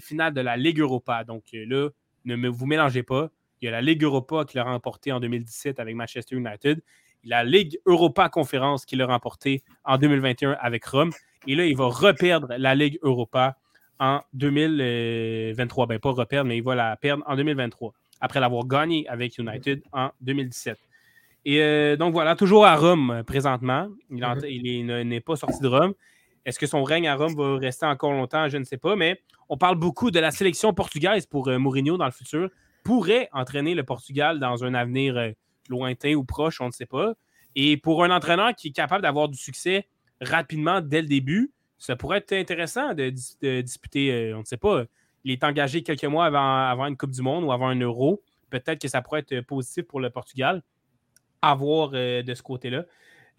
finale 0.00 0.32
de 0.32 0.40
la 0.40 0.56
Ligue 0.56 0.80
Europa. 0.80 1.24
Donc 1.24 1.44
là, 1.52 1.88
ne 2.24 2.36
me, 2.36 2.48
vous 2.48 2.66
mélangez 2.66 3.02
pas. 3.02 3.30
Il 3.64 3.68
y 3.68 3.70
a 3.70 3.72
la 3.72 3.80
Ligue 3.80 4.02
Europa 4.02 4.44
qui 4.46 4.58
l'a 4.58 4.64
remporté 4.64 5.10
en 5.10 5.20
2017 5.20 5.80
avec 5.80 5.94
Manchester 5.96 6.36
United. 6.36 6.82
Il 7.22 7.30
y 7.30 7.32
a 7.32 7.42
la 7.42 7.48
Ligue 7.48 7.78
Europa 7.86 8.28
Conférence 8.28 8.84
qui 8.84 8.94
l'a 8.94 9.06
remporté 9.06 9.62
en 9.86 9.96
2021 9.96 10.58
avec 10.60 10.84
Rome. 10.84 11.12
Et 11.46 11.54
là, 11.54 11.64
il 11.64 11.74
va 11.74 11.86
reperdre 11.86 12.48
la 12.58 12.74
Ligue 12.74 12.98
Europa 13.00 13.56
en 13.98 14.20
2023. 14.34 15.86
Ben, 15.86 15.98
pas 15.98 16.10
reperdre, 16.10 16.48
mais 16.48 16.58
il 16.58 16.62
va 16.62 16.74
la 16.74 16.94
perdre 16.96 17.24
en 17.26 17.36
2023, 17.36 17.94
après 18.20 18.38
l'avoir 18.38 18.66
gagné 18.66 19.08
avec 19.08 19.38
United 19.38 19.82
en 19.94 20.10
2017. 20.20 20.76
Et 21.46 21.62
euh, 21.62 21.96
donc 21.96 22.12
voilà, 22.12 22.36
toujours 22.36 22.66
à 22.66 22.76
Rome 22.76 23.10
euh, 23.12 23.22
présentement. 23.22 23.88
Il 24.10 24.18
mm-hmm. 24.18 25.04
n'est 25.04 25.20
pas 25.20 25.36
sorti 25.36 25.62
de 25.62 25.68
Rome. 25.68 25.94
Est-ce 26.44 26.58
que 26.58 26.66
son 26.66 26.82
règne 26.82 27.08
à 27.08 27.16
Rome 27.16 27.34
va 27.34 27.56
rester 27.56 27.86
encore 27.86 28.12
longtemps? 28.12 28.46
Je 28.50 28.58
ne 28.58 28.64
sais 28.64 28.76
pas, 28.76 28.94
mais 28.94 29.22
on 29.48 29.56
parle 29.56 29.76
beaucoup 29.76 30.10
de 30.10 30.20
la 30.20 30.32
sélection 30.32 30.74
portugaise 30.74 31.24
pour 31.24 31.48
euh, 31.48 31.56
Mourinho 31.56 31.96
dans 31.96 32.04
le 32.04 32.12
futur. 32.12 32.50
Pourrait 32.84 33.28
entraîner 33.32 33.74
le 33.74 33.82
Portugal 33.82 34.38
dans 34.38 34.62
un 34.62 34.74
avenir 34.74 35.32
lointain 35.68 36.14
ou 36.14 36.24
proche, 36.24 36.60
on 36.60 36.66
ne 36.66 36.72
sait 36.72 36.86
pas. 36.86 37.14
Et 37.56 37.76
pour 37.76 38.04
un 38.04 38.10
entraîneur 38.10 38.54
qui 38.54 38.68
est 38.68 38.72
capable 38.72 39.02
d'avoir 39.02 39.28
du 39.28 39.38
succès 39.38 39.88
rapidement 40.20 40.80
dès 40.80 41.02
le 41.02 41.08
début, 41.08 41.52
ça 41.78 41.96
pourrait 41.96 42.18
être 42.18 42.32
intéressant 42.32 42.94
de, 42.94 43.10
disputer, 43.60 44.32
on 44.34 44.40
ne 44.40 44.44
sait 44.44 44.56
pas, 44.56 44.84
il 45.24 45.32
est 45.32 45.44
engagé 45.44 45.82
quelques 45.82 46.04
mois 46.04 46.26
avant, 46.26 46.66
avant, 46.66 46.86
une 46.86 46.96
Coupe 46.96 47.10
du 47.10 47.22
Monde 47.22 47.44
ou 47.44 47.52
avant 47.52 47.68
un 47.68 47.80
Euro. 47.80 48.22
Peut-être 48.50 48.80
que 48.80 48.88
ça 48.88 49.02
pourrait 49.02 49.24
être 49.26 49.40
positif 49.46 49.84
pour 49.84 50.00
le 50.00 50.10
Portugal 50.10 50.62
à 51.42 51.54
voir 51.54 51.90
euh, 51.94 52.22
de 52.22 52.34
ce 52.34 52.42
côté-là. 52.42 52.84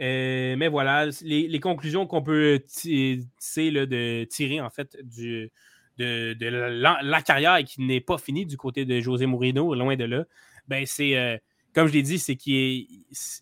Euh, 0.02 0.56
mais 0.58 0.68
voilà, 0.68 1.08
les, 1.22 1.60
conclusions 1.60 2.06
qu'on 2.06 2.22
peut 2.22 2.62
tirer 2.68 4.62
en 4.62 4.70
fait 4.70 4.98
du, 5.04 5.52
de, 5.98 6.36
la, 6.48 7.22
carrière 7.22 7.64
qui 7.64 7.82
n'est 7.82 8.02
pas 8.02 8.18
finie 8.18 8.46
du 8.46 8.58
côté 8.58 8.86
de 8.86 9.00
José 9.00 9.26
Mourinho, 9.26 9.74
loin 9.76 9.96
de 9.96 10.04
là, 10.04 10.26
ben 10.68 10.86
c'est, 10.86 11.18
euh, 11.18 11.38
comme 11.74 11.88
je 11.88 11.94
l'ai 11.94 12.02
dit, 12.02 12.20
c'est 12.20 12.36
qu'il 12.36 12.88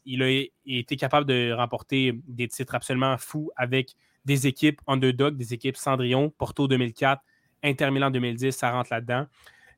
il 0.05 0.23
a 0.23 0.43
été 0.65 0.95
capable 0.95 1.27
de 1.27 1.51
remporter 1.51 2.13
des 2.27 2.47
titres 2.47 2.75
absolument 2.75 3.17
fous 3.17 3.51
avec 3.55 3.95
des 4.25 4.47
équipes 4.47 4.81
underdog, 4.87 5.37
des 5.37 5.53
équipes 5.53 5.77
Cendrillon, 5.77 6.29
Porto 6.29 6.67
2004, 6.67 7.21
Inter 7.63 7.91
Milan 7.91 8.11
2010, 8.11 8.51
ça 8.51 8.71
rentre 8.71 8.89
là-dedans. 8.91 9.25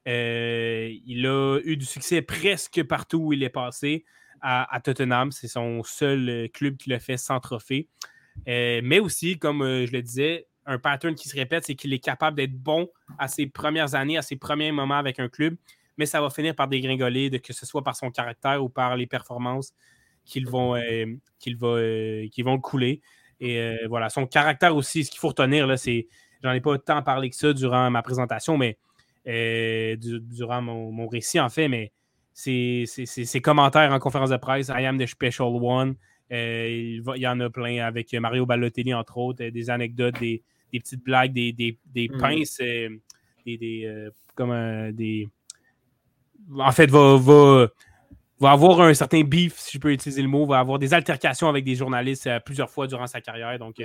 il 0.05 1.25
a 1.27 1.59
eu 1.63 1.77
du 1.77 1.85
succès 1.85 2.21
presque 2.21 2.83
partout 2.83 3.17
où 3.17 3.33
il 3.33 3.43
est 3.43 3.49
passé 3.49 4.05
à, 4.41 4.79
Tottenham. 4.83 5.31
C'est 5.31 5.47
son 5.47 5.83
seul 5.83 6.29
euh, 6.29 6.47
club 6.47 6.77
qui 6.77 6.89
le 6.89 6.99
fait 6.99 7.17
sans 7.17 7.39
trophée. 7.39 7.89
Euh, 8.47 8.81
mais 8.83 8.99
aussi, 8.99 9.39
comme 9.39 9.61
euh, 9.61 9.85
je 9.85 9.91
le 9.91 10.01
disais, 10.01 10.47
un 10.65 10.79
pattern 10.79 11.15
qui 11.15 11.29
se 11.29 11.35
répète, 11.35 11.65
c'est 11.65 11.75
qu'il 11.75 11.93
est 11.93 11.99
capable 11.99 12.37
d'être 12.37 12.55
bon 12.55 12.89
à 13.17 13.27
ses 13.27 13.47
premières 13.47 13.95
années, 13.95 14.17
à 14.17 14.21
ses 14.21 14.35
premiers 14.35 14.71
moments 14.71 14.97
avec 14.97 15.19
un 15.19 15.29
club, 15.29 15.55
mais 15.97 16.05
ça 16.05 16.21
va 16.21 16.29
finir 16.29 16.55
par 16.55 16.67
dégringoler, 16.67 17.29
de, 17.29 17.37
que 17.37 17.53
ce 17.53 17.65
soit 17.65 17.83
par 17.83 17.95
son 17.95 18.11
caractère 18.11 18.63
ou 18.63 18.69
par 18.69 18.95
les 18.95 19.07
performances 19.07 19.73
qu'ils 20.25 20.47
vont, 20.47 20.73
vont 20.73 22.59
couler. 22.59 23.01
Et 23.39 23.77
voilà, 23.87 24.09
son 24.09 24.25
caractère 24.25 24.75
aussi, 24.75 25.05
ce 25.05 25.11
qu'il 25.11 25.19
faut 25.19 25.27
retenir, 25.27 25.77
c'est, 25.77 26.07
j'en 26.43 26.51
ai 26.51 26.61
pas 26.61 26.77
tant 26.79 27.03
parlé 27.03 27.29
que 27.29 27.35
ça 27.35 27.53
durant 27.53 27.89
ma 27.91 28.01
présentation, 28.01 28.57
mais 28.57 28.77
durant 29.25 30.61
mon, 30.61 31.07
récit, 31.07 31.39
en 31.39 31.49
fait, 31.49 31.67
mais 31.67 31.91
ses, 32.33 33.41
commentaires 33.41 33.91
en 33.91 33.99
conférence 33.99 34.29
de 34.29 34.37
presse, 34.37 34.69
I 34.69 34.85
am 34.85 34.97
the 34.97 35.05
special 35.05 35.49
one. 35.61 35.95
Euh, 36.31 36.67
il, 36.69 37.21
y 37.21 37.27
en 37.27 37.39
a 37.39 37.49
plein 37.51 37.85
avec 37.85 38.11
Mario 38.13 38.47
Balotelli, 38.47 38.95
entre 38.95 39.17
autres, 39.17 39.43
euh, 39.43 39.51
des 39.51 39.69
anecdotes, 39.69 40.19
des, 40.19 40.41
petites 40.79 41.03
blagues, 41.03 41.33
des, 41.33 41.51
des, 41.51 42.09
mm. 42.09 42.17
pinces, 42.17 42.57
euh, 42.61 42.89
des, 43.45 44.09
comme 44.35 44.91
des. 44.91 45.27
En 46.57 46.71
fait, 46.71 46.89
va, 46.91 47.17
va, 47.17 47.67
va, 48.39 48.51
avoir 48.51 48.81
un 48.81 48.93
certain 48.93 49.23
beef, 49.23 49.57
si 49.57 49.73
je 49.73 49.79
peux 49.79 49.91
utiliser 49.91 50.21
le 50.21 50.27
mot, 50.27 50.45
va 50.45 50.59
avoir 50.59 50.77
des 50.77 50.93
altercations 50.93 51.49
avec 51.49 51.63
des 51.63 51.75
journalistes 51.75 52.29
plusieurs 52.45 52.69
fois 52.69 52.87
durant 52.87 53.07
sa 53.07 53.21
carrière. 53.21 53.57
Donc, 53.57 53.81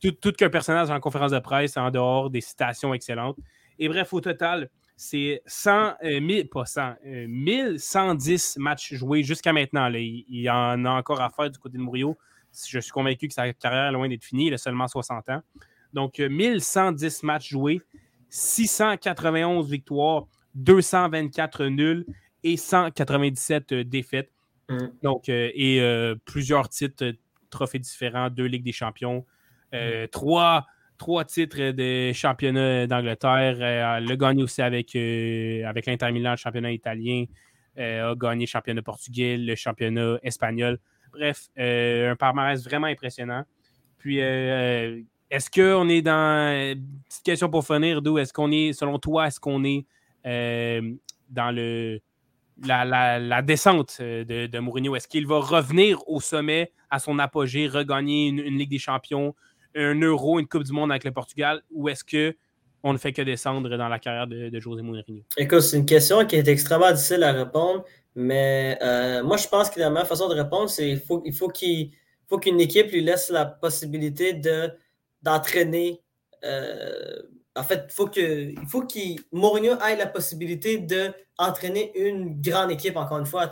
tout, 0.00 0.12
tout 0.12 0.32
qu'un 0.32 0.50
personnage 0.50 0.90
en 0.90 1.00
conférence 1.00 1.32
de 1.32 1.38
presse, 1.38 1.76
en 1.76 1.90
dehors, 1.90 2.30
des 2.30 2.40
citations 2.40 2.94
excellentes. 2.94 3.36
Et 3.78 3.88
bref, 3.88 4.12
au 4.12 4.20
total, 4.20 4.70
c'est 5.00 5.42
100, 5.46 5.94
1000, 6.02 6.40
euh, 6.40 6.48
pas 6.50 6.66
100, 6.66 6.94
1110 7.04 8.56
euh, 8.58 8.60
matchs 8.60 8.94
joués 8.94 9.22
jusqu'à 9.22 9.52
maintenant. 9.52 9.88
Il, 9.94 10.24
y 10.28 10.50
en 10.50 10.84
a 10.84 10.90
encore 10.90 11.20
à 11.20 11.30
faire 11.30 11.48
du 11.50 11.58
côté 11.58 11.78
de 11.78 11.82
Murillo. 11.82 12.18
Je 12.68 12.80
suis 12.80 12.90
convaincu 12.90 13.28
que 13.28 13.34
sa 13.34 13.52
carrière 13.52 13.86
est 13.86 13.92
loin 13.92 14.08
d'être 14.08 14.24
finie. 14.24 14.48
Il 14.48 14.54
a 14.54 14.58
seulement 14.58 14.88
60 14.88 15.28
ans. 15.28 15.42
Donc, 15.92 16.18
1110 16.18 17.22
euh, 17.22 17.26
matchs 17.26 17.50
joués, 17.50 17.80
691 18.28 19.68
victoires, 19.68 20.26
224 20.54 21.66
nuls 21.66 22.06
et 22.44 22.56
197 22.56 23.74
défaites. 23.74 24.30
Mm. 24.68 24.78
Donc, 25.02 25.28
et 25.28 26.14
plusieurs 26.24 26.68
titres, 26.68 27.12
trophées 27.50 27.78
différents, 27.78 28.28
deux 28.28 28.44
Ligues 28.44 28.64
des 28.64 28.72
Champions, 28.72 29.24
mm. 29.72 30.08
trois 30.12 30.66
trois 30.98 31.24
titres 31.24 31.70
de 31.70 32.12
championnat 32.12 32.86
d'Angleterre. 32.86 33.56
Euh, 33.60 34.00
le 34.00 34.16
gagné 34.16 34.42
aussi 34.42 34.60
avec, 34.60 34.94
euh, 34.94 35.64
avec 35.64 35.86
l'Inter 35.86 36.12
Milan, 36.12 36.32
le 36.32 36.36
championnat 36.36 36.72
italien. 36.72 37.24
Euh, 37.78 38.10
a 38.10 38.14
gagné 38.16 38.44
le 38.44 38.48
championnat 38.48 38.82
portugais, 38.82 39.38
le 39.38 39.54
championnat 39.54 40.18
espagnol. 40.22 40.78
Bref, 41.12 41.48
un 41.56 42.16
palmarès 42.16 42.62
vraiment 42.62 42.88
impressionnant. 42.88 43.44
Puis, 43.98 44.20
est-ce 45.30 45.50
qu'on 45.50 45.88
est 45.88 46.02
dans. 46.02 46.74
Petite 47.08 47.24
question 47.24 47.48
pour 47.48 47.66
finir, 47.66 48.02
d'où 48.02 48.18
est-ce 48.18 48.32
qu'on 48.32 48.50
est, 48.50 48.72
selon 48.72 48.98
toi, 48.98 49.26
est-ce 49.26 49.40
qu'on 49.40 49.64
est 49.64 49.84
dans 50.24 51.54
le. 51.54 52.00
La, 52.64 53.40
descente 53.42 54.00
de, 54.00 54.46
de 54.46 54.58
Mourinho? 54.58 54.96
Est-ce 54.96 55.06
qu'il 55.06 55.28
va 55.28 55.38
revenir 55.38 56.02
au 56.08 56.20
sommet, 56.20 56.72
à 56.90 56.98
son 56.98 57.20
apogée, 57.20 57.68
regagner 57.68 58.28
une 58.28 58.58
Ligue 58.58 58.70
des 58.70 58.78
Champions, 58.78 59.34
un 59.76 60.00
euro, 60.00 60.38
une 60.38 60.48
Coupe 60.48 60.64
du 60.64 60.72
Monde 60.72 60.90
avec 60.90 61.04
le 61.04 61.12
Portugal, 61.12 61.62
ou 61.70 61.88
est-ce 61.88 62.04
que 62.04 62.36
on 62.84 62.92
ne 62.92 62.98
fait 62.98 63.12
que 63.12 63.22
descendre 63.22 63.76
dans 63.76 63.88
la 63.88 63.98
carrière 63.98 64.26
de, 64.26 64.60
José 64.60 64.82
Mourinho? 64.82 65.22
Écoute, 65.36 65.60
c'est 65.60 65.76
une 65.76 65.86
question 65.86 66.24
qui 66.24 66.36
est 66.36 66.46
extrêmement 66.48 66.90
difficile 66.92 67.24
à 67.24 67.32
répondre, 67.32 67.84
mais 68.14 68.78
euh, 68.82 69.22
moi, 69.24 69.36
je 69.36 69.48
pense 69.48 69.68
que 69.70 69.80
la 69.80 69.90
meilleure 69.90 70.06
façon 70.06 70.28
de 70.28 70.34
répondre, 70.34 70.68
c'est 70.68 70.86
qu'il 70.86 71.00
faut, 71.00 71.22
faut 71.32 72.38
qu'une 72.38 72.60
équipe 72.60 72.90
lui 72.90 73.02
laisse 73.02 73.30
la 73.30 73.46
possibilité 73.46 74.32
de, 74.32 74.70
d'entraîner. 75.22 76.02
Euh, 76.44 77.22
en 77.56 77.62
fait, 77.62 77.86
il 77.88 77.92
faut 77.92 78.06
que, 78.06 78.50
il 78.50 78.66
faut 78.68 78.82
qu'il 78.82 79.20
Mourinho 79.32 79.76
ait 79.80 79.96
la 79.96 80.06
possibilité 80.06 80.78
d'entraîner 80.78 81.92
une 81.98 82.40
grande 82.40 82.70
équipe, 82.70 82.96
encore 82.96 83.18
une 83.18 83.26
fois. 83.26 83.50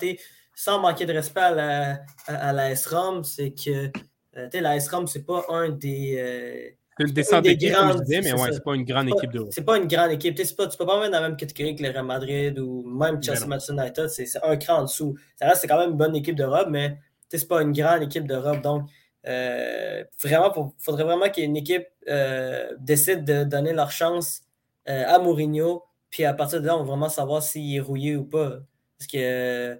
Sans 0.59 0.81
manquer 0.81 1.05
de 1.05 1.13
respect 1.13 1.41
à 1.41 1.51
la, 1.51 2.01
à, 2.27 2.53
la 2.53 2.71
S-ROM, 2.71 3.25
c'est 3.25 3.53
que 3.53 3.91
euh, 4.37 4.49
la 4.53 4.79
SRAM, 4.79 5.07
c'est 5.07 5.25
pas 5.25 5.45
un 5.49 5.71
des. 5.71 6.17
Euh, 6.19 6.71
une 6.99 7.13
descente 7.13 7.45
d'équipe, 7.45 7.75
je 7.75 8.03
disais, 8.05 8.21
mais 8.23 8.33
ouais, 8.33 8.53
c'est 8.53 8.65
pas 8.65 8.75
une 8.75 8.85
grande 8.85 9.09
équipe 9.09 9.31
de 9.31 9.47
C'est 9.51 9.65
pas 9.65 9.77
une 9.77 9.87
grande 9.87 10.13
équipe. 10.13 10.35
Pas, 10.57 10.67
tu 10.67 10.79
peux 10.79 10.87
pas 10.87 10.99
mettre 10.99 11.13
dans 11.13 11.21
la 11.21 11.29
même 11.29 11.37
catégorie 11.37 11.77
que 11.77 11.83
le 11.83 11.91
Real 11.91 12.07
Madrid 12.07 12.59
ou 12.59 12.85
même 12.89 13.23
Chelsea 13.23 13.47
Manchester 13.47 13.75
United. 13.75 14.09
C'est 14.09 14.27
un 14.43 14.57
cran 14.57 14.79
en 14.79 14.83
dessous. 14.85 15.15
Ça 15.39 15.47
reste, 15.47 15.61
c'est 15.61 15.69
quand 15.69 15.79
même 15.79 15.91
une 15.91 15.97
bonne 15.97 16.17
équipe 16.17 16.37
d'Europe, 16.37 16.69
mais 16.71 16.99
c'est 17.29 17.47
pas 17.47 17.61
une 17.61 17.73
grande 17.73 18.03
équipe 18.03 18.27
d'Europe. 18.27 18.63
Donc, 18.63 18.89
euh, 19.27 20.05
vraiment, 20.23 20.53
il 20.57 20.71
faudrait 20.79 21.05
vraiment 21.05 21.29
qu'une 21.29 21.57
équipe 21.57 21.87
euh, 22.09 22.69
décide 22.79 23.25
de 23.25 23.45
donner 23.45 23.73
leur 23.73 23.91
chance 23.91 24.43
euh, 24.89 25.05
à 25.07 25.19
Mourinho. 25.19 25.83
Puis 26.11 26.25
à 26.25 26.33
partir 26.33 26.61
de 26.61 26.67
là, 26.67 26.77
on 26.77 26.81
va 26.81 26.85
vraiment 26.85 27.09
savoir 27.09 27.43
s'il 27.43 27.75
est 27.75 27.81
rouillé 27.81 28.17
ou 28.17 28.25
pas. 28.25 28.61
Parce 28.99 29.11
que, 29.11 29.75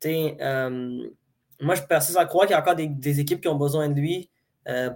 tu 0.00 0.08
sais, 0.08 0.36
moi, 1.60 1.74
je 1.74 1.82
persiste 1.82 2.18
à 2.18 2.26
croire 2.26 2.46
qu'il 2.46 2.54
y 2.54 2.58
a 2.58 2.60
encore 2.60 2.74
des, 2.74 3.20
équipes 3.20 3.40
qui 3.40 3.48
ont 3.48 3.56
besoin 3.56 3.88
de 3.88 3.98
lui. 3.98 4.30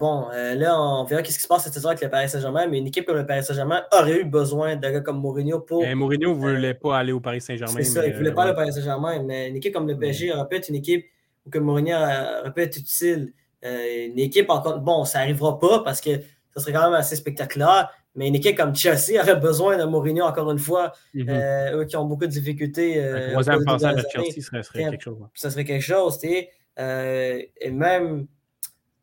Bon, 0.01 0.29
là, 0.31 0.81
on 0.81 1.05
verra 1.05 1.23
qu'est-ce 1.23 1.37
qui 1.37 1.43
se 1.43 1.49
passe 1.49 1.65
cette 1.65 1.75
saison 1.75 1.91
avec 1.91 2.01
le 2.01 2.11
Paris 2.11 2.29
Saint-Germain, 2.29 2.67
mais 2.67 2.79
une 2.79 2.89
équipe 2.89 3.07
comme 3.07 3.17
le 3.17 3.27
Paris 3.27 3.45
Saint-Germain 3.45 3.85
aurait 3.93 4.21
eu 4.21 4.25
besoin 4.25 4.75
d'un 4.77 4.91
gars 4.91 5.01
comme 5.01 5.21
Mourinho 5.21 5.61
pour. 5.61 5.85
Et 5.85 5.95
Mourinho 5.95 6.31
ne 6.31 6.35
voulait 6.35 6.75
pas 6.75 6.99
aller 6.99 7.13
au 7.13 7.21
Paris 7.21 7.41
Saint-Germain. 7.41 7.75
C'est 7.77 7.85
ça, 7.85 8.05
il 8.05 8.13
ne 8.13 8.17
voulait 8.17 8.33
pas 8.33 8.43
aller 8.43 8.53
au 8.53 8.57
Paris 8.57 8.73
Saint-Germain, 8.73 9.23
mais 9.23 9.49
une 9.49 9.57
équipe 9.57 9.73
comme 9.73 9.87
le 9.87 9.97
PSG 9.97 10.33
aurait 10.33 10.49
pu 10.49 10.57
être 10.57 10.69
une 10.69 10.75
équipe 10.75 11.07
où 11.47 11.51
que 11.51 11.59
Mourinho 11.59 11.97
aurait 11.97 12.53
pu 12.53 12.63
être 12.63 12.77
utile. 12.79 13.33
Euh, 13.65 14.07
une 14.07 14.19
équipe, 14.19 14.51
encore, 14.51 14.81
bon, 14.81 15.05
ça 15.05 15.21
n'arrivera 15.21 15.59
pas 15.59 15.81
parce 15.81 16.01
que 16.01 16.11
ça 16.55 16.61
serait 16.61 16.73
quand 16.73 16.85
même 16.85 16.95
assez 16.99 17.17
spectaculaire, 17.17 17.91
mais 18.15 18.29
une 18.29 18.35
équipe 18.35 18.57
comme 18.57 18.75
Chelsea 18.75 19.21
aurait 19.21 19.37
besoin 19.37 19.77
de 19.77 19.85
Mourinho, 19.85 20.25
encore 20.25 20.51
une 20.51 20.59
fois, 20.59 20.93
mm-hmm. 21.15 21.75
eux 21.75 21.85
qui 21.85 21.97
ont 21.97 22.07
beaucoup 22.07 22.27
de 22.27 22.31
difficultés. 22.31 22.97
Passage 23.35 23.61
à 23.85 24.09
Chelsea 24.11 24.41
serait, 24.41 24.63
serait 24.63 24.91
quelque 24.91 25.05
chose. 25.05 25.19
Ça 25.35 25.51
serait 25.51 25.65
quelque 25.65 25.85
chose, 25.85 26.19
tu 26.19 26.29
sais. 26.29 26.51
Euh, 26.79 27.43
et 27.61 27.71
même, 27.71 28.27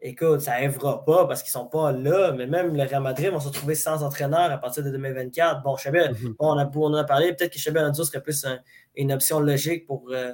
écoute, 0.01 0.41
ça 0.41 0.51
n'arrivera 0.51 1.03
pas 1.05 1.27
parce 1.27 1.43
qu'ils 1.43 1.57
ne 1.57 1.63
sont 1.63 1.67
pas 1.67 1.91
là, 1.91 2.31
mais 2.31 2.47
même 2.47 2.75
le 2.75 2.83
Real 2.83 3.01
Madrid 3.01 3.29
vont 3.31 3.39
se 3.39 3.47
retrouver 3.47 3.75
sans 3.75 4.03
entraîneur 4.03 4.51
à 4.51 4.57
partir 4.57 4.83
de 4.83 4.89
2024. 4.91 5.63
Bon, 5.63 5.75
mhm. 5.75 6.35
on, 6.39 6.57
a, 6.57 6.69
on 6.75 6.85
en 6.85 6.93
a 6.95 7.03
parlé, 7.03 7.33
peut-être 7.33 7.53
que 7.53 7.59
Chabel 7.59 7.83
Alonso 7.83 8.03
serait 8.03 8.21
plus 8.21 8.45
une 8.95 9.11
option 9.11 9.39
logique 9.39 9.85
pour, 9.85 10.05
euh, 10.09 10.33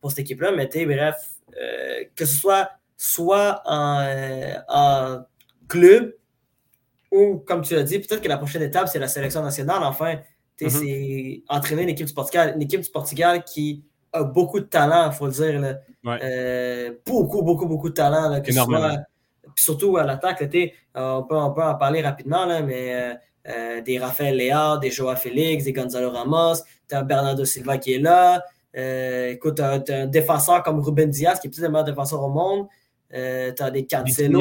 pour 0.00 0.10
cette 0.10 0.20
équipe-là, 0.20 0.52
mais 0.52 0.66
bref, 0.66 1.16
euh, 1.60 2.04
que 2.14 2.24
ce 2.24 2.36
soit 2.36 2.70
soit 2.98 3.62
en, 3.64 5.22
club 5.68 6.14
ou, 7.10 7.38
comme 7.46 7.62
tu 7.62 7.74
l'as 7.74 7.84
dit, 7.84 7.98
peut-être 8.00 8.20
que 8.20 8.28
la 8.28 8.36
prochaine 8.36 8.62
étape, 8.62 8.88
c'est 8.88 8.98
la 8.98 9.08
sélection 9.08 9.42
nationale. 9.42 9.82
Enfin, 9.82 10.16
mhm. 10.60 10.68
c'est 10.68 11.42
entraîner 11.48 11.84
une 11.84 11.88
équipe 11.90 12.06
du 12.06 12.12
Portugal, 12.12 12.52
une 12.56 12.62
équipe 12.62 12.82
du 12.82 12.90
Portugal 12.90 13.44
qui 13.44 13.84
a 14.12 14.24
beaucoup 14.24 14.60
de 14.60 14.64
talent, 14.64 15.10
il 15.10 15.14
faut 15.14 15.26
le 15.26 15.32
dire. 15.32 15.78
Euh, 16.06 16.92
beaucoup, 17.06 17.42
beaucoup, 17.42 17.66
beaucoup 17.66 17.88
de 17.88 17.94
talent. 17.94 18.40
que 18.42 18.52
surtout 19.54 19.96
à 19.96 20.04
l'attaque. 20.04 20.42
on, 20.94 21.22
peut, 21.22 21.36
on 21.36 21.52
peut 21.52 21.62
en 21.62 21.74
parler 21.76 22.02
rapidement, 22.02 22.44
là, 22.44 22.60
mais 22.62 23.16
des 23.84 23.98
Rafael 23.98 24.36
Léa, 24.36 24.78
des 24.78 24.90
Joao 24.90 25.16
Félix, 25.16 25.64
des 25.64 25.72
Gonzalo 25.72 26.10
Ramos, 26.10 26.56
tu 26.88 26.94
as 26.94 27.02
Bernardo 27.02 27.44
Silva 27.44 27.78
qui 27.78 27.94
est 27.94 27.98
là. 27.98 28.42
écoute, 29.30 29.56
tu 29.56 29.62
as, 29.62 30.02
un 30.02 30.06
défenseur 30.06 30.62
comme 30.62 30.80
Ruben 30.80 31.10
Diaz, 31.10 31.40
qui 31.40 31.46
est 31.46 31.50
peut-être 31.50 31.62
le 31.62 31.70
meilleur 31.70 31.84
défenseur 31.84 32.22
au 32.22 32.28
monde. 32.30 32.66
Tu 33.10 33.62
as 33.62 33.70
des 33.70 33.86
Cancelo, 33.86 34.40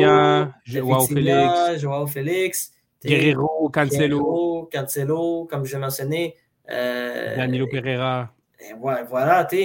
Joao 0.65 1.07
Félix. 1.07 1.79
Joao 1.79 2.07
Félix 2.07 2.73
Guerrero, 3.03 3.69
Cancelo. 3.69 4.69
Cancelo, 4.71 5.47
comme 5.49 5.65
je 5.65 5.77
mentionné. 5.77 6.35
Danilo 6.67 7.67
Pereira. 7.67 8.31
Ouais, 8.79 9.03
voilà, 9.07 9.45
tu 9.45 9.57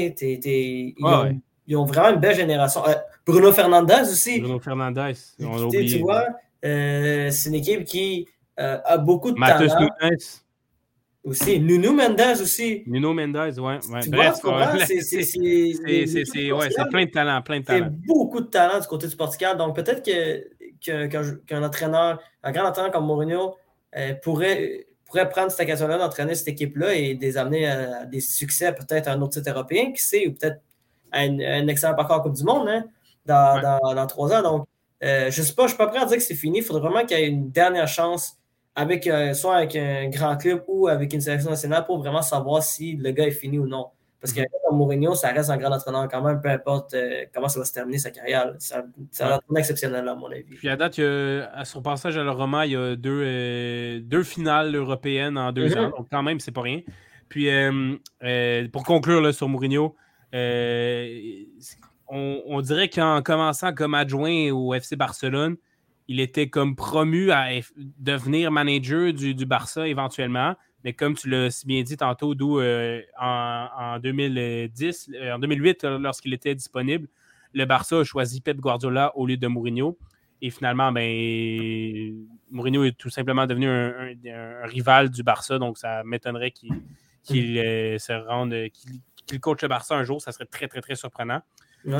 ils, 1.66 1.76
ont, 1.76 1.84
vraiment 1.84 2.10
une 2.10 2.20
belle 2.20 2.36
génération. 2.36 2.82
Bruno 3.26 3.52
Fernandez 3.52 4.02
aussi. 4.02 4.40
Bruno 4.40 4.58
Fernandez, 4.58 5.14
on 5.40 5.56
a 5.56 5.62
oublié. 5.62 5.96
Tu 5.96 6.02
vois, 6.02 6.26
euh, 6.64 7.30
c'est 7.30 7.48
une 7.48 7.54
équipe 7.56 7.84
qui 7.84 8.28
euh, 8.60 8.78
a 8.84 8.98
beaucoup 8.98 9.32
de 9.32 9.38
Matheus 9.38 9.68
talent. 9.68 9.88
Nunes. 10.02 10.18
Aussi, 11.24 11.60
Nuno 11.60 11.92
Mendes 11.92 12.40
aussi. 12.40 12.82
Nuno 12.86 13.14
Mendes, 13.14 13.36
ouais. 13.36 13.78
ouais. 13.90 14.08
Bref, 14.08 14.34
c'est 14.42 14.48
plein 16.90 17.04
de 17.04 17.10
talent, 17.10 17.42
plein 17.42 17.60
de 17.60 17.64
talent. 17.64 17.90
C'est 17.90 18.06
beaucoup 18.06 18.40
de 18.40 18.46
talent 18.46 18.80
du 18.80 18.86
côté 18.86 19.06
du 19.06 19.16
Portugal. 19.16 19.56
Donc 19.56 19.76
peut-être 19.76 20.02
qu'un 20.02 21.08
que, 21.08 21.40
qu 21.46 21.54
entraîneur, 21.54 22.20
un 22.42 22.52
grand 22.52 22.66
entraîneur 22.66 22.90
comme 22.90 23.06
Mourinho 23.06 23.54
euh, 23.96 24.14
pourrait, 24.22 24.86
pourrait 25.04 25.28
prendre 25.28 25.52
cette 25.52 25.60
occasion-là 25.60 25.98
d'entraîner 25.98 26.34
cette 26.34 26.48
équipe-là 26.48 26.94
et 26.94 27.14
les 27.14 27.38
amener 27.38 27.68
à, 27.68 28.04
des 28.04 28.20
succès, 28.20 28.72
peut-être 28.72 29.06
à 29.06 29.12
un 29.12 29.22
autre 29.22 29.34
titre 29.34 29.50
européen, 29.50 29.92
qui 29.92 30.02
sait, 30.02 30.26
ou 30.26 30.32
peut-être 30.32 30.60
à 31.12 31.20
un, 31.20 31.68
excellent 31.68 31.94
parcours 31.94 32.16
en 32.16 32.20
Coupe 32.20 32.34
du 32.34 32.44
Monde. 32.44 32.68
Hein 32.68 32.84
dans, 33.26 34.06
trois 34.08 34.32
ans. 34.32 34.42
Donc, 34.42 34.68
euh, 35.02 35.30
je 35.30 35.40
ne 35.40 35.46
sais 35.46 35.54
pas, 35.54 35.62
je 35.62 35.66
ne 35.66 35.68
suis 35.68 35.78
pas 35.78 35.88
prêt 35.88 36.00
à 36.00 36.06
dire 36.06 36.16
que 36.16 36.22
c'est 36.22 36.34
fini. 36.34 36.58
Il 36.58 36.64
faudrait 36.64 36.88
vraiment 36.88 37.06
qu'il 37.06 37.18
y 37.18 37.22
ait 37.22 37.28
une 37.28 37.50
dernière 37.50 37.88
chance 37.88 38.36
avec 38.74 39.06
euh, 39.06 39.34
soit 39.34 39.56
avec 39.56 39.76
un 39.76 40.08
grand 40.08 40.36
club 40.36 40.64
ou 40.66 40.88
avec 40.88 41.12
une 41.12 41.20
sélection 41.20 41.50
nationale 41.50 41.84
pour 41.84 41.98
vraiment 41.98 42.22
savoir 42.22 42.62
si 42.62 42.96
le 42.96 43.10
gars 43.10 43.26
est 43.26 43.32
fini 43.32 43.58
ou 43.58 43.66
non. 43.66 43.88
Parce 44.20 44.32
que 44.32 44.40
mm-hmm. 44.40 44.74
Mourinho, 44.74 45.14
ça 45.14 45.32
reste 45.32 45.50
un 45.50 45.56
grand 45.56 45.72
entraîneur 45.72 46.08
quand 46.08 46.22
même, 46.22 46.40
peu 46.40 46.48
importe 46.48 46.94
euh, 46.94 47.24
comment 47.34 47.48
ça 47.48 47.58
va 47.58 47.64
se 47.64 47.72
terminer 47.72 47.98
sa 47.98 48.10
carrière. 48.10 48.54
Ça, 48.58 48.84
va 49.20 49.34
être 49.34 49.56
exceptionnel, 49.56 50.08
à 50.08 50.14
mon 50.14 50.30
avis. 50.30 50.44
Puis 50.44 50.68
à 50.68 50.76
date, 50.76 50.98
à 50.98 51.64
son 51.64 51.82
passage 51.82 52.16
à 52.16 52.22
la 52.22 52.32
Roma, 52.32 52.66
il 52.66 52.72
y 52.72 52.76
a 52.76 52.94
deux, 52.94 54.00
deux 54.00 54.22
finales 54.22 54.74
européennes 54.74 55.36
en 55.36 55.50
deux 55.52 55.68
mm-hmm. 55.68 55.86
ans. 55.86 55.90
Donc 55.98 56.06
quand 56.10 56.22
même, 56.22 56.38
c'est 56.40 56.52
pas 56.52 56.62
rien. 56.62 56.80
Puis 57.28 57.48
pour 58.70 58.84
conclure 58.84 59.20
là, 59.20 59.32
sur 59.32 59.48
Mourinho, 59.48 59.96
on, 62.08 62.60
dirait 62.60 62.88
qu'en 62.88 63.22
commençant 63.22 63.72
comme 63.72 63.94
adjoint 63.94 64.50
au 64.50 64.74
FC 64.74 64.96
Barcelone, 64.96 65.56
il 66.12 66.20
était 66.20 66.50
comme 66.50 66.76
promu 66.76 67.30
à 67.30 67.48
devenir 67.98 68.52
manager 68.52 69.14
du, 69.14 69.46
Barça 69.46 69.88
éventuellement. 69.88 70.54
Mais 70.84 70.92
comme 70.92 71.14
tu 71.14 71.30
l'as 71.30 71.50
si 71.50 71.66
bien 71.66 71.82
dit 71.82 71.96
tantôt, 71.96 72.34
d'où 72.34 72.60
euh, 72.60 73.00
en, 73.18 73.98
2010, 73.98 75.10
en 75.32 75.38
2008, 75.38 75.84
euh, 75.84 75.98
lorsqu'il 75.98 76.34
était 76.34 76.54
disponible, 76.54 77.08
le 77.54 77.64
Barça 77.64 78.00
a 78.00 78.04
choisi 78.04 78.42
Pep 78.42 78.58
Guardiola 78.58 79.16
au 79.16 79.26
lieu 79.26 79.38
de 79.38 79.46
Mourinho. 79.46 79.96
Et 80.42 80.50
finalement, 80.50 80.92
ben, 80.92 82.26
Mourinho 82.50 82.84
est 82.84 82.98
tout 82.98 83.08
simplement 83.08 83.46
devenu 83.46 83.68
un, 83.68 84.66
rival 84.66 85.08
du 85.08 85.22
Barça, 85.22 85.58
donc 85.58 85.78
ça 85.78 86.02
m'étonnerait 86.04 86.50
qu'il 86.50 87.58
euh, 87.58 87.96
se 87.98 88.12
rende, 88.12 88.54
qu'il 89.24 89.40
coach 89.40 89.62
le 89.62 89.68
Barça 89.68 89.94
un 89.94 90.04
jour. 90.04 90.20
Ça 90.20 90.32
serait 90.32 90.44
très, 90.44 90.68
très, 90.68 90.82
très 90.82 90.96
surprenant. 90.96 91.40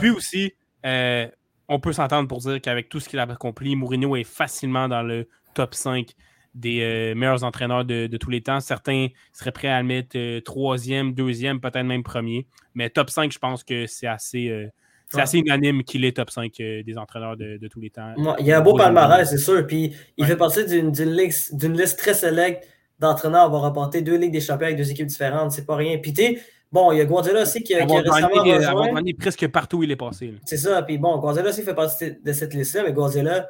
Puis 0.00 0.10
aussi, 0.10 0.52
euh, 0.84 1.28
on 1.68 1.80
peut 1.80 1.92
s'entendre 1.92 2.28
pour 2.28 2.38
dire 2.38 2.60
qu'avec 2.60 2.88
tout 2.88 3.00
ce 3.00 3.08
qu'il 3.08 3.18
a 3.18 3.22
accompli, 3.22 3.76
Mourinho 3.76 4.16
est 4.16 4.24
facilement 4.24 4.88
dans 4.88 5.02
le 5.02 5.28
top 5.54 5.74
5 5.74 6.10
des 6.54 6.80
euh, 6.82 7.14
meilleurs 7.14 7.44
entraîneurs 7.44 7.84
de, 7.84 8.08
tous 8.18 8.30
les 8.30 8.42
temps. 8.42 8.60
Certains 8.60 9.08
seraient 9.32 9.52
prêts 9.52 9.68
à 9.68 9.80
le 9.80 9.88
mettre 9.88 10.16
euh, 10.16 10.40
troisième, 10.40 11.14
deuxième, 11.14 11.60
peut-être 11.60 11.82
même 11.82 12.02
premier. 12.02 12.46
Mais 12.74 12.90
top 12.90 13.10
5, 13.10 13.32
je 13.32 13.38
pense 13.38 13.64
que 13.64 13.86
c'est 13.86 14.06
assez, 14.06 14.70
assez 15.14 15.38
unanime 15.38 15.82
qu'il 15.82 16.04
est 16.04 16.16
top 16.16 16.30
5 16.30 16.52
des 16.56 16.98
entraîneurs 16.98 17.36
de, 17.36 17.68
tous 17.68 17.80
les 17.80 17.90
temps. 17.90 18.14
il 18.38 18.46
y 18.46 18.52
a 18.52 18.58
un 18.58 18.62
beau 18.62 18.74
palmarès, 18.74 19.28
c'est 19.28 19.38
sûr. 19.38 19.66
Puis 19.66 19.94
il 20.16 20.26
fait 20.26 20.36
partie 20.36 20.66
d'une 20.66 20.90
liste, 20.90 21.54
liste, 21.62 21.98
très 21.98 22.14
sélecte 22.14 22.66
d'entraîneurs 22.98 23.42
à 23.42 23.44
avoir 23.44 23.62
remporté 23.62 24.02
deux 24.02 24.16
Ligues 24.16 24.32
des 24.32 24.40
Champions 24.40 24.66
avec 24.66 24.76
deux 24.76 24.90
équipes 24.90 25.06
différentes. 25.06 25.52
C'est 25.52 25.66
pas 25.66 25.76
rien. 25.76 25.98
Puis 25.98 26.12
tu 26.12 26.38
Bon, 26.73 26.91
il 26.91 26.99
y 26.99 27.01
a 27.03 27.05
Guardiola 27.05 27.43
aussi 27.43 27.62
qui, 27.62 27.75
a 27.75 27.85
récemment 27.85 28.43
rejoint. 28.43 29.03
presque 29.18 29.47
partout 29.49 29.79
où 29.79 29.83
il 29.83 29.91
est 29.91 29.97
passé. 29.97 30.35
C'est 30.47 30.57
ça. 30.57 30.83
Puis 30.83 30.97
bon, 30.97 31.18
Guardiola 31.18 31.51
aussi 31.51 31.62
fait 31.62 31.75
partie 31.75 32.16
de 32.25 32.33
cette 32.33 32.55
liste-là, 32.55 32.85
mais 32.85 32.93
Guardiola 32.93 33.47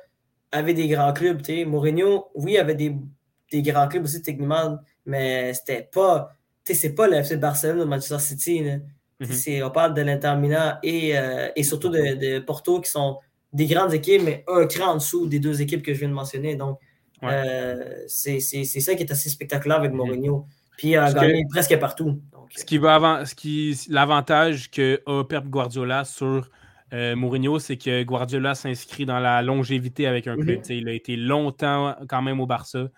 avait 0.50 0.74
des 0.74 0.88
grands 0.88 1.12
clubs. 1.12 1.44
sais. 1.44 1.64
Mourinho, 1.64 2.26
oui, 2.34 2.58
avait 2.58 2.74
des, 2.74 2.96
des, 3.52 3.62
grands 3.62 3.86
clubs 3.86 4.04
aussi 4.04 4.22
techniquement, 4.22 4.78
mais 5.06 5.54
c'était 5.54 5.88
pas. 5.92 6.36
C'est 6.64 6.94
pas 6.94 7.08
le 7.08 7.14
FC 7.14 7.36
Barcelone 7.36 7.80
ou 7.82 7.86
Manchester 7.86 8.18
City. 8.18 8.62
Mm-hmm. 9.20 9.64
On 9.64 9.70
parle 9.70 9.94
de 9.94 10.02
l'Inter 10.02 10.34
Milan 10.36 10.74
et, 10.82 11.18
euh, 11.18 11.48
et 11.56 11.62
surtout 11.64 11.88
de, 11.88 12.38
Porto 12.40 12.80
qui 12.80 12.90
sont 12.90 13.18
des 13.52 13.66
grandes 13.66 13.94
équipes, 13.94 14.22
mais 14.24 14.44
un 14.48 14.66
cran 14.66 14.92
en 14.92 14.94
dessous 14.94 15.26
des 15.26 15.38
deux 15.38 15.60
équipes 15.60 15.82
que 15.82 15.92
je 15.92 15.98
viens 16.00 16.08
de 16.08 16.14
mentionner. 16.14 16.56
Donc, 16.56 16.78
euh, 17.24 18.04
c'est 18.06 18.40
ça 18.40 18.94
qui 18.94 19.02
est 19.02 19.12
assez 19.12 19.28
spectaculaire 19.28 19.78
avec 19.78 19.92
mm-hmm. 19.92 19.96
Mourinho. 19.96 20.46
Puis 20.76 20.88
il 20.88 20.96
a 20.96 21.12
gagné 21.12 21.46
presque 21.50 21.76
partout. 21.78 22.20
Ce 22.54 22.64
qui 22.64 22.78
va 22.78 22.94
avant, 22.94 23.24
ce 23.24 23.34
qui, 23.34 23.78
l'avantage 23.88 24.70
que 24.70 25.00
a 25.06 25.24
Pep 25.24 25.44
Guardiola 25.44 26.04
sur 26.04 26.48
euh, 26.92 27.16
Mourinho, 27.16 27.58
c'est 27.58 27.78
que 27.78 28.02
Guardiola 28.02 28.54
s'inscrit 28.54 29.06
dans 29.06 29.18
la 29.18 29.40
longévité 29.42 30.06
avec 30.06 30.26
un 30.26 30.36
club. 30.36 30.60
Il 30.68 30.88
a 30.88 30.92
été 30.92 31.16
longtemps 31.16 31.96
quand 32.08 32.20
même 32.20 32.40
au 32.40 32.46
Barça. 32.46 32.88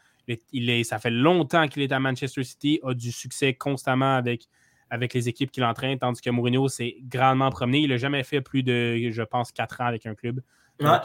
Il 0.52 0.70
est, 0.70 0.84
ça 0.84 0.98
fait 0.98 1.11
longtemps 1.11 1.68
qu'il 1.68 1.82
est 1.82 1.92
à 1.92 2.00
Manchester 2.00 2.42
City, 2.42 2.80
a 2.82 2.94
du 2.94 3.12
succès 3.12 3.55
constamment 3.55 4.16
avec, 4.16 4.48
avec 4.90 5.14
les 5.14 5.28
équipes 5.28 5.50
qu'il 5.50 5.64
entraîne, 5.64 5.98
tandis 5.98 6.20
que 6.20 6.30
Mourinho 6.30 6.66
s'est 6.68 6.96
grandement 7.02 7.50
promené. 7.50 7.80
Il 7.80 7.90
n'a 7.90 7.98
jamais 7.98 8.24
fait 8.24 8.40
plus 8.40 8.62
de, 8.62 9.11
je 9.11 9.22
pense, 9.22 9.52
4 9.52 9.82
ans 9.82 9.86
avec 9.86 10.07
un 10.07 10.14
club. 10.14 10.40
Donc, 10.80 11.02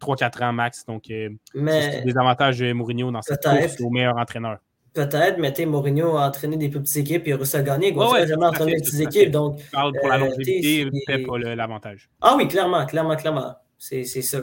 3-4 0.00 0.42
euh, 0.42 0.46
ans 0.46 0.52
max. 0.54 0.86
Donc, 0.86 1.10
euh, 1.10 1.28
c'est 1.54 2.04
des 2.04 2.16
avantages 2.16 2.58
de 2.58 2.72
Mourinho 2.72 3.10
dans 3.10 3.20
cette 3.20 3.42
course 3.42 3.78
au 3.80 3.90
meilleur 3.90 4.16
entraîneur. 4.16 4.58
Peut-être, 4.92 5.38
mais 5.38 5.54
Mourinho 5.66 6.16
a 6.16 6.26
entraîné 6.26 6.56
des 6.56 6.68
petites 6.68 6.96
équipes 6.96 7.28
et 7.28 7.32
a 7.32 7.36
réussi 7.36 7.56
à 7.56 7.62
gagner. 7.62 7.92
Guardiola 7.92 8.26
jamais 8.26 8.46
entraîné 8.46 8.74
des 8.74 8.82
petites 8.82 9.00
équipes. 9.00 9.30
Donc, 9.30 9.60
parle 9.70 9.92
pour 9.96 10.08
la 10.08 10.16
euh, 10.16 10.18
longévité, 10.18 10.90
fait 11.06 11.18
pas 11.18 11.38
l'avantage. 11.38 12.08
Ah 12.20 12.34
oui, 12.36 12.48
clairement, 12.48 12.84
clairement, 12.86 13.14
clairement. 13.14 13.54
C'est 13.78 14.04
ça. 14.04 14.40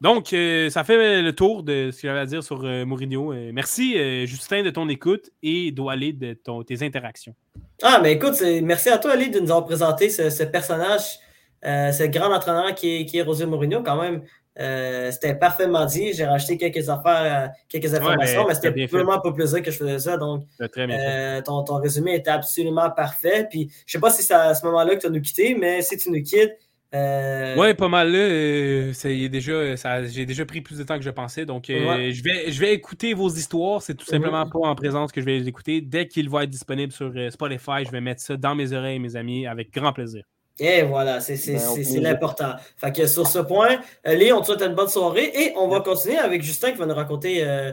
Donc, 0.00 0.32
euh, 0.32 0.70
ça 0.70 0.84
fait 0.84 1.22
le 1.22 1.32
tour 1.32 1.64
de 1.64 1.90
ce 1.90 2.00
que 2.00 2.06
j'avais 2.06 2.20
à 2.20 2.26
dire 2.26 2.44
sur 2.44 2.64
euh, 2.64 2.84
Mourinho. 2.84 3.34
merci, 3.52 3.96
Justin, 4.28 4.62
de 4.62 4.70
ton 4.70 4.88
écoute 4.88 5.30
et 5.42 5.72
d'Oali 5.72 6.14
de 6.14 6.34
ton, 6.34 6.62
tes 6.62 6.84
interactions. 6.84 7.34
Ah, 7.82 7.98
mais 8.00 8.12
écoute, 8.12 8.40
merci 8.62 8.90
à 8.90 8.98
toi, 8.98 9.12
Ali, 9.12 9.28
de 9.28 9.40
nous 9.40 9.50
avoir 9.50 9.64
présenté 9.64 10.08
ce, 10.08 10.44
personnage, 10.44 11.18
ce 11.64 12.06
grand 12.06 12.32
entraîneur 12.32 12.76
qui 12.76 13.00
est, 13.00 13.06
qui 13.06 13.18
est 13.18 13.22
Rosé 13.22 13.44
Mourinho, 13.44 13.82
quand 13.82 14.00
même. 14.00 14.22
Euh, 14.58 15.10
c'était 15.12 15.34
parfaitement 15.34 15.86
dit. 15.86 16.12
J'ai 16.12 16.24
racheté 16.24 16.56
quelques 16.56 16.88
affaires, 16.88 17.46
euh, 17.46 17.48
quelques 17.68 17.94
informations, 17.94 18.46
mais, 18.46 18.54
c'était 18.54 18.86
vraiment 18.86 19.20
pas 19.20 19.32
plaisir 19.32 19.62
que 19.62 19.70
je 19.70 19.76
faisais 19.76 19.98
ça. 19.98 20.16
Donc, 20.16 20.44
euh, 20.60 21.42
ton, 21.42 21.62
ton, 21.62 21.76
résumé 21.76 22.16
était 22.16 22.30
absolument 22.30 22.90
parfait. 22.90 23.46
Puis, 23.48 23.70
je 23.86 23.92
sais 23.92 24.00
pas 24.00 24.10
si 24.10 24.22
c'est 24.22 24.34
à 24.34 24.54
ce 24.54 24.64
moment-là 24.66 24.96
que 24.96 25.00
tu 25.00 25.06
as 25.06 25.10
nous 25.10 25.20
quitté, 25.20 25.54
mais 25.54 25.82
si 25.82 25.96
tu 25.96 26.10
nous 26.10 26.22
quittes. 26.22 26.58
Oui, 26.92 27.74
pas 27.74 27.88
mal 27.88 28.10
là. 28.10 28.92
j'ai 28.92 30.26
déjà 30.26 30.46
pris 30.46 30.60
plus 30.62 30.78
de 30.78 30.82
temps 30.82 30.96
que 30.96 31.04
je 31.04 31.10
pensais. 31.10 31.46
Donc, 31.46 31.66
je, 31.68 32.22
vais, 32.22 32.50
je 32.50 32.60
vais 32.60 32.72
écouter 32.72 33.14
vos 33.14 33.28
histoires. 33.28 33.80
C'est 33.82 33.94
tout 33.94 34.06
mhm. 34.08 34.18
simplement 34.18 34.48
pas 34.48 34.58
en 34.60 34.74
présence 34.74 35.12
que 35.12 35.20
je 35.20 35.26
vais 35.26 35.38
les 35.38 35.46
écouter. 35.46 35.80
Dès 35.82 36.08
qu'il 36.08 36.28
va 36.28 36.44
être 36.44 36.50
disponible 36.50 36.92
sur 36.92 37.12
Spotify, 37.30 37.84
je 37.86 37.92
vais 37.92 38.00
mettre 38.00 38.22
ça 38.22 38.36
dans 38.36 38.56
mes 38.56 38.72
oreilles, 38.72 38.98
mes 38.98 39.14
amis, 39.14 39.46
avec 39.46 39.72
grand 39.72 39.92
plaisir. 39.92 40.24
Et 40.58 40.82
voilà, 40.82 41.20
c'est 41.20 41.36
ben, 41.52 42.02
l'important. 42.02 42.54
Fait 42.76 42.92
que 42.92 43.06
sur 43.06 43.26
ce 43.26 43.38
point, 43.38 43.78
euh, 44.06 44.14
Léo, 44.14 44.36
on 44.36 44.40
te 44.40 44.46
souhaite 44.46 44.62
une 44.62 44.74
bonne 44.74 44.88
soirée 44.88 45.30
et 45.34 45.52
on 45.56 45.68
va 45.68 45.80
continuer 45.80 46.18
avec 46.18 46.42
Justin 46.42 46.72
qui 46.72 46.78
va 46.78 46.86
nous 46.86 46.94
raconter, 46.94 47.44
euh, 47.44 47.72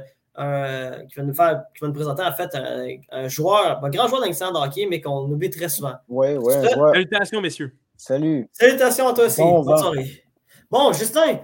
qui 1.07 1.15
va 1.15 1.23
nous 1.23 1.33
faire, 1.33 1.63
qui 1.73 1.81
va 1.81 1.87
nous 1.87 1.93
présenter 1.93 2.21
en 2.21 2.33
fait 2.33 2.55
un, 3.11 3.27
joueur, 3.27 3.83
un 3.83 3.89
grand 3.89 4.07
joueur 4.07 4.21
d'incident 4.21 4.51
de 4.51 4.57
hockey, 4.67 4.87
mais 4.89 5.01
qu'on 5.01 5.31
oublie 5.31 5.49
très 5.49 5.69
souvent. 5.69 5.95
Oui, 6.07 6.35
oui. 6.39 6.53
Salutations, 6.53 7.41
messieurs. 7.41 7.75
Salut. 7.97 8.47
Salutations 8.51 9.07
à 9.07 9.13
toi 9.13 9.25
aussi. 9.25 9.41
bonne 9.41 9.77
soirée. 9.77 10.23
Bon, 10.69 10.91
Justin, 10.93 11.39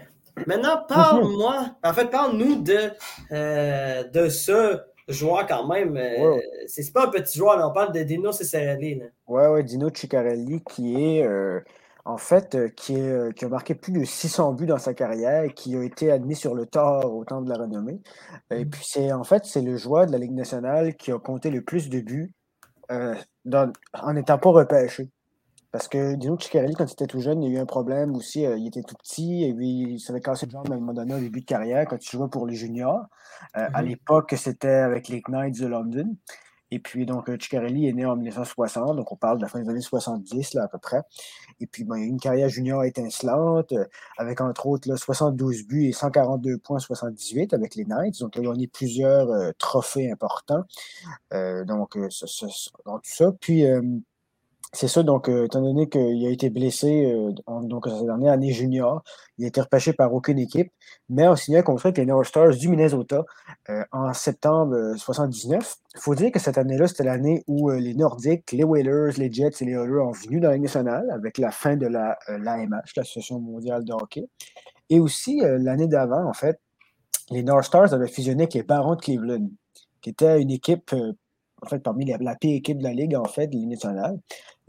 maintenant, 0.45 0.83
parle-moi, 0.87 1.75
en 1.83 1.93
fait, 1.93 2.09
parle-nous 2.09 2.61
de, 2.61 2.91
euh, 3.31 4.03
de 4.03 4.29
ce 4.29 4.79
joueur 5.07 5.45
quand 5.47 5.67
même. 5.67 5.97
Euh, 5.97 6.39
c'est 6.67 6.91
pas 6.93 7.07
un 7.07 7.09
petit 7.09 7.37
joueur, 7.37 7.59
on 7.67 7.73
parle 7.73 7.93
de 7.93 8.03
Dino 8.03 8.31
Ciccarelli. 8.31 9.01
Oui, 9.27 9.43
oui, 9.51 9.63
Dino 9.63 9.89
Ciccarelli 9.93 10.61
qui 10.63 11.01
est 11.01 11.23
euh, 11.23 11.59
en 12.05 12.17
fait 12.17 12.55
euh, 12.55 12.69
qui, 12.69 12.95
est, 12.95 13.35
qui, 13.35 13.45
a 13.45 13.49
marqué 13.49 13.75
plus 13.75 13.93
de 13.93 14.03
600 14.03 14.53
buts 14.53 14.65
dans 14.65 14.77
sa 14.77 14.93
carrière 14.93 15.43
et 15.43 15.53
qui 15.53 15.75
a 15.75 15.83
été 15.83 16.11
admis 16.11 16.35
sur 16.35 16.55
le 16.55 16.65
tort 16.65 17.13
au 17.13 17.25
temps 17.25 17.41
de 17.41 17.49
la 17.49 17.57
renommée. 17.57 18.01
Et 18.51 18.65
mm. 18.65 18.69
puis 18.69 18.83
c'est 18.85 19.11
en 19.11 19.23
fait 19.23 19.45
c'est 19.45 19.61
le 19.61 19.77
joueur 19.77 20.07
de 20.07 20.11
la 20.11 20.17
Ligue 20.17 20.33
nationale 20.33 20.95
qui 20.95 21.11
a 21.11 21.19
compté 21.19 21.49
le 21.49 21.61
plus 21.61 21.89
de 21.89 21.99
buts 21.99 22.33
en 22.89 24.13
n'étant 24.13 24.37
pas 24.37 24.49
repêché. 24.49 25.09
Parce 25.71 25.87
que 25.87 26.15
Dino 26.15 26.37
Ciccarelli, 26.39 26.75
quand 26.75 26.85
il 26.85 26.91
était 26.91 27.07
tout 27.07 27.21
jeune, 27.21 27.41
il 27.43 27.51
y 27.51 27.55
a 27.55 27.59
eu 27.59 27.61
un 27.61 27.65
problème 27.65 28.15
aussi. 28.15 28.41
il 28.41 28.67
était 28.67 28.83
tout 28.83 28.95
petit 28.95 29.45
et 29.45 29.53
puis 29.53 29.93
il 29.93 29.99
s'avait 29.99 30.19
cassé 30.19 30.45
le 30.45 30.51
jambe 30.51 30.69
à 30.71 30.75
un 30.75 30.79
moment 30.79 30.93
donné 30.93 31.13
au 31.15 31.19
début 31.19 31.41
de 31.41 31.45
carrière 31.45 31.85
quand 31.87 31.97
il 32.03 32.09
jouait 32.09 32.27
pour 32.27 32.45
les 32.45 32.55
juniors. 32.55 33.05
À 33.53 33.69
mm-hmm. 33.69 33.85
l'époque, 33.85 34.33
c'était 34.37 34.67
avec 34.67 35.07
les 35.07 35.21
Knights 35.27 35.59
de 35.61 35.67
London. 35.67 36.15
Et 36.71 36.79
puis, 36.79 37.05
donc, 37.05 37.29
Ciccarelli 37.29 37.87
est 37.87 37.93
né 37.93 38.05
en 38.05 38.15
1960, 38.15 38.95
donc 38.95 39.11
on 39.11 39.17
parle 39.17 39.37
de 39.37 39.41
la 39.43 39.49
fin 39.49 39.59
des 39.61 39.69
années 39.69 39.81
70, 39.81 40.53
là, 40.53 40.63
à 40.63 40.67
peu 40.69 40.77
près. 40.77 41.01
Et 41.59 41.67
puis, 41.67 41.83
ben, 41.83 41.97
il 41.97 42.03
a 42.03 42.05
une 42.05 42.19
carrière 42.19 42.47
junior 42.47 42.85
étincelante, 42.85 43.73
euh, 43.73 43.85
avec 44.17 44.39
entre 44.39 44.67
autres 44.67 44.87
là, 44.87 44.95
72 44.95 45.67
buts 45.67 45.87
et 45.87 45.91
142 45.91 46.57
points 46.59 46.79
78 46.79 47.53
avec 47.53 47.75
les 47.75 47.83
Knights. 47.83 48.19
Donc, 48.21 48.37
il 48.37 48.47
a 48.47 48.51
gagné 48.51 48.67
plusieurs 48.67 49.29
euh, 49.29 49.51
trophées 49.57 50.09
importants. 50.09 50.63
Euh, 51.33 51.65
donc, 51.65 51.97
dans 51.97 52.99
tout 52.99 53.01
ça. 53.03 53.31
Puis, 53.33 53.65
c'est 54.73 54.87
ça, 54.87 55.03
donc, 55.03 55.27
euh, 55.27 55.45
étant 55.45 55.61
donné 55.61 55.89
qu'il 55.89 56.25
a 56.25 56.29
été 56.29 56.49
blessé 56.49 57.05
euh, 57.13 57.33
donc, 57.63 57.87
cette 57.87 58.05
dernière 58.05 58.31
année 58.31 58.53
junior, 58.53 59.03
il 59.37 59.43
a 59.43 59.47
été 59.49 59.59
repêché 59.59 59.91
par 59.91 60.13
aucune 60.13 60.39
équipe, 60.39 60.71
mais 61.09 61.27
on 61.27 61.35
signait 61.35 61.57
un 61.57 61.63
contrat 61.63 61.89
avec 61.89 61.97
les 61.97 62.05
North 62.05 62.25
Stars 62.25 62.55
du 62.55 62.69
Minnesota 62.69 63.25
euh, 63.69 63.83
en 63.91 64.13
septembre 64.13 64.77
1979. 64.77 65.75
Il 65.95 65.99
faut 65.99 66.15
dire 66.15 66.31
que 66.31 66.39
cette 66.39 66.57
année-là, 66.57 66.87
c'était 66.87 67.03
l'année 67.03 67.43
où 67.47 67.69
les 67.69 67.93
Nordiques, 67.95 68.49
les 68.53 68.63
Whalers, 68.63 69.17
les 69.17 69.29
Jets 69.29 69.51
et 69.59 69.65
les 69.65 69.73
Oilers 69.73 70.05
ont 70.05 70.13
venu 70.13 70.39
dans 70.39 70.49
la 70.49 70.57
nationale 70.57 71.09
avec 71.11 71.37
la 71.37 71.51
fin 71.51 71.75
de 71.75 71.87
la, 71.87 72.17
l'AMH, 72.29 72.93
l'Association 72.95 73.39
mondiale 73.41 73.83
de 73.83 73.91
hockey. 73.91 74.29
Et 74.89 75.01
aussi, 75.01 75.41
l'année 75.41 75.87
d'avant, 75.87 76.25
en 76.25 76.33
fait, 76.33 76.61
les 77.29 77.43
North 77.43 77.65
Stars 77.65 77.93
avaient 77.93 78.07
fusionné 78.07 78.43
avec 78.43 78.53
les 78.53 78.63
Barons 78.63 78.95
de 78.95 79.01
Cleveland, 79.01 79.49
qui 80.01 80.11
était 80.11 80.41
une 80.41 80.51
équipe 80.51 80.95
en 81.61 81.67
fait, 81.67 81.79
parmi 81.79 82.05
la 82.05 82.35
pire 82.35 82.55
équipe 82.55 82.79
de 82.79 82.83
la 82.83 82.93
Ligue, 82.93 83.15
en 83.15 83.25
fait, 83.25 83.47
de 83.47 83.57
nationale. 83.57 84.19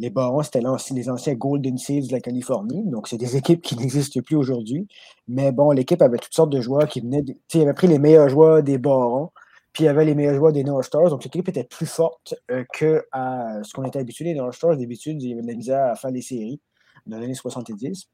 Les 0.03 0.11
Barons, 0.11 0.43
c'était 0.43 0.61
les 0.95 1.09
anciens 1.09 1.35
Golden 1.35 1.79
Seals 1.79 2.09
de 2.09 2.13
la 2.13 2.21
Californie. 2.21 2.83
Donc, 2.87 3.07
c'est 3.07 3.19
des 3.19 3.37
équipes 3.37 3.63
qui 3.63 3.77
n'existent 3.77 4.21
plus 4.21 4.35
aujourd'hui. 4.35 4.89
Mais 5.29 5.53
bon, 5.53 5.71
l'équipe 5.71 6.03
avait 6.03 6.19
toutes 6.19 6.35
sortes 6.35 6.51
de 6.51 6.61
joueurs 6.61 6.89
qui 6.89 7.01
venaient. 7.01 7.23
Tu 7.23 7.37
sais, 7.47 7.63
avait 7.63 7.73
pris 7.73 7.87
les 7.87 8.01
meilleurs 8.01 8.29
joueurs 8.29 8.65
des 8.65 8.79
Barons, 8.79 9.31
puis 9.73 9.85
il 9.85 9.87
y 9.87 9.89
avait 9.89 10.05
les 10.05 10.17
meilleurs 10.17 10.35
joueurs 10.35 10.53
des 10.53 10.65
North 10.65 10.85
Stars. 10.85 11.11
Donc, 11.11 11.23
l'équipe 11.23 11.49
était 11.49 11.63
plus 11.63 11.87
forte 11.87 12.35
euh, 12.51 12.65
que 12.75 13.07
à 13.13 13.63
ce 13.63 13.73
qu'on 13.73 13.85
était 13.85 14.01
habitué. 14.01 14.25
Les 14.25 14.35
North 14.35 14.55
Stars, 14.55 14.77
d'habitude, 14.77 15.23
ils 15.23 15.35
avaient 15.35 15.43
de 15.43 15.47
la 15.47 15.55
misère 15.55 15.85
à 15.87 15.95
faire 15.95 16.11
des 16.11 16.23
séries 16.23 16.61
dans 17.07 17.19
les 17.19 17.27
années 17.27 17.35
70. 17.35 18.09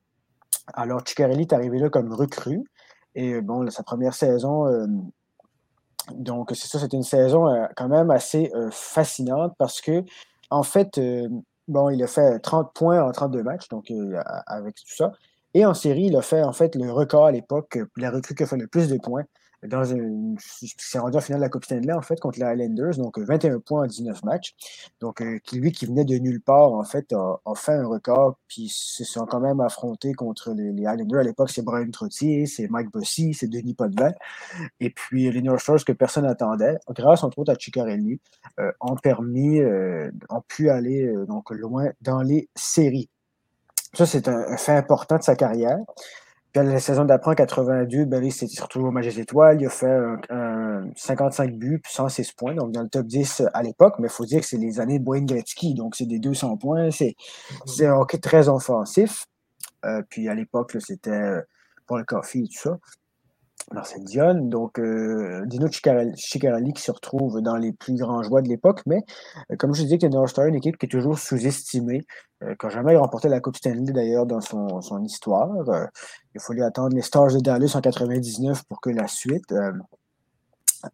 Alors, 0.75 1.01
Ciccarelli 1.07 1.43
est 1.43 1.53
arrivé 1.55 1.79
là 1.79 1.89
comme 1.89 2.13
recrue. 2.13 2.63
Et 3.15 3.41
bon, 3.41 3.69
sa 3.71 3.83
première 3.83 4.13
saison, 4.13 4.67
euh, 4.67 4.87
donc, 6.13 6.51
c'est 6.55 6.69
ça, 6.69 6.79
c'était 6.79 6.97
une 6.97 7.03
saison 7.03 7.49
euh, 7.49 7.67
quand 7.77 7.89
même 7.89 8.11
assez 8.11 8.51
euh, 8.55 8.69
fascinante 8.71 9.55
parce 9.59 9.81
que, 9.81 10.05
en 10.51 10.63
fait, 10.63 11.01
bon, 11.69 11.91
il 11.91 12.03
a 12.03 12.07
fait 12.07 12.39
30 12.41 12.73
points 12.75 13.03
en 13.03 13.13
32 13.13 13.43
matchs, 13.43 13.69
donc 13.69 13.93
avec 14.47 14.75
tout 14.77 14.95
ça. 14.95 15.13
Et 15.55 15.65
en 15.65 15.75
série, 15.75 16.07
il 16.07 16.17
a 16.17 16.23
fait 16.23 16.43
en 16.43 16.53
fait 16.53 16.75
le 16.75 16.91
record 16.91 17.27
à 17.27 17.33
l'époque, 17.33 17.79
la 17.97 18.11
recrue 18.11 18.35
qui 18.35 18.43
a 18.43 18.47
fait 18.47 18.57
le 18.57 18.67
plus 18.67 18.89
de 18.89 18.99
points 18.99 19.25
dans 19.67 19.85
une, 19.85 20.37
c'est 20.39 20.99
rendu 20.99 21.17
en 21.17 21.21
finale 21.21 21.41
de 21.41 21.45
la 21.45 21.49
Coupe 21.49 21.65
Stanley, 21.65 21.93
en 21.93 22.01
fait, 22.01 22.21
contre 22.21 22.39
les 22.39 22.45
Highlanders, 22.45 22.97
donc 22.97 23.19
21 23.19 23.59
points 23.59 23.83
en 23.83 23.87
19 23.87 24.23
matchs. 24.23 24.55
Donc, 25.01 25.21
euh, 25.21 25.41
lui 25.53 25.73
qui 25.73 25.87
venait 25.87 26.05
de 26.05 26.17
nulle 26.19 26.41
part, 26.41 26.73
en 26.73 26.85
fait, 26.85 27.13
a, 27.13 27.41
fait 27.57 27.73
un 27.73 27.87
record, 27.87 28.37
puis 28.47 28.69
se 28.69 29.03
sont 29.05 29.27
quand 29.27 29.41
même 29.41 29.61
affrontés 29.61 30.15
contre 30.15 30.53
les, 30.53 30.87
Highlanders. 30.87 31.21
À 31.21 31.25
l'époque, 31.25 31.51
c'est 31.51 31.63
Brian 31.63 31.91
Trottier, 31.91 32.47
c'est 32.47 32.69
Mike 32.69 32.91
Bossy, 32.93 33.35
c'est 33.35 33.49
Denis 33.49 33.75
Potvin, 33.75 34.13
et 34.81 34.91
puis 34.91 35.31
les 35.31 35.43
North 35.43 35.61
Stars 35.61 35.85
que 35.85 35.93
personne 35.93 36.25
n'attendait, 36.25 36.79
grâce 36.91 37.25
entre 37.25 37.41
autres 37.41 37.53
à 37.53 37.57
Ciccarelli, 37.57 38.21
euh, 38.61 38.71
ont 38.81 38.97
permis, 38.97 39.61
euh, 39.61 40.11
ont 40.31 40.43
pu 40.47 40.71
aller 40.71 41.13
donc 41.27 41.51
loin 41.51 41.91
dans 42.01 42.23
les 42.23 42.49
séries. 42.55 43.09
Ça, 43.95 44.07
c'est 44.07 44.29
un 44.29 44.57
fait 44.57 44.77
important 44.77 45.17
de 45.17 45.23
sa 45.23 45.35
carrière. 45.35 45.79
Puis 46.53 46.65
la 46.65 46.81
saison 46.81 47.05
d'après, 47.05 47.33
en 47.33 47.35
82, 47.35 48.07
ben, 48.07 48.25
il 48.25 48.33
s'est 48.33 48.47
retrouvé 48.61 48.87
au 48.87 48.91
match 48.91 49.05
des 49.05 49.21
étoiles. 49.21 49.61
Il 49.61 49.67
a 49.67 49.71
fait 49.71 49.99
un, 50.31 50.89
55 50.97 51.53
buts, 51.55 51.81
puis 51.83 51.93
106 51.93 52.33
points, 52.33 52.55
donc 52.55 52.73
dans 52.73 52.83
le 52.83 52.89
top 52.89 53.07
10 53.07 53.43
à 53.53 53.63
l'époque. 53.63 53.95
Mais 53.99 54.09
il 54.09 54.13
faut 54.13 54.25
dire 54.25 54.41
que 54.41 54.47
c'est 54.47 54.57
les 54.57 54.81
années 54.81 55.01
Wayne 55.05 55.27
Gretzky, 55.27 55.75
donc 55.75 55.95
c'est 55.95 56.07
des 56.07 56.19
200 56.19 56.57
points. 56.57 56.89
C'est 56.91 57.87
un 57.87 57.95
hockey 57.95 58.19
très 58.19 58.49
offensif. 58.49 59.27
Euh, 59.85 60.03
puis 60.09 60.29
à 60.29 60.35
l'époque, 60.35 60.77
c'était 60.81 61.11
euh, 61.11 61.43
pour 61.87 61.99
le 61.99 62.05
coffee 62.05 62.41
et 62.41 62.49
tout 62.49 62.63
ça. 62.63 62.79
Marcel 63.73 64.03
Dion, 64.05 64.35
donc 64.35 64.79
euh, 64.79 65.45
Dino 65.47 65.69
Ciccarelli 65.69 66.73
qui 66.73 66.83
se 66.83 66.91
retrouve 66.91 67.41
dans 67.43 67.57
les 67.57 67.73
plus 67.73 67.95
grands 67.95 68.23
joueurs 68.23 68.43
de 68.43 68.49
l'époque, 68.49 68.81
mais 68.87 69.03
euh, 69.51 69.57
comme 69.57 69.75
je 69.75 69.83
disais, 69.83 70.09
North 70.09 70.29
Star, 70.29 70.47
une 70.47 70.55
équipe 70.55 70.79
qui 70.79 70.87
est 70.87 70.89
toujours 70.89 71.19
sous-estimée, 71.19 72.03
euh, 72.43 72.55
qui 72.59 72.67
n'a 72.67 72.71
jamais 72.71 72.97
remporté 72.97 73.29
la 73.29 73.41
Coupe 73.41 73.57
Stanley 73.57 73.93
d'ailleurs 73.93 74.27
dans 74.27 74.41
son, 74.41 75.03
histoire. 75.05 75.51
il 76.35 76.41
faut 76.41 76.53
lui 76.53 76.63
attendre 76.63 76.95
les 76.95 77.03
Stars 77.03 77.35
de 77.35 77.41
Dallas 77.41 77.73
en 77.75 77.81
99 77.81 78.65
pour 78.65 78.81
que 78.81 78.91
la 78.91 79.07
suite 79.07 79.55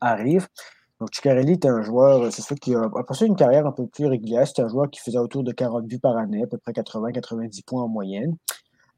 arrive. 0.01 0.49
Donc 1.01 1.15
Ciccarelli 1.15 1.53
est 1.53 1.67
un 1.67 1.83
joueur, 1.83 2.33
c'est 2.33 2.43
sûr 2.43 2.57
qui 2.57 2.75
a, 2.75 2.83
a 2.83 3.05
passé 3.05 3.27
une 3.27 3.37
carrière 3.37 3.67
un 3.67 3.73
peu 3.73 3.87
plus 3.87 4.07
régulière. 4.07 4.47
C'est 4.47 4.63
un 4.63 4.69
joueur 4.69 4.91
qui 4.91 5.01
faisait 5.01 5.19
autour 5.19 5.45
de 5.45 5.53
40 5.53 5.87
buts 5.87 5.99
par 5.99 6.17
année, 6.17 6.43
à 6.43 6.47
peu 6.47 6.59
près 6.59 6.73
80-90 6.73 7.65
points 7.65 7.83
en 7.83 7.89
moyenne. 7.89 8.37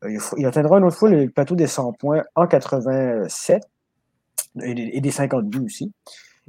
Euh, 0.07 0.19
il, 0.37 0.47
atteindra 0.47 0.79
une 0.79 0.85
autre 0.85 0.97
fois 0.97 1.11
le 1.11 1.29
plateau 1.29 1.55
des 1.55 1.67
100 1.67 1.93
points 1.95 2.23
en 2.35 2.47
87 2.47 3.63
et 4.63 5.01
des, 5.01 5.11
50 5.11 5.47
buts 5.47 5.65
aussi. 5.65 5.93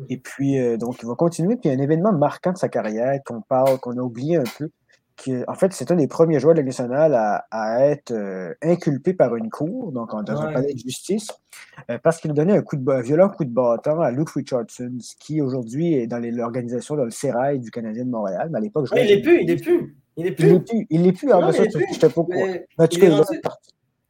Et 0.09 0.17
puis, 0.17 0.59
euh, 0.59 0.77
donc, 0.77 0.97
il 1.01 1.07
va 1.07 1.15
continuer. 1.15 1.57
Puis, 1.57 1.69
un 1.69 1.79
événement 1.79 2.13
marquant 2.13 2.53
de 2.53 2.57
sa 2.57 2.69
carrière 2.69 3.19
qu'on 3.25 3.41
parle, 3.41 3.79
qu'on 3.79 3.97
a 3.97 4.01
oublié 4.01 4.37
un 4.37 4.43
peu, 4.57 4.69
qui, 5.17 5.33
en 5.47 5.55
fait, 5.55 5.73
c'est 5.73 5.91
un 5.91 5.95
des 5.95 6.07
premiers 6.07 6.39
joueurs 6.39 6.53
de 6.53 6.59
la 6.59 6.65
nationale 6.65 7.15
à, 7.51 7.87
être 7.87 8.11
euh, 8.11 8.53
inculpé 8.61 9.13
par 9.13 9.35
une 9.35 9.49
cour, 9.49 9.91
donc 9.91 10.11
dans 10.23 10.41
un 10.41 10.53
palais 10.53 10.73
de 10.73 10.79
justice, 10.79 11.31
parce 12.03 12.19
qu'il 12.19 12.29
a 12.29 12.33
donné 12.35 12.53
un, 12.53 12.61
coup 12.61 12.77
de, 12.77 13.01
violent 13.01 13.29
coup 13.29 13.43
de 13.43 13.49
bâton 13.49 13.99
à 13.99 14.11
Luke 14.11 14.29
Richardson, 14.29 14.95
qui 15.19 15.41
aujourd'hui 15.41 15.95
est 15.95 16.05
dans 16.05 16.19
l'organisation 16.19 16.95
dans 16.95 17.05
le 17.05 17.11
Sérail 17.11 17.59
du 17.59 17.71
Canadien 17.71 18.05
de 18.05 18.11
Montréal. 18.11 18.49
Mais 18.51 18.59
à 18.59 18.61
l'époque, 18.61 18.87
il 18.95 19.07
n'est 19.07 19.21
plus, 19.21 19.41
il 19.41 19.47
n'est 19.47 19.55
plus. 19.55 19.97
Il 20.17 20.23
n'est 20.23 20.31
plus. 20.31 20.47
Il 20.47 20.53
n'est 20.53 20.59
plus. 20.59 20.87
Il 20.89 21.07
est 21.07 21.13
plus. 21.13 21.29
Je 21.29 21.35
il, 22.91 23.03
est 23.03 23.09
rendu, 23.09 23.41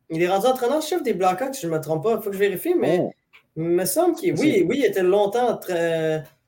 il 0.09 0.21
est 0.23 0.27
rendu 0.29 0.47
entraîneur-chef 0.47 1.03
des 1.03 1.13
Blackhawks, 1.13 1.55
si 1.55 1.61
je 1.61 1.67
ne 1.67 1.73
me 1.73 1.81
trompe 1.81 2.03
pas. 2.03 2.13
Il 2.13 2.21
faut 2.21 2.29
que 2.29 2.35
je 2.35 2.39
vérifie, 2.39 2.73
mais 2.73 2.99
oh. 3.01 3.11
il 3.57 3.63
me 3.63 3.85
semble 3.85 4.15
qu'il 4.15 4.33
oui, 4.39 4.65
oui, 4.67 4.77
il 4.79 4.85
était 4.85 5.03
longtemps 5.03 5.59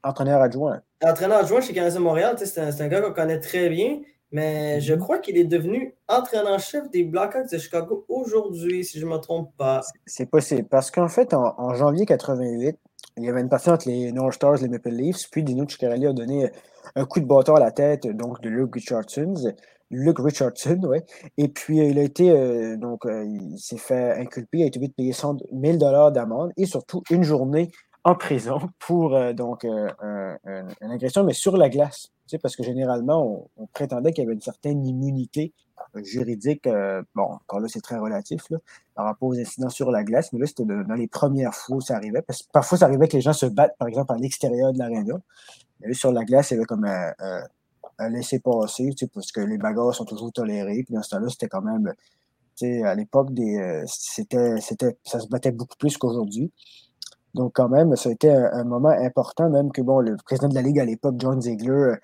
entraîneur 0.02 0.42
adjoint. 0.42 0.82
Entraîneur 1.04 1.40
adjoint 1.40 1.62
chez 1.62 1.74
Canadien 1.74 2.00
Montréal. 2.00 2.36
C'est 2.38 2.62
un, 2.62 2.70
un, 2.80 2.88
gars 2.88 3.02
qu'on 3.02 3.14
connaît 3.14 3.40
très 3.40 3.70
bien. 3.70 4.00
Mais 4.32 4.80
je 4.80 4.94
mhm. 4.94 5.00
crois 5.00 5.18
qu'il 5.18 5.38
est 5.38 5.44
devenu 5.44 5.96
entraîneur-chef 6.08 6.90
des 6.92 7.04
Blackhawks 7.04 7.52
de 7.52 7.58
Chicago 7.58 8.06
aujourd'hui, 8.08 8.86
si 8.86 9.00
je 9.00 9.06
ne 9.06 9.12
me 9.12 9.18
trompe 9.18 9.52
pas. 9.58 9.82
C'est 10.06 10.30
possible. 10.30 10.68
Parce 10.70 10.92
qu'en 10.92 11.08
fait, 11.08 11.34
en, 11.34 11.56
en, 11.58 11.74
janvier 11.74 12.06
88, 12.06 12.78
il 13.18 13.24
y 13.24 13.30
avait 13.30 13.42
une 13.42 13.50
partie 13.50 13.70
entre 13.70 13.90
les 13.90 14.12
North 14.12 14.34
Stars 14.34 14.60
et 14.60 14.62
les 14.64 14.70
Maple 14.70 14.92
Leafs. 14.92 15.30
Puis 15.32 15.44
Dino 15.44 15.68
Ciccarelli 15.68 16.06
a 16.06 16.14
donné 16.14 16.52
un 16.96 17.06
coup 17.06 17.20
de 17.20 17.26
bâton 17.26 17.56
à 17.56 17.60
la 17.60 17.72
tête 17.72 18.08
donc 18.08 18.42
de 18.42 18.50
Luke 18.50 18.74
Richardson. 18.76 19.34
Luke 19.92 20.20
Richardson, 20.20 20.80
ouais. 20.84 21.04
Et 21.38 21.48
puis, 21.48 21.78
il 21.78 21.98
a 21.98 22.04
été, 22.04 22.32
euh, 22.32 22.78
donc, 22.78 23.06
euh, 23.06 23.26
il 23.26 23.58
s'est 23.58 23.78
fait 23.78 24.14
inculper, 24.20 24.60
il 24.60 24.64
a 24.64 24.66
été 24.68 24.78
obligé 24.78 24.90
de 24.90 24.94
payer 24.96 25.14
100 25.14 25.38
000 25.52 25.78
d'amende 26.12 26.52
et 26.58 26.66
surtout 26.66 27.04
une 27.10 27.24
journée 27.24 27.72
en 28.04 28.16
prison 28.16 28.60
pour, 28.80 29.16
euh, 29.16 29.34
donc, 29.34 29.64
une 29.64 30.92
agression, 30.92 31.24
mais 31.24 31.34
sur 31.34 31.58
la 31.58 31.70
glace. 31.70 32.12
Tu 32.28 32.36
sais, 32.36 32.38
parce 32.38 32.56
que 32.56 32.64
généralement, 32.64 33.50
on, 33.58 33.66
prétendait 33.74 34.14
qu'il 34.14 34.24
y 34.24 34.28
avait 34.28 34.36
une 34.36 34.42
certaine 34.42 34.86
immunité 34.86 35.54
juridique. 35.96 36.70
bon, 37.16 37.24
encore 37.24 37.60
là, 37.60 37.68
c'est 37.68 37.82
très 37.82 37.98
relatif 37.98 38.44
là, 38.52 38.60
par 38.94 39.06
rapport 39.06 39.30
aux 39.30 39.40
incidents 39.40 39.70
sur 39.70 39.90
la 39.90 40.04
glace, 40.04 40.32
mais 40.34 40.40
là, 40.40 40.46
c'était 40.46 40.66
dans 40.66 40.94
les 40.94 41.08
premières 41.08 41.56
fois 41.56 41.78
où 41.78 41.82
ça 41.82 41.96
arrivait. 41.96 42.22
Parce 42.22 42.44
que 42.44 42.48
parfois, 42.52 42.78
ça 42.78 42.86
arrivait 42.86 43.08
que 43.08 43.16
les 43.16 43.22
gens 43.22 43.34
se 43.34 43.48
battent, 43.48 43.76
par 43.80 43.88
exemple, 43.88 44.14
à 44.14 44.18
l'extérieur 44.18 44.72
de 44.72 44.78
l'aréna. 44.78 45.16
Sur 45.94 46.12
la 46.12 46.26
glace, 46.26 46.52
il 46.52 46.56
y 46.56 46.58
avait 46.58 46.66
comme 46.66 46.86
un, 46.86 47.14
un 48.00 48.10
laisser-passer, 48.10 48.92
parce 49.14 49.32
que 49.32 49.42
les 49.42 49.58
bagarres 49.58 49.94
sont 49.94 50.06
toujours 50.06 50.32
tolérées. 50.32 50.84
Puis 50.84 50.94
dans 50.94 51.04
ce 51.04 51.10
temps-là, 51.12 51.30
c'était 51.30 51.48
quand 51.48 51.62
même, 51.62 51.94
à 52.84 52.96
l'époque, 52.96 53.34
des, 53.34 53.58
euh, 53.58 53.84
c'était, 53.88 54.60
c'était, 54.62 54.98
ça 55.04 55.20
se 55.20 55.28
battait 55.28 55.52
beaucoup 55.52 55.78
plus 55.78 55.98
qu'aujourd'hui. 55.98 56.52
Donc, 57.36 57.54
quand 57.54 57.70
même, 57.70 57.96
ça 57.96 58.10
a 58.10 58.12
été 58.12 58.32
un, 58.32 58.64
moment 58.64 58.90
important, 58.90 59.50
même 59.50 59.72
que 59.72 59.82
bon, 59.82 60.00
le 60.00 60.18
président 60.18 60.50
de 60.50 60.56
la 60.56 60.64
Ligue 60.64 60.80
à 60.80 60.86
l'époque, 60.86 61.16
John 61.20 61.40
Ziegler, 61.40 61.72
euh, 61.72 61.96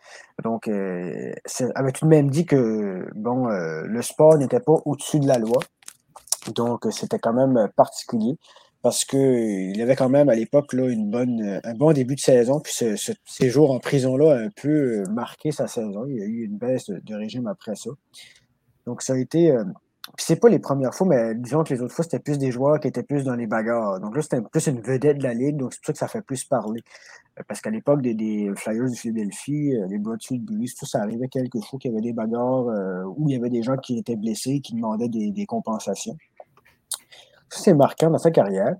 donc, 0.43 0.67
euh, 0.67 1.33
avait 1.73 1.91
tout 1.91 2.05
de 2.05 2.09
même 2.09 2.29
dit 2.29 2.45
que 2.45 3.07
bon, 3.15 3.47
le 3.47 4.01
sport 4.01 4.37
n'était 4.37 4.59
pas 4.59 4.73
au-dessus 4.85 5.19
de 5.19 5.27
la 5.27 5.39
loi. 5.39 5.59
Donc, 6.53 6.85
c'était 6.91 7.17
quand 7.17 7.33
même 7.33 7.69
particulier 7.75 8.37
parce 8.85 9.03
qu'il 9.03 9.81
avait 9.81 9.95
quand 9.95 10.09
même 10.09 10.29
à 10.29 10.35
l'époque 10.35 10.75
bonne, 10.75 11.59
un 11.63 11.73
bon 11.73 11.91
début 11.91 12.13
de 12.13 12.19
saison. 12.19 12.59
Puis 12.59 12.71
ce, 12.71 13.13
séjour 13.25 13.71
en 13.71 13.79
prison-là 13.79 14.33
a 14.33 14.37
un 14.37 14.49
peu 14.49 15.01
marqué 15.09 15.51
sa 15.51 15.65
saison. 15.65 16.05
Il 16.07 16.17
y 16.17 16.21
a 16.21 16.25
eu 16.25 16.43
une 16.43 16.59
baisse 16.59 16.91
de, 16.91 17.15
régime 17.15 17.47
après 17.47 17.75
ça. 17.75 17.89
Donc 18.85 19.01
ça 19.01 19.13
a 19.13 19.17
été 19.17 19.49
euh, 19.49 19.63
puis 20.15 20.23
c'est 20.27 20.35
pas 20.35 20.49
les 20.49 20.59
premières 20.59 20.93
fois, 20.93 21.07
mais 21.07 21.33
disons 21.33 21.63
que 21.63 21.73
les 21.73 21.81
autres 21.81 21.95
fois, 21.95 22.03
c'était 22.03 22.19
plus 22.19 22.37
des 22.37 22.51
joueurs 22.51 22.79
qui 22.79 22.87
étaient 22.87 23.01
plus 23.01 23.23
dans 23.23 23.33
les 23.33 23.47
bagarres. 23.47 23.99
Donc 23.99 24.15
là, 24.15 24.21
c'était 24.21 24.39
plus 24.39 24.67
une 24.67 24.81
vedette 24.81 25.17
de 25.17 25.23
la 25.23 25.33
Ligue, 25.33 25.57
donc 25.57 25.73
c'est 25.73 25.79
pour 25.79 25.87
ça 25.87 25.93
que 25.93 25.99
ça 25.99 26.07
fait 26.07 26.21
plus 26.21 26.43
parler. 26.43 26.81
Euh, 27.39 27.43
parce 27.47 27.61
qu'à 27.61 27.71
l'époque 27.71 28.03
des, 28.03 28.51
Flyers 28.55 28.91
de 28.91 28.95
Philadelphie, 28.95 29.73
les 29.89 29.97
Broadsheet 29.97 30.37
Bullies, 30.37 30.75
tout 30.77 30.85
ça 30.85 31.01
arrivait 31.01 31.27
quelques 31.27 31.59
fois 31.63 31.79
qu'il 31.79 31.89
y 31.89 31.93
avait 31.95 32.03
des 32.03 32.13
bagarres 32.13 32.67
où 33.17 33.27
il 33.29 33.33
y 33.33 33.35
avait 33.35 33.49
des 33.49 33.63
gens 33.63 33.77
qui 33.77 33.97
étaient 33.97 34.15
blessés, 34.15 34.59
qui 34.59 34.75
demandaient 34.75 35.09
des 35.09 35.45
compensations. 35.47 36.15
C'est 37.49 37.73
marquant 37.73 38.09
dans 38.09 38.17
sa 38.17 38.31
carrière. 38.31 38.75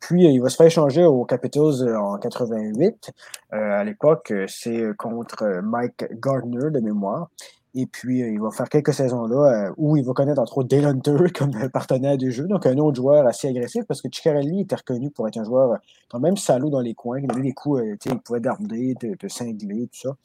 Puis, 0.00 0.26
euh, 0.26 0.30
il 0.30 0.40
va 0.40 0.48
se 0.48 0.56
faire 0.56 0.66
échanger 0.66 1.04
aux 1.04 1.24
Capitals 1.24 1.82
euh, 1.82 1.98
en 1.98 2.18
88. 2.18 3.10
Euh, 3.52 3.56
à 3.56 3.84
l'époque, 3.84 4.32
c'est 4.46 4.96
contre 4.96 5.60
Mike 5.62 6.04
Gardner 6.20 6.70
de 6.70 6.80
mémoire. 6.80 7.30
Et 7.74 7.86
puis, 7.86 8.20
il 8.20 8.40
va 8.40 8.50
faire 8.50 8.68
quelques 8.68 8.94
saisons 8.94 9.26
là 9.26 9.70
où 9.76 9.96
il 9.96 10.04
va 10.04 10.12
connaître 10.12 10.40
entre 10.40 10.58
autres 10.58 10.68
Dale 10.68 10.86
Hunter 10.86 11.16
comme 11.34 11.52
partenaire 11.70 12.16
du 12.16 12.32
jeu. 12.32 12.46
Donc, 12.46 12.66
un 12.66 12.78
autre 12.78 12.96
joueur 12.96 13.26
assez 13.26 13.48
agressif 13.48 13.84
parce 13.86 14.00
que 14.00 14.08
Ciccarelli 14.12 14.62
était 14.62 14.76
reconnu 14.76 15.10
pour 15.10 15.28
être 15.28 15.36
un 15.36 15.44
joueur 15.44 15.78
quand 16.08 16.18
même 16.18 16.36
salaud 16.36 16.70
dans 16.70 16.80
les 16.80 16.94
coins. 16.94 17.20
Il 17.20 17.26
donnait 17.26 17.42
des 17.42 17.52
coups, 17.52 17.82
il 18.06 18.18
pouvait 18.20 18.40
darder, 18.40 18.94
te, 18.94 19.28
cingler, 19.28 19.88
tout 19.92 20.08
ça. 20.08 20.16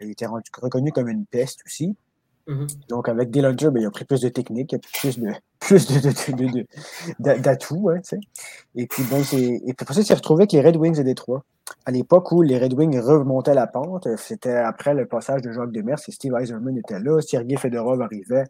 Il 0.00 0.10
était 0.10 0.26
reconnu 0.26 0.92
comme 0.92 1.08
une 1.08 1.24
peste 1.24 1.62
aussi. 1.64 1.96
Mm-hmm. 2.48 2.88
Donc, 2.88 3.08
avec 3.08 3.30
Dillinger, 3.30 3.70
ben, 3.70 3.80
il 3.80 3.86
a 3.86 3.90
pris 3.90 4.04
plus 4.04 4.20
de 4.20 4.28
technique, 4.28 4.74
plus 4.92 5.18
de 5.18 5.30
plus 5.60 5.86
d'atouts. 7.18 7.90
Hein, 7.90 8.00
et 8.74 8.86
puis, 8.86 9.02
bon, 9.04 9.22
et 9.32 9.74
pour 9.74 9.94
ça, 9.94 10.00
il 10.00 10.06
s'est 10.06 10.14
retrouvé 10.14 10.42
avec 10.42 10.52
les 10.52 10.60
Red 10.60 10.76
Wings 10.76 10.96
de 10.96 11.02
Détroit. 11.02 11.44
À 11.86 11.90
l'époque 11.90 12.32
où 12.32 12.42
les 12.42 12.58
Red 12.58 12.74
Wings 12.74 12.98
remontaient 12.98 13.54
la 13.54 13.66
pente, 13.66 14.08
c'était 14.16 14.56
après 14.56 14.94
le 14.94 15.06
passage 15.06 15.42
de 15.42 15.52
Jacques 15.52 15.72
Demers 15.72 15.98
et 16.06 16.12
Steve 16.12 16.34
Eiserman 16.34 16.76
était 16.76 16.98
là. 16.98 17.20
Sergei 17.20 17.56
Fedorov 17.56 18.02
arrivait 18.02 18.44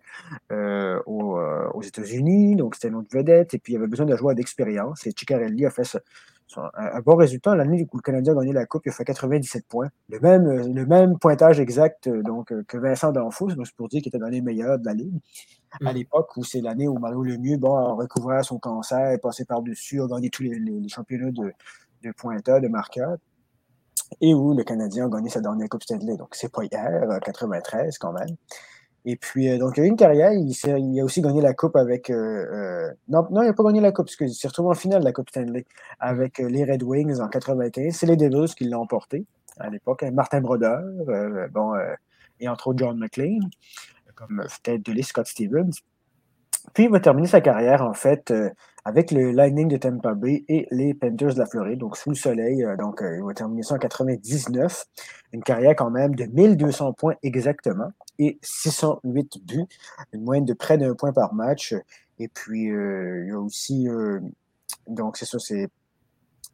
euh, 0.50 0.98
euh, 1.06 1.68
aux, 1.74 1.82
États-Unis, 1.82 2.56
donc 2.56 2.74
c'était 2.74 2.88
une 2.88 2.96
autre 2.96 3.08
vedette. 3.12 3.54
Et 3.54 3.58
puis, 3.58 3.74
il 3.74 3.76
y 3.76 3.78
avait 3.78 3.86
besoin 3.86 4.06
de 4.06 4.16
joueurs 4.16 4.34
d'expérience. 4.34 5.06
Et 5.06 5.12
Ciccarelli 5.16 5.66
a 5.66 5.70
fait 5.70 5.84
ce, 5.84 5.98
un, 6.58 7.00
bon 7.00 7.16
résultat. 7.16 7.54
L'année 7.54 7.86
où 7.92 7.96
le 7.96 8.02
Canadien 8.02 8.32
a 8.32 8.40
gagné 8.40 8.52
la 8.52 8.66
Coupe, 8.66 8.86
il 8.86 8.90
a 8.90 8.92
fait 8.92 9.04
97 9.04 9.66
points. 9.66 9.88
Le 10.08 10.20
même, 10.20 10.46
euh, 10.46 10.68
le 10.68 10.86
même 10.86 11.18
pointage 11.18 11.60
exact 11.60 12.06
euh, 12.06 12.22
donc, 12.22 12.52
euh, 12.52 12.64
que 12.66 12.78
Vincent 12.78 13.12
D'Anfos, 13.12 13.50
c'est 13.50 13.74
pour 13.74 13.88
dire 13.88 14.00
qu'il 14.00 14.08
était 14.08 14.18
dans 14.18 14.28
les 14.28 14.40
meilleurs 14.40 14.78
de 14.78 14.86
la 14.86 14.94
Ligue. 14.94 15.18
À 15.84 15.92
mm. 15.92 15.96
l'époque 15.96 16.36
où 16.36 16.44
c'est 16.44 16.60
l'année 16.60 16.88
où 16.88 16.98
Mario 16.98 17.22
Lemieux 17.22 17.56
bon, 17.56 17.74
a 17.74 17.92
recouvert 17.94 18.44
son 18.44 18.58
cancer, 18.58 19.12
est 19.12 19.18
passé 19.18 19.44
par-dessus, 19.44 20.02
a 20.02 20.06
gagné 20.06 20.30
tous 20.30 20.42
les, 20.42 20.88
championnats 20.88 21.30
de, 21.30 21.52
de 22.02 22.12
pointeurs, 22.12 22.60
de 22.60 22.68
marqueurs 22.68 23.16
et 24.20 24.34
où 24.34 24.54
le 24.54 24.62
Canadien 24.62 25.06
a 25.06 25.08
gagné 25.08 25.30
sa 25.30 25.40
dernière 25.40 25.68
Coupe 25.68 25.82
Stanley. 25.82 26.16
Donc, 26.16 26.34
c'est 26.34 26.52
pas 26.52 26.64
hier, 26.64 27.18
93 27.24 27.98
quand 27.98 28.12
même. 28.12 28.36
Et 29.04 29.16
puis, 29.16 29.50
euh, 29.50 29.58
donc, 29.58 29.76
il 29.76 29.80
a 29.82 29.84
eu 29.84 29.88
une 29.88 29.96
carrière. 29.96 30.32
Il, 30.32 31.00
a 31.00 31.04
aussi 31.04 31.20
gagné 31.22 31.40
la 31.40 31.54
Coupe 31.54 31.76
avec. 31.76 32.10
Euh, 32.10 32.14
euh, 32.14 32.92
non, 33.08 33.26
non, 33.30 33.42
il 33.42 33.46
n'a 33.46 33.52
pas 33.52 33.64
gagné 33.64 33.80
la 33.80 33.92
Coupe, 33.92 34.06
parce 34.06 34.16
qu'il 34.16 34.32
s'est 34.32 34.48
retrouvé 34.48 34.70
en 34.70 34.74
finale 34.74 35.00
de 35.00 35.04
la 35.04 35.12
Coupe 35.12 35.28
Stanley 35.30 35.64
avec 35.98 36.38
les 36.38 36.64
Red 36.64 36.82
Wings 36.82 37.20
en 37.20 37.28
95. 37.28 37.94
C'est 37.94 38.06
les 38.06 38.16
Devils 38.16 38.54
qui 38.54 38.64
l'ont 38.64 38.82
emporté 38.82 39.26
à 39.58 39.70
l'époque. 39.70 40.02
Martin 40.12 40.40
Brodeur, 40.40 40.82
bon, 41.50 41.74
et 42.40 42.48
entre 42.48 42.68
autres 42.68 42.78
John 42.78 42.98
McLean, 42.98 43.40
comme 44.14 44.44
tête 44.62 44.82
de 44.82 45.02
Scott 45.02 45.26
Stevens. 45.26 45.72
Puis, 46.74 46.84
il 46.84 46.90
va 46.90 47.00
terminer 47.00 47.26
sa 47.26 47.40
carrière, 47.40 47.82
en 47.82 47.94
fait, 47.94 48.32
avec 48.84 49.10
le 49.10 49.30
Lightning 49.30 49.68
de 49.68 49.76
Tampa 49.76 50.14
Bay 50.14 50.44
et 50.48 50.66
les 50.70 50.94
Panthers 50.94 51.34
de 51.34 51.38
la 51.38 51.46
Floride, 51.46 51.78
donc 51.78 51.96
sous 51.96 52.10
le 52.10 52.16
soleil. 52.16 52.64
donc, 52.78 53.00
il 53.02 53.22
va 53.22 53.32
terminer 53.34 53.62
ça 53.62 53.76
en 53.76 53.78
99. 53.78 54.86
Une 55.32 55.42
carrière 55.42 55.76
quand 55.76 55.90
même 55.90 56.14
de 56.14 56.24
1200 56.24 56.92
points 56.94 57.14
exactement 57.22 57.92
et 58.18 58.38
608 58.42 59.44
buts, 59.44 59.66
une 60.12 60.22
moyenne 60.22 60.44
de 60.44 60.54
près 60.54 60.78
d'un 60.78 60.94
point 60.94 61.12
par 61.12 61.34
match. 61.34 61.74
Et 62.18 62.28
puis, 62.28 62.70
euh, 62.70 63.22
il 63.24 63.28
y 63.28 63.32
a 63.32 63.38
aussi, 63.38 63.88
euh, 63.88 64.20
donc 64.86 65.16
c'est 65.16 65.24
ça, 65.24 65.38
c'est, 65.38 65.68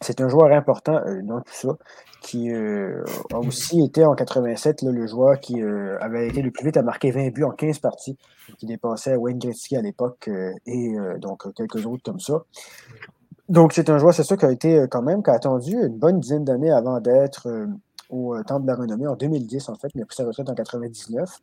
c'est 0.01 0.21
un 0.21 0.29
joueur 0.29 0.53
important 0.53 1.01
euh, 1.07 1.23
dans 1.23 1.41
tout 1.41 1.53
ça, 1.53 1.77
qui 2.21 2.51
a 2.53 3.39
aussi 3.39 3.81
été 3.81 4.05
en 4.05 4.15
87 4.17 4.83
le 4.83 5.07
joueur 5.07 5.39
qui 5.39 5.63
avait 5.63 6.27
été 6.27 6.43
le 6.43 6.51
plus 6.51 6.65
vite 6.65 6.77
à 6.77 6.83
marquer 6.83 7.13
20 7.13 7.31
buts 7.33 7.45
en 7.45 7.53
15 7.53 7.79
parties, 7.79 8.19
qui 8.59 8.67
dépassait 8.67 9.15
Wayne 9.15 9.39
Gretzky 9.39 9.77
à 9.77 9.83
l'époque 9.83 10.29
et 10.67 10.97
donc 11.21 11.55
quelques 11.55 11.87
autres 11.87 12.03
comme 12.03 12.19
ça. 12.19 12.43
Donc, 13.49 13.73
c'est 13.73 13.89
un 13.89 13.99
joueur, 13.99 14.13
c'est 14.13 14.25
ça, 14.25 14.37
qui 14.37 14.45
a 14.45 14.51
été 14.51 14.85
quand 14.91 15.01
même, 15.01 15.23
attendu 15.27 15.75
une 15.75 15.97
bonne 15.97 16.19
dizaine 16.19 16.45
d'années 16.45 16.73
avant 16.73 17.01
d'être 17.01 17.49
au 18.11 18.43
Temple 18.43 18.63
de 18.63 18.67
la 18.73 18.77
Renommée 18.77 19.07
en 19.07 19.15
2010, 19.15 19.69
en 19.69 19.77
fait, 19.77 19.95
mais 19.95 20.03
a 20.03 20.07
pris 20.07 20.17
sa 20.17 20.25
retraite 20.25 20.51
en 20.51 20.55
99. 20.55 21.41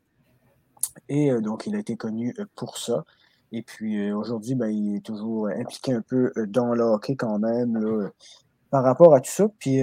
Et 1.10 1.32
euh, 1.32 1.42
donc, 1.42 1.68
il 1.68 1.76
a 1.76 1.80
été 1.80 1.96
connu 1.96 2.34
euh, 2.40 2.46
pour 2.56 2.78
ça. 2.78 3.04
Et 3.52 3.62
puis 3.62 4.10
euh, 4.10 4.18
aujourd'hui, 4.18 4.56
ben, 4.56 4.68
il 4.68 4.96
est 4.96 5.06
toujours 5.06 5.48
impliqué 5.48 5.94
un 5.94 6.02
peu 6.02 6.32
dans 6.48 6.74
le 6.74 6.84
hockey 6.84 7.16
quand 7.16 7.40
même, 7.40 8.12
par 8.76 8.84
rapport 8.84 9.16
à 9.16 9.22
tout 9.22 9.32
ça. 9.32 9.48
Puis 9.58 9.80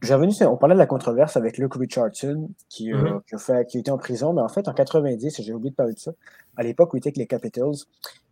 j'ai 0.00 0.14
revenu, 0.14 0.32
on 0.42 0.56
parlait 0.56 0.76
de 0.76 0.78
la 0.78 0.86
controverse 0.86 1.36
avec 1.36 1.58
Luke 1.58 1.74
Richardson, 1.74 2.50
qui, 2.68 2.92
mm-hmm. 2.92 3.24
qui, 3.26 3.34
a 3.34 3.38
fait, 3.38 3.66
qui 3.66 3.78
était 3.78 3.90
en 3.90 3.98
prison, 3.98 4.32
mais 4.32 4.42
en 4.42 4.48
fait, 4.48 4.68
en 4.68 4.72
90, 4.72 5.42
j'ai 5.42 5.52
oublié 5.52 5.70
de 5.72 5.74
parler 5.74 5.94
de 5.94 5.98
ça, 5.98 6.12
à 6.56 6.62
l'époque 6.62 6.94
où 6.94 6.96
il 6.96 7.00
était 7.00 7.08
avec 7.08 7.16
les 7.16 7.26
Capitals, 7.26 7.74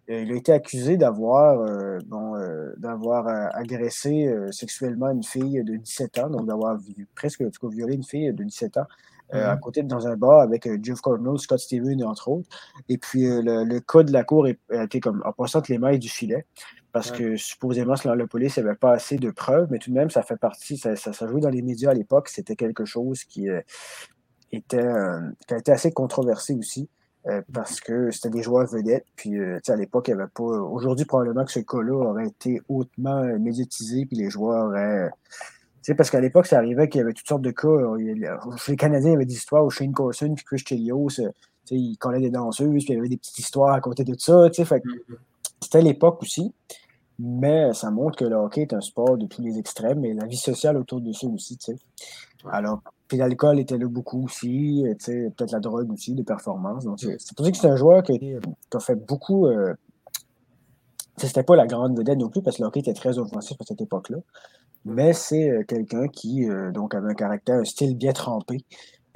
il 0.07 0.31
a 0.31 0.37
été 0.37 0.53
accusé 0.53 0.97
d'avoir 0.97 1.59
bon, 2.07 2.35
d'avoir 2.77 3.27
agressé 3.57 4.33
sexuellement 4.53 5.11
une 5.11 5.25
fille 5.25 5.65
de 5.65 5.75
17 5.75 6.19
ans, 6.21 6.31
donc 6.31 6.47
d'avoir 6.47 6.79
presque 7.17 7.43
violé 7.65 7.95
une 7.95 8.05
fille 8.05 8.33
de 8.33 8.45
17 8.45 8.77
ans 8.77 8.87
euh, 9.35 9.51
à 9.51 9.55
mhm. 9.55 9.61
côté 9.61 9.83
dans 9.83 10.07
un 10.07 10.17
bar 10.17 10.41
avec 10.41 10.69
euh, 10.69 10.79
Jeff 10.81 11.01
Cornell, 11.01 11.37
Scott 11.39 11.59
Steven, 11.59 12.05
entre 12.05 12.29
autres. 12.29 12.49
Et 12.89 12.97
puis 12.97 13.27
euh, 13.27 13.43
le, 13.43 13.81
cas 13.81 14.05
de 14.05 14.13
la 14.13 14.23
cour 14.23 14.47
a 14.47 14.85
été 14.85 15.01
comme 15.01 15.21
en 15.25 15.33
passant 15.33 15.63
les 15.69 15.79
mailles 15.79 15.99
du 15.99 16.09
filet. 16.09 16.47
Parce 16.97 17.11
que 17.11 17.37
supposément, 17.37 17.97
selon 17.97 18.15
la 18.15 18.27
police, 18.27 18.57
il 18.57 18.63
n'y 18.63 18.69
avait 18.69 18.79
pas 18.79 18.93
assez 18.93 19.17
de 19.17 19.31
preuves, 19.31 19.69
mais 19.71 19.79
tout 19.79 19.91
de 19.91 19.95
même, 19.97 20.09
ça 20.09 20.23
fait 20.23 20.37
partie, 20.37 20.79
ça, 20.79 20.97
ça, 20.97 21.27
jouait 21.27 21.41
dans 21.41 21.51
les 21.51 21.61
médias 21.61 21.91
à 21.91 21.95
l'époque. 21.95 22.29
C'était 22.29 22.57
quelque 22.57 22.87
chose 22.87 23.25
qui, 23.25 23.49
était, 24.51 24.89
qui 25.47 25.55
a 25.55 25.59
été 25.59 25.73
assez 25.73 25.93
controversé 25.93 26.55
aussi. 26.55 26.89
parce 27.53 27.81
que 27.81 28.11
c'était 28.11 28.31
des 28.31 28.43
joueurs 28.43 28.67
vedettes. 28.67 29.07
Puis, 29.17 29.39
à 29.41 29.77
l'époque, 29.77 30.09
il 30.09 30.15
n'y 30.15 30.23
avait 30.23 30.31
pas. 30.33 30.43
Aujourd'hui, 30.43 31.05
probablement 31.05 31.45
que 31.45 31.53
ce 31.53 31.61
cas-là 31.61 31.93
aurait 31.93 32.29
été 32.29 32.63
hautement 32.69 33.23
médiatisé, 33.39 34.07
puis 34.07 34.17
les 34.17 34.31
joueurs 34.31 34.69
auraient 34.69 35.11
parce 35.95 36.11
qu'à 36.11 36.21
l'époque, 36.21 36.47
ça 36.47 36.59
arrivait 36.59 36.89
qu'il 36.89 37.01
y 37.01 37.03
avait 37.03 37.13
toutes 37.13 37.29
sortes 37.29 37.43
de 37.43 37.51
cas. 37.51 37.69
Chez 38.57 38.73
les 38.73 38.77
Canadiens, 38.77 39.11
il 39.11 39.13
y 39.13 39.17
avait 39.17 39.25
des 39.25 39.35
histoires 39.35 39.65
où 39.65 39.71
Shane 39.71 39.93
Corson 39.93 40.35
puis 40.35 40.45
Chris 40.45 40.65
Chelios, 40.67 41.21
euh, 41.21 41.31
ils 41.71 41.97
collaient 41.97 42.21
des 42.21 42.31
danseuses, 42.31 42.85
puis 42.85 42.95
il 42.95 42.97
y 42.97 42.99
avait 42.99 43.09
des 43.09 43.17
petites 43.17 43.39
histoires 43.39 43.75
à 43.75 43.81
côté 43.81 44.05
de 44.05 44.15
ça. 44.19 44.49
Mm-hmm. 44.49 44.95
C'était 45.61 45.83
l'époque 45.83 46.23
aussi. 46.23 46.53
Mais 47.19 47.73
ça 47.73 47.91
montre 47.91 48.17
que 48.17 48.25
le 48.25 48.37
hockey 48.37 48.63
est 48.63 48.75
un 48.75 48.81
sport 48.81 49.17
de 49.17 49.27
tous 49.27 49.43
les 49.43 49.59
extrêmes, 49.59 50.05
et 50.05 50.13
la 50.13 50.27
vie 50.27 50.37
sociale 50.37 50.77
autour 50.77 51.01
de 51.01 51.13
ça 51.13 51.27
aussi. 51.27 51.59
Alors, 52.51 52.81
puis 53.09 53.19
l'alcool 53.19 53.59
était 53.59 53.79
là 53.79 53.87
beaucoup 53.87 54.25
aussi, 54.25 54.85
euh, 54.87 54.95
peut-être 55.31 55.53
la 55.53 55.61
drogue 55.61 55.91
aussi, 55.93 56.15
de 56.15 56.23
performance. 56.23 56.85
Donc, 56.85 56.99
c'est 57.01 57.35
pour 57.35 57.45
ça 57.45 57.51
que 57.51 57.57
c'est 57.57 57.69
un 57.69 57.77
joueur 57.77 58.03
qui, 58.03 58.35
a 58.75 58.81
fait 58.81 58.97
beaucoup. 58.97 59.47
Euh, 59.47 59.75
c'était 61.17 61.43
pas 61.43 61.57
la 61.57 61.67
grande 61.67 61.97
vedette 61.97 62.19
non 62.19 62.29
plus, 62.29 62.43
parce 62.43 62.59
que 62.59 62.63
le 62.63 62.69
hockey 62.69 62.81
était 62.81 62.93
très 62.93 63.19
offensif 63.19 63.57
à 63.61 63.65
cette 63.65 63.81
époque-là 63.81 64.19
mais 64.87 65.13
c'est 65.13 65.51
euh, 65.51 65.65
quelqu'un 65.65 66.07
qui 66.07 66.49
euh, 66.49 66.71
donc 66.71 66.95
avait 66.95 67.11
un 67.11 67.15
caractère, 67.15 67.57
un 67.57 67.65
style 67.65 67.97
bien 67.97 68.13
trempé 68.13 68.65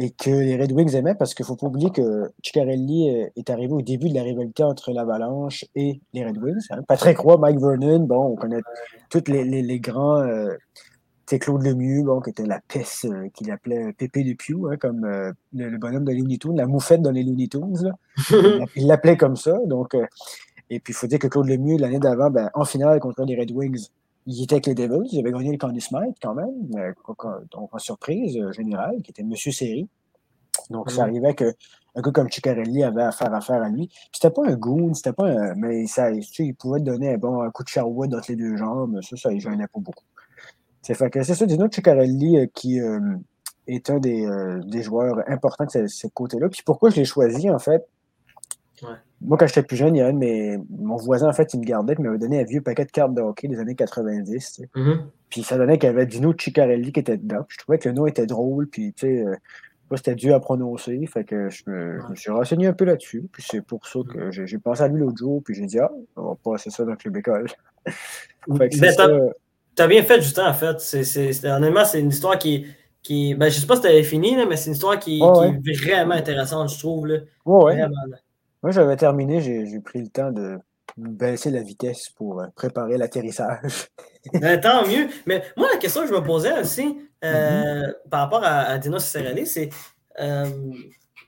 et 0.01 0.11
que 0.11 0.30
les 0.30 0.57
Red 0.57 0.72
Wings 0.72 0.96
aimaient 0.96 1.14
parce 1.14 1.34
qu'il 1.34 1.44
ne 1.44 1.48
faut 1.48 1.57
pas 1.57 1.66
oublier 1.66 1.90
que 1.90 2.32
Ciccarelli 2.42 3.11
euh, 3.11 3.28
est 3.36 3.51
arrivé 3.51 3.72
au 3.72 3.82
début 3.82 4.09
de 4.09 4.14
la 4.14 4.22
rivalité 4.22 4.64
entre 4.64 4.92
l'Avalanche 4.92 5.64
et 5.74 6.01
les 6.12 6.26
Red 6.26 6.38
Wings. 6.38 6.66
Hein. 6.70 6.82
Patrick 6.88 7.18
Roy, 7.18 7.36
Mike 7.36 7.61
Vernon, 7.61 8.01
bon, 8.01 8.32
on 8.32 8.36
connaît 8.36 8.62
tous 9.11 9.22
les, 9.28 9.44
les, 9.44 9.80
grands. 9.80 10.26
c'est 11.26 11.38
Claude 11.38 11.62
Lemieux, 11.62 12.03
bon, 12.03 12.20
qui 12.20 12.30
était 12.30 12.46
la 12.46 12.61
peste 12.66 13.07
qu'il 13.34 13.51
appelait 13.51 13.92
Pépé 13.92 14.34
Pew, 14.34 14.70
hein, 14.70 14.76
comme 14.78 15.07
le, 15.53 15.78
bonhomme 15.78 16.05
de 16.05 16.12
Looney 16.12 16.38
Tunes, 16.38 16.57
la 16.57 16.66
moufette 16.66 17.03
dans 17.03 17.12
les 17.12 17.22
Looney 17.22 17.48
Tunes. 17.48 17.92
Il 18.76 18.86
l'appelait 18.86 19.16
comme 19.16 19.36
ça. 19.36 19.59
Donc, 19.66 19.94
et 20.70 20.78
puis, 20.78 20.92
il 20.92 20.96
faut 20.96 21.09
dire 21.09 21.18
que 21.18 21.26
Claude 21.26 21.48
Lemieux, 21.48 21.76
l'année 21.76 21.98
d'avant, 21.98 22.30
ben, 22.30 22.48
en 22.55 22.64
finale 22.64 23.01
contre 23.01 23.24
les 23.24 23.38
Red 23.38 23.51
Wings, 23.51 23.88
il 24.31 24.45
était 24.45 24.55
avec 24.55 24.66
les 24.66 24.74
Devils, 24.74 25.09
il 25.12 25.20
avait 25.20 25.33
gagné 25.33 25.53
le 25.53 25.59
Conn 25.59 25.78
Smythe 25.78 26.16
quand 26.22 26.35
même, 26.35 26.70
donc 27.51 27.74
en 27.74 27.78
surprise 27.78 28.37
euh, 28.37 28.53
générale, 28.53 29.03
qui 29.03 29.11
était 29.11 29.22
Monsieur 29.22 29.53
Série. 29.53 29.89
Donc, 30.68 30.91
ça 30.91 31.03
arrivait 31.03 31.35
que 31.35 31.55
un 31.97 32.01
gars 32.01 32.12
comme 32.12 32.31
Ciccarelli 32.31 32.85
avait 32.85 33.03
affaire 33.03 33.35
à 33.35 33.41
faire 33.41 33.62
à 33.62 33.68
lui. 33.68 33.89
C'était 34.12 34.31
pas 34.31 34.43
un 34.47 34.55
goon, 34.55 34.95
c'était 34.95 35.12
pas 35.12 35.26
un. 35.26 35.55
Mais 35.57 35.87
ça, 35.87 36.11
il 36.11 36.55
pouvait 36.55 36.81
donner 36.81 37.14
un, 37.14 37.18
bon, 37.18 37.43
un 37.43 37.51
coup 37.51 37.64
de 37.64 37.68
Sherwood 37.68 38.14
entre 38.14 38.31
les 38.31 38.37
deux 38.37 38.57
jambes, 38.57 39.01
ça, 39.03 39.16
ça, 39.16 39.33
il 39.33 39.41
gênait 39.41 39.66
pas 39.66 39.81
beaucoup. 39.81 40.05
C'est 40.83 40.95
fait 40.95 41.11
que 41.11 41.22
c'est 41.22 41.35
ça, 41.35 41.47
dis-nous, 41.47 41.70
Ciccarelli 41.70 42.39
euh, 42.39 42.47
qui 42.55 42.81
euh, 42.81 43.01
est 43.66 43.91
un 43.91 43.99
des, 43.99 44.28
des, 44.66 44.83
joueurs 44.83 45.22
importants 45.28 45.66
de 45.74 45.87
ce 45.87 46.07
côté-là. 46.07 46.49
Puis 46.49 46.62
pourquoi 46.64 46.91
je 46.91 46.97
l'ai 46.97 47.05
choisi, 47.05 47.51
en 47.51 47.59
fait, 47.59 47.85
moi, 49.20 49.37
quand 49.37 49.47
j'étais 49.47 49.62
plus 49.62 49.76
jeune, 49.76 49.97
il 49.97 49.99
y 49.99 50.03
avait 50.03 50.12
mais 50.12 50.59
mon 50.70 50.97
voisin, 50.97 51.28
en 51.28 51.33
fait, 51.33 51.53
il 51.55 51.61
me 51.61 51.64
gardait, 51.64 51.95
il 51.99 52.03
m'avait 52.03 52.18
donné 52.18 52.41
un 52.41 52.45
vieux 52.45 52.62
paquet 52.62 52.85
de 52.85 52.91
cartes 52.91 53.14
de 53.14 53.20
hockey 53.20 53.49
des 53.49 53.59
années 53.59 53.74
90. 53.74 54.62
Mm-hmm. 54.74 54.99
Puis 55.28 55.43
ça 55.43 55.59
donnait 55.59 55.78
qu'il 55.78 55.89
y 55.89 55.91
avait 55.91 56.07
Dino 56.07 56.33
Ciccarelli 56.37 56.93
qui 56.93 57.01
était 57.01 57.16
dedans. 57.16 57.45
je 57.49 57.59
trouvais 57.59 57.78
que 57.78 57.89
le 57.89 57.95
nom 57.95 58.07
était 58.07 58.26
drôle. 58.26 58.66
Puis, 58.68 58.93
tu 58.95 59.07
sais, 59.07 59.24
euh, 59.24 59.37
c'était 59.97 60.14
dur 60.14 60.35
à 60.35 60.41
prononcer. 60.41 61.05
Fait 61.07 61.24
que 61.24 61.51
je 61.51 61.62
me, 61.66 62.14
suis 62.14 62.31
renseigné 62.31 62.66
un 62.66 62.72
peu 62.72 62.85
là-dessus. 62.85 63.28
Puis 63.33 63.45
c'est 63.47 63.61
pour 63.61 63.87
ça 63.87 64.01
que 64.09 64.31
j'ai 64.31 64.59
pensé 64.59 64.83
à 64.83 64.89
lui 64.89 65.01
l'autre 65.01 65.18
jour. 65.18 65.43
Puis 65.45 65.55
j'ai 65.55 65.66
dit, 65.66 65.78
ah, 65.78 65.91
on 66.16 66.31
va 66.31 66.37
passer 66.43 66.70
ça 66.70 66.85
dans 66.85 66.93
le 66.93 66.97
club 66.97 67.16
école. 67.16 67.47
Tu 69.76 69.83
as 69.83 69.87
bien 69.87 70.03
fait, 70.03 70.20
Justin, 70.20 70.49
en 70.49 70.55
fait. 70.55 70.81
C'est, 70.81 71.45
honnêtement, 71.47 71.85
c'est 71.85 72.01
une 72.01 72.09
histoire 72.09 72.39
qui, 72.39 72.66
qui. 73.03 73.35
Ben, 73.35 73.49
je 73.49 73.61
sais 73.61 73.66
pas 73.66 73.76
si 73.76 73.83
tu 73.83 73.89
avais 73.89 74.03
fini, 74.03 74.37
mais 74.49 74.57
c'est 74.57 74.66
une 74.66 74.74
histoire 74.74 74.99
qui, 74.99 75.20
est 75.20 75.78
vraiment 75.85 76.14
intéressante, 76.14 76.70
je 76.70 76.78
trouve. 76.78 77.07
Là. 77.07 77.18
Moi, 78.62 78.72
j'avais 78.72 78.96
terminé, 78.96 79.40
j'ai, 79.40 79.80
pris 79.80 80.00
le 80.00 80.08
temps 80.08 80.30
de 80.30 80.58
baisser 80.96 81.50
la 81.50 81.62
vitesse 81.62 82.11
pour 82.11 82.40
euh, 82.40 82.46
préparer 82.54 82.98
l'atterrissage. 82.98 83.88
ben, 84.34 84.61
tant 84.61 84.86
mieux. 84.86 85.08
Mais 85.26 85.42
moi, 85.56 85.68
la 85.72 85.78
question 85.78 86.02
que 86.02 86.08
je 86.08 86.12
me 86.12 86.22
posais 86.22 86.61
aussi 86.61 86.98
euh, 87.24 87.82
mm-hmm. 87.82 88.08
par 88.11 88.20
rapport 88.20 88.44
à, 88.44 88.61
à 88.62 88.78
Dino 88.78 88.98
Cicerelli, 88.98 89.46
c'est. 89.46 89.70
Euh, 90.20 90.44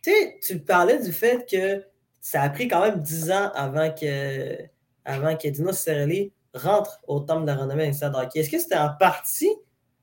tu 0.03 0.59
parlais 0.59 0.99
du 0.99 1.13
fait 1.13 1.49
que 1.49 1.85
ça 2.21 2.43
a 2.43 2.51
pris 2.51 2.69
quand 2.69 2.83
même 2.83 3.01
10 3.01 3.31
ans 3.31 3.53
avant 3.55 3.91
que, 3.91 4.57
avant 5.05 5.37
que 5.37 5.49
Dino 5.49 5.73
Cicerelli 5.73 6.33
rentre 6.55 7.01
au 7.07 7.21
temple 7.21 7.43
de 7.43 7.47
la 7.47 7.57
renommée 7.57 7.91
hockey. 8.03 8.41
Est-ce 8.41 8.51
que 8.51 8.59
c'était 8.59 8.77
en 8.77 8.91
partie 8.99 9.51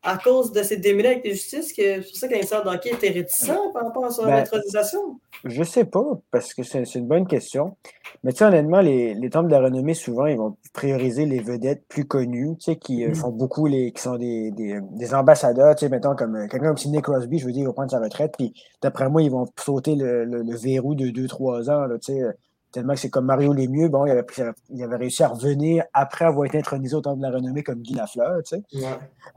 à 0.04 0.18
cause 0.18 0.52
de 0.52 0.64
ces 0.64 0.78
démêlés 0.78 1.10
avec 1.10 1.26
la 1.26 1.32
justice 1.32 1.74
que 1.74 2.02
c'est 2.02 2.08
pour 2.08 2.16
ça 2.16 2.28
que 2.28 2.34
l'institut 2.34 2.68
hockey 2.68 2.90
était 2.92 3.10
réticent 3.10 3.52
par 3.74 3.86
rapport 3.86 4.06
à 4.06 4.12
son 4.12 4.26
ben, 4.26 4.36
intronisation? 4.36 5.20
Je 5.44 5.64
sais 5.64 5.86
pas, 5.86 6.06
parce 6.32 6.54
que 6.54 6.64
c'est 6.64 6.84
une 6.96 7.08
bonne 7.08 7.28
question. 7.28 7.76
Mais 8.24 8.32
tu 8.32 8.40
sais, 8.40 8.46
honnêtement, 8.46 8.82
les, 8.82 9.14
les 9.14 9.30
temples 9.30 9.48
de 9.48 9.56
la 9.56 9.62
renommée, 9.62 9.94
souvent, 9.94 10.26
ils 10.26 10.38
vont 10.38 10.58
prioriser 10.74 11.26
les 11.26 11.40
vedettes 11.40 11.84
plus 11.88 12.06
connues, 12.06 12.56
tu 12.58 12.72
sais, 12.72 12.76
qui 12.78 13.06
euh, 13.06 13.10
mm. 13.10 13.16
font 13.16 13.32
beaucoup 13.32 13.68
les. 13.68 13.92
qui 13.92 14.02
sont 14.02 14.16
des, 14.16 14.52
des, 14.52 14.80
des 14.92 15.14
ambassadeurs, 15.14 15.76
tu 15.76 15.86
sais, 15.86 15.90
mettons, 15.90 16.16
comme 16.16 16.36
euh, 16.36 16.48
quelqu'un 16.48 16.68
comme 16.68 16.78
Sidney 16.78 17.02
Crosby, 17.02 17.40
je 17.40 17.46
veux 17.46 17.52
dire, 17.52 17.64
il 17.64 17.68
va 17.68 17.74
prendre 17.74 17.92
sa 17.92 18.00
retraite, 18.00 18.36
puis 18.38 18.54
d'après 18.82 19.10
moi, 19.10 19.22
ils 19.22 19.32
vont 19.32 19.48
sauter 19.58 19.96
le, 19.96 20.26
le, 20.26 20.44
le 20.44 20.56
verrou 20.56 20.96
de 20.96 21.08
2-3 21.08 21.70
ans, 21.70 21.86
là, 21.86 21.98
tu 22.00 22.14
sais 22.14 22.24
Tellement 22.72 22.94
que 22.94 23.00
c'est 23.00 23.10
comme 23.10 23.26
Mario 23.26 23.52
Lemieux, 23.52 23.90
bon, 23.90 24.06
il 24.06 24.12
avait, 24.12 24.26
il 24.70 24.84
avait 24.84 24.96
réussi 24.96 25.24
à 25.24 25.30
revenir 25.30 25.84
après 25.94 26.26
avoir 26.26 26.46
été 26.46 26.60
intronisé 26.60 26.96
au 26.96 27.02
temps 27.02 27.16
de 27.16 27.22
la 27.22 27.32
renommée 27.32 27.64
comme 27.64 27.82
Guy 27.82 27.96
Lafleur, 27.96 28.44
tu 28.44 28.58
sais. 28.58 28.64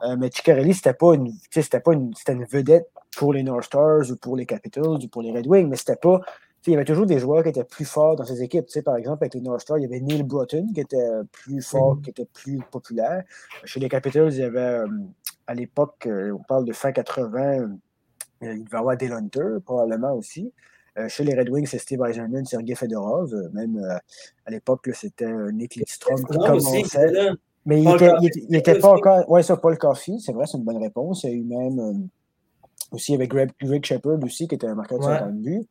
Euh, 0.05 0.17
mais 0.19 0.31
Ciccarelli, 0.31 0.75
c'était 0.75 0.93
pas 0.93 1.15
une, 1.15 1.33
c'était 1.51 1.81
pas 1.81 1.95
une, 1.95 2.13
c'était 2.15 2.35
une 2.35 2.45
vedette 2.45 2.91
pour 3.17 3.33
les 3.33 3.43
North 3.43 3.65
Stars 3.65 4.11
ou 4.11 4.17
pour 4.17 4.37
les 4.37 4.45
Capitals 4.45 4.85
ou 4.85 5.09
pour 5.09 5.23
les 5.23 5.33
Red 5.33 5.47
Wings, 5.47 5.69
mais 5.69 5.77
c'était 5.77 5.97
pas, 5.97 6.21
il 6.67 6.73
y 6.73 6.77
avait 6.77 6.85
toujours 6.85 7.07
des 7.07 7.19
joueurs 7.19 7.43
qui 7.43 7.49
étaient 7.49 7.65
plus 7.65 7.85
forts 7.85 8.17
dans 8.17 8.25
ces 8.25 8.43
équipes. 8.43 8.67
Tu 8.67 8.73
sais, 8.73 8.83
par 8.83 8.97
exemple, 8.97 9.25
avec 9.25 9.35
les 9.35 9.41
North 9.41 9.61
Stars, 9.61 9.79
il 9.79 9.83
y 9.83 9.87
avait 9.87 10.01
Neil 10.01 10.23
Broughton 10.23 10.69
qui 10.75 10.81
était 10.81 11.09
plus 11.33 11.61
fort, 11.63 11.97
mm-hmm. 11.97 12.03
qui 12.03 12.11
était 12.11 12.29
plus 12.33 12.61
populaire. 12.71 13.25
Chez 13.65 13.81
les 13.81 13.89
Capitals, 13.89 14.33
il 14.33 14.41
y 14.41 14.45
avait, 14.45 14.61
euh, 14.61 14.87
à 15.47 15.55
l'époque, 15.55 16.07
euh, 16.07 16.33
on 16.33 16.43
parle 16.43 16.65
de 16.65 16.73
fin 16.73 16.93
80, 16.93 17.69
il 18.43 18.65
devait 18.65 18.71
y 18.73 18.77
avoir 18.77 18.97
Dale 18.97 19.13
Hunter, 19.13 19.59
probablement 19.65 20.13
aussi. 20.13 20.53
Euh, 20.99 21.09
chez 21.09 21.25
les 21.25 21.35
Red 21.35 21.49
Wings, 21.49 21.67
c'est 21.67 21.79
Steve 21.79 22.03
Eisenman, 22.07 22.45
Sergei 22.45 22.75
Fedorov. 22.75 23.33
Euh, 23.33 23.49
même 23.53 23.79
euh, 23.79 23.97
à 24.45 24.51
l'époque, 24.51 24.91
c'était 24.95 25.33
Nick 25.53 25.77
Lidstrom 25.77 26.23
qui 26.25 26.37
commençait. 26.39 26.83
Mais 27.65 27.81
il 27.81 28.47
n'était 28.51 28.79
pas 28.79 28.93
encore. 28.93 29.25
Oui, 29.29 29.43
ça, 29.45 29.57
Paul 29.57 29.79
Coffey, 29.79 30.17
c'est 30.19 30.33
vrai, 30.33 30.47
c'est 30.47 30.59
une 30.59 30.65
bonne 30.65 30.83
réponse. 30.83 31.23
Il 31.25 31.31
y 31.31 31.33
a 31.33 31.37
eu 31.37 31.45
même 31.45 32.09
aussi 32.91 33.15
avec 33.15 33.31
Greg, 33.31 33.51
Greg 33.61 33.85
Shepard 33.85 34.23
aussi, 34.23 34.49
qui 34.49 34.57
était 34.57 34.67
un 34.67 34.75
marqueur 34.75 34.99
de 34.99 35.05
50 35.05 35.35
buts. 35.41 35.67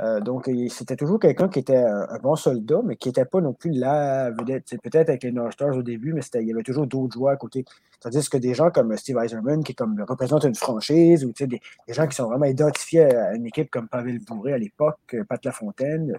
Euh, 0.00 0.20
donc, 0.20 0.50
c'était 0.68 0.96
toujours 0.96 1.20
quelqu'un 1.20 1.48
qui 1.48 1.58
était 1.58 1.76
un, 1.76 2.18
bon 2.22 2.36
soldat, 2.36 2.80
mais 2.84 2.96
qui 2.96 3.08
n'était 3.08 3.24
pas 3.24 3.40
non 3.40 3.52
plus 3.52 3.70
la 3.70 4.30
vedette. 4.30 4.74
Peut-être 4.82 5.08
avec 5.10 5.22
les 5.22 5.32
North 5.32 5.52
Stars 5.52 5.76
au 5.76 5.82
début, 5.82 6.12
mais 6.12 6.22
il 6.34 6.48
y 6.48 6.52
avait 6.52 6.62
toujours 6.62 6.86
d'autres 6.86 7.14
joueurs 7.14 7.34
à 7.34 7.36
côté. 7.36 7.64
Tandis 8.00 8.28
que 8.28 8.38
des 8.38 8.54
gens 8.54 8.70
comme 8.70 8.96
Steve 8.96 9.18
Eiserman, 9.18 9.62
qui 9.62 9.74
comme, 9.74 10.02
représente 10.08 10.44
une 10.44 10.54
franchise, 10.54 11.24
ou 11.24 11.32
des, 11.32 11.46
des, 11.46 11.60
gens 11.88 12.06
qui 12.06 12.16
sont 12.16 12.26
vraiment 12.26 12.46
identifiés 12.46 13.04
à 13.04 13.34
une 13.34 13.46
équipe 13.46 13.70
comme 13.70 13.88
Pavel 13.88 14.18
Bourré 14.20 14.54
à 14.54 14.58
l'époque, 14.58 14.98
euh, 15.14 15.24
Pat 15.24 15.44
Lafontaine, 15.44 16.18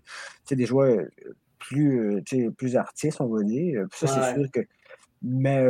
des 0.50 0.66
joueurs 0.66 1.00
euh, 1.00 1.36
plus, 1.60 2.22
plus 2.58 2.76
artistes, 2.76 3.20
on 3.22 3.28
va 3.28 3.42
dire. 3.44 3.86
Ça, 3.92 4.08
c'est 4.08 4.36
sûr 4.36 4.52
que. 4.52 4.60
Mais. 5.22 5.66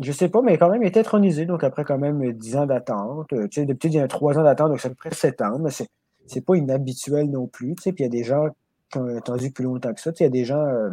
je 0.00 0.12
sais 0.12 0.28
pas, 0.28 0.40
mais 0.40 0.56
quand 0.56 0.70
même, 0.70 0.82
il 0.82 0.86
était 0.86 1.00
intronisé, 1.00 1.44
donc 1.46 1.64
après 1.64 1.84
quand 1.84 1.98
même 1.98 2.32
10 2.32 2.56
ans 2.56 2.66
d'attente. 2.66 3.26
Tu 3.28 3.48
sais, 3.50 3.66
depuis, 3.66 3.88
il 3.88 3.94
y 3.94 4.00
a 4.00 4.06
3 4.06 4.38
ans 4.38 4.44
d'attente, 4.44 4.70
donc 4.70 4.80
c'est 4.80 4.86
à 4.86 4.90
peu 4.90 4.96
près 4.96 5.12
7 5.12 5.42
ans, 5.42 5.58
mais 5.58 5.70
c'est 5.70 5.88
c'est 6.30 6.40
pas 6.40 6.56
inhabituel 6.56 7.30
non 7.30 7.46
plus. 7.46 7.74
Puis 7.74 7.94
il 7.98 8.02
y 8.02 8.04
a 8.04 8.08
des 8.08 8.24
gens 8.24 8.48
qui 8.90 8.98
ont 8.98 9.16
attendu 9.16 9.50
plus 9.50 9.64
longtemps 9.64 9.92
que 9.92 10.00
ça. 10.00 10.12
Il 10.18 10.22
y 10.22 10.26
a 10.26 10.30
des 10.30 10.44
gens, 10.44 10.64
euh, 10.64 10.90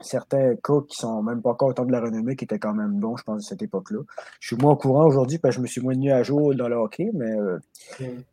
certains 0.00 0.54
cas 0.56 0.80
qui 0.88 0.96
sont 0.96 1.22
même 1.22 1.42
pas 1.42 1.50
encore 1.50 1.68
au 1.68 1.72
temps 1.72 1.84
de 1.84 1.92
la 1.92 2.00
renommée, 2.00 2.36
qui 2.36 2.44
étaient 2.44 2.58
quand 2.58 2.74
même 2.74 2.98
bons, 2.98 3.16
je 3.16 3.24
pense, 3.24 3.44
à 3.44 3.48
cette 3.48 3.62
époque-là. 3.62 4.00
Je 4.40 4.48
suis 4.48 4.56
moins 4.56 4.72
au 4.72 4.76
courant 4.76 5.06
aujourd'hui 5.06 5.38
parce 5.38 5.54
que 5.54 5.58
je 5.58 5.62
me 5.62 5.66
suis 5.66 5.80
moins 5.80 5.94
tenu 5.94 6.10
à 6.12 6.22
jour 6.22 6.54
dans 6.54 6.68
le 6.68 6.76
hockey, 6.76 7.10
mais 7.12 7.30
euh, 7.30 7.58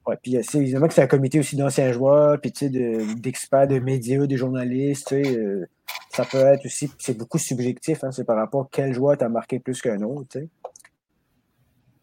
ouais, 0.07 0.17
puis 0.21 0.37
c'est 0.43 0.59
évidemment 0.59 0.87
que 0.87 0.93
c'est 0.93 1.03
un 1.03 1.07
comité 1.07 1.39
aussi 1.39 1.55
d'anciens 1.55 1.91
joueurs, 1.91 2.39
puis 2.39 2.51
d'experts, 2.51 3.67
de, 3.67 3.79
médias, 3.79 4.25
de 4.25 4.35
journalistes. 4.35 5.13
Euh, 5.13 5.65
ça 6.09 6.25
peut 6.25 6.37
être 6.37 6.65
aussi, 6.65 6.89
c'est 6.97 7.17
beaucoup 7.17 7.37
subjectif, 7.37 8.03
hein, 8.03 8.11
c'est 8.11 8.23
par 8.23 8.37
rapport 8.37 8.61
à 8.63 8.67
quel 8.71 8.93
joueur 8.93 9.17
t'a 9.17 9.29
marqué 9.29 9.59
plus 9.59 9.81
qu'un 9.81 10.01
autre. 10.01 10.39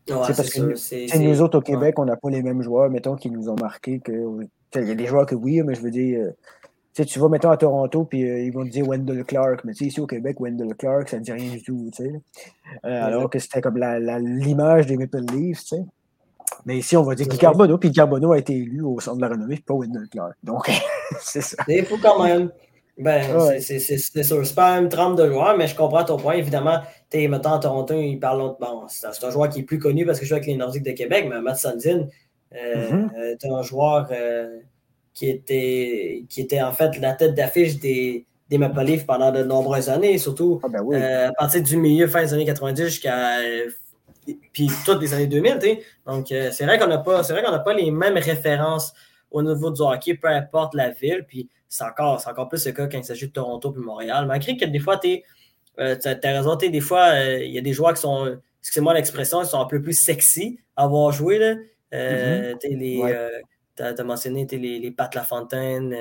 C'est 0.06 0.36
parce 0.36 0.50
que 0.50 1.18
nous, 1.18 1.42
autres 1.42 1.58
au 1.58 1.62
Québec, 1.62 1.98
on 1.98 2.04
n'a 2.04 2.16
pas 2.16 2.30
les 2.30 2.42
mêmes 2.42 2.62
joueurs, 2.62 2.90
mettons, 2.90 3.16
qui 3.16 3.30
nous 3.30 3.48
ont 3.48 3.56
marqué. 3.56 4.00
Que, 4.00 4.12
il 4.74 4.88
y 4.88 4.90
a 4.90 4.94
des 4.94 5.06
joueurs 5.06 5.26
que 5.26 5.34
oui, 5.34 5.62
mais 5.62 5.74
je 5.74 5.80
veux 5.80 5.90
dire, 5.90 6.20
euh, 6.20 7.04
tu 7.04 7.18
vas, 7.18 7.28
mettons, 7.28 7.50
à 7.50 7.56
Toronto, 7.56 8.04
puis 8.04 8.28
euh, 8.28 8.40
ils 8.40 8.52
vont 8.52 8.64
te 8.64 8.70
dire 8.70 8.86
Wendell 8.86 9.24
Clark, 9.24 9.64
mais 9.64 9.72
ici 9.72 10.00
au 10.00 10.06
Québec, 10.06 10.36
Wendell 10.40 10.74
Clark, 10.74 11.08
ça 11.08 11.18
ne 11.18 11.22
dit 11.22 11.32
rien 11.32 11.50
du 11.50 11.62
tout. 11.62 11.90
Euh, 12.00 12.12
alors 12.82 13.30
que 13.30 13.38
c'était 13.38 13.60
comme 13.60 13.78
l'image 13.78 14.86
des 14.86 14.96
Maple 14.96 15.24
Leafs. 15.32 15.72
Mais 16.66 16.78
ici, 16.78 16.96
on 16.96 17.02
va 17.02 17.14
dire 17.14 17.26
Guy 17.26 17.38
Carbonneau, 17.38 17.78
puis 17.78 17.90
Carbonneau 17.90 18.32
a 18.32 18.38
été 18.38 18.54
élu 18.54 18.82
au 18.82 19.00
centre 19.00 19.16
de 19.16 19.22
la 19.22 19.28
renommée, 19.28 19.62
pas 19.66 19.74
Wendell 19.74 20.08
Clark. 20.10 20.34
Donc, 20.42 20.70
c'est 21.20 21.40
ça. 21.40 21.56
Il 21.68 21.84
faut 21.84 21.98
quand 21.98 22.22
même. 22.22 22.50
Ben, 22.96 23.24
c'est 23.60 23.80
sûr. 23.80 24.46
C'est 24.46 24.54
pas 24.54 24.78
une 24.78 24.88
trempe 24.88 25.16
de 25.16 25.28
joueurs, 25.28 25.56
mais 25.56 25.66
je 25.66 25.74
comprends 25.74 26.04
ton 26.04 26.16
point. 26.16 26.34
Évidemment, 26.34 26.80
tu 27.18 27.28
mettons, 27.28 27.52
à 27.52 27.58
Toronto, 27.58 27.94
il 27.94 28.18
parle 28.18 28.56
bon, 28.60 28.86
c'est 28.88 29.24
un 29.24 29.30
joueur 29.30 29.48
qui 29.48 29.60
est 29.60 29.62
plus 29.62 29.78
connu 29.78 30.04
parce 30.04 30.18
que 30.18 30.24
je 30.24 30.30
joue 30.30 30.34
avec 30.34 30.46
les 30.46 30.56
Nordiques 30.56 30.82
de 30.82 30.92
Québec, 30.92 31.26
mais 31.28 31.40
Matt 31.40 31.58
Sandin, 31.58 32.08
euh, 32.54 32.90
mm-hmm. 32.90 33.10
euh 33.16 33.54
un 33.54 33.62
joueur 33.62 34.08
euh, 34.10 34.58
qui, 35.12 35.28
était, 35.28 36.24
qui 36.28 36.40
était 36.40 36.60
en 36.60 36.72
fait 36.72 36.98
la 36.98 37.12
tête 37.12 37.34
d'affiche 37.34 37.78
des, 37.78 38.26
des 38.48 38.58
Maple 38.58 38.82
Leafs 38.82 39.06
pendant 39.06 39.30
de 39.30 39.42
nombreuses 39.42 39.88
années, 39.88 40.18
surtout 40.18 40.60
ah, 40.62 40.68
ben 40.68 40.84
euh, 40.92 41.28
à 41.28 41.32
partir 41.32 41.62
du 41.62 41.76
milieu, 41.76 42.06
fin 42.08 42.22
des 42.22 42.34
années 42.34 42.44
90 42.44 42.84
jusqu'à 42.84 43.38
puis 44.52 44.70
toutes 44.86 45.02
les 45.02 45.12
années 45.12 45.26
2000. 45.26 45.78
Donc, 46.06 46.28
c'est 46.28 46.64
vrai 46.64 46.78
qu'on 46.78 46.86
n'a 46.86 46.98
pas, 46.98 47.22
pas 47.22 47.74
les 47.74 47.90
mêmes 47.90 48.16
références 48.16 48.94
au 49.30 49.42
niveau 49.42 49.70
du 49.70 49.82
hockey, 49.82 50.14
peu 50.14 50.28
importe 50.28 50.74
la 50.74 50.90
ville. 50.90 51.26
Puis 51.28 51.50
c'est 51.68 51.84
encore, 51.84 52.22
encore 52.26 52.48
plus 52.48 52.64
le 52.64 52.72
cas 52.72 52.86
quand 52.86 52.96
il 52.96 53.04
s'agit 53.04 53.26
de 53.26 53.32
Toronto 53.32 53.70
puis 53.70 53.82
Montréal. 53.82 54.26
Malgré 54.26 54.56
que 54.56 54.64
des 54.64 54.78
fois, 54.78 54.96
tu 54.96 55.22
euh, 55.78 55.96
as, 56.04 56.18
raison, 56.22 56.56
des 56.56 56.80
fois, 56.80 57.14
euh, 57.14 57.44
il 57.44 57.52
y 57.52 57.58
a 57.58 57.60
des 57.60 57.72
joueurs 57.72 57.94
qui 57.94 58.00
sont, 58.00 58.38
excusez-moi 58.60 58.94
l'expression, 58.94 59.42
ils 59.42 59.46
sont 59.46 59.60
un 59.60 59.66
peu 59.66 59.82
plus 59.82 59.94
sexy 59.94 60.58
à 60.76 60.84
avoir 60.84 61.12
joué. 61.12 61.38
Là. 61.38 61.56
Euh, 61.92 62.54
mm-hmm. 62.54 63.40
tu 63.76 63.82
as, 63.82 64.04
mentionné 64.04 64.46
les, 64.50 64.78
les 64.78 64.90
Pat 64.90 65.14
Lafontaine. 65.14 65.94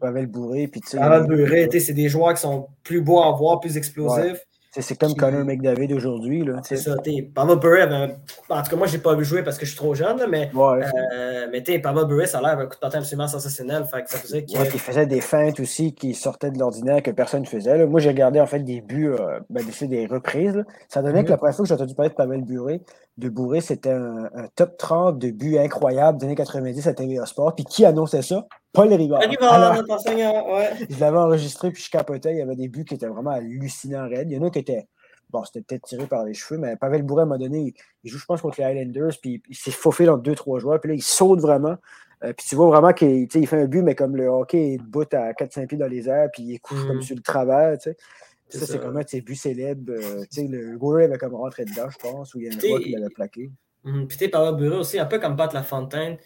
Pavel 0.00 0.26
Bourré. 0.26 0.70
Pavel 0.92 1.26
Bourré, 1.26 1.68
c'est 1.80 1.92
des 1.92 2.08
joueurs 2.08 2.34
qui 2.34 2.40
sont 2.40 2.68
plus 2.82 3.00
beaux 3.00 3.22
à 3.22 3.30
voir, 3.32 3.60
plus 3.60 3.76
explosifs. 3.76 4.44
C'est 4.74 4.98
comme 4.98 5.14
Connor 5.14 5.44
McDavid 5.44 5.92
aujourd'hui. 5.92 6.44
C'est 6.62 6.76
ça. 6.76 6.94
Pavel 7.34 7.58
Burry, 7.58 7.82
en 7.82 8.62
tout 8.62 8.70
cas, 8.70 8.76
moi, 8.76 8.86
je 8.86 8.96
n'ai 8.96 9.02
pas 9.02 9.14
vu 9.14 9.24
jouer 9.24 9.42
parce 9.42 9.58
que 9.58 9.66
je 9.66 9.70
suis 9.70 9.78
trop 9.78 9.94
jeune, 9.94 10.18
mais, 10.30 10.50
ouais, 10.54 10.80
euh, 11.12 11.46
mais 11.52 11.60
Pavel 11.78 12.06
Burry, 12.06 12.26
ça 12.26 12.38
a 12.38 12.40
l'air 12.40 12.58
un 12.58 12.66
coup 12.66 12.76
de 12.76 12.80
patin 12.80 12.98
absolument 12.98 13.28
sensationnel. 13.28 13.84
Fait 13.84 14.02
que 14.02 14.10
ça 14.10 14.18
faisait 14.18 14.44
que... 14.44 14.52
il 14.52 14.80
faisait 14.80 15.06
des 15.06 15.20
feintes 15.20 15.60
aussi 15.60 15.94
qui 15.94 16.14
sortaient 16.14 16.50
de 16.50 16.58
l'ordinaire 16.58 17.02
que 17.02 17.10
personne 17.10 17.42
ne 17.42 17.46
faisait. 17.46 17.84
Moi, 17.86 18.00
j'ai 18.00 18.08
regardé 18.08 18.40
en 18.40 18.46
fait 18.46 18.60
des 18.60 18.80
buts, 18.80 19.10
euh, 19.10 19.40
ben, 19.50 19.62
des 19.82 20.06
reprises. 20.06 20.64
Ça 20.88 21.02
donnait 21.02 21.24
que 21.24 21.30
la 21.30 21.36
première 21.36 21.54
fois 21.54 21.64
que 21.64 21.68
j'ai 21.68 21.74
entendu 21.74 21.94
parler 21.94 22.10
de 22.10 22.14
Pavel 22.14 22.42
Burry, 22.42 22.80
de 23.18 23.28
Bourré, 23.28 23.60
c'était 23.60 23.90
un, 23.90 24.30
top 24.56 24.78
30 24.78 25.18
de 25.18 25.30
buts 25.30 25.58
incroyables 25.58 26.18
des 26.18 26.26
années 26.26 26.34
90 26.34 26.86
à 26.86 26.94
TVA 26.94 27.26
Sport. 27.26 27.54
Puis 27.54 27.64
qui 27.64 27.84
annonçait 27.84 28.22
ça? 28.22 28.46
Paul 28.72 28.92
Rivard. 28.92 29.20
Rivard, 29.20 29.84
ouais. 29.86 30.70
Je 30.90 30.98
l'avais 30.98 31.18
enregistré, 31.18 31.70
puis 31.70 31.82
je 31.82 31.90
capotais. 31.90 32.32
Il 32.32 32.38
y 32.38 32.40
avait 32.40 32.56
des 32.56 32.68
buts 32.68 32.86
qui 32.86 32.94
étaient 32.94 33.06
vraiment 33.06 33.32
hallucinants 33.32 34.08
raides. 34.08 34.30
Il 34.30 34.36
y 34.36 34.40
en 34.40 34.46
a 34.46 34.50
qui 34.50 34.58
Bon, 35.30 35.44
c'était 35.44 35.62
peut-être 35.62 35.86
tiré 35.86 36.06
par 36.06 36.24
les 36.24 36.34
cheveux, 36.34 36.60
mais 36.60 36.76
Pavel 36.76 37.02
Bourret 37.02 37.24
m'a 37.24 37.38
donné. 37.38 37.74
Il, 38.04 38.10
joue, 38.10 38.18
je 38.18 38.26
pense, 38.26 38.42
contre 38.42 38.60
les 38.60 38.66
Highlanders, 38.66 39.16
puis 39.20 39.42
il 39.48 39.56
s'est 39.56 39.70
faufé 39.70 40.04
dans 40.04 40.18
deux, 40.18 40.34
trois 40.34 40.58
joueurs. 40.58 40.78
Puis 40.78 40.90
là, 40.90 40.94
il 40.94 41.02
saute 41.02 41.40
vraiment. 41.40 41.76
Euh, 42.22 42.32
puis 42.34 42.46
tu 42.46 42.54
vois 42.54 42.66
vraiment 42.66 42.92
qu'il 42.92 43.26
il 43.34 43.46
fait 43.46 43.62
un 43.62 43.66
but, 43.66 43.82
mais 43.82 43.94
comme 43.94 44.14
le 44.14 44.26
hockey, 44.26 44.74
il 44.74 44.82
botte 44.82 45.14
à 45.14 45.32
4-5 45.32 45.66
pieds 45.66 45.78
dans 45.78 45.88
les 45.88 46.08
airs, 46.08 46.28
puis 46.32 46.42
il 46.42 46.60
couche 46.60 46.86
comme 46.86 46.98
mm. 46.98 47.02
sur 47.02 47.16
le 47.16 47.22
travers. 47.22 47.78
Tu 47.78 47.90
sais. 47.90 47.96
Ça, 48.50 48.66
c'est 48.66 48.78
vraiment 48.78 49.00
ses 49.06 49.22
buts 49.22 49.34
célèbres. 49.34 49.92
Euh, 49.92 50.24
tu 50.30 50.42
sais, 50.42 50.46
le 50.46 50.76
Bourret 50.76 51.04
avait 51.04 51.16
comme 51.16 51.34
rentré 51.34 51.64
dedans, 51.64 51.88
je 51.88 51.96
pense, 51.96 52.34
ou 52.34 52.40
il 52.40 52.46
y 52.46 52.50
a 52.50 52.54
un 52.54 52.60
joueur 52.60 52.80
qui 52.80 52.90
l'avait 52.90 53.08
plaqué. 53.08 53.50
Mm, 53.84 54.06
puis 54.06 54.18
tu 54.18 54.28
Pavel 54.28 54.54
Bourret 54.56 54.80
aussi, 54.80 54.98
un 54.98 55.06
peu 55.06 55.18
comme 55.18 55.36
Pat 55.36 55.52
Lafontaine. 55.52 56.18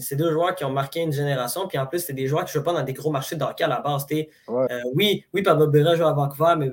C'est 0.00 0.16
deux 0.16 0.32
joueurs 0.32 0.56
qui 0.56 0.64
ont 0.64 0.72
marqué 0.72 1.00
une 1.02 1.12
génération. 1.12 1.68
Puis 1.68 1.78
en 1.78 1.86
plus, 1.86 2.00
c'est 2.00 2.14
des 2.14 2.26
joueurs 2.26 2.44
qui 2.44 2.56
ne 2.56 2.60
jouent 2.60 2.64
pas 2.64 2.72
dans 2.72 2.82
des 2.82 2.94
gros 2.94 3.12
marchés 3.12 3.36
de 3.36 3.44
hockey 3.44 3.62
à 3.62 3.68
la 3.68 3.80
base. 3.80 4.06
Euh, 4.10 4.66
oui, 4.94 5.24
oui, 5.32 5.42
Pavel 5.42 5.68
Bure 5.68 5.94
joue 5.94 6.04
à 6.04 6.12
Vancouver, 6.12 6.54
mais 6.58 6.70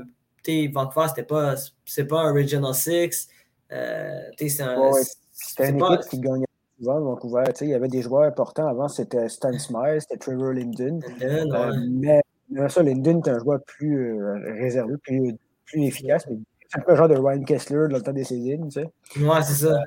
Vancouver, 0.73 1.07
c'était 1.09 1.23
pas, 1.23 1.55
c'est 1.85 2.05
pas 2.05 2.21
un 2.21 2.33
Regional 2.33 2.73
Six. 2.73 3.29
Euh, 3.71 4.21
c'est 4.37 4.61
un. 4.61 4.91
c'était 5.31 5.69
une 5.69 5.77
équipe 5.77 6.09
qui 6.09 6.19
gagnait 6.19 6.45
souvent 6.79 6.99
Vancouver. 7.01 7.43
il 7.61 7.69
y 7.69 7.73
avait 7.73 7.87
des 7.87 8.01
joueurs 8.01 8.23
importants 8.23 8.67
avant, 8.67 8.87
c'était 8.87 9.27
Stan 9.29 9.57
Smythe, 9.57 10.01
c'était 10.01 10.17
Trevor 10.17 10.53
Linden. 10.53 11.01
Euh, 11.21 11.73
mais, 11.89 12.21
ça, 12.69 12.83
Linden 12.83 13.21
est 13.25 13.29
un 13.29 13.39
joueur 13.39 13.59
plus 13.65 14.23
réservé, 14.59 14.95
plus, 15.01 15.35
plus 15.65 15.85
efficace. 15.85 16.27
C'est 16.69 16.79
un 16.79 16.81
peu 16.81 16.91
le 16.91 16.97
genre 16.97 17.09
de 17.09 17.15
Ryan 17.15 17.43
Kessler 17.43 17.87
dans 17.89 17.97
le 17.97 18.01
temps 18.01 18.13
des 18.13 18.23
saisons. 18.23 18.67
Tu 18.67 18.81
sais. 18.81 19.23
Ouais, 19.23 19.41
c'est 19.43 19.65
ça. 19.65 19.83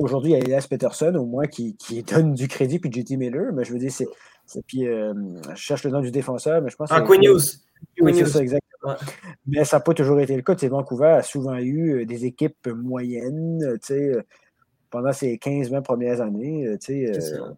Aujourd'hui, 0.00 0.32
il 0.32 0.34
y 0.34 0.36
a 0.36 0.44
Elias 0.44 0.66
Peterson, 0.68 1.14
au 1.14 1.24
moins, 1.24 1.46
qui, 1.46 1.74
qui 1.76 2.02
donne 2.04 2.34
du 2.34 2.46
crédit, 2.46 2.78
puis 2.78 2.92
JT 2.92 3.16
Miller. 3.16 3.52
Mais 3.52 3.64
je 3.64 3.72
veux 3.72 3.78
dire, 3.78 3.90
c'est. 3.90 4.06
Puis, 4.66 4.84
je 4.84 5.54
cherche 5.54 5.84
le 5.84 5.90
nom 5.90 6.00
du 6.00 6.10
défenseur, 6.10 6.62
mais 6.62 6.70
je 6.70 6.76
pense 6.76 6.88
ah, 6.92 7.02
Quinn 7.02 7.20
News. 7.20 7.40
Oui, 8.00 8.14
c'est 8.14 8.26
ça, 8.26 8.40
exactement. 8.40 8.94
Mais 9.46 9.64
ça 9.64 9.78
n'a 9.78 9.80
pas 9.80 9.94
toujours 9.94 10.20
été 10.20 10.36
le 10.36 10.42
cas. 10.42 10.54
Vancouver 10.68 11.08
a 11.08 11.22
souvent 11.22 11.56
eu 11.56 12.06
des 12.06 12.26
équipes 12.26 12.68
moyennes, 12.68 13.78
tu 13.82 13.94
sais, 13.94 14.12
pendant 14.90 15.12
ces 15.12 15.36
15-20 15.36 15.82
premières 15.82 16.20
années. 16.20 16.66
Euh, 16.66 16.76
euh, 16.90 17.52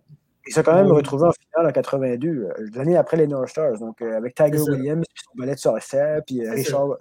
ils 0.47 0.53
sont 0.53 0.63
quand 0.63 0.75
même 0.75 0.91
retrouvés 0.91 1.27
en 1.27 1.33
finale 1.33 1.69
en 1.69 1.73
82, 1.73 2.29
euh, 2.29 2.53
l'année 2.75 2.97
après 2.97 3.17
les 3.17 3.27
North 3.27 3.49
Stars. 3.49 3.79
Donc, 3.79 4.03
avec 4.03 4.35
Tiger 4.35 4.61
Williams, 4.61 5.05
son 5.15 5.39
balai 5.39 5.55
de 5.55 5.61
sorcière, 5.61 6.21
puis 6.27 6.49
Richard, 6.49 6.97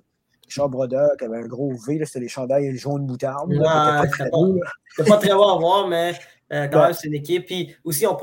Richard 0.45 0.69
Brodeur, 0.69 1.11
qui 1.17 1.25
avait 1.25 1.37
un 1.37 1.47
gros 1.47 1.73
V, 1.87 2.03
c'était 2.05 2.19
les 2.19 2.27
chandails 2.27 2.75
jaunes 2.75 3.05
moutarde. 3.05 3.51
Ouais, 3.51 3.63
pas 3.63 4.07
très 4.07 4.29
bon. 4.29 4.59
pas 4.97 5.17
très 5.17 5.33
bon 5.33 5.47
à 5.47 5.59
voir, 5.59 5.87
mais 5.87 6.13
quand 6.49 6.83
même, 6.83 6.93
c'est 6.93 7.07
une 7.07 7.15
équipe. 7.15 7.45
Puis 7.45 7.75
aussi, 7.83 8.05
on, 8.05 8.17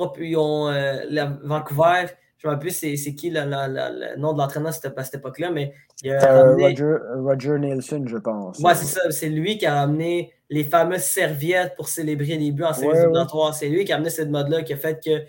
Vancouver 1.43 2.07
je 2.39 2.49
ne 2.49 2.53
sais 2.53 2.59
plus 2.59 2.71
c'est 2.71 3.15
qui 3.15 3.31
le 3.31 4.17
nom 4.17 4.33
de 4.33 4.39
l'entraîneur 4.39 4.69
à 4.69 5.03
cette 5.05 5.15
époque-là, 5.15 5.51
mais 5.51 5.73
il 6.03 6.13
a 6.13 6.53
Roger, 6.53 6.97
Roger, 7.17 7.59
Nielsen, 7.59 8.07
je 8.07 8.19
pense. 8.19 8.59
Oui, 8.59 8.73
c'est 8.75 8.85
ça. 8.85 9.11
C'est 9.11 9.29
lui 9.29 9.57
qui 9.57 9.67
a 9.67 9.81
amené 9.81 10.33
les 10.51 10.65
fameuses 10.65 11.03
serviettes 11.03 11.75
pour 11.77 11.89
célébrer 11.89 12.37
les 12.37 12.53
buts 12.53 12.65
en 12.65 12.75
séries 12.75 12.97
éliminatoires. 12.97 13.55
C'est 13.55 13.69
lui 13.69 13.85
qui 13.85 13.93
a 13.93 13.97
amené 13.97 14.11
cette 14.11 14.31
mode-là 14.31 14.63
qui 14.63 14.75
a 14.75 14.77
fait 14.77 15.03
que 15.03 15.25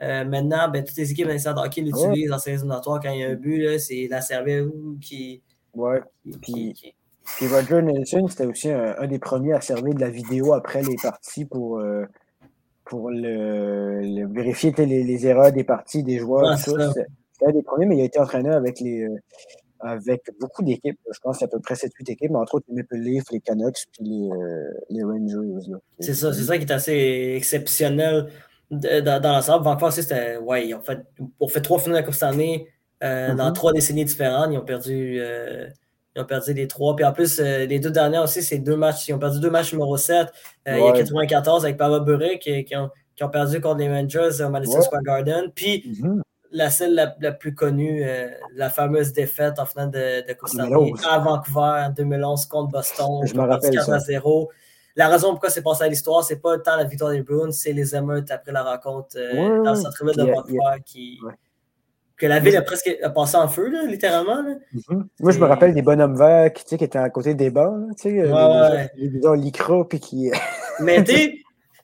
euh, 0.00 0.24
maintenant, 0.24 0.68
ben, 0.68 0.84
toutes 0.84 0.96
les 0.96 1.10
équipes 1.10 1.28
de 1.28 1.58
hockey 1.58 1.80
l'utilisent 1.80 2.32
en 2.32 2.38
séries 2.38 2.56
éliminatoires. 2.56 3.00
Quand 3.00 3.10
il 3.10 3.20
y 3.20 3.24
a 3.24 3.28
un 3.28 3.34
but, 3.34 3.78
c'est 3.78 4.08
la 4.10 4.20
serviette 4.20 4.66
qui. 5.00 5.42
Ouais. 5.74 6.00
Puis, 6.42 6.74
puis 7.36 7.46
Roger 7.46 7.82
Nielsen, 7.82 8.26
c'était 8.28 8.46
aussi 8.46 8.70
un, 8.70 9.06
des 9.06 9.20
premiers 9.20 9.52
à 9.52 9.60
servir 9.60 9.94
de 9.94 10.00
la 10.00 10.10
vidéo 10.10 10.54
après 10.54 10.82
les 10.82 10.96
parties 11.00 11.44
pour. 11.44 11.78
Euh, 11.78 12.04
pour 12.88 13.10
le, 13.10 14.26
vérifier 14.32 14.72
les, 14.76 15.04
les, 15.04 15.26
erreurs 15.26 15.52
des 15.52 15.64
parties, 15.64 16.02
des 16.02 16.18
joueurs. 16.18 16.58
c'est 16.58 17.46
un 17.46 17.52
des 17.52 17.62
premiers, 17.62 17.86
mais 17.86 17.96
il 17.98 18.00
a 18.00 18.04
été 18.04 18.18
entraîneur 18.18 18.56
avec 18.56 18.80
les 18.80 19.04
euh, 19.04 19.16
avec 19.80 20.22
beaucoup 20.40 20.64
d'équipes. 20.64 20.98
Je 21.12 21.18
pense 21.20 21.42
à 21.42 21.48
peu 21.48 21.60
près 21.60 21.74
7-8 21.74 22.10
équipes, 22.10 22.30
mais 22.30 22.38
entre 22.38 22.56
autres 22.56 22.66
les 22.68 22.76
Maple 22.76 22.96
Leafs, 22.96 23.30
les 23.30 23.40
Canucks 23.40 23.86
puis 23.92 24.04
les, 24.04 24.30
euh, 24.30 24.70
les 24.90 25.02
Rangers. 25.04 25.70
C'est 26.00 26.14
ça, 26.14 26.32
c'est 26.32 26.42
ça 26.42 26.58
qui 26.58 26.64
est 26.64 26.72
assez 26.72 27.34
exceptionnel 27.36 28.28
dans, 28.70 29.22
dans 29.22 29.32
l'ensemble. 29.32 29.64
Vancouver, 29.64 29.92
c'était. 29.92 30.36
Ouais, 30.38 30.66
ils 30.66 30.74
ont 30.74 30.80
fait, 30.80 30.98
on 31.38 31.48
fait 31.48 31.60
trois 31.60 31.78
finales 31.78 32.04
de 32.04 32.10
cette 32.10 32.22
année 32.24 32.68
euh, 33.04 33.34
dans 33.34 33.50
mm-hmm. 33.50 33.52
trois 33.52 33.72
décennies 33.72 34.04
différentes. 34.04 34.48
Ils 34.50 34.58
ont 34.58 34.64
perdu. 34.64 35.20
Ils 36.16 36.22
ont 36.22 36.24
perdu 36.24 36.52
les 36.52 36.66
trois. 36.66 36.96
Puis 36.96 37.04
en 37.04 37.12
plus, 37.12 37.38
euh, 37.38 37.66
les 37.66 37.78
deux 37.78 37.90
dernières 37.90 38.22
aussi, 38.22 38.42
c'est 38.42 38.58
deux 38.58 38.76
matchs. 38.76 39.08
Ils 39.08 39.14
ont 39.14 39.18
perdu 39.18 39.40
deux 39.40 39.50
matchs 39.50 39.72
numéro 39.72 39.96
7. 39.96 40.28
Euh, 40.68 40.78
il 40.78 40.84
y 40.84 40.88
a 40.88 40.92
94 40.92 41.64
avec 41.64 41.76
Pavel 41.76 42.02
Bure 42.02 42.38
qui, 42.40 42.64
qui, 42.64 42.76
ont, 42.76 42.90
qui, 43.14 43.24
ont, 43.24 43.28
perdu 43.28 43.60
contre 43.60 43.78
les 43.78 43.88
Rangers 43.88 44.42
au 44.42 44.48
Madison 44.48 44.80
Square 44.82 45.02
Garden. 45.02 45.52
Puis 45.54 45.84
mm-hmm. 45.86 46.20
la 46.52 46.70
celle 46.70 46.94
la, 46.94 47.32
plus 47.32 47.54
connue, 47.54 48.02
euh, 48.04 48.28
la 48.54 48.70
fameuse 48.70 49.12
défaite 49.12 49.58
en 49.58 49.66
finale 49.66 49.90
de, 49.90 50.26
de 50.26 50.32
Costa 50.34 50.64
Rica 50.64 51.08
à 51.10 51.18
Vancouver 51.18 51.84
en 51.86 51.90
2011 51.90 52.46
contre 52.46 52.72
Boston. 52.72 53.20
Je 53.24 53.34
me 53.34 53.42
rappelle 53.42 53.70
4 53.70 53.90
à 53.90 53.98
0. 53.98 54.50
La 54.96 55.08
raison 55.08 55.30
pourquoi 55.30 55.50
c'est 55.50 55.62
passé 55.62 55.84
à 55.84 55.88
l'histoire, 55.88 56.24
c'est 56.24 56.40
pas 56.40 56.58
tant 56.58 56.74
la 56.74 56.82
victoire 56.82 57.12
des 57.12 57.22
Bruins, 57.22 57.52
c'est 57.52 57.72
les 57.72 57.94
émeutes 57.94 58.32
après 58.32 58.50
la 58.50 58.64
rencontre 58.64 59.16
dans 59.62 59.70
le 59.70 59.76
centre-ville 59.76 60.16
de 60.16 60.32
Vancouver 60.32 60.82
qui 60.84 61.20
que 62.18 62.26
la 62.26 62.40
ville 62.40 62.56
a 62.56 62.62
presque 62.62 62.90
passé 63.14 63.36
en 63.36 63.48
feu, 63.48 63.68
là, 63.68 63.84
littéralement. 63.84 64.42
Mm-hmm. 64.74 65.04
Moi, 65.20 65.32
je 65.32 65.38
me 65.38 65.46
rappelle 65.46 65.72
des 65.72 65.82
bonhommes 65.82 66.16
verts 66.16 66.52
qui, 66.52 66.76
qui 66.76 66.84
étaient 66.84 66.98
à 66.98 67.08
côté 67.10 67.34
des 67.34 67.50
bancs, 67.50 67.94
tu 67.96 68.10
sais, 68.10 68.20
euh, 68.20 68.86
les, 68.96 69.08
bidons 69.08 69.34
lycra, 69.34 69.88
puis 69.88 70.00
qui. 70.00 70.30
Mais 70.80 71.02
tu 71.04 71.14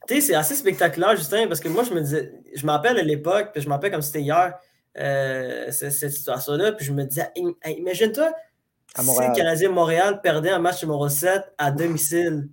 sais, 0.09 0.21
c'est 0.21 0.35
assez 0.35 0.55
spectaculaire, 0.55 1.17
Justin, 1.17 1.47
parce 1.47 1.61
que 1.61 1.69
moi, 1.69 1.85
je 1.85 1.95
me 1.95 2.01
disais, 2.01 2.33
je 2.55 2.67
me 2.67 2.73
rappelle 2.73 2.99
à 2.99 3.03
l'époque, 3.03 3.51
puis 3.53 3.63
je 3.63 3.69
me 3.69 3.73
rappelle 3.73 3.93
comme 3.93 4.03
c'était 4.03 4.23
hier, 4.23 4.55
euh, 4.99 5.71
cette, 5.71 5.93
situation-là, 5.93 6.73
puis 6.73 6.85
je 6.85 6.93
me 6.93 7.05
disais, 7.05 7.29
imagine-toi, 7.65 8.33
si 8.97 9.07
le 9.07 9.35
Canadien 9.35 9.71
Montréal 9.71 10.21
perdait 10.21 10.51
un 10.51 10.59
match 10.59 10.83
numéro 10.83 11.09
7 11.09 11.43
à 11.59 11.71
domicile, 11.71 12.49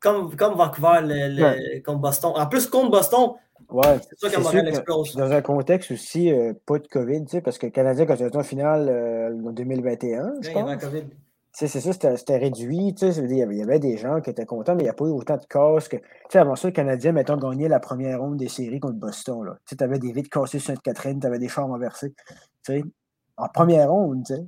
comme, 0.00 0.34
comme 0.36 0.54
Vancouver 0.54 1.00
le, 1.02 1.80
contre 1.82 2.00
Boston. 2.00 2.32
En 2.34 2.46
plus, 2.46 2.66
contre 2.66 2.90
Boston, 2.90 3.30
Ouais, 3.70 3.98
c'est 4.18 4.30
ça 4.30 4.40
Montréal 4.40 4.68
explose. 4.68 5.14
Dans 5.16 5.30
un 5.30 5.42
contexte 5.42 5.90
aussi, 5.90 6.32
euh, 6.32 6.52
pas 6.66 6.78
de 6.78 6.86
COVID, 6.86 7.24
tu 7.24 7.30
sais, 7.30 7.40
parce 7.40 7.58
que 7.58 7.66
le 7.66 7.72
Canadien, 7.72 8.06
quand 8.06 8.16
il 8.16 8.24
a 8.24 8.36
en 8.36 8.42
finale 8.42 8.88
euh, 8.88 9.48
en 9.48 9.52
2021, 9.52 10.34
je 10.40 10.50
pense. 10.50 10.84
C'est 11.54 11.68
ça, 11.68 11.92
c'était 11.92 12.38
réduit. 12.38 12.94
Tu 12.94 13.12
sais, 13.12 13.22
il 13.22 13.36
y 13.36 13.62
avait 13.62 13.78
des 13.78 13.98
gens 13.98 14.22
qui 14.22 14.30
étaient 14.30 14.46
contents, 14.46 14.74
mais 14.74 14.82
il 14.82 14.84
n'y 14.84 14.90
a 14.90 14.94
pas 14.94 15.04
eu 15.04 15.10
autant 15.10 15.36
de 15.36 15.44
casques. 15.44 16.00
Tu 16.00 16.28
sais, 16.30 16.38
avant 16.38 16.56
ça, 16.56 16.68
le 16.68 16.72
Canadien, 16.72 17.12
mettons, 17.12 17.36
gagné 17.36 17.68
la 17.68 17.78
première 17.78 18.20
ronde 18.20 18.38
des 18.38 18.48
séries 18.48 18.80
contre 18.80 18.94
Boston. 18.94 19.54
Tu 19.66 19.76
avais 19.80 19.98
des 19.98 20.12
vides 20.12 20.30
cassées 20.30 20.58
sur 20.58 20.68
Sainte-Catherine, 20.68 21.20
tu 21.20 21.26
avais 21.26 21.38
des. 21.38 21.48
Tu 21.48 22.12
sais, 22.62 22.82
en 23.36 23.48
première 23.48 23.90
ronde, 23.90 24.24
tu 24.24 24.34
sais. 24.34 24.42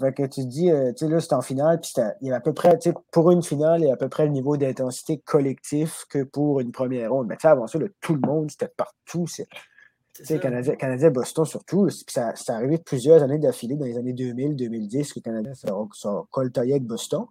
Fait 0.00 0.12
que 0.12 0.22
tu 0.24 0.42
te 0.42 0.46
dis, 0.46 0.70
euh, 0.70 0.92
tu 0.92 1.06
sais, 1.06 1.08
là, 1.08 1.20
c'est 1.20 1.32
en 1.32 1.40
finale, 1.40 1.80
puis 1.80 1.92
il 2.20 2.28
y 2.28 2.32
a 2.32 2.36
à 2.36 2.40
peu 2.40 2.52
près, 2.52 2.76
tu 2.78 2.90
sais, 2.90 2.96
pour 3.12 3.30
une 3.30 3.42
finale, 3.42 3.80
il 3.82 3.86
y 3.86 3.90
a 3.90 3.94
à 3.94 3.96
peu 3.96 4.08
près 4.08 4.24
le 4.24 4.32
niveau 4.32 4.56
d'intensité 4.56 5.18
collectif 5.18 6.04
que 6.10 6.24
pour 6.24 6.60
une 6.60 6.72
première 6.72 7.12
ronde. 7.12 7.28
Mais 7.28 7.36
tu 7.36 7.42
sais, 7.42 7.48
avant 7.48 7.68
ça, 7.68 7.78
tout 8.00 8.14
le 8.14 8.20
monde, 8.20 8.50
c'était 8.50 8.72
partout. 8.76 9.26
Tu 9.28 10.24
sais, 10.24 10.40
Canadien, 10.40 10.74
Canadien, 10.74 11.10
Boston 11.10 11.44
surtout, 11.44 11.86
puis 11.86 12.04
ça, 12.08 12.34
ça 12.34 12.56
arrivé 12.56 12.78
plusieurs 12.78 13.22
années 13.22 13.38
d'affilée 13.38 13.76
dans 13.76 13.84
les 13.84 13.96
années 13.96 14.14
2000, 14.14 14.56
2010, 14.56 15.12
que 15.12 15.20
le 15.20 15.22
Canadien 15.22 15.54
s'est 15.54 15.68
coltaillé 16.32 16.72
avec 16.72 16.84
Boston. 16.84 17.26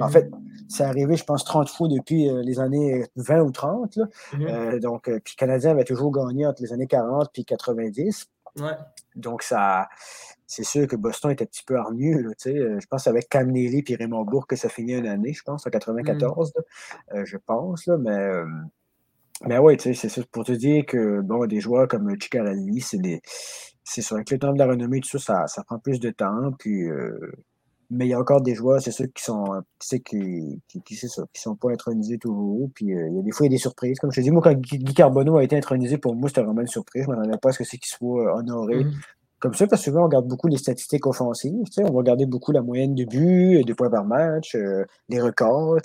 En 0.00 0.08
fait, 0.08 0.28
c'est 0.68 0.82
arrivé, 0.82 1.14
je 1.14 1.22
pense, 1.22 1.44
30 1.44 1.68
fois 1.68 1.86
depuis 1.86 2.28
euh, 2.28 2.42
les 2.42 2.58
années 2.58 3.06
20 3.14 3.42
ou 3.42 3.52
30. 3.52 3.94
Là. 3.94 4.06
Mm-hmm. 4.32 4.48
euh, 4.48 4.80
donc, 4.80 5.04
puis 5.04 5.34
le 5.36 5.38
Canadien 5.38 5.70
avait 5.70 5.84
toujours 5.84 6.10
gagné 6.10 6.46
entre 6.46 6.62
les 6.62 6.72
années 6.72 6.88
40 6.88 7.30
puis 7.32 7.44
90. 7.44 8.26
Ouais. 8.56 8.72
Donc, 9.14 9.42
ça 9.42 9.88
c'est 10.52 10.64
sûr 10.64 10.86
que 10.86 10.96
Boston 10.96 11.30
est 11.30 11.40
un 11.40 11.46
petit 11.46 11.64
peu 11.64 11.78
hargneux. 11.78 12.30
Euh, 12.46 12.78
je 12.78 12.86
pense 12.86 13.06
avec 13.06 13.30
Cam 13.30 13.50
Neely 13.50 13.82
et 13.88 13.94
Raymond 13.96 14.24
Bourg 14.24 14.46
que 14.46 14.54
ça 14.54 14.68
finit 14.68 14.92
une 14.92 15.06
année, 15.06 15.32
je 15.32 15.42
pense, 15.42 15.66
en 15.66 15.70
94, 15.70 16.52
mm. 16.54 17.14
euh, 17.14 17.24
je 17.24 17.38
pense. 17.38 17.86
Là, 17.86 17.96
mais, 17.96 18.10
euh, 18.10 18.44
mais 19.46 19.56
ouais, 19.56 19.78
c'est 19.78 19.94
ça 19.94 20.20
pour 20.30 20.44
te 20.44 20.52
dire 20.52 20.84
que 20.84 21.22
bon, 21.22 21.46
des 21.46 21.60
joueurs 21.60 21.88
comme 21.88 22.14
Chicarelli, 22.20 22.82
c'est 22.82 22.98
des. 22.98 23.22
C'est 23.82 24.02
sûr, 24.02 24.16
avec 24.16 24.30
le 24.30 24.38
temps 24.38 24.52
de 24.52 24.58
la 24.58 24.66
renommée, 24.66 25.00
tout 25.00 25.18
ça, 25.18 25.46
ça, 25.46 25.64
prend 25.64 25.78
plus 25.78 25.98
de 26.00 26.10
temps. 26.10 26.52
Puis, 26.58 26.86
mais 27.90 28.06
il 28.06 28.10
y 28.10 28.14
a 28.14 28.20
encore 28.20 28.42
des 28.42 28.54
joueurs, 28.54 28.80
c'est 28.80 28.92
ceux 28.92 29.06
qui 29.06 29.24
sont 29.24 29.62
qui, 29.80 30.02
qui, 30.02 30.60
qui, 30.68 30.82
qui 30.82 31.08
sont 31.40 31.56
pas 31.56 31.70
intronisés 31.72 32.18
toujours. 32.18 32.68
Puis 32.74 32.86
il 32.86 33.16
y 33.16 33.18
a 33.18 33.22
des 33.22 33.32
fois, 33.32 33.46
il 33.46 33.50
y 33.50 33.54
a 33.54 33.56
des 33.56 33.60
surprises. 33.60 33.98
Comme 33.98 34.12
je 34.12 34.16
te 34.16 34.20
dis, 34.20 34.30
moi, 34.30 34.42
quand 34.42 34.54
Guy 34.54 34.94
Carbonneau 34.94 35.38
a 35.38 35.44
été 35.44 35.56
intronisé, 35.56 35.98
pour 35.98 36.14
moi, 36.14 36.28
c'était 36.28 36.42
vraiment 36.42 36.60
une 36.60 36.66
surprise. 36.68 37.04
Je 37.04 37.10
ne 37.10 37.16
m'attendais 37.16 37.38
pas 37.38 37.48
à 37.48 37.52
ce 37.52 37.58
que 37.58 37.64
c'est 37.64 37.78
qu'il 37.78 37.88
soit 37.88 38.36
honoré? 38.36 38.84
Mm 38.84 38.92
comme 39.42 39.54
ça, 39.54 39.66
parce 39.66 39.82
que 39.82 39.90
souvent, 39.90 40.02
on 40.02 40.04
regarde 40.04 40.28
beaucoup 40.28 40.46
les 40.46 40.56
statistiques 40.56 41.04
offensives. 41.04 41.64
On 41.78 41.82
va 41.82 41.90
regarder 41.90 42.26
beaucoup 42.26 42.52
la 42.52 42.62
moyenne 42.62 42.94
de 42.94 43.04
buts, 43.04 43.58
euh, 43.58 43.64
de 43.64 43.72
points 43.72 43.90
par 43.90 44.04
match, 44.04 44.54
euh, 44.54 44.84
les 45.08 45.20
records, 45.20 45.80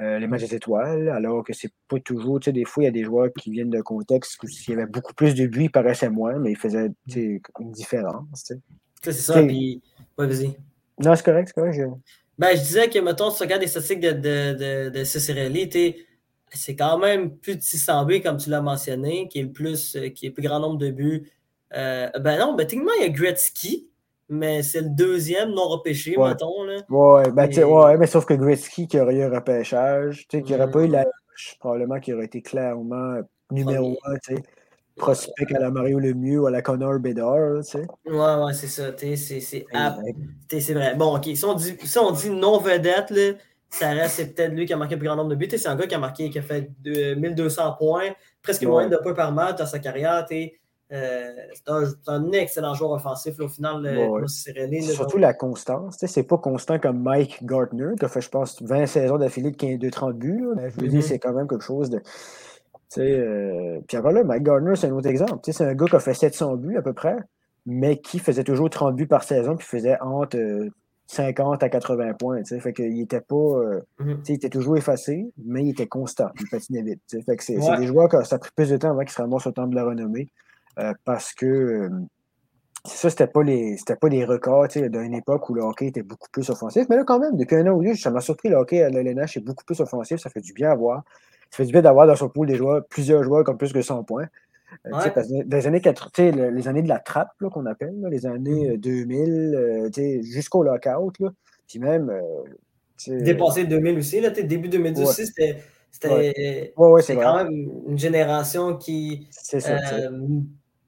euh, 0.00 0.18
les 0.18 0.26
matchs 0.26 0.48
des 0.48 0.56
étoiles, 0.56 1.08
alors 1.08 1.44
que 1.44 1.52
c'est 1.52 1.70
pas 1.86 2.00
toujours. 2.00 2.40
Des 2.40 2.64
fois, 2.64 2.82
il 2.82 2.86
y 2.86 2.88
a 2.88 2.92
des 2.92 3.04
joueurs 3.04 3.28
qui 3.38 3.52
viennent 3.52 3.70
d'un 3.70 3.82
contexte 3.82 4.42
où 4.42 4.48
s'il 4.48 4.74
y 4.74 4.76
avait 4.76 4.90
beaucoup 4.90 5.14
plus 5.14 5.36
de 5.36 5.46
buts, 5.46 5.62
ils 5.66 5.70
paraissaient 5.70 6.10
moins, 6.10 6.40
mais 6.40 6.50
ils 6.50 6.56
faisaient 6.56 6.90
une 7.14 7.70
différence. 7.70 8.52
C'est 9.00 9.12
ça, 9.12 9.40
puis. 9.40 9.80
Ouais, 10.18 10.26
vas-y. 10.26 10.56
Non, 10.98 11.14
c'est 11.14 11.24
correct, 11.24 11.52
c'est 11.54 11.60
correct. 11.60 11.76
Je... 11.78 11.84
Ben, 12.40 12.56
je 12.56 12.60
disais 12.60 12.90
que, 12.90 12.98
mettons, 12.98 13.30
si 13.30 13.36
tu 13.36 13.42
regardes 13.44 13.62
les 13.62 13.68
statistiques 13.68 14.00
de, 14.00 14.10
de, 14.10 14.88
de, 14.88 14.90
de 14.90 15.04
c'est 16.52 16.74
quand 16.74 16.98
même 16.98 17.36
plus 17.36 17.54
de 17.54 17.62
600 17.62 18.04
buts, 18.06 18.20
comme 18.20 18.38
tu 18.38 18.50
l'as 18.50 18.60
mentionné, 18.60 19.28
qui 19.28 19.38
est 19.38 19.44
le 19.44 19.52
plus, 19.52 19.96
qui 20.16 20.26
est 20.26 20.30
le 20.30 20.34
plus 20.34 20.42
grand 20.42 20.58
nombre 20.58 20.78
de 20.78 20.90
buts 20.90 21.22
euh, 21.22 21.39
ben 21.72 22.38
non, 22.38 22.54
ben 22.54 22.66
techniquement, 22.66 22.92
il 22.98 23.02
y 23.02 23.06
a 23.06 23.10
Gretzky, 23.10 23.88
mais 24.28 24.62
c'est 24.62 24.82
le 24.82 24.90
deuxième 24.90 25.50
non 25.50 25.68
repêché, 25.68 26.16
mettons. 26.16 26.64
Là. 26.64 26.78
Ouais, 26.88 27.30
ben, 27.30 27.48
ouais, 27.64 27.96
mais 27.96 28.06
sauf 28.06 28.24
que 28.24 28.34
Gretzky 28.34 28.86
qui 28.88 29.00
aurait 29.00 29.16
eu 29.16 29.22
un 29.22 29.30
repêchage, 29.30 30.26
qui 30.28 30.42
n'aurait 30.42 30.70
pas 30.70 30.82
eu 30.84 30.88
la 30.88 31.04
probablement 31.58 31.98
qui 32.00 32.12
aurait 32.12 32.26
été 32.26 32.42
clairement 32.42 33.20
numéro 33.50 33.96
un, 34.04 34.14
tu 34.16 34.36
sais. 34.36 34.42
Prospect 34.96 35.54
à 35.54 35.60
la 35.60 35.70
Mario 35.70 35.98
Lemieux 35.98 36.40
ou 36.40 36.46
à 36.46 36.50
la 36.50 36.60
Connor 36.60 36.98
Bedard, 36.98 37.62
tu 37.64 37.70
sais. 37.70 37.86
Ouais, 38.04 38.44
ouais, 38.44 38.52
c'est 38.52 38.66
ça. 38.66 38.92
C'est 38.98 40.74
vrai. 40.74 40.94
Bon, 40.94 41.16
ok. 41.16 41.24
Si 41.34 41.44
on 41.44 41.54
dit, 41.54 41.74
si 41.82 41.98
on 41.98 42.10
dit 42.10 42.28
non-vedette, 42.28 43.10
là, 43.10 43.32
ça 43.70 43.90
reste, 43.90 44.16
c'est 44.16 44.34
peut-être 44.34 44.52
lui 44.52 44.66
qui 44.66 44.74
a 44.74 44.76
marqué 44.76 44.96
le 44.96 44.98
plus 44.98 45.06
grand 45.06 45.16
nombre 45.16 45.30
de 45.30 45.36
buts. 45.36 45.48
C'est 45.50 45.68
un 45.68 45.76
gars 45.76 45.86
qui 45.86 45.94
a 45.94 45.98
marqué, 45.98 46.28
qui 46.28 46.38
a 46.38 46.42
fait 46.42 46.70
1200 46.84 47.76
points, 47.78 48.10
presque 48.42 48.64
moins 48.64 48.88
de 48.88 48.96
points 48.98 49.14
par 49.14 49.32
match 49.32 49.56
dans 49.56 49.64
sa 49.64 49.78
carrière. 49.78 50.26
Euh, 50.92 51.32
c'est 51.54 52.08
un, 52.08 52.32
excellent 52.32 52.74
joueur 52.74 52.92
offensif 52.92 53.38
au 53.38 53.48
final. 53.48 53.86
Surtout 54.82 55.18
la 55.18 55.34
constance. 55.34 55.96
C'est 56.04 56.24
pas 56.24 56.38
constant 56.38 56.78
comme 56.78 57.00
Mike 57.00 57.44
Gartner, 57.44 57.92
qui 57.98 58.04
a 58.04 58.08
fait, 58.08 58.20
je 58.20 58.28
pense, 58.28 58.60
20 58.62 58.86
saisons 58.86 59.18
d'affilée 59.18 59.52
de 59.52 59.90
30 59.90 60.16
buts. 60.16 60.44
Je 60.56 60.80
veux 60.80 60.88
dire, 60.88 61.00
mm-hmm. 61.00 61.02
c'est 61.02 61.18
quand 61.18 61.32
même 61.32 61.46
quelque 61.46 61.64
chose 61.64 61.90
de. 61.90 62.02
Euh, 62.98 63.78
puis 63.86 63.96
encore 63.96 64.10
là, 64.10 64.24
Mike 64.24 64.42
Gardner, 64.42 64.74
c'est 64.74 64.88
un 64.88 64.92
autre 64.92 65.08
exemple. 65.08 65.38
C'est 65.44 65.64
un 65.64 65.74
gars 65.74 65.86
qui 65.86 65.94
a 65.94 66.00
fait 66.00 66.14
700 66.14 66.56
buts 66.56 66.76
à 66.76 66.82
peu 66.82 66.92
près, 66.92 67.16
mais 67.66 67.98
qui 67.98 68.18
faisait 68.18 68.42
toujours 68.42 68.68
30 68.68 68.96
buts 68.96 69.06
par 69.06 69.22
saison, 69.22 69.54
puis 69.54 69.66
faisait 69.66 69.96
entre 70.00 70.38
50 71.06 71.62
à 71.62 71.68
80 71.68 72.14
points. 72.14 72.42
Fait 72.44 72.72
qu'il 72.72 73.00
était 73.00 73.20
pas. 73.20 73.36
Mm-hmm. 74.00 74.16
Il 74.28 74.34
était 74.34 74.48
toujours 74.48 74.76
effacé, 74.76 75.30
mais 75.38 75.62
il 75.62 75.70
était 75.70 75.86
constant. 75.86 76.30
Il 76.40 76.48
patinait 76.48 76.82
vite. 76.82 77.02
Fait 77.24 77.36
que 77.36 77.44
c'est 77.44 77.58
des 77.78 77.86
joueurs 77.86 78.08
que 78.08 78.24
ça 78.24 78.36
a 78.36 78.38
pris 78.40 78.50
plus 78.56 78.70
de 78.70 78.76
temps 78.76 78.90
avant 78.90 79.02
qu'ils 79.02 79.10
se 79.10 79.22
ramassent 79.22 79.46
au 79.46 79.52
temps 79.52 79.68
de 79.68 79.76
la 79.76 79.84
renommée. 79.84 80.32
Parce 81.04 81.34
que 81.34 81.90
ça, 82.86 83.10
c'était 83.10 83.26
pas 83.26 83.42
les 83.42 83.76
c'était 83.76 83.96
pas 83.96 84.08
des 84.08 84.24
records 84.24 84.68
d'une 84.68 85.14
époque 85.14 85.48
où 85.50 85.54
le 85.54 85.62
hockey 85.62 85.88
était 85.88 86.02
beaucoup 86.02 86.28
plus 86.32 86.48
offensif. 86.48 86.86
Mais 86.88 86.96
là, 86.96 87.04
quand 87.04 87.18
même, 87.18 87.36
depuis 87.36 87.56
un 87.56 87.66
an 87.66 87.72
ou 87.72 87.82
deux, 87.82 87.94
ça 87.94 88.10
m'a 88.10 88.20
surpris, 88.20 88.48
le 88.48 88.56
hockey 88.56 88.82
à 88.82 88.88
l'LNH 88.88 89.36
est 89.36 89.44
beaucoup 89.44 89.64
plus 89.64 89.80
offensif. 89.80 90.18
Ça 90.20 90.30
fait 90.30 90.40
du 90.40 90.52
bien 90.52 90.70
à 90.70 90.74
voir. 90.74 91.02
Ça 91.50 91.58
fait 91.58 91.66
du 91.66 91.72
bien 91.72 91.82
d'avoir 91.82 92.06
dans 92.06 92.16
son 92.16 92.28
pool 92.28 92.46
des 92.46 92.56
joueurs, 92.56 92.82
plusieurs 92.88 93.22
joueurs 93.22 93.44
comme 93.44 93.58
plus 93.58 93.72
que 93.72 93.82
100 93.82 94.04
points. 94.04 94.28
Euh, 94.86 95.44
les 95.50 95.66
années 95.66 95.80
80, 95.80 96.50
les 96.52 96.68
années 96.68 96.82
de 96.82 96.88
la 96.88 97.00
trappe 97.00 97.32
qu'on 97.52 97.66
appelle, 97.66 97.94
les 98.08 98.24
années 98.24 98.78
2000 98.78 99.18
mm-hmm. 99.18 99.54
euh, 99.54 99.90
euh, 99.98 100.22
jusqu'au 100.22 100.62
lockout, 100.62 101.12
là, 101.18 101.30
puis 101.68 101.80
même. 101.80 102.10
Dépassé 103.06 103.64
2000 103.64 103.98
aussi, 103.98 104.20
là, 104.20 104.30
début 104.30 104.68
2010 104.68 105.02
aussi, 105.02 105.26
c'était. 105.26 105.58
C'était 105.92 106.72
ouais. 106.76 107.02
quand 107.08 107.36
même 107.36 107.68
une 107.88 107.98
génération 107.98 108.76
qui. 108.76 109.26
C'est 109.32 109.58
ça 109.58 109.76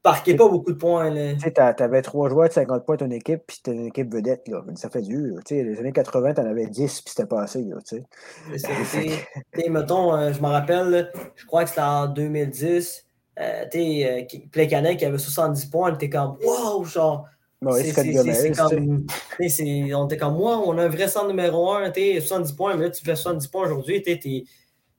marquait 0.03 0.35
pas 0.35 0.49
beaucoup 0.49 0.71
de 0.71 0.77
points. 0.77 1.11
Tu 1.37 1.83
avais 1.83 2.01
trois 2.01 2.29
joueurs 2.29 2.49
de 2.49 2.53
50 2.53 2.85
points 2.85 2.97
ton 2.97 3.11
équipe, 3.11 3.43
puis 3.47 3.57
c'était 3.57 3.71
une 3.71 3.87
équipe 3.87 4.13
vedette. 4.13 4.47
Là. 4.47 4.63
Ça 4.75 4.89
fait 4.89 5.01
dur. 5.01 5.39
Les 5.49 5.79
années 5.79 5.91
80, 5.91 6.33
tu 6.33 6.41
en 6.41 6.45
avais 6.45 6.67
10, 6.67 7.01
puis 7.01 7.13
c'était 7.15 7.27
pas 7.27 7.43
assez. 7.43 7.63
mettons, 9.69 10.15
euh, 10.15 10.33
je 10.33 10.41
me 10.41 10.47
rappelle, 10.47 11.11
je 11.35 11.45
crois 11.45 11.63
que 11.63 11.69
c'était 11.69 11.81
en 11.81 12.07
2010. 12.07 13.05
Euh, 13.39 13.65
euh, 13.75 14.21
Plekanec 14.51 14.99
qui 14.99 15.05
avait 15.05 15.17
70 15.17 15.65
points, 15.65 15.93
était 15.93 16.09
comme 16.09 16.37
Wow, 16.43 16.83
genre. 16.83 17.25
c'est 17.71 18.55
comme, 18.55 19.07
on 19.39 20.05
était 20.05 20.17
comme 20.17 20.35
moi, 20.35 20.61
on 20.63 20.77
a 20.77 20.83
un 20.83 20.89
vrai 20.89 21.07
centre 21.07 21.29
numéro 21.29 21.71
1, 21.71 21.91
70 21.93 22.51
points, 22.51 22.75
mais 22.75 22.83
là 22.83 22.89
tu 22.91 23.03
fais 23.03 23.15
70 23.15 23.47
points 23.47 23.65
aujourd'hui, 23.65 24.03
tu 24.03 24.45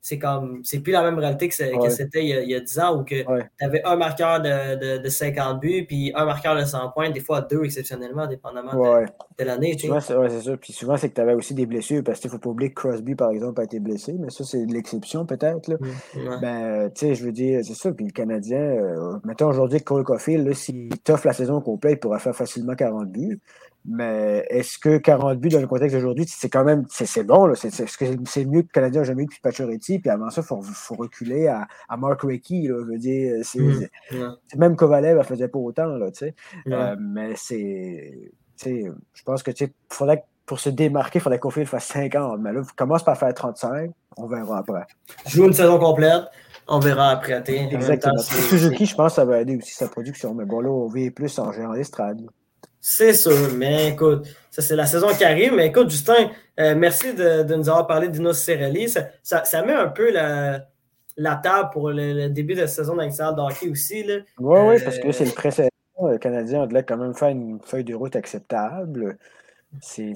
c'est 0.05 0.19
comme 0.19 0.61
c'est 0.65 0.81
plus 0.81 0.93
la 0.93 1.03
même 1.03 1.19
réalité 1.19 1.49
que, 1.49 1.55
c'était 1.55 2.23
il, 2.23 2.51
y 2.51 2.55
a 2.55 2.61
10 2.61 2.79
ans 2.81 3.01
où 3.01 3.05
tu 3.05 3.25
avais 3.59 3.83
un 3.85 3.97
marqueur 3.97 4.39
de, 4.43 4.99
de, 4.99 5.09
50 5.09 5.61
buts 5.61 5.87
puis 5.89 6.13
un 6.15 6.27
marqueur 6.27 6.55
de 6.55 6.63
100 6.63 6.91
points, 6.91 7.09
des 7.09 7.21
fois 7.21 7.41
deux 7.41 7.65
exceptionnellement, 7.65 8.27
dépendamment 8.27 8.75
de, 8.75 9.45
l'année. 9.45 9.79
Souvent, 9.79 10.01
c'est 10.01 10.41
ça. 10.43 10.57
Puis 10.59 10.75
souvent, 10.75 10.99
c'est 10.99 11.09
que 11.09 11.15
tu 11.15 11.23
avais 11.23 11.33
aussi 11.33 11.55
des 11.55 11.65
blessures 11.65 12.05
parce 12.05 12.21
qu'il 12.21 12.29
ne 12.29 12.33
faut 12.33 12.39
pas 12.39 12.51
oublier 12.51 12.69
que 12.69 12.83
Crosby, 12.83 13.15
par 13.15 13.31
exemple, 13.31 13.63
a 13.63 13.65
été 13.65 13.81
blessé, 13.81 14.13
mais 14.19 14.29
ça, 14.29 14.45
c'est 14.45 14.67
l'exception 14.67 15.25
peut-être. 15.25 15.71
Mmh, 15.71 16.41
ben, 16.43 16.91
tu 16.95 17.07
sais, 17.07 17.15
je 17.15 17.25
veux 17.25 17.33
dire, 17.33 17.61
c'est 17.65 17.73
ça. 17.73 17.91
Puis 17.91 18.05
le 18.05 18.13
Canadien, 18.13 18.61
euh, 18.61 19.19
mettons 19.25 19.49
aujourd'hui 19.49 19.79
que 19.79 19.85
Cole 19.85 20.05
Caulfield, 20.05 20.53
s'il 20.53 20.91
toffe 20.99 21.25
la 21.25 21.33
saison 21.33 21.63
complète, 21.63 21.95
il 21.95 22.01
pourra 22.01 22.19
faire 22.19 22.37
facilement 22.37 22.75
40 22.75 23.11
buts. 23.11 23.41
Mais 23.87 24.47
est-ce 24.49 24.79
que 24.79 24.97
40 24.97 25.39
buts 25.39 25.51
dans 25.51 25.61
le 25.61 25.67
contexte 25.67 25.95
d'aujourd'hui, 25.95 26.25
c'est 26.27 26.49
quand 26.49 26.65
même 26.65 26.87
c'est 26.89 27.23
bon. 27.25 27.47
Là. 27.47 27.55
C'est, 27.55 27.71
c'est 27.71 28.45
mieux 28.47 28.63
que 28.63 28.69
le 28.69 28.73
Canadien 28.73 29.03
n'a 29.03 29.07
jamais 29.07 29.25
eu 29.25 29.27
depuis 29.27 29.41
Pacioretty. 29.43 29.99
Puis 29.99 30.09
avant 30.09 30.31
ça, 30.31 30.41
il 30.41 30.45
faut, 30.45 30.63
faut, 30.63 30.95
reculer 30.95 31.49
à, 31.49 31.69
à 31.89 31.97
Mark 31.99 32.23
Recchi. 32.23 32.67
Là, 32.67 32.77
je 32.81 32.93
veux 32.93 32.99
dire, 32.99 33.35
c'est, 33.43 33.61
mmh, 33.61 34.37
même 34.57 34.77
Kovalev 34.77 35.19
ne 35.19 35.23
faisait 35.23 35.49
pas 35.49 35.59
autant. 35.59 35.87
Là, 35.87 36.11
euh, 36.69 36.97
mais 36.99 37.33
c'est. 37.37 38.33
Je 38.65 39.23
pense 39.25 39.43
que 39.43 39.51
faudrait, 39.91 40.25
pour 40.47 40.61
se 40.61 40.71
démarquer, 40.71 41.19
il 41.19 41.23
faudrait 41.23 41.39
qu'on 41.39 41.51
fasse 41.51 41.85
50. 41.85 42.41
Mais 42.41 42.55
là, 42.55 42.63
commence 42.77 43.05
par 43.05 43.19
faire 43.19 43.35
35. 43.35 43.91
On 44.17 44.27
verra 44.27 44.59
après. 44.59 44.87
Joue 45.27 45.45
une 45.45 45.53
saison 45.53 45.79
complète. 45.79 46.23
On 46.69 46.79
verra 46.79 47.11
après. 47.11 47.43
Exactement. 47.47 48.17
Suzuki, 48.19 48.87
je 48.87 48.95
pense 48.95 49.13
que 49.13 49.17
ça 49.17 49.25
va 49.27 49.41
aider 49.41 49.59
aussi 49.59 49.75
sa 49.75 49.89
production. 49.89 50.33
Mais 50.33 50.47
bon, 50.47 50.61
là, 50.61 50.71
on 50.71 50.89
vit 50.89 51.11
plus 51.11 51.39
en 51.39 51.53
géant 51.53 51.73
l'estrade. 51.73 52.23
C'est 52.87 53.15
sûr, 53.15 53.55
mais 53.57 53.93
écoute, 53.93 54.27
ça 54.51 54.61
c'est 54.61 54.77
la 54.77 54.85
saison 54.85 55.09
qui 55.17 55.25
arrive. 55.25 55.55
Mais 55.55 55.69
écoute, 55.69 55.89
Justin, 55.89 56.29
euh, 56.61 56.75
merci 56.77 57.15
de, 57.15 57.43
nous 57.55 57.71
avoir 57.71 57.87
parlé 57.87 58.11
d'Ino 58.11 58.35
Cerelli. 58.35 58.91
Ça, 58.91 59.09
ça, 59.23 59.63
met 59.65 59.73
un 59.73 59.89
peu 59.89 60.13
la, 60.13 60.67
la 61.17 61.37
table 61.37 61.71
pour 61.73 61.89
le, 61.89 62.29
début 62.29 62.53
de 62.53 62.61
la 62.61 62.67
saison 62.67 62.97
d'Axel 62.97 63.29
hockey 63.39 63.71
aussi. 63.71 64.05
Oui, 64.07 64.23
oui, 64.39 64.77
parce 64.85 64.99
que 64.99 65.13
c'est 65.13 65.25
le 65.25 65.31
précédent. 65.31 65.71
Le 65.99 66.19
Canadien 66.19 66.67
doit 66.67 66.83
quand 66.83 66.99
même 66.99 67.15
faire 67.15 67.29
une 67.29 67.59
feuille 67.65 67.85
de 67.85 67.95
route 67.95 68.17
acceptable. 68.17 69.17
C'est 69.81 70.15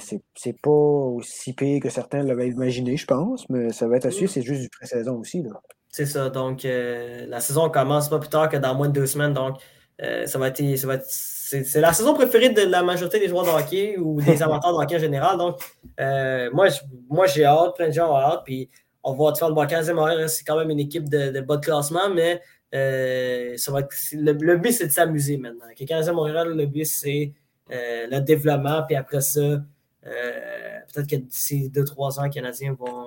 pas 0.60 0.70
aussi 0.70 1.54
pire 1.54 1.80
que 1.80 1.88
certains 1.88 2.22
l'avaient 2.22 2.48
imaginé, 2.48 2.98
je 2.98 3.06
pense, 3.06 3.48
mais 3.48 3.72
ça 3.72 3.88
va 3.88 3.96
être 3.96 4.04
à 4.04 4.10
suivre, 4.10 4.30
c'est 4.30 4.42
juste 4.42 4.60
du 4.60 4.68
pré-saison 4.68 5.16
aussi. 5.16 5.42
C'est 5.88 6.04
ça, 6.04 6.28
donc 6.28 6.66
euh, 6.66 7.24
la 7.28 7.40
saison 7.40 7.70
commence 7.70 8.10
pas 8.10 8.18
plus 8.18 8.28
tard 8.28 8.50
que 8.50 8.58
dans 8.58 8.74
moins 8.74 8.88
de 8.88 8.92
deux 8.92 9.06
semaines, 9.06 9.32
donc 9.32 9.56
euh, 10.02 10.26
ça 10.26 10.38
va 10.38 10.48
être, 10.48 10.76
ça 10.76 10.86
va 10.86 10.94
être 10.96 11.06
c'est 11.48 11.80
la 11.80 11.94
saison 11.94 12.12
préférée 12.12 12.50
de 12.50 12.60
la 12.62 12.82
majorité 12.82 13.18
des 13.18 13.28
joueurs 13.28 13.44
de 13.44 13.50
hockey 13.50 13.96
ou 13.96 14.20
des 14.20 14.42
amateurs 14.42 14.76
de 14.76 14.82
hockey 14.82 14.96
en 14.96 14.98
général. 14.98 15.38
Donc, 15.38 15.58
euh, 15.98 16.50
moi, 16.52 16.68
moi 17.08 17.26
j'ai 17.26 17.44
hâte, 17.44 17.74
plein 17.76 17.88
de 17.88 17.92
gens 17.92 18.12
ont 18.12 18.16
hâte. 18.16 18.42
Puis, 18.44 18.68
on 19.02 19.14
va 19.14 19.32
te 19.32 19.38
faire 19.38 19.48
le 19.48 19.54
15e 19.54 19.96
horaire. 19.96 20.28
C'est 20.28 20.44
quand 20.44 20.58
même 20.58 20.70
une 20.70 20.80
équipe 20.80 21.08
de, 21.08 21.40
bas 21.40 21.56
de 21.56 21.64
classement, 21.64 22.10
mais 22.14 22.42
euh, 22.74 23.54
ça 23.56 23.72
va 23.72 23.80
le, 24.12 24.56
but, 24.56 24.72
c'est 24.72 24.88
de 24.88 24.92
s'amuser 24.92 25.38
maintenant. 25.38 25.64
Le 25.68 25.86
15e 25.86 26.16
horaire, 26.16 26.44
le 26.44 26.66
but, 26.66 26.84
c'est 26.84 27.32
euh, 27.72 28.06
le 28.10 28.20
développement. 28.20 28.82
Puis 28.86 28.96
après 28.96 29.22
ça, 29.22 29.62
peut-être 30.02 31.08
que 31.08 31.16
d'ici 31.16 31.70
2-3 31.74 32.20
ans, 32.20 32.24
les 32.24 32.30
Canadiens 32.30 32.76
vont, 32.78 33.06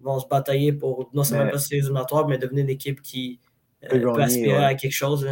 vont 0.00 0.18
se 0.18 0.26
batailler 0.26 0.72
pour 0.72 1.08
non 1.14 1.22
seulement 1.22 1.52
passer 1.52 1.76
les 1.76 1.82
éliminatoires, 1.82 2.26
mais 2.26 2.36
devenir 2.36 2.64
une 2.64 2.70
équipe 2.70 3.00
qui 3.00 3.38
peut, 3.88 4.02
aspirer 4.20 4.64
à 4.64 4.74
quelque 4.74 4.92
chose. 4.92 5.24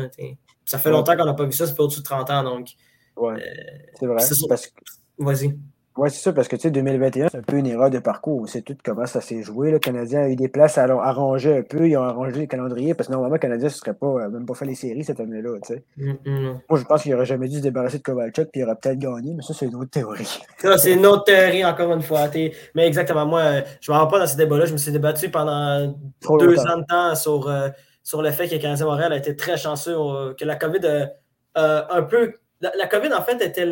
Ça 0.72 0.78
fait 0.78 0.88
longtemps 0.88 1.14
qu'on 1.14 1.26
n'a 1.26 1.34
pas 1.34 1.44
vu 1.44 1.52
ça, 1.52 1.66
ça 1.66 1.74
fait 1.74 1.82
au-dessus 1.82 2.00
de 2.00 2.04
30 2.04 2.30
ans, 2.30 2.44
donc. 2.44 2.70
Ouais. 3.18 3.34
Euh, 3.34 3.78
c'est 4.00 4.06
vrai. 4.06 4.24
Parce 4.48 4.66
que... 4.68 4.72
Vas-y. 5.18 5.54
Oui, 5.98 6.08
c'est 6.10 6.22
ça, 6.22 6.32
parce 6.32 6.48
que 6.48 6.56
tu 6.56 6.62
sais, 6.62 6.70
2021, 6.70 7.28
c'est 7.28 7.36
un 7.36 7.42
peu 7.42 7.58
une 7.58 7.66
erreur 7.66 7.90
de 7.90 7.98
parcours. 7.98 8.48
C'est 8.48 8.62
tout 8.62 8.74
comment 8.82 9.04
ça 9.04 9.20
s'est 9.20 9.42
joué. 9.42 9.70
Le 9.70 9.78
Canadien 9.78 10.22
a 10.22 10.28
eu 10.30 10.36
des 10.36 10.48
places 10.48 10.78
à 10.78 10.84
arranger 10.84 11.58
un 11.58 11.60
peu. 11.60 11.86
Ils 11.86 11.98
ont 11.98 12.04
arrangé 12.04 12.40
le 12.40 12.46
calendrier 12.46 12.94
parce 12.94 13.08
que 13.08 13.12
normalement, 13.12 13.34
le 13.34 13.38
Canadien 13.40 13.68
ne 13.68 13.72
serait 13.72 13.92
pas, 13.92 14.06
euh, 14.06 14.30
même 14.30 14.46
pas 14.46 14.54
fait 14.54 14.64
les 14.64 14.74
séries 14.74 15.04
cette 15.04 15.20
année-là. 15.20 15.58
Tu 15.62 15.74
sais. 15.74 15.84
Mm, 15.98 16.12
mm, 16.24 16.60
Moi, 16.70 16.78
je 16.78 16.84
pense 16.84 17.02
qu'il 17.02 17.12
n'aurait 17.12 17.26
jamais 17.26 17.48
dû 17.48 17.58
se 17.58 17.62
débarrasser 17.62 17.98
de 17.98 18.02
Kovalchuk 18.02 18.48
puis 18.50 18.62
il 18.62 18.64
aurait 18.64 18.76
peut-être 18.76 18.98
gagné, 18.98 19.34
mais 19.34 19.42
ça, 19.42 19.52
c'est 19.52 19.66
une 19.66 19.74
autre 19.74 19.90
théorie. 19.90 20.40
Ça, 20.56 20.78
c'est 20.78 20.94
une 20.94 21.04
autre 21.04 21.24
théorie, 21.24 21.62
encore 21.62 21.92
une 21.92 22.00
fois. 22.00 22.30
Mais 22.74 22.86
exactement, 22.86 23.26
moi, 23.26 23.42
je 23.82 23.92
ne 23.92 23.94
me 23.94 24.00
rends 24.00 24.08
pas 24.08 24.18
dans 24.18 24.26
ce 24.26 24.38
débat-là. 24.38 24.64
Je 24.64 24.72
me 24.72 24.78
suis 24.78 24.92
débattu 24.92 25.28
pendant 25.28 25.94
deux 26.38 26.58
ans 26.58 26.78
de 26.78 26.86
temps 26.88 27.14
sur. 27.14 27.48
Euh, 27.48 27.68
sur 28.02 28.22
le 28.22 28.30
fait 28.30 28.48
que 28.48 28.54
le 28.54 28.60
Canadien 28.60 28.86
Montréal 28.86 29.12
a 29.12 29.16
été 29.16 29.36
très 29.36 29.56
chanceux, 29.56 29.96
que 30.38 30.44
la 30.44 30.56
COVID 30.56 31.08
un 31.54 32.02
peu. 32.02 32.34
La, 32.60 32.86
COVID, 32.86 33.12
en 33.12 33.22
fait, 33.22 33.42
était 33.42 33.66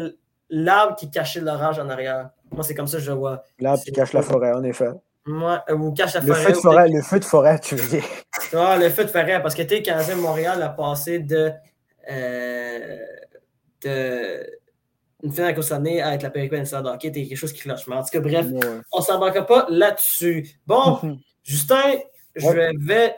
l'arbre 0.48 0.96
qui 0.96 1.10
cachait 1.10 1.40
l'orage 1.40 1.78
en 1.78 1.88
arrière. 1.88 2.30
Moi, 2.50 2.64
c'est 2.64 2.74
comme 2.74 2.88
ça 2.88 2.98
que 2.98 3.04
je 3.04 3.12
vois. 3.12 3.44
L'arbre 3.60 3.82
qui 3.84 3.92
cache 3.92 4.12
la 4.12 4.22
forêt, 4.22 4.52
en 4.52 4.64
effet. 4.64 4.90
Moi, 5.26 5.62
ou 5.72 5.92
cache 5.92 6.14
la 6.14 6.20
le 6.20 6.26
forêt. 6.26 6.42
Feu 6.42 6.52
de 6.52 6.56
forêt 6.56 6.88
le 6.88 7.02
feu 7.02 7.18
de 7.20 7.24
forêt, 7.24 7.58
tu 7.60 7.76
veux 7.76 7.88
dire. 7.88 8.04
Ah, 8.52 8.76
le 8.76 8.88
feu 8.90 9.04
de 9.04 9.10
forêt, 9.10 9.40
parce 9.40 9.54
que 9.54 9.62
tu 9.62 9.76
sais, 9.76 9.82
Canadien 9.82 10.16
Montréal 10.16 10.62
a 10.62 10.70
passé 10.70 11.20
de. 11.20 11.52
Euh, 12.10 12.98
de 13.82 14.60
une 15.22 15.32
finale 15.32 15.54
année 15.72 16.00
avec 16.00 16.22
la 16.22 16.30
Péricole 16.30 16.62
de 16.62 16.74
hockey, 16.74 17.08
c'était 17.08 17.26
quelque 17.26 17.36
chose 17.36 17.52
qui 17.52 17.60
cloche. 17.60 17.86
Mais 17.86 17.96
en 17.96 18.02
tout 18.02 18.08
cas, 18.10 18.20
bref, 18.20 18.46
on 18.92 18.98
ne 18.98 19.04
s'embarque 19.04 19.46
pas 19.46 19.66
là-dessus. 19.68 20.48
Bon, 20.66 20.98
Justin, 21.42 21.98
je 22.34 22.48
vais 22.86 23.16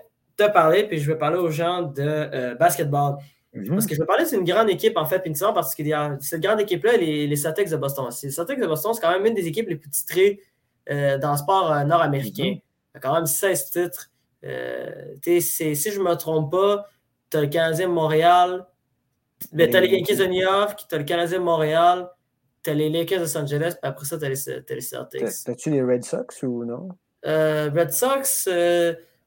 te 0.48 0.52
parler, 0.52 0.84
puis 0.84 0.98
je 0.98 1.10
vais 1.10 1.18
parler 1.18 1.38
aux 1.38 1.50
gens 1.50 1.82
de 1.82 2.02
euh, 2.02 2.54
basketball. 2.54 3.16
Mhm. 3.54 3.68
Parce 3.68 3.86
que 3.86 3.94
je 3.94 4.00
vais 4.00 4.06
parler, 4.06 4.24
c'est 4.24 4.36
une 4.36 4.44
grande 4.44 4.70
équipe, 4.70 4.96
en 4.96 5.04
fait, 5.04 5.18
puis 5.20 5.32
parce 5.38 5.74
que 5.74 5.82
cette 6.20 6.40
grande 6.40 6.60
équipe-là, 6.60 6.96
les, 6.96 7.26
les 7.26 7.36
Celtics 7.36 7.68
de 7.68 7.76
Boston. 7.76 8.08
Les 8.22 8.30
Celtics 8.30 8.58
de 8.58 8.66
Boston, 8.66 8.94
c'est 8.94 9.00
quand 9.00 9.12
même 9.12 9.26
une 9.26 9.34
des 9.34 9.46
équipes 9.46 9.68
les 9.68 9.76
plus 9.76 9.90
titrées 9.90 10.40
euh, 10.90 11.18
dans 11.18 11.32
le 11.32 11.36
sport 11.36 11.70
euh, 11.70 11.84
nord-américain. 11.84 12.44
Mhm. 12.44 12.50
Il 12.50 12.94
y 12.94 12.96
a 12.96 13.00
quand 13.00 13.14
même 13.14 13.26
16 13.26 13.70
titres. 13.70 14.10
si 14.42 15.74
je 15.74 15.98
ne 15.98 16.04
me 16.04 16.14
trompe 16.14 16.50
pas, 16.50 16.86
tu 17.30 17.36
as 17.36 17.40
le 17.42 17.46
Canadien 17.48 17.88
de 17.88 17.92
Montréal, 17.92 18.66
ben, 19.52 19.70
tu 19.70 19.76
as 19.76 19.80
les 19.80 19.88
Yankees 19.88 20.16
de 20.16 20.26
New 20.26 20.40
York, 20.40 20.84
tu 20.88 20.94
as 20.94 20.98
le 20.98 21.04
Canadien 21.04 21.38
de 21.38 21.44
Montréal, 21.44 22.08
tu 22.62 22.70
as 22.70 22.74
les 22.74 22.88
Lakers 22.88 23.18
de 23.18 23.24
Los 23.24 23.36
Angeles, 23.36 23.74
puis 23.80 23.88
après 23.88 24.06
ça, 24.06 24.18
tu 24.18 24.24
as, 24.24 24.28
les 24.28 24.80
Celtics. 24.80 25.24
T'as-tu 25.44 25.70
les 25.70 25.82
Red 25.82 26.04
Sox 26.04 26.42
ou 26.42 26.64
non? 26.64 26.88
Red 27.24 27.92
Sox, 27.92 28.48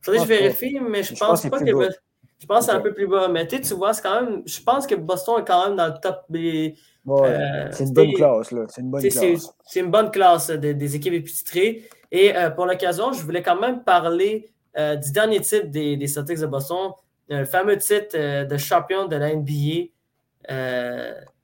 Faudrait 0.06 0.20
que 0.20 0.24
je 0.26 0.40
vérifie, 0.40 0.80
mais 0.80 1.02
je, 1.02 1.16
pense, 1.16 1.50
pas 1.50 1.60
que. 1.60 1.66
Je 1.66 2.46
pense 2.46 2.60
que 2.60 2.72
c'est 2.72 2.78
un 2.78 2.82
peu 2.82 2.94
plus 2.94 3.08
bas. 3.08 3.28
Mais 3.28 3.48
tu 3.48 3.60
vois, 3.74 3.92
c'est 3.92 4.04
quand 4.04 4.22
même. 4.22 4.44
Je 4.46 4.62
pense 4.62 4.86
que 4.86 4.94
Boston 4.94 5.42
est 5.42 5.46
quand 5.46 5.68
même 5.68 5.76
dans 5.76 5.88
le 5.88 6.00
top. 6.00 6.26
Euh, 6.32 7.68
c'est 7.72 7.86
une 7.86 7.94
bonne 7.94 8.14
classe, 8.14 8.52
là. 8.52 8.66
C'est 8.70 8.82
une 8.82 8.92
bonne 8.92 9.02
classe. 9.02 9.56
C'est 9.66 9.80
une 9.80 9.90
bonne 9.90 10.12
classe 10.12 10.52
des 10.52 10.96
équipes 10.96 11.14
épiceries. 11.14 11.84
Et 12.12 12.36
euh, 12.36 12.52
pour 12.52 12.68
l'occasion, 12.68 13.14
je 13.14 13.22
voulais 13.24 13.42
quand 13.42 13.60
même 13.60 13.84
parler 13.84 14.52
euh, 14.78 14.96
du 14.96 15.12
dernier 15.12 15.42
titre 15.42 15.68
des, 15.68 15.98
des 15.98 16.08
Celtics 16.08 16.40
de 16.40 16.46
Boston, 16.46 16.92
le 17.28 17.46
fameux 17.46 17.78
titre 17.78 18.46
de 18.46 18.58
champion 18.58 19.08
de 19.08 19.16
la 19.16 19.36
NBA 19.36 19.90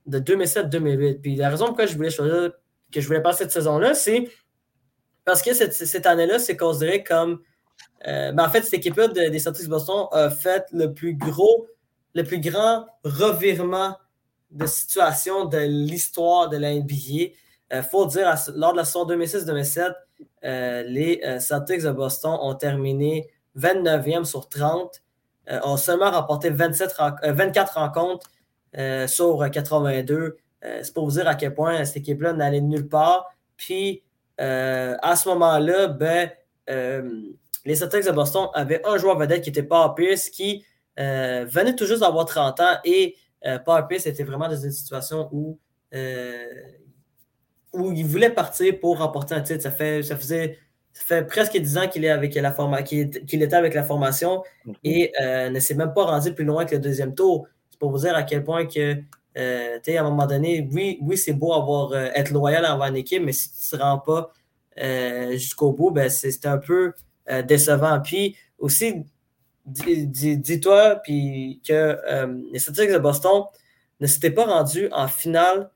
de 0.06 0.20
2007-2008. 0.20 1.20
Puis 1.20 1.36
la 1.36 1.50
raison 1.50 1.66
pourquoi 1.66 1.88
je 1.88 1.96
voulais 1.96 2.12
choisir 2.12 2.52
que 2.94 3.02
je 3.02 3.08
voulais 3.08 3.22
passer 3.22 3.44
cette 3.44 3.52
saison-là, 3.52 3.96
c'est 3.96 4.30
parce 5.26 5.42
que 5.42 5.54
cette, 5.54 5.74
cette 5.74 6.06
année-là, 6.06 6.38
c'est 6.38 6.58
considéré 6.58 7.04
comme 7.04 7.40
ben, 8.06 8.40
en 8.40 8.50
fait, 8.50 8.64
cette 8.64 8.76
équipe-là 8.76 9.08
des 9.08 9.40
Celtics 9.40 9.66
de 9.66 9.70
Boston 9.70 10.08
a 10.12 10.30
fait 10.30 10.66
le 10.72 10.94
plus 10.94 11.16
gros, 11.16 11.68
le 12.14 12.24
plus 12.24 12.40
grand 12.40 12.86
revirement 13.04 13.98
de 14.52 14.66
situation 14.66 15.46
de 15.46 15.60
l'histoire 15.60 16.50
de 16.50 16.58
la 16.58 16.74
NBA. 16.74 17.34
Il 17.74 17.84
faut 17.90 18.06
dire, 18.06 18.36
lors 18.56 18.74
de 18.74 18.78
la 18.78 18.86
saison 18.86 19.06
2006-2007, 19.06 19.94
les 20.88 21.22
Celtics 21.40 21.84
de 21.84 21.92
Boston 21.92 22.38
ont 22.42 22.56
terminé 22.56 23.30
29e 23.58 24.26
sur 24.26 24.50
30, 24.50 25.02
ont 25.64 25.78
seulement 25.78 26.12
remporté 26.12 26.50
27 26.50 26.96
24 27.24 27.74
rencontres 27.76 28.30
sur 29.08 29.50
82. 29.50 30.38
C'est 30.62 30.94
pour 30.94 31.06
vous 31.06 31.12
dire 31.12 31.28
à 31.28 31.36
quel 31.36 31.54
point 31.54 31.86
cette 31.86 31.98
équipe-là 31.98 32.34
n'allait 32.34 32.62
nulle 32.62 32.90
part. 32.90 33.32
Puis, 33.62 34.02
euh, 34.40 34.98
à 35.04 35.16
ce 35.16 35.30
moment-là, 35.30 35.88
ben, 35.88 36.32
euh, 36.70 37.22
les 37.66 37.76
Celtics 37.76 38.06
de 38.06 38.12
Boston 38.12 38.48
avaient 38.54 38.82
un 38.86 38.98
joueur 38.98 39.18
vedette 39.18 39.42
qui 39.42 39.50
était 39.50 39.64
Paul 39.64 39.94
Pierce 39.96 40.30
qui 40.30 40.64
euh, 41.00 41.46
venait 41.48 41.76
tout 41.76 41.86
juste 41.86 42.02
d'avoir 42.02 42.26
30 42.26 42.60
ans 42.60 42.78
et 42.84 43.16
Paul 43.66 43.88
Pierce 43.88 44.06
était 44.06 44.24
vraiment 44.24 44.48
dans 44.48 44.56
une 44.56 44.72
situation 44.72 45.28
où, 45.32 45.58
où 47.74 47.92
il 47.92 48.06
voulait 48.06 48.30
partir 48.30 48.80
pour 48.80 49.00
remporter 49.00 49.34
un 49.34 49.42
titre. 49.42 49.64
Ça, 49.64 49.72
fait, 49.72 50.04
ça, 50.04 50.16
faisait, 50.16 50.60
ça 50.94 51.04
fait 51.04 51.26
presque 51.26 51.58
10 51.58 51.78
ans 51.80 51.88
qu'il 51.88 52.06
est 52.06 52.12
avec 52.12 52.36
la 52.36 52.84
qu'il 52.84 53.42
était 53.42 53.56
avec 53.56 53.74
la 53.74 53.84
formation 53.84 54.44
et 54.84 55.12
ne 55.50 55.60
s'est 55.60 55.74
même 55.74 55.92
pas 55.92 56.04
rendu 56.04 56.36
plus 56.36 56.46
loin 56.46 56.66
que 56.66 56.76
le 56.76 56.82
deuxième 56.82 57.16
tour. 57.16 57.48
C'est 57.72 57.80
pour 57.80 57.90
vous 57.90 57.98
dire 57.98 58.16
à 58.16 58.22
quel 58.22 58.44
point 58.44 58.68
que 58.68 59.02
euh, 59.38 59.80
à 59.86 60.00
un 60.00 60.04
moment 60.04 60.28
donné, 60.28 60.68
oui, 60.72 60.98
oui 61.02 61.18
c'est 61.18 61.34
beau 61.34 61.54
avoir, 61.54 61.94
euh, 61.94 62.10
être 62.14 62.32
loyal 62.32 62.66
envers 62.66 62.88
une 62.88 62.98
équipe, 62.98 63.24
mais 63.24 63.32
si 63.32 63.50
tu 63.50 63.76
ne 63.76 63.80
te 63.80 63.84
rends 63.84 64.00
pas 64.00 64.34
euh, 64.82 65.32
jusqu'au 65.34 65.72
bout, 65.72 65.92
ben, 65.92 66.10
c'est 66.10 66.46
un 66.46 66.58
peu 66.58 66.94
décevant. 67.48 68.00
Puis 68.02 68.36
aussi, 68.60 69.06
dis-toi 69.66 70.96
puis 71.04 71.62
que 71.68 71.98
les 72.52 72.60
Celtics 72.60 72.92
de 72.92 72.98
Boston 72.98 73.44
ne 74.00 74.08
s'étaient 74.08 74.32
pas 74.32 74.46
rendus 74.46 74.90
en 74.92 75.08
finale 75.08 75.70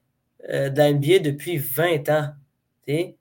de 0.49 0.77
la 0.77 0.91
NBA 0.91 1.19
depuis 1.19 1.57
20 1.57 2.09
ans. 2.09 2.29
Puis 2.85 3.17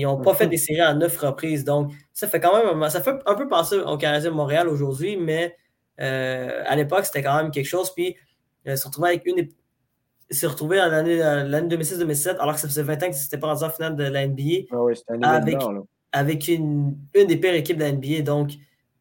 ils 0.00 0.02
n'ont 0.02 0.20
pas 0.20 0.34
fait 0.34 0.46
des 0.46 0.56
séries 0.56 0.82
en 0.82 0.94
neuf 0.94 1.16
reprises. 1.18 1.64
Donc, 1.64 1.92
ça 2.12 2.28
fait 2.28 2.40
quand 2.40 2.52
même 2.56 2.88
ça 2.90 3.00
fait 3.00 3.16
un 3.26 3.34
peu 3.34 3.48
penser 3.48 3.76
au 3.78 3.96
Canadien 3.96 4.30
de 4.30 4.36
Montréal 4.36 4.68
aujourd'hui, 4.68 5.16
mais 5.16 5.56
à 5.98 6.76
l'époque, 6.76 7.04
c'était 7.06 7.22
quand 7.22 7.36
même 7.36 7.50
quelque 7.50 7.68
chose. 7.68 7.92
Puis 7.94 8.16
se 8.64 8.86
retrouver 8.86 9.08
avec 9.10 9.26
une, 9.26 9.48
s'est 10.32 10.46
retrouvé 10.46 10.80
en 10.80 10.88
l'année 10.88 11.18
2006-2007, 11.18 12.36
alors 12.38 12.54
que 12.54 12.60
ça 12.60 12.68
faisait 12.68 12.82
20 12.82 13.02
ans 13.02 13.08
que 13.08 13.16
c'était 13.16 13.38
pas 13.38 13.48
rendu 13.48 13.64
en 13.64 13.70
finale 13.70 13.96
de 13.96 14.04
la 14.04 14.26
NBA. 14.26 14.66
Ah 15.22 15.34
avec, 15.34 15.58
avec 16.12 16.48
une, 16.48 16.96
des 17.14 17.36
pires 17.36 17.54
équipes 17.54 17.78
de 17.78 17.84
la 17.84 17.92
NBA. 17.92 18.20
Donc, 18.22 18.52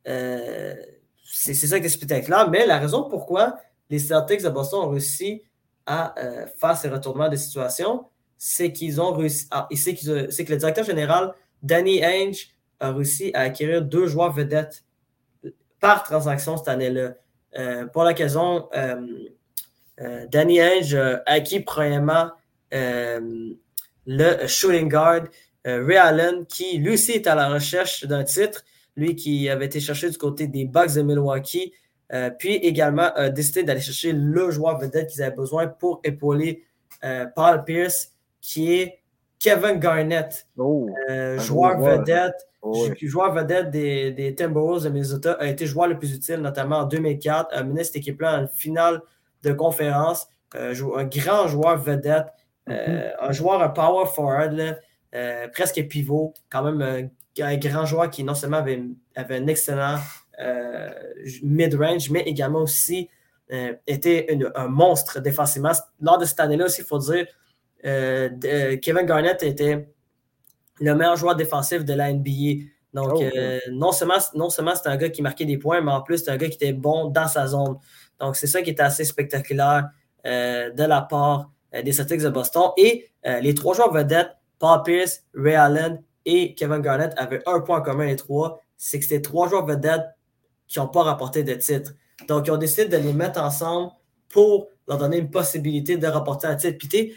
euh, 0.07 0.75
c'est 1.23 1.53
ça 1.53 1.79
qui 1.79 1.85
est 1.85 1.89
spectaculaire. 1.89 2.49
Mais 2.49 2.65
la 2.65 2.79
raison 2.79 3.07
pourquoi 3.09 3.59
les 3.89 3.99
Celtics 3.99 4.41
de 4.41 4.49
Boston 4.49 4.79
ont 4.85 4.89
réussi 4.89 5.43
à 5.85 6.17
euh, 6.19 6.45
faire 6.59 6.77
ces 6.77 6.87
retournements 6.87 7.29
de 7.29 7.35
situation, 7.35 8.05
c'est 8.37 8.71
qu'ils 8.71 9.01
ont 9.01 9.11
réussi. 9.11 9.47
c'est 9.75 9.95
que 9.95 10.51
le 10.51 10.57
directeur 10.57 10.85
général, 10.85 11.33
Danny 11.61 12.03
Ainge, 12.03 12.49
a 12.79 12.91
réussi 12.91 13.31
à 13.33 13.41
acquérir 13.41 13.81
deux 13.81 14.07
joueurs 14.07 14.31
vedettes 14.31 14.83
par 15.79 16.03
transaction 16.03 16.57
cette 16.57 16.67
année-là. 16.67 17.13
Euh, 17.57 17.85
pour 17.87 18.03
l'occasion, 18.03 18.69
Danny 20.29 20.61
Ainge 20.61 20.95
a 20.95 21.21
acquis 21.25 21.59
premièrement 21.59 22.31
le 22.71 24.47
shooting 24.47 24.89
guard 24.89 25.23
Ray 25.65 25.97
Allen, 25.97 26.45
qui 26.45 26.77
lui 26.77 26.93
aussi 26.93 27.11
est 27.11 27.27
à 27.27 27.35
la 27.35 27.49
recherche 27.49 28.05
d'un 28.05 28.23
titre, 28.23 28.63
lui 28.95 29.15
qui 29.15 29.49
avait 29.49 29.65
été 29.65 29.79
cherché 29.79 30.09
du 30.09 30.17
côté 30.17 30.47
des 30.47 30.65
Bucks 30.65 30.95
de 30.95 31.01
Milwaukee, 31.01 31.73
puis 32.39 32.55
également 32.55 33.13
a 33.13 33.29
décidé 33.29 33.63
d'aller 33.63 33.79
chercher 33.79 34.11
le 34.11 34.51
joueur 34.51 34.79
vedette 34.79 35.09
qu'ils 35.09 35.21
avaient 35.21 35.35
besoin 35.35 35.67
pour 35.67 36.01
épauler 36.03 36.63
Paul 37.35 37.63
Pierce, 37.63 38.11
qui 38.41 38.73
est 38.73 38.99
Kevin 39.39 39.79
Garnett, 39.79 40.47
oh, 40.57 40.89
joueur 41.37 41.79
vedette. 41.79 42.47
Oh, 42.63 42.87
joueur 43.01 43.33
vedette 43.33 43.71
des, 43.71 44.11
des 44.11 44.35
Timberwolves 44.35 44.83
de 44.83 44.89
Minnesota, 44.89 45.33
a 45.39 45.47
été 45.47 45.65
joueur 45.65 45.87
le 45.87 45.97
plus 45.97 46.13
utile, 46.13 46.37
notamment 46.37 46.79
en 46.79 46.85
2004, 46.85 47.49
a 47.51 47.63
mené 47.63 47.83
cette 47.83 47.95
équipe-là 47.95 48.39
en 48.39 48.47
finale 48.47 49.01
de 49.41 49.51
conférence, 49.51 50.27
euh, 50.55 50.75
un 50.95 51.05
grand 51.05 51.47
joueur 51.47 51.77
vedette, 51.77 52.27
euh, 52.69 53.07
mhm. 53.09 53.11
un 53.19 53.31
joueur, 53.31 53.63
un 53.63 53.69
power 53.69 54.05
forward, 54.05 54.79
euh, 55.15 55.47
presque 55.49 55.81
pivot, 55.87 56.33
quand 56.49 56.63
même 56.63 57.09
un 57.39 57.57
grand 57.57 57.85
joueur 57.85 58.09
qui 58.09 58.23
non 58.23 58.35
seulement 58.35 58.57
avait, 58.57 58.81
un 59.15 59.47
excellent 59.47 59.97
mid-range, 61.43 62.09
mais 62.09 62.21
également 62.21 62.61
aussi 62.61 63.09
était 63.85 64.27
un 64.55 64.67
monstre 64.67 65.19
défensivement. 65.19 65.71
Lors 65.99 66.17
de 66.17 66.25
cette 66.25 66.39
année-là 66.39 66.65
aussi, 66.65 66.81
il 66.81 66.87
faut 66.87 66.99
dire, 66.99 67.27
Kevin 67.83 69.05
Garnett 69.05 69.43
était 69.43 69.87
le 70.79 70.95
meilleur 70.95 71.15
joueur 71.15 71.35
défensif 71.35 71.85
de 71.85 71.93
la 71.93 72.11
NBA. 72.11 72.63
Donc, 72.93 73.11
oh, 73.13 73.69
non 73.71 73.91
seulement, 73.91 74.17
non 74.33 74.49
seulement 74.49 74.73
c'était 74.73 74.89
un 74.89 74.97
gars 74.97 75.09
qui 75.09 75.21
marquait 75.21 75.45
des 75.45 75.57
points, 75.57 75.81
mais 75.81 75.91
en 75.91 76.01
plus, 76.01 76.19
c'était 76.19 76.31
un 76.31 76.37
gars 76.37 76.47
qui 76.47 76.55
était 76.55 76.73
bon 76.73 77.09
dans 77.09 77.27
sa 77.27 77.47
zone. 77.47 77.77
Donc, 78.19 78.35
c'est 78.35 78.47
ça 78.47 78.61
qui 78.61 78.69
est 78.69 78.79
assez 78.79 79.03
spectaculaire 79.03 79.89
euh, 80.27 80.69
de 80.69 80.83
la 80.83 81.01
part 81.01 81.49
euh, 81.73 81.81
des 81.81 81.91
Celtics 81.91 82.21
de 82.21 82.29
Boston. 82.29 82.69
Et 82.77 83.09
euh, 83.25 83.39
les 83.39 83.55
trois 83.55 83.73
joueurs 83.73 83.91
vedettes, 83.91 84.29
Paul 84.61 84.83
Pierce, 84.83 85.23
Ray 85.35 85.55
Allen 85.55 86.01
et 86.23 86.55
Kevin 86.55 86.79
Garnett, 86.79 87.13
avaient 87.17 87.41
un 87.45 87.59
point 87.59 87.81
commun, 87.81 88.05
les 88.05 88.15
trois 88.15 88.61
c'est 88.83 88.97
que 88.97 89.05
c'était 89.05 89.21
trois 89.21 89.47
joueurs 89.47 89.67
vedettes 89.67 90.07
qui 90.67 90.79
n'ont 90.79 90.87
pas 90.87 91.03
rapporté 91.03 91.43
de 91.43 91.53
titre. 91.53 91.91
Donc, 92.27 92.47
ils 92.47 92.51
ont 92.51 92.57
décidé 92.57 92.85
de 92.85 92.97
les 92.97 93.13
mettre 93.13 93.39
ensemble 93.39 93.91
pour 94.27 94.69
leur 94.87 94.97
donner 94.97 95.19
une 95.19 95.29
possibilité 95.29 95.97
de 95.97 96.07
rapporter 96.07 96.47
un 96.47 96.55
titre. 96.55 96.79
Puis, 96.79 97.13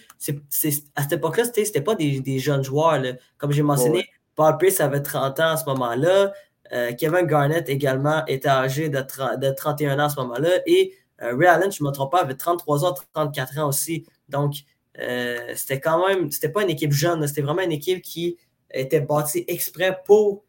à 0.94 1.02
cette 1.02 1.12
époque-là, 1.12 1.44
ce 1.44 1.58
n'était 1.58 1.80
pas 1.80 1.94
des, 1.94 2.38
jeunes 2.38 2.62
joueurs. 2.62 3.02
Comme 3.38 3.52
j'ai 3.52 3.62
mentionné, 3.62 4.06
Paul 4.34 4.58
Pierce 4.58 4.80
avait 4.80 5.00
30 5.00 5.40
ans 5.40 5.52
à 5.52 5.56
ce 5.56 5.64
moment-là. 5.64 6.34
Euh, 6.72 6.92
Kevin 6.92 7.26
Garnett 7.26 7.66
également 7.70 8.26
était 8.26 8.48
âgé 8.48 8.90
de, 8.90 9.00
31 9.00 9.98
ans 10.00 10.04
à 10.04 10.08
ce 10.10 10.20
moment-là. 10.20 10.50
Et 10.66 10.92
euh, 11.22 11.34
Ray 11.34 11.48
Allen, 11.48 11.72
je 11.72 11.82
ne 11.82 11.88
me 11.88 11.94
trompe 11.94 12.12
pas, 12.12 12.20
avait 12.20 12.34
33 12.34 12.84
ans, 12.84 12.94
34 13.14 13.58
ans 13.60 13.68
aussi. 13.68 14.04
Donc, 14.28 14.56
euh, 15.00 15.52
c'était 15.54 15.80
quand 15.80 16.06
même, 16.06 16.30
c'était 16.30 16.48
pas 16.48 16.62
une 16.62 16.70
équipe 16.70 16.92
jeune, 16.92 17.26
c'était 17.26 17.42
vraiment 17.42 17.62
une 17.62 17.72
équipe 17.72 18.02
qui 18.02 18.36
était 18.70 19.00
bâtie 19.00 19.44
exprès 19.48 19.98
pour 20.04 20.44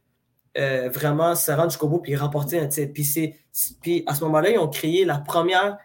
vraiment 0.56 1.36
se 1.36 1.52
rendre 1.52 1.70
jusqu'au 1.70 1.90
bout 1.90 2.02
et 2.06 2.16
remporter 2.16 2.58
un 2.58 2.68
titre. 2.68 2.94
Puis, 2.94 3.36
puis 3.82 4.04
à 4.08 4.16
ce 4.16 4.24
moment-là, 4.24 4.52
ils 4.52 4.58
ont 4.58 4.70
créé 4.70 5.04
la 5.04 5.18
première, 5.18 5.78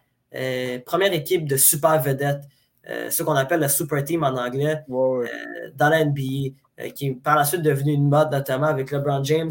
première 0.87 1.13
équipe 1.13 1.45
de 1.45 1.57
super 1.57 2.01
vedettes, 2.01 2.45
ce 2.87 3.23
qu'on 3.25 3.35
appelle 3.35 3.61
le 3.61 3.69
super 3.69 4.05
team 4.05 4.23
en 4.23 4.29
anglais, 4.29 4.85
dans 4.89 5.89
la 5.89 6.05
NBA, 6.05 6.91
qui 6.95 7.07
est 7.09 7.15
par 7.21 7.35
la 7.35 7.45
suite 7.45 7.63
devenu 7.63 7.95
une 7.95 8.09
mode, 8.09 8.31
notamment 8.31 8.69
avec 8.69 8.93
LeBron 8.93 9.25
James 9.25 9.51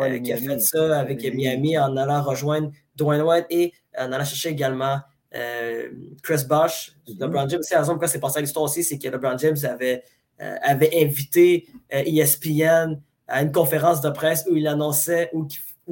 euh, 0.00 0.18
qui 0.18 0.32
a 0.32 0.36
fait 0.36 0.58
ça 0.58 0.98
avec 0.98 1.22
Miami 1.22 1.78
en 1.78 1.96
allant 1.96 2.20
rejoindre 2.20 2.72
Dwayne 2.96 3.22
White 3.22 3.46
et 3.48 3.72
en 3.96 4.10
allant 4.10 4.24
chercher 4.24 4.48
également 4.48 4.98
euh, 5.34 5.90
Chris 6.22 6.44
Bosh. 6.48 6.92
Mm-hmm. 7.06 7.20
LeBron 7.20 7.48
James, 7.48 7.62
c'est 7.62 7.74
la 7.74 7.80
raison 7.80 7.92
pourquoi 7.92 8.08
c'est 8.08 8.20
passé 8.20 8.38
à 8.38 8.40
l'histoire 8.40 8.64
aussi, 8.64 8.84
c'est 8.84 8.98
que 8.98 9.08
LeBron 9.08 9.38
James 9.38 9.56
avait, 9.64 10.04
euh, 10.40 10.56
avait 10.62 10.90
invité 11.02 11.66
ESPN 11.90 12.92
e 12.92 12.96
à 13.26 13.42
une 13.42 13.52
conférence 13.52 14.00
de 14.00 14.10
presse 14.10 14.46
où 14.50 14.56
il 14.56 14.66
annonçait 14.66 15.30
ou 15.32 15.46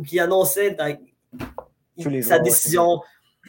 qui, 0.04 0.20
annonçait 0.20 0.76
sa 2.22 2.38
décision, 2.38 3.00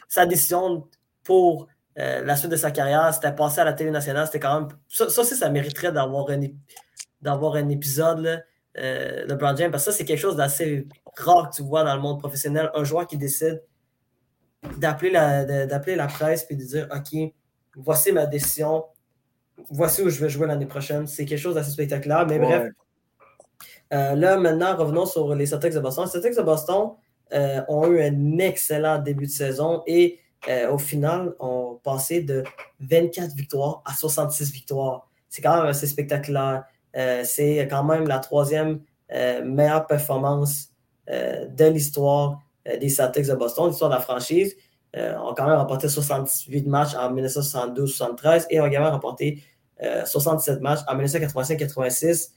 sa 0.08 0.24
décision 0.24 0.88
pour 1.22 1.68
la 1.96 2.34
suite 2.34 2.50
de 2.50 2.56
sa 2.56 2.70
carrière. 2.70 3.12
C'était 3.12 3.34
passé 3.34 3.60
à 3.60 3.64
la 3.64 3.74
télé 3.74 3.90
nationale. 3.90 4.24
C'était 4.26 4.40
quand 4.40 4.60
même. 4.60 4.68
Ça, 4.88 5.10
ça 5.10 5.20
aussi, 5.20 5.36
ça 5.36 5.50
mériterait 5.50 5.92
d'avoir 5.92 6.30
un, 6.30 6.40
d'avoir 7.20 7.56
un 7.56 7.68
épisode. 7.68 8.20
Là. 8.20 8.40
Euh, 8.78 9.24
LeBron 9.26 9.54
James, 9.56 9.70
parce 9.70 9.84
que 9.84 9.92
ça, 9.92 9.96
c'est 9.96 10.04
quelque 10.04 10.20
chose 10.20 10.36
d'assez 10.36 10.88
rare 11.16 11.50
que 11.50 11.56
tu 11.56 11.62
vois 11.62 11.84
dans 11.84 11.94
le 11.94 12.00
monde 12.00 12.18
professionnel. 12.18 12.70
Un 12.74 12.84
joueur 12.84 13.06
qui 13.06 13.16
décide 13.16 13.62
d'appeler 14.78 15.10
la, 15.10 15.44
la 15.44 16.06
presse 16.06 16.46
et 16.50 16.56
de 16.56 16.64
dire 16.64 16.88
OK, 16.94 17.32
voici 17.76 18.12
ma 18.12 18.26
décision, 18.26 18.84
voici 19.70 20.02
où 20.02 20.10
je 20.10 20.20
vais 20.20 20.28
jouer 20.28 20.46
l'année 20.46 20.66
prochaine. 20.66 21.06
C'est 21.06 21.24
quelque 21.24 21.38
chose 21.38 21.54
d'assez 21.54 21.70
spectaculaire. 21.70 22.26
Mais 22.26 22.38
bref, 22.38 22.72
euh, 23.92 24.14
là, 24.14 24.36
maintenant, 24.36 24.76
revenons 24.76 25.06
sur 25.06 25.34
les 25.34 25.46
Celtics 25.46 25.74
de 25.74 25.80
Boston. 25.80 26.04
Les 26.04 26.10
Celtics 26.10 26.36
de 26.36 26.42
Boston 26.42 26.92
euh, 27.32 27.62
ont 27.68 27.86
eu 27.88 28.02
un 28.02 28.38
excellent 28.38 28.98
début 28.98 29.26
de 29.26 29.30
saison 29.30 29.82
et 29.86 30.20
au 30.70 30.76
final, 30.76 31.34
ont 31.38 31.80
passé 31.82 32.20
de 32.20 32.44
24 32.80 33.34
victoires 33.34 33.82
à 33.86 33.94
66 33.94 34.52
victoires. 34.52 35.08
C'est 35.30 35.40
quand 35.40 35.56
même 35.56 35.66
assez 35.66 35.86
spectaculaire. 35.86 36.64
Euh, 36.96 37.22
c'est 37.24 37.66
quand 37.68 37.84
même 37.84 38.06
la 38.06 38.18
troisième 38.18 38.80
euh, 39.12 39.44
meilleure 39.44 39.86
performance 39.86 40.68
euh, 41.10 41.48
de 41.48 41.64
l'histoire 41.64 42.40
des 42.80 42.88
Celtics 42.88 43.26
de 43.26 43.34
Boston, 43.34 43.68
l'histoire 43.68 43.90
de 43.90 43.96
la 43.96 44.00
franchise. 44.00 44.54
on 44.94 45.30
a 45.30 45.34
quand 45.36 45.46
même 45.46 45.56
remporté 45.56 45.88
78 45.88 46.66
matchs 46.66 46.94
en 46.94 47.14
1972-73 47.14 48.46
et 48.50 48.60
on 48.60 48.64
a 48.64 48.68
également 48.68 48.90
remporté 48.90 49.42
67 50.04 50.60
matchs 50.60 50.80
en 50.88 50.96
1985-86. 50.96 52.30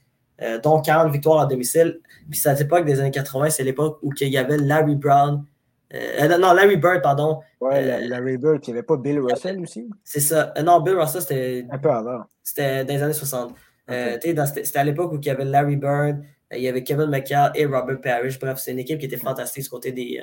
dont 0.62 0.80
40 0.80 1.12
victoires 1.12 1.40
à 1.40 1.46
domicile. 1.46 2.00
Puis 2.30 2.38
c'est 2.38 2.48
à 2.48 2.54
l'époque 2.54 2.84
des 2.84 3.00
années 3.00 3.10
80, 3.10 3.50
c'est 3.50 3.64
l'époque 3.64 3.98
où 4.02 4.12
il 4.20 4.28
y 4.28 4.38
avait 4.38 4.56
Larry 4.56 4.96
Brown, 4.96 5.44
non, 5.92 6.52
Larry 6.52 6.76
Bird, 6.76 7.02
pardon. 7.02 7.40
Ouais, 7.60 8.06
Larry 8.06 8.36
Bird, 8.36 8.60
il 8.66 8.72
n'y 8.72 8.78
avait 8.78 8.86
pas 8.86 8.96
Bill 8.96 9.20
Russell 9.20 9.60
aussi? 9.60 9.88
C'est 10.04 10.20
ça. 10.20 10.52
non, 10.62 10.80
Bill 10.80 10.96
Russell, 10.96 11.22
c'était. 11.22 11.66
Un 11.70 11.78
peu 11.78 11.90
avant. 11.90 12.24
C'était 12.42 12.84
dans 12.84 12.94
les 12.94 13.02
années 13.02 13.12
60. 13.12 13.54
c'était 13.88 14.78
à 14.78 14.84
l'époque 14.84 15.12
où 15.12 15.16
il 15.16 15.24
y 15.24 15.30
avait 15.30 15.44
Larry 15.44 15.76
Bird, 15.76 16.22
il 16.54 16.62
y 16.62 16.68
avait 16.68 16.82
Kevin 16.82 17.06
McHale 17.06 17.52
et 17.54 17.66
Robert 17.66 18.00
Parrish. 18.00 18.38
Bref, 18.38 18.58
c'est 18.58 18.72
une 18.72 18.78
équipe 18.78 18.98
qui 18.98 19.06
était 19.06 19.16
fantastique 19.16 19.64
du 19.64 19.68
côté 19.68 19.92
des, 19.92 20.20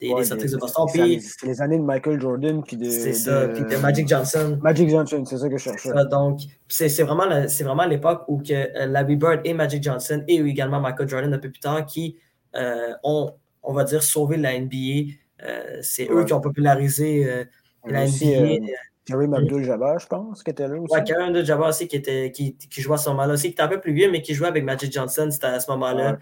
des, 0.00 0.24
Celtics 0.24 0.50
de 0.50 0.56
Boston. 0.56 0.86
C'est 0.92 1.46
les 1.46 1.60
années 1.62 1.78
de 1.78 1.82
Michael 1.82 2.20
Jordan 2.20 2.62
puis 2.62 2.76
de. 2.76 2.88
C'est 2.88 3.12
ça, 3.12 3.48
puis 3.48 3.62
de 3.64 3.76
Magic 3.76 4.08
Johnson. 4.08 4.58
Magic 4.62 4.90
Johnson, 4.90 5.24
c'est 5.24 5.38
ça 5.38 5.48
que 5.48 5.56
je 5.56 5.62
cherchais. 5.62 5.90
donc, 6.10 6.40
c'est 6.68 6.88
vraiment, 7.02 7.26
vraiment 7.26 7.86
l'époque 7.86 8.24
où 8.28 8.38
que, 8.38 8.52
euh, 8.52 8.86
Larry 8.86 9.16
Bird 9.16 9.40
et 9.44 9.54
Magic 9.54 9.82
Johnson 9.82 10.22
et 10.28 10.36
également 10.36 10.80
Michael 10.80 11.08
Jordan 11.08 11.32
un 11.32 11.38
peu 11.38 11.50
plus 11.50 11.60
tard 11.60 11.84
qui 11.86 12.16
euh, 12.54 12.92
ont, 13.02 13.34
on 13.62 13.72
va 13.72 13.84
dire, 13.84 14.02
sauvé 14.02 14.36
la 14.36 14.58
NBA. 14.58 15.12
Euh, 15.42 15.78
c'est 15.82 16.08
eux 16.10 16.24
qui 16.24 16.32
ont 16.32 16.40
popularisé 16.40 17.46
la 17.86 18.06
NBA. 18.06 18.66
Karim 19.06 19.34
Abdul-Jabbar, 19.34 20.00
je 20.00 20.06
pense, 20.06 20.42
qui 20.42 20.50
était 20.50 20.66
là 20.66 20.78
aussi. 20.78 20.92
Ouais, 20.92 21.04
Karim 21.04 21.28
Abdul-Jabbar 21.28 21.68
aussi, 21.68 21.86
qui, 21.88 21.96
était, 21.96 22.32
qui, 22.32 22.56
qui, 22.56 22.80
jouait 22.82 22.94
à 22.94 22.98
ce 22.98 23.08
moment-là 23.10 23.34
aussi, 23.34 23.48
qui 23.48 23.52
était 23.52 23.62
un 23.62 23.68
peu 23.68 23.80
plus 23.80 23.94
vieux, 23.94 24.10
mais 24.10 24.20
qui 24.20 24.34
jouait 24.34 24.48
avec 24.48 24.64
Magic 24.64 24.92
Johnson 24.92 25.28
c'était 25.30 25.46
à 25.46 25.60
ce 25.60 25.70
moment-là. 25.70 26.18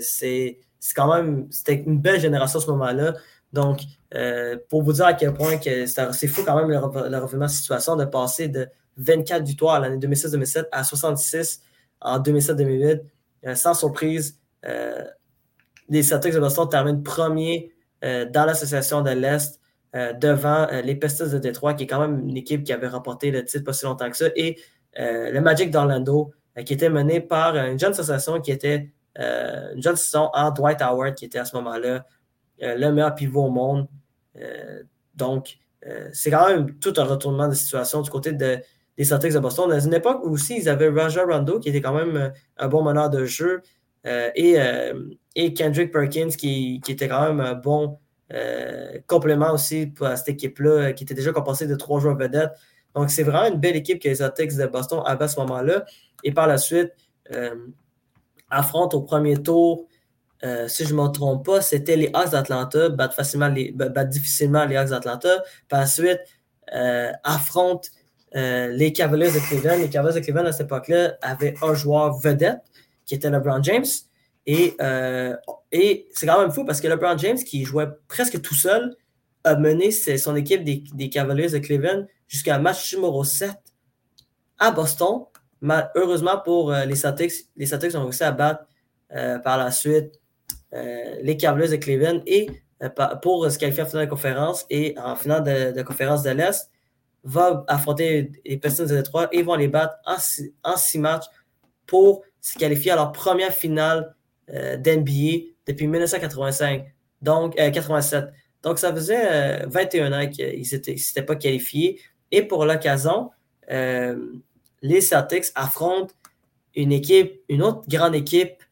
c'est 0.00 0.58
quand 0.94 1.12
même, 1.14 1.48
c'était 1.50 1.74
une 1.74 1.98
belle 1.98 2.20
génération 2.20 2.58
à 2.58 2.62
ce 2.62 2.70
moment-là. 2.70 3.14
Donc, 3.52 3.80
euh, 4.14 4.56
pour 4.68 4.82
vous 4.82 4.92
dire 4.92 5.06
à 5.06 5.14
quel 5.14 5.32
point 5.32 5.56
que 5.58 5.86
c'est 5.86 6.26
fou 6.28 6.42
quand 6.44 6.56
même 6.56 6.70
le, 6.70 6.78
revirement 7.18 7.46
de 7.46 7.50
situation 7.50 7.96
de 7.96 8.04
passer 8.04 8.48
de 8.48 8.68
24 8.98 9.44
victoires 9.44 9.76
à 9.76 9.80
l'année 9.80 9.98
2006-2007 9.98 10.66
à 10.72 10.84
66 10.84 11.62
en 12.00 12.18
2007-2008. 12.18 13.00
Euh, 13.46 13.54
sans 13.54 13.74
surprise, 13.74 14.38
euh, 14.66 15.04
les 15.88 16.02
Celtics 16.02 16.34
de 16.34 16.40
Boston 16.40 16.68
terminent 16.68 17.02
premier 17.02 17.72
dans 18.00 18.44
l'association 18.46 19.02
de 19.02 19.10
l'Est 19.10 19.60
devant 19.94 20.68
les 20.84 20.94
Pistons 20.96 21.30
de 21.30 21.38
Détroit, 21.38 21.74
qui 21.74 21.84
est 21.84 21.86
quand 21.86 22.00
même 22.00 22.28
une 22.28 22.36
équipe 22.36 22.62
qui 22.62 22.72
avait 22.72 22.88
remporté 22.88 23.30
le 23.30 23.44
titre 23.44 23.64
pas 23.64 23.72
si 23.72 23.86
longtemps 23.86 24.10
que 24.10 24.16
ça, 24.16 24.26
et 24.36 24.58
le 24.96 25.40
Magic 25.40 25.70
d'Orlando, 25.70 26.32
qui 26.66 26.74
était 26.74 26.90
mené 26.90 27.20
par 27.20 27.56
une 27.56 27.78
jeune 27.78 27.92
association 27.92 28.40
qui 28.40 28.52
était 28.52 28.90
une 29.16 29.82
jeune 29.82 29.96
saison 29.96 30.30
en 30.34 30.50
Dwight 30.50 30.82
Howard, 30.82 31.14
qui 31.14 31.24
était 31.24 31.38
à 31.38 31.44
ce 31.44 31.56
moment-là 31.56 32.04
euh, 32.62 32.76
le 32.76 32.92
meilleur 32.92 33.14
pivot 33.14 33.44
au 33.44 33.50
monde. 33.50 33.86
Euh, 34.36 34.82
donc, 35.14 35.58
euh, 35.86 36.08
c'est 36.12 36.30
quand 36.30 36.48
même 36.48 36.78
tout 36.78 36.92
un 36.96 37.04
retournement 37.04 37.48
de 37.48 37.54
situation 37.54 38.02
du 38.02 38.10
côté 38.10 38.32
de, 38.32 38.58
des 38.96 39.04
Celtics 39.04 39.32
de 39.32 39.38
Boston. 39.38 39.68
Dans 39.68 39.78
une 39.78 39.94
époque 39.94 40.20
où 40.24 40.30
aussi 40.30 40.58
ils 40.58 40.68
avaient 40.68 40.88
Raja 40.88 41.24
Rondo, 41.24 41.60
qui 41.60 41.68
était 41.68 41.80
quand 41.80 41.94
même 41.94 42.32
un 42.56 42.68
bon 42.68 42.82
meneur 42.82 43.10
de 43.10 43.24
jeu, 43.24 43.62
et, 44.34 44.56
et, 45.34 45.52
Kendrick 45.52 45.92
Perkins, 45.92 46.30
qui, 46.30 46.80
qui, 46.82 46.92
était 46.92 47.08
quand 47.08 47.26
même 47.26 47.40
un 47.40 47.52
bon 47.52 47.98
complément 49.06 49.52
aussi 49.52 49.86
pour 49.86 50.08
cette 50.08 50.28
équipe-là, 50.28 50.92
qui 50.92 51.04
était 51.04 51.14
déjà 51.14 51.32
composée 51.32 51.66
de 51.66 51.74
trois 51.74 52.00
joueurs 52.00 52.16
vedettes. 52.16 52.52
Donc, 52.94 53.10
c'est 53.10 53.22
vraiment 53.22 53.46
une 53.52 53.60
belle 53.60 53.76
équipe 53.76 54.02
que 54.02 54.08
les 54.08 54.16
Celtics 54.16 54.56
de 54.56 54.66
Boston 54.66 55.02
avaient 55.06 55.24
à 55.24 55.28
ce 55.28 55.40
moment-là. 55.40 55.84
Et 56.24 56.32
par 56.32 56.46
la 56.46 56.58
suite, 56.58 56.92
affrontent 58.50 58.96
au 58.98 59.02
premier 59.02 59.42
tour 59.42 59.88
euh, 60.44 60.68
si 60.68 60.84
je 60.84 60.94
ne 60.94 61.02
me 61.02 61.08
trompe 61.08 61.44
pas, 61.44 61.60
c'était 61.60 61.96
les 61.96 62.10
Hawks 62.14 62.30
d'Atlanta, 62.30 62.88
battent, 62.90 63.14
facilement 63.14 63.48
les, 63.48 63.74
difficilement 64.06 64.64
les 64.64 64.76
Hawks 64.76 64.90
d'Atlanta. 64.90 65.42
Par 65.68 65.80
la 65.80 65.86
suite, 65.86 66.20
euh, 66.74 67.10
affrontent 67.24 67.88
euh, 68.36 68.68
les 68.68 68.92
Cavaliers 68.92 69.32
de 69.32 69.38
Cleveland. 69.38 69.78
Les 69.78 69.88
Cavaliers 69.88 70.20
de 70.20 70.24
Cleveland, 70.24 70.46
à 70.46 70.52
cette 70.52 70.66
époque-là, 70.66 71.16
avaient 71.22 71.54
un 71.62 71.74
joueur 71.74 72.18
vedette, 72.18 72.60
qui 73.04 73.14
était 73.14 73.30
LeBron 73.30 73.62
James. 73.62 73.86
Et, 74.50 74.76
et 75.72 76.08
c'est 76.14 76.26
quand 76.26 76.40
même 76.40 76.50
fou 76.50 76.64
parce 76.64 76.80
que 76.80 76.88
LeBron 76.88 77.18
James, 77.18 77.36
qui 77.36 77.64
jouait 77.64 77.88
presque 78.08 78.40
tout 78.40 78.54
seul, 78.54 78.96
a 79.44 79.56
mené 79.56 79.90
son 79.90 80.34
équipe 80.36 80.64
des, 80.64 81.10
Cavaliers 81.10 81.50
de 81.50 81.58
Cleveland 81.58 82.06
jusqu'à 82.26 82.58
match 82.58 82.94
numéro 82.94 83.24
7 83.24 83.50
à 84.58 84.70
Boston. 84.70 85.24
Heureusement 85.94 86.38
pour 86.42 86.72
les 86.72 86.96
Celtics, 86.96 87.50
les 87.56 87.66
Celtics 87.66 87.94
ont 87.94 88.04
réussi 88.04 88.24
à 88.24 88.32
battre 88.32 88.64
par 89.44 89.58
la 89.58 89.70
suite 89.70 90.18
euh, 90.74 91.14
les 91.22 91.38
Cavaliers 91.38 91.68
de 91.68 91.76
Cleveland 91.76 92.20
et 92.26 92.50
euh, 92.82 92.90
pour 93.22 93.50
se 93.50 93.58
qualifier 93.58 93.82
en 93.82 93.86
finale 93.86 94.04
de 94.04 94.10
conférence 94.10 94.66
et 94.68 94.94
en 94.98 95.16
finale 95.16 95.74
de, 95.74 95.82
conférence 95.82 96.22
de 96.22 96.30
l'Est, 96.30 96.70
va 97.24 97.64
affronter 97.68 98.32
les 98.44 98.58
Pistons 98.58 98.84
de 98.84 98.94
Détroit 98.94 99.28
et 99.32 99.42
vont 99.42 99.54
les 99.54 99.68
battre 99.68 99.96
en 100.04 100.76
six, 100.76 100.98
matchs 100.98 101.24
pour 101.86 102.22
se 102.40 102.58
qualifier 102.58 102.90
à 102.90 102.96
leur 102.96 103.12
première 103.12 103.52
finale 103.52 104.00
euh, 104.00 104.17
d'NBA 104.48 105.52
depuis 105.66 105.86
1985, 105.86 106.86
donc 107.22 107.54
87. 107.54 108.26
Donc 108.62 108.78
ça 108.78 108.92
faisait 108.92 109.66
21 109.66 110.12
ans 110.12 110.28
qu'ils 110.28 110.60
ne 110.60 110.96
s'étaient 110.96 111.22
pas 111.22 111.36
qualifiés. 111.36 112.00
Et 112.30 112.42
pour 112.42 112.64
l'occasion, 112.64 113.30
les 113.68 115.00
Celtics 115.00 115.46
affrontent 115.54 116.14
une 116.74 116.92
équipe, 116.92 117.42
une 117.48 117.62
autre 117.62 117.82
grande 117.88 118.14
équipe 118.14 118.62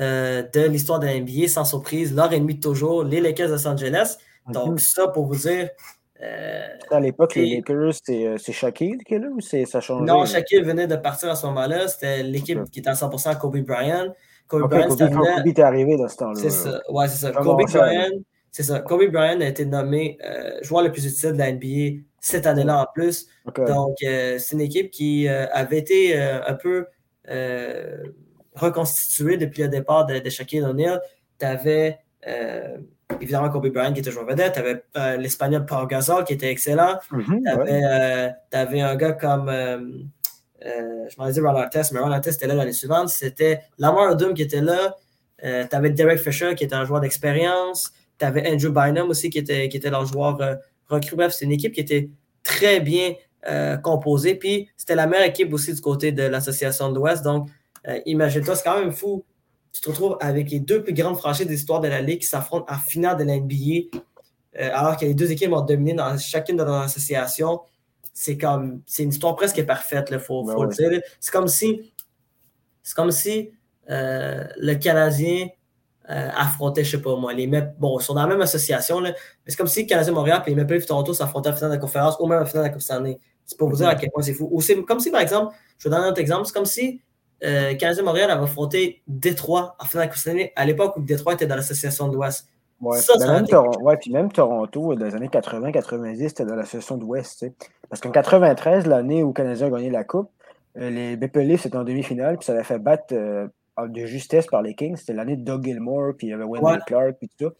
euh, 0.00 0.42
de 0.52 0.62
l'histoire 0.62 0.98
de 1.00 1.06
l'NBA, 1.06 1.48
sans 1.48 1.64
surprise, 1.64 2.14
leur 2.14 2.32
ennemi 2.32 2.54
de 2.54 2.60
toujours, 2.60 3.04
les 3.04 3.20
Lakers 3.20 3.48
de 3.48 3.52
Los 3.52 3.66
Angeles. 3.66 4.16
Donc, 4.48 4.80
ça, 4.80 5.08
pour 5.08 5.26
vous 5.26 5.36
dire. 5.36 5.68
Euh, 6.22 6.66
à 6.90 7.00
l'époque, 7.00 7.34
les 7.34 7.56
Lakers, 7.56 7.94
c'est 8.02 8.26
euh, 8.26 8.36
Shaquille 8.38 8.98
qui 9.06 9.14
est 9.14 9.18
là 9.18 9.28
ou 9.28 9.40
ça 9.40 9.80
change? 9.80 10.06
Non, 10.06 10.24
Shaquille 10.24 10.62
venait 10.62 10.86
de 10.86 10.96
partir 10.96 11.30
à 11.30 11.36
ce 11.36 11.46
moment-là. 11.46 11.88
C'était 11.88 12.22
l'équipe 12.22 12.62
qui 12.70 12.78
était 12.78 12.90
à 12.90 12.94
100% 12.94 13.38
Kobe 13.38 13.58
Bryant. 13.58 14.14
Kobe 14.58 14.70
Bryant, 14.70 14.88
Kobe, 14.88 15.10
Kobe 15.10 15.46
était 15.46 15.62
arrivé 15.62 15.96
dans 15.96 16.08
ce 16.08 16.16
temps-là. 16.16 16.40
C'est 16.40 16.50
ça. 16.50 16.80
Ouais, 16.88 17.08
c'est 17.08 17.26
ça. 17.26 17.32
Kobe 17.32 17.62
Bryant, 17.62 18.10
c'est 18.50 18.62
ça. 18.62 18.80
Kobe 18.80 19.10
Bryant 19.10 19.40
a 19.40 19.46
été 19.46 19.64
nommé 19.64 20.18
joueur 20.62 20.84
le 20.84 20.92
plus 20.92 21.06
utile 21.06 21.32
de 21.32 21.38
la 21.38 21.52
NBA 21.52 22.02
cette 22.20 22.46
année-là 22.46 22.82
en 22.82 22.86
plus. 22.92 23.28
Donc, 23.56 23.96
c'est 24.00 24.52
une 24.52 24.60
équipe 24.60 24.90
qui 24.90 25.28
avait 25.28 25.78
été 25.78 26.20
un 26.20 26.54
peu 26.54 26.86
reconstitué 28.54 29.36
depuis 29.36 29.62
le 29.62 29.68
départ 29.68 30.06
de, 30.06 30.18
de 30.18 30.30
Shaquille 30.30 30.62
O'Neal. 30.62 31.00
Tu 31.38 31.46
avais 31.46 31.98
euh, 32.26 32.78
évidemment 33.20 33.50
Kobe 33.50 33.68
Bryant 33.68 33.92
qui 33.92 34.00
était 34.00 34.10
toujours 34.10 34.24
vedette, 34.24 34.54
tu 34.54 34.58
avais 34.60 34.84
euh, 34.96 35.16
l'Espagnol 35.16 35.66
Paul 35.66 35.86
Gasol 35.86 36.24
qui 36.24 36.34
était 36.34 36.50
excellent, 36.50 36.98
mm-hmm, 37.10 37.42
tu 37.42 38.56
avais, 38.56 38.82
euh, 38.82 38.88
un 38.88 38.96
gars 38.96 39.12
comme, 39.12 39.50
je 40.64 41.14
m'en 41.18 41.30
dit 41.30 41.40
Ron 41.40 41.56
Artest, 41.56 41.92
mais 41.92 42.00
Ron 42.00 42.10
Artest 42.10 42.40
était 42.40 42.46
là 42.46 42.54
l'année 42.54 42.72
suivante, 42.72 43.08
c'était 43.08 43.60
Lamar 43.78 44.12
Odom 44.12 44.34
qui 44.34 44.42
était 44.42 44.60
là, 44.60 44.96
tu 45.40 45.76
avais 45.76 45.90
Derek 45.90 46.18
Fisher 46.18 46.54
qui 46.54 46.64
était 46.64 46.74
un 46.74 46.84
joueur 46.84 47.00
d'expérience, 47.00 47.92
tu 48.18 48.24
avais 48.24 48.48
Andrew 48.48 48.70
Bynum 48.70 49.10
aussi 49.10 49.30
qui 49.30 49.38
était, 49.38 49.68
qui 49.68 49.76
était 49.76 49.90
leur 49.90 50.06
joueur 50.06 50.38
recru. 50.88 51.16
Bref, 51.16 51.32
c'est 51.32 51.44
une 51.46 51.52
équipe 51.52 51.72
qui 51.72 51.80
était 51.80 52.10
très 52.42 52.80
bien 52.80 53.14
composée, 53.82 54.36
puis 54.36 54.68
c'était 54.76 54.94
la 54.94 55.06
meilleure 55.06 55.26
équipe 55.26 55.52
aussi 55.52 55.74
du 55.74 55.80
côté 55.80 56.12
de 56.12 56.22
l'association 56.22 56.90
de 56.90 56.96
l'Ouest, 56.96 57.24
donc 57.24 57.48
euh, 57.88 58.00
imagine-toi, 58.06 58.56
c'est 58.56 58.64
quand 58.64 58.78
même 58.78 58.92
fou. 58.92 59.24
Tu 59.72 59.80
te 59.80 59.88
retrouves 59.88 60.16
avec 60.20 60.50
les 60.50 60.60
deux 60.60 60.82
plus 60.82 60.92
grandes 60.92 61.16
franchises 61.16 61.46
de 61.46 61.52
l'histoire 61.52 61.80
de 61.80 61.88
la 61.88 62.00
Ligue 62.00 62.20
qui 62.20 62.26
s'affrontent 62.26 62.72
en 62.72 62.78
finale 62.78 63.16
de 63.16 63.24
la 63.24 63.38
NBA, 63.38 63.98
euh, 64.60 64.70
alors 64.72 64.96
que 64.96 65.06
les 65.06 65.14
deux 65.14 65.32
équipes 65.32 65.52
ont 65.52 65.62
dominé 65.62 65.94
dans 65.94 66.16
chacune 66.18 66.56
de 66.56 66.62
leurs 66.62 66.82
associations. 66.82 67.60
C'est 68.12 68.36
comme, 68.36 68.82
c'est 68.86 69.04
une 69.04 69.10
histoire 69.10 69.34
presque 69.36 69.64
parfaite, 69.64 70.08
il 70.10 70.18
faut, 70.18 70.44
ben 70.44 70.54
le 70.54 70.68
dire. 70.68 71.00
C'est 71.18 71.32
comme 71.32 71.48
si, 71.48 71.92
c'est 72.82 72.94
comme 72.94 73.10
si 73.10 73.52
euh, 73.90 74.44
le 74.58 74.74
Canadien 74.74 75.48
affrontait, 76.08 76.84
je 76.84 76.90
sais 76.90 77.02
pas 77.02 77.16
moi, 77.16 77.32
les 77.32 77.46
MEP, 77.46 77.78
bon, 77.78 77.98
ils 77.98 78.02
sont 78.02 78.12
dans 78.12 78.20
la 78.20 78.26
même 78.26 78.42
association, 78.42 79.00
mais 79.00 79.14
c'est 79.46 79.56
comme 79.56 79.66
si 79.66 79.82
le 79.82 79.88
Canadien 79.88 80.12
Montréal 80.12 80.42
et 80.46 80.50
les 80.50 80.56
Maple 80.56 80.74
Leafs 80.74 80.84
Toronto 80.84 81.14
s'affrontaient 81.14 81.48
en 81.48 81.54
finale 81.54 81.70
de 81.70 81.76
la 81.76 81.80
conférence 81.80 82.16
ou 82.20 82.26
même 82.26 82.42
en 82.42 82.44
finale 82.44 82.64
de 82.64 82.68
la 82.68 82.72
Coupe 82.74 82.82
Stanley. 82.82 83.18
C'est 83.46 83.56
pour 83.56 83.70
vous 83.70 83.76
dire 83.76 83.88
à 83.88 83.94
quel 83.94 84.10
point 84.10 84.22
c'est 84.22 84.34
fou. 84.34 84.48
Ou 84.52 84.60
c'est 84.60 84.80
comme 84.82 85.00
si, 85.00 85.10
par 85.10 85.20
exemple, 85.20 85.54
je 85.78 85.88
vais 85.88 85.94
donner 85.94 86.06
un 86.06 86.10
autre 86.10 86.20
exemple, 86.20 86.46
c'est 86.46 86.52
comme 86.52 86.66
si 86.66 87.00
euh, 87.44 87.74
Canadien 87.74 88.04
Montréal 88.04 88.30
avait 88.30 88.44
affronté 88.44 89.02
Détroit 89.06 89.76
en 89.80 89.84
finale 89.84 90.08
de 90.08 90.50
à 90.54 90.64
l'époque 90.64 90.96
où 90.96 91.02
Détroit 91.02 91.34
était 91.34 91.46
dans 91.46 91.56
l'association 91.56 92.08
de 92.08 92.14
l'Ouest. 92.14 92.48
Ouais, 92.82 92.98
même, 93.20 93.46
ouais, 93.80 93.96
puis 93.96 94.10
même 94.10 94.32
Toronto, 94.32 94.96
dans 94.96 95.06
les 95.06 95.14
années 95.14 95.28
80-90, 95.28 96.28
c'était 96.28 96.44
dans 96.44 96.56
l'association 96.56 96.96
de 96.96 97.02
l'Ouest. 97.02 97.46
Parce 97.88 98.00
qu'en 98.00 98.10
93, 98.10 98.86
l'année 98.86 99.22
où 99.22 99.28
le 99.28 99.32
Canadien 99.32 99.68
a 99.68 99.70
gagné 99.70 99.88
la 99.88 100.02
Coupe, 100.02 100.30
euh, 100.76 100.90
les 100.90 101.16
Maple 101.16 101.40
Leafs 101.40 101.64
étaient 101.64 101.76
en 101.76 101.84
demi-finale, 101.84 102.38
puis 102.38 102.44
ça 102.44 102.54
avait 102.54 102.64
fait 102.64 102.80
battre 102.80 103.12
euh, 103.12 103.46
de 103.78 104.04
justesse 104.04 104.48
par 104.48 104.62
les 104.62 104.74
Kings. 104.74 104.96
C'était 104.96 105.12
l'année 105.12 105.36
de 105.36 105.44
Doug 105.44 105.64
Gilmore, 105.64 106.14
puis 106.18 106.26
il 106.26 106.30
y 106.30 106.32
avait 106.32 106.42
Wendell 106.42 106.82
Clark, 106.84 107.16
puis 107.20 107.28
tout 107.28 107.46
ça. 107.46 107.54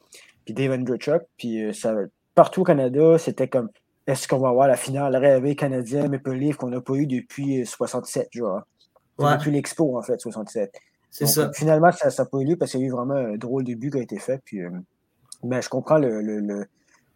Puis 0.44 0.54
Dave 0.54 0.72
Andrechuk, 0.72 1.22
puis 1.36 1.62
euh, 1.62 1.72
ça, 1.72 1.94
partout 2.34 2.62
au 2.62 2.64
Canada, 2.64 3.16
c'était 3.16 3.46
comme 3.46 3.68
est-ce 4.08 4.26
qu'on 4.26 4.38
va 4.38 4.48
avoir 4.48 4.66
la 4.66 4.76
finale 4.76 5.14
rêvée 5.14 5.54
canadienne 5.54 6.10
Maple 6.10 6.32
Leafs 6.32 6.56
qu'on 6.56 6.70
n'a 6.70 6.80
pas 6.80 6.94
eu 6.94 7.06
depuis 7.06 7.64
67, 7.64 8.28
genre. 8.32 8.62
Ouais. 9.18 9.36
Depuis 9.36 9.52
l'expo, 9.52 9.96
en 9.96 10.02
fait, 10.02 10.20
67. 10.20 10.72
C'est 11.10 11.26
ça. 11.26 11.52
finalement, 11.52 11.92
ça 11.92 12.08
n'a 12.08 12.28
pas 12.28 12.38
eu 12.38 12.46
lieu 12.46 12.56
parce 12.56 12.70
qu'il 12.70 12.80
y 12.80 12.84
a 12.84 12.86
eu 12.86 12.90
vraiment 12.90 13.14
un 13.14 13.36
drôle 13.36 13.64
de 13.64 13.74
but 13.74 13.92
qui 13.92 13.98
a 13.98 14.02
été 14.02 14.18
fait. 14.18 14.40
Puis, 14.44 14.62
euh, 14.62 14.70
ben, 15.42 15.60
je 15.60 15.68
comprends 15.68 15.98
le. 15.98 16.22
Le, 16.22 16.40
le, 16.40 16.66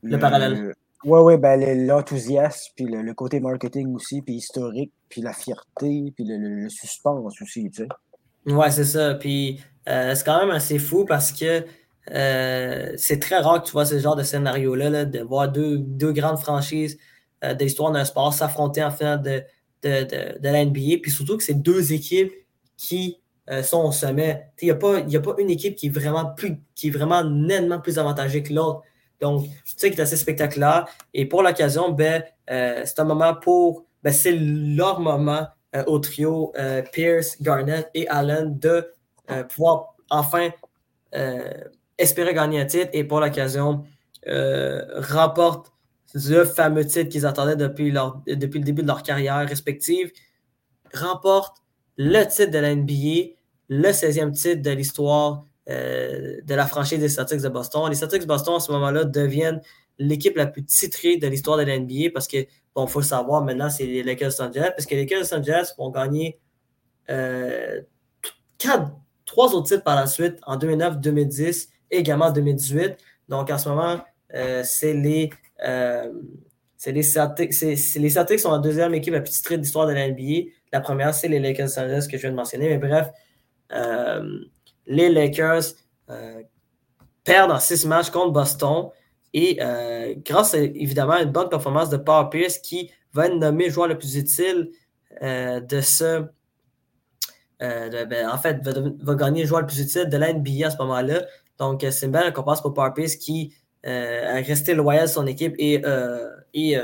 le 0.03 0.19
parallèle. 0.19 0.75
Oui, 1.05 1.21
ouais, 1.21 1.39
ben, 1.39 1.87
l'enthousiasme, 1.87 2.73
puis 2.75 2.87
le, 2.87 3.15
côté 3.15 3.39
marketing 3.39 3.95
aussi, 3.95 4.23
puis 4.23 4.35
historique, 4.35 4.93
puis 5.09 5.21
la 5.21 5.33
fierté, 5.33 6.13
puis 6.15 6.25
le, 6.27 6.69
suspense 6.69 7.41
aussi, 7.41 7.71
tu 7.71 7.85
sais. 7.85 8.53
Ouais, 8.53 8.71
c'est 8.71 8.85
ça. 8.85 9.15
Puis 9.15 9.61
c'est 9.87 10.25
quand 10.25 10.41
même 10.41 10.51
assez 10.51 10.79
fou 10.79 11.05
parce 11.05 11.33
que 11.33 11.65
c'est 12.97 13.21
très 13.21 13.39
rare 13.39 13.63
que 13.63 13.67
tu 13.67 13.73
vois 13.73 13.85
ce 13.85 13.99
genre 13.99 14.17
de 14.17 14.23
scénario-là, 14.23 15.05
de 15.05 15.21
voir 15.21 15.51
deux, 15.51 15.79
deux 15.79 16.13
grandes 16.13 16.39
franchises 16.39 16.99
de 17.43 17.63
l'histoire 17.63 17.93
d'un 17.93 18.05
sport 18.05 18.33
s'affronter 18.33 18.83
en 18.83 18.91
finale 18.91 19.23
de, 19.23 19.43
de, 19.83 20.05
de, 20.05 20.39
de 20.39 20.49
la 20.49 20.65
NBA. 20.65 20.99
Puis 21.03 21.11
surtout 21.11 21.37
que 21.37 21.45
c'est 21.45 21.61
deux 21.61 21.93
équipes 21.93 22.33
qui 22.77 23.21
euh, 23.51 23.63
sont 23.63 23.85
au 23.85 23.93
sommet. 23.93 24.49
Il 24.61 24.67
n'y 24.67 24.71
a, 24.71 24.75
pas, 24.75 24.99
a 24.99 25.21
pas 25.21 25.35
une 25.39 25.51
équipe 25.51 25.77
qui 25.77 25.87
est 25.87 25.91
vraiment 25.91 26.27
plus 26.27 26.61
qui 26.75 26.89
est 26.89 26.91
vraiment 26.91 27.23
nettement 27.25 27.81
plus 27.81 27.99
avantagée 27.99 28.43
que 28.43 28.53
l'autre. 28.53 28.83
Donc, 29.21 29.45
tu 29.45 29.75
sais 29.77 29.91
qui 29.91 29.99
est 29.99 30.03
assez 30.03 30.17
spectaculaire. 30.17 30.87
Et 31.15 31.27
pour 31.27 31.43
l'occasion, 31.43 31.91
ben, 31.91 32.23
euh, 32.51 32.83
c'est 32.85 32.99
un 33.01 33.05
moment 33.05 33.35
pour. 33.35 33.85
Ben, 34.03 34.13
c'est 34.13 34.37
leur 34.37 35.01
moment 35.01 35.47
euh, 35.75 35.85
au 35.87 35.99
trio 35.99 36.53
Pierce, 36.93 37.41
Garnett 37.41 37.91
et 37.95 38.09
Allen 38.09 38.59
de 38.59 38.93
pouvoir 39.49 39.97
enfin 40.11 40.51
espérer 41.99 42.35
gagner 42.35 42.61
un 42.61 42.67
titre. 42.67 42.91
Et 42.93 43.05
pour 43.05 43.21
l'occasion, 43.21 43.85
remporte 44.27 45.73
le 46.15 46.45
fameux 46.45 46.87
titre 46.87 47.11
qu'ils 47.11 47.27
attendaient 47.27 47.57
depuis, 47.57 47.91
leur, 47.91 48.23
depuis 48.27 48.59
le 48.59 48.65
début 48.65 48.83
de 48.83 48.87
leur 48.87 49.03
carrière 49.03 49.47
respective. 49.49 50.11
Remporte 50.95 51.59
le 51.97 52.25
titre 52.25 52.51
de 52.51 52.59
la 52.59 52.75
NBA, 52.75 53.36
le 53.69 53.89
16e 53.89 54.33
titre 54.33 54.63
de 54.63 54.71
l'histoire 54.71 55.45
euh, 55.69 56.41
de 56.45 56.55
la 56.55 56.67
franchise 56.67 57.01
des 57.01 57.09
Celtics 57.09 57.41
de 57.41 57.49
Boston. 57.49 57.89
Les 57.89 57.97
Celtics 57.97 58.23
de 58.23 58.27
Boston, 58.27 58.55
à 58.57 58.61
ce 58.61 58.71
moment-là, 58.71 59.05
deviennent 59.05 59.61
l'équipe 59.99 60.37
la 60.37 60.47
plus 60.47 60.65
titrée 60.65 61.17
de 61.17 61.27
l'histoire 61.27 61.59
de 61.59 61.65
la 61.65 61.77
NBA 61.77 62.11
parce 62.15 62.29
que, 62.29 62.47
bon, 62.75 62.85
il 62.87 62.89
faut 62.89 63.01
le 63.01 63.05
savoir, 63.05 63.43
maintenant, 63.43 63.69
c'est 63.69 63.85
les 63.85 64.05
Lakers 64.05 64.31
de 64.31 64.37
Los 64.37 64.43
Angeles, 64.43 64.71
parce 64.77 64.87
que 64.87 64.95
les 64.95 65.01
Lakers 65.01 65.19
de 65.19 65.25
Los 65.25 65.35
Angeles 65.35 65.75
vont 65.77 65.91
gagner 65.91 66.39
euh, 67.11 67.81
trois 69.25 69.55
autres 69.55 69.67
titres 69.67 69.83
par 69.83 69.97
la 69.97 70.07
suite 70.07 70.37
en 70.47 70.57
2009, 70.57 71.01
2010 71.01 71.69
et 71.91 71.99
également 71.99 72.27
en 72.27 72.33
2018. 72.33 72.97
Donc, 73.29 73.51
en 73.51 73.59
ce 73.59 73.69
moment, 73.69 73.99
euh, 74.35 74.63
c'est 74.65 74.95
les. 74.95 75.31
c'est 76.77 76.93
les 76.93 77.03
Celtics, 77.03 77.61
les 77.61 78.11
Celtics 78.11 78.39
sont 78.39 78.53
la 78.53 78.59
deuxième 78.59 78.95
équipe 78.95 79.15
la 79.15 79.21
plus 79.21 79.33
titrée 79.33 79.57
de 79.57 79.63
l'histoire 79.63 79.89
de 79.89 79.95
la 79.95 80.09
NBA. 80.09 80.51
La 80.73 80.81
première, 80.81 81.13
c'est 81.13 81.27
les 81.27 81.41
Lakers 81.41 81.67
de 81.67 82.07
que 82.09 82.17
je 82.17 82.23
viens 82.23 82.31
de 82.31 82.37
mentionner. 82.37 82.69
Mais 82.69 82.79
bref, 82.79 83.11
les 83.71 85.09
Lakers 85.09 85.63
euh, 86.11 86.43
perdent 87.25 87.53
en 87.53 87.59
six 87.59 87.85
matchs 87.87 88.11
contre 88.11 88.33
Boston. 88.33 88.91
Et 89.33 89.59
euh, 89.61 90.15
grâce 90.25 90.55
évidemment 90.55 91.15
à 91.15 91.23
une 91.23 91.33
bonne 91.33 91.49
performance 91.49 91.91
de 91.91 91.97
Paul 91.97 92.31
Pierce 92.31 92.59
qui 92.59 92.91
va 93.13 93.27
être 93.27 93.35
nommé 93.37 93.69
joueur 93.71 93.89
le 93.89 93.99
plus 93.99 94.17
utile 94.17 94.71
de 95.21 95.81
ce. 95.81 96.25
Ben, 97.59 98.29
en 98.29 98.39
fait, 98.39 98.61
va, 99.01 99.15
gagner 99.15 99.43
le 99.43 99.49
joueur 99.49 99.63
le 99.63 99.67
plus 99.67 99.81
utile 99.81 100.09
de 100.09 100.17
la 100.17 100.33
NBA 100.33 100.67
à 100.67 100.71
ce 100.71 100.77
moment-là. 100.79 101.25
Donc, 101.59 101.85
c'est 101.91 102.07
une 102.07 102.13
belle 102.13 102.25
récompense 102.25 102.61
pour 102.61 102.75
Paul 102.75 102.93
Pierce 102.93 103.17
qui 103.17 103.55
a 103.85 104.35
resté 104.43 104.75
loyal 104.75 105.05
à 105.05 105.09
son 105.09 105.27
équipe 105.27 105.55
et, 105.59 105.83
et 106.55 106.79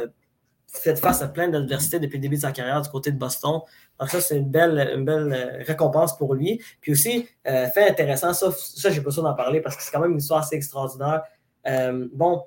fait 0.80 0.96
face 0.98 1.22
à 1.22 1.28
plein 1.28 1.48
d'adversités 1.48 1.98
depuis 1.98 2.16
le 2.16 2.22
début 2.22 2.36
de 2.36 2.40
sa 2.40 2.52
carrière 2.52 2.80
du 2.80 2.88
côté 2.88 3.12
de 3.12 3.18
Boston. 3.18 3.60
Donc 4.00 4.08
ça, 4.08 4.20
c'est 4.20 4.38
une 4.38 4.50
belle, 4.50 4.92
une 4.94 5.04
belle 5.04 5.32
euh, 5.32 5.62
récompense 5.64 6.16
pour 6.16 6.34
lui. 6.34 6.62
Puis 6.80 6.92
aussi, 6.92 7.28
euh, 7.46 7.66
fait 7.68 7.88
intéressant, 7.88 8.32
ça, 8.32 8.50
ça 8.52 8.90
j'ai 8.90 9.00
pas 9.00 9.06
besoin 9.06 9.24
d'en 9.24 9.36
parler 9.36 9.60
parce 9.60 9.76
que 9.76 9.82
c'est 9.82 9.90
quand 9.90 10.00
même 10.00 10.12
une 10.12 10.18
histoire 10.18 10.40
assez 10.40 10.56
extraordinaire. 10.56 11.22
Euh, 11.66 12.08
bon, 12.12 12.44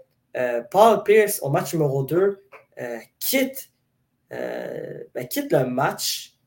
Paul 0.69 1.03
Pierce, 1.03 1.39
au 1.41 1.49
match 1.49 1.73
numéro 1.73 2.03
2, 2.03 2.43
quitte, 3.19 3.71
ben, 4.29 5.27
quitte 5.29 5.49
le 5.53 5.65
match 5.65 6.37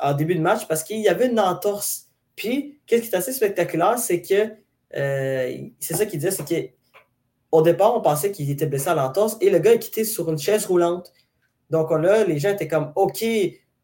en 0.00 0.14
début 0.14 0.36
de 0.36 0.40
match 0.40 0.66
parce 0.66 0.82
qu'il 0.82 1.00
y 1.00 1.08
avait 1.08 1.26
une 1.26 1.38
entorse. 1.38 2.06
Puis, 2.34 2.80
qu'est-ce 2.86 3.02
qui 3.02 3.08
est 3.10 3.14
assez 3.14 3.34
spectaculaire, 3.34 3.98
c'est 3.98 4.22
que 4.22 4.52
c'est 4.90 5.94
ça 5.94 6.06
qu'il 6.06 6.18
disait, 6.18 6.30
c'est 6.30 6.48
que 6.48 6.70
au 7.52 7.62
départ, 7.62 7.96
on 7.96 8.00
pensait 8.00 8.32
qu'il 8.32 8.50
était 8.50 8.66
blessé 8.66 8.88
à 8.88 8.94
l'entorse 8.94 9.36
et 9.40 9.50
le 9.50 9.58
gars 9.58 9.72
est 9.72 9.78
quitté 9.78 10.04
sur 10.04 10.30
une 10.30 10.38
chaise 10.38 10.66
roulante. 10.66 11.12
Donc 11.70 11.90
là, 11.90 12.24
les 12.24 12.38
gens 12.38 12.50
étaient 12.50 12.68
comme 12.68 12.92
OK, 12.96 13.24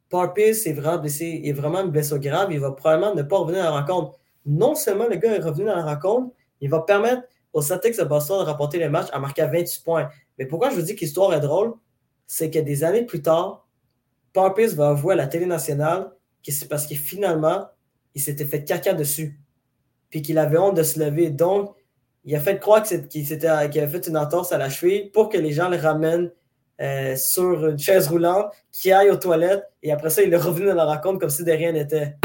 Parpis 0.09 0.43
est 0.67 0.73
vraiment 0.73 0.99
blessé, 0.99 1.41
il 1.43 1.49
est 1.49 1.53
vraiment 1.53 1.81
une 1.81 1.91
blessure 1.91 2.19
grave, 2.19 2.53
il 2.53 2.61
va 2.61 2.73
probablement 2.73 3.15
ne 3.15 3.23
pas 3.23 3.39
revenir 3.39 3.63
à 3.63 3.65
la 3.65 3.81
rencontre. 3.81 4.19
Non 4.45 4.75
seulement 4.75 5.07
le 5.09 5.17
gars 5.17 5.35
est 5.35 5.41
revenu 5.41 5.71
à 5.71 5.77
la 5.77 5.85
rencontre, 5.85 6.35
il 6.61 6.69
va 6.69 6.81
permettre 6.81 7.23
aux 7.53 7.63
Celtics 7.63 7.99
de 7.99 8.05
Boston 8.05 8.45
de 8.45 8.51
remporter 8.51 8.79
le 8.79 8.91
match 8.91 9.09
à 9.13 9.19
marquer 9.19 9.47
28 9.47 9.83
points. 9.85 10.09
Mais 10.39 10.47
pourquoi 10.47 10.71
je 10.71 10.77
vous 10.77 10.83
dis 10.83 10.95
que 10.95 11.01
l'histoire 11.01 11.33
est 11.35 11.41
drôle, 11.41 11.75
c'est 12.27 12.51
que 12.51 12.59
des 12.59 12.85
années 12.85 13.05
plus 13.05 13.23
tard, 13.23 13.67
Parpis 14.33 14.69
va 14.69 14.91
avouer 14.91 15.15
à 15.15 15.17
la 15.17 15.27
télé 15.27 15.47
nationale 15.47 16.13
que 16.45 16.53
c'est 16.53 16.69
parce 16.69 16.87
que 16.87 16.95
finalement, 16.95 17.67
il 18.15 18.21
s'était 18.21 18.45
fait 18.45 18.65
caca 18.65 18.95
dessus. 18.95 19.39
Puis 20.11 20.23
qu'il 20.23 20.39
avait 20.39 20.59
honte 20.59 20.77
de 20.77 20.83
se 20.83 20.99
lever. 20.99 21.31
Donc, 21.31 21.75
il 22.25 22.37
a 22.37 22.41
fait 22.41 22.59
croire 22.59 22.83
qu'il 22.83 23.81
avait 23.81 23.89
fait 23.89 24.07
une 24.07 24.17
entorse 24.17 24.53
à 24.53 24.59
la 24.59 24.69
cheville 24.69 25.11
pour 25.11 25.29
que 25.29 25.39
les 25.39 25.53
gens 25.53 25.69
le 25.69 25.77
ramènent 25.77 26.31
euh, 26.81 27.15
sur 27.17 27.69
une 27.69 27.79
chaise 27.79 28.09
roulante, 28.09 28.53
qui 28.73 28.91
aille 28.91 29.11
aux 29.11 29.17
toilettes, 29.17 29.65
et 29.83 29.93
après 29.93 30.11
ça, 30.11 30.23
il 30.23 30.33
est 30.33 30.37
revenu 30.37 30.67
dans 30.67 30.75
la 30.75 30.87
rencontre 30.87 31.21
comme 31.21 31.31
si 31.31 31.45
de 31.45 31.53
rien 31.53 31.73
n'était. 31.73 32.17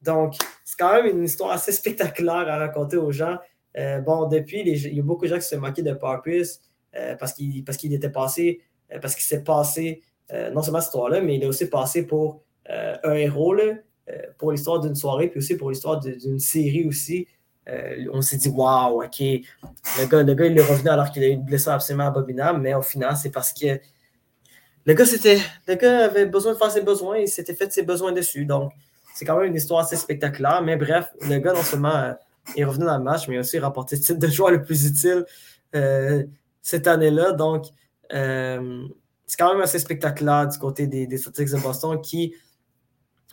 Donc, 0.00 0.34
c'est 0.64 0.78
quand 0.78 0.94
même 0.94 1.18
une 1.18 1.24
histoire 1.24 1.50
assez 1.50 1.72
spectaculaire 1.72 2.48
à 2.48 2.56
raconter 2.56 2.96
aux 2.96 3.12
gens. 3.12 3.36
Euh, 3.76 4.00
bon, 4.00 4.26
depuis, 4.26 4.60
il 4.60 4.94
y 4.94 5.00
a 5.00 5.02
beaucoup 5.02 5.24
de 5.24 5.30
gens 5.30 5.36
qui 5.36 5.42
se 5.42 5.56
moqués 5.56 5.82
de 5.82 5.92
Parpus 5.92 6.60
euh, 6.96 7.14
parce 7.16 7.32
qu'il 7.32 7.62
qu'il 7.62 7.92
était 7.92 8.08
passé, 8.08 8.62
parce 9.02 9.14
qu'il 9.14 9.24
s'est 9.24 9.44
passé, 9.44 10.02
non 10.52 10.62
seulement 10.62 10.80
cette 10.80 10.88
histoire-là, 10.88 11.20
mais 11.20 11.36
il 11.36 11.42
est 11.42 11.46
aussi 11.46 11.66
passé 11.66 12.06
pour 12.06 12.42
un 12.66 13.14
héros 13.14 13.56
pour 14.38 14.52
l'histoire 14.52 14.80
d'une 14.80 14.94
soirée, 14.94 15.28
puis 15.28 15.38
aussi 15.38 15.56
pour 15.56 15.70
l'histoire 15.70 16.00
d'une 16.00 16.38
série 16.38 16.86
aussi. 16.86 17.26
Euh, 17.70 18.06
on 18.12 18.20
s'est 18.20 18.36
dit, 18.36 18.48
waouh, 18.48 19.02
OK, 19.04 19.20
le 19.20 20.06
gars, 20.06 20.22
le 20.22 20.34
gars, 20.34 20.46
il 20.46 20.58
est 20.58 20.62
revenu 20.62 20.88
alors 20.88 21.10
qu'il 21.10 21.22
a 21.22 21.28
eu 21.28 21.32
une 21.32 21.44
blessure 21.44 21.72
absolument 21.72 22.06
abominable, 22.06 22.60
mais 22.60 22.74
au 22.74 22.82
final, 22.82 23.16
c'est 23.16 23.30
parce 23.30 23.52
que 23.52 23.78
le 24.86 24.94
gars, 24.94 26.04
avait 26.04 26.26
besoin 26.26 26.52
de 26.52 26.58
faire 26.58 26.70
ses 26.70 26.80
besoins 26.80 27.16
et 27.16 27.22
il 27.22 27.28
s'était 27.28 27.54
fait 27.54 27.72
ses 27.72 27.82
besoins 27.82 28.12
dessus. 28.12 28.44
Donc, 28.44 28.72
c'est 29.14 29.24
quand 29.24 29.36
même 29.36 29.48
une 29.48 29.54
histoire 29.54 29.84
assez 29.84 29.96
spectaculaire. 29.96 30.62
Mais 30.62 30.76
bref, 30.76 31.12
le 31.20 31.38
gars, 31.38 31.52
non 31.52 31.62
seulement 31.62 31.94
euh, 31.94 32.12
est 32.56 32.64
revenu 32.64 32.86
dans 32.86 32.96
le 32.96 33.04
match, 33.04 33.28
mais 33.28 33.38
aussi 33.38 33.58
remporté 33.58 33.96
le 33.96 34.02
titre 34.02 34.18
de 34.18 34.26
joueur 34.26 34.50
le 34.50 34.62
plus 34.62 34.86
utile 34.86 35.24
euh, 35.76 36.24
cette 36.62 36.88
année-là. 36.88 37.32
Donc, 37.32 37.66
c'est 38.10 39.36
quand 39.38 39.52
même 39.52 39.62
assez 39.62 39.78
spectaculaire 39.78 40.48
du 40.48 40.58
côté 40.58 40.88
des, 40.88 41.06
des 41.06 41.18
Celtics 41.18 41.50
de 41.50 41.58
Boston 41.58 42.00
qui, 42.00 42.34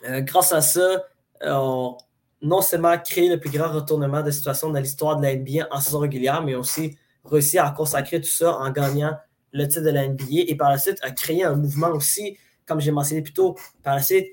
grâce 0.03 0.51
à 0.51 0.61
ça, 0.61 1.05
ont 1.41 1.97
non 2.41 2.61
seulement 2.61 2.97
créer 2.97 3.29
le 3.29 3.39
plus 3.39 3.49
grand 3.49 3.71
retournement 3.71 4.21
de 4.21 4.31
situation 4.31 4.69
dans 4.69 4.79
l'histoire 4.79 5.17
de 5.17 5.23
la 5.23 5.35
NBA 5.35 5.67
en 5.71 5.79
saison 5.79 5.99
régulière, 5.99 6.43
mais 6.43 6.55
aussi 6.55 6.97
réussir 7.25 7.65
à 7.65 7.71
consacrer 7.71 8.21
tout 8.21 8.29
ça 8.29 8.57
en 8.57 8.69
gagnant 8.71 9.15
le 9.53 9.67
titre 9.67 9.81
de 9.83 9.89
la 9.89 10.07
NBA 10.07 10.45
et 10.47 10.55
par 10.55 10.69
la 10.69 10.77
suite 10.77 10.99
à 11.01 11.11
créer 11.11 11.43
un 11.43 11.55
mouvement 11.55 11.89
aussi, 11.89 12.37
comme 12.65 12.79
j'ai 12.79 12.91
mentionné 12.91 13.21
plus 13.21 13.33
tôt, 13.33 13.55
par 13.83 13.95
la 13.95 14.01
suite, 14.01 14.27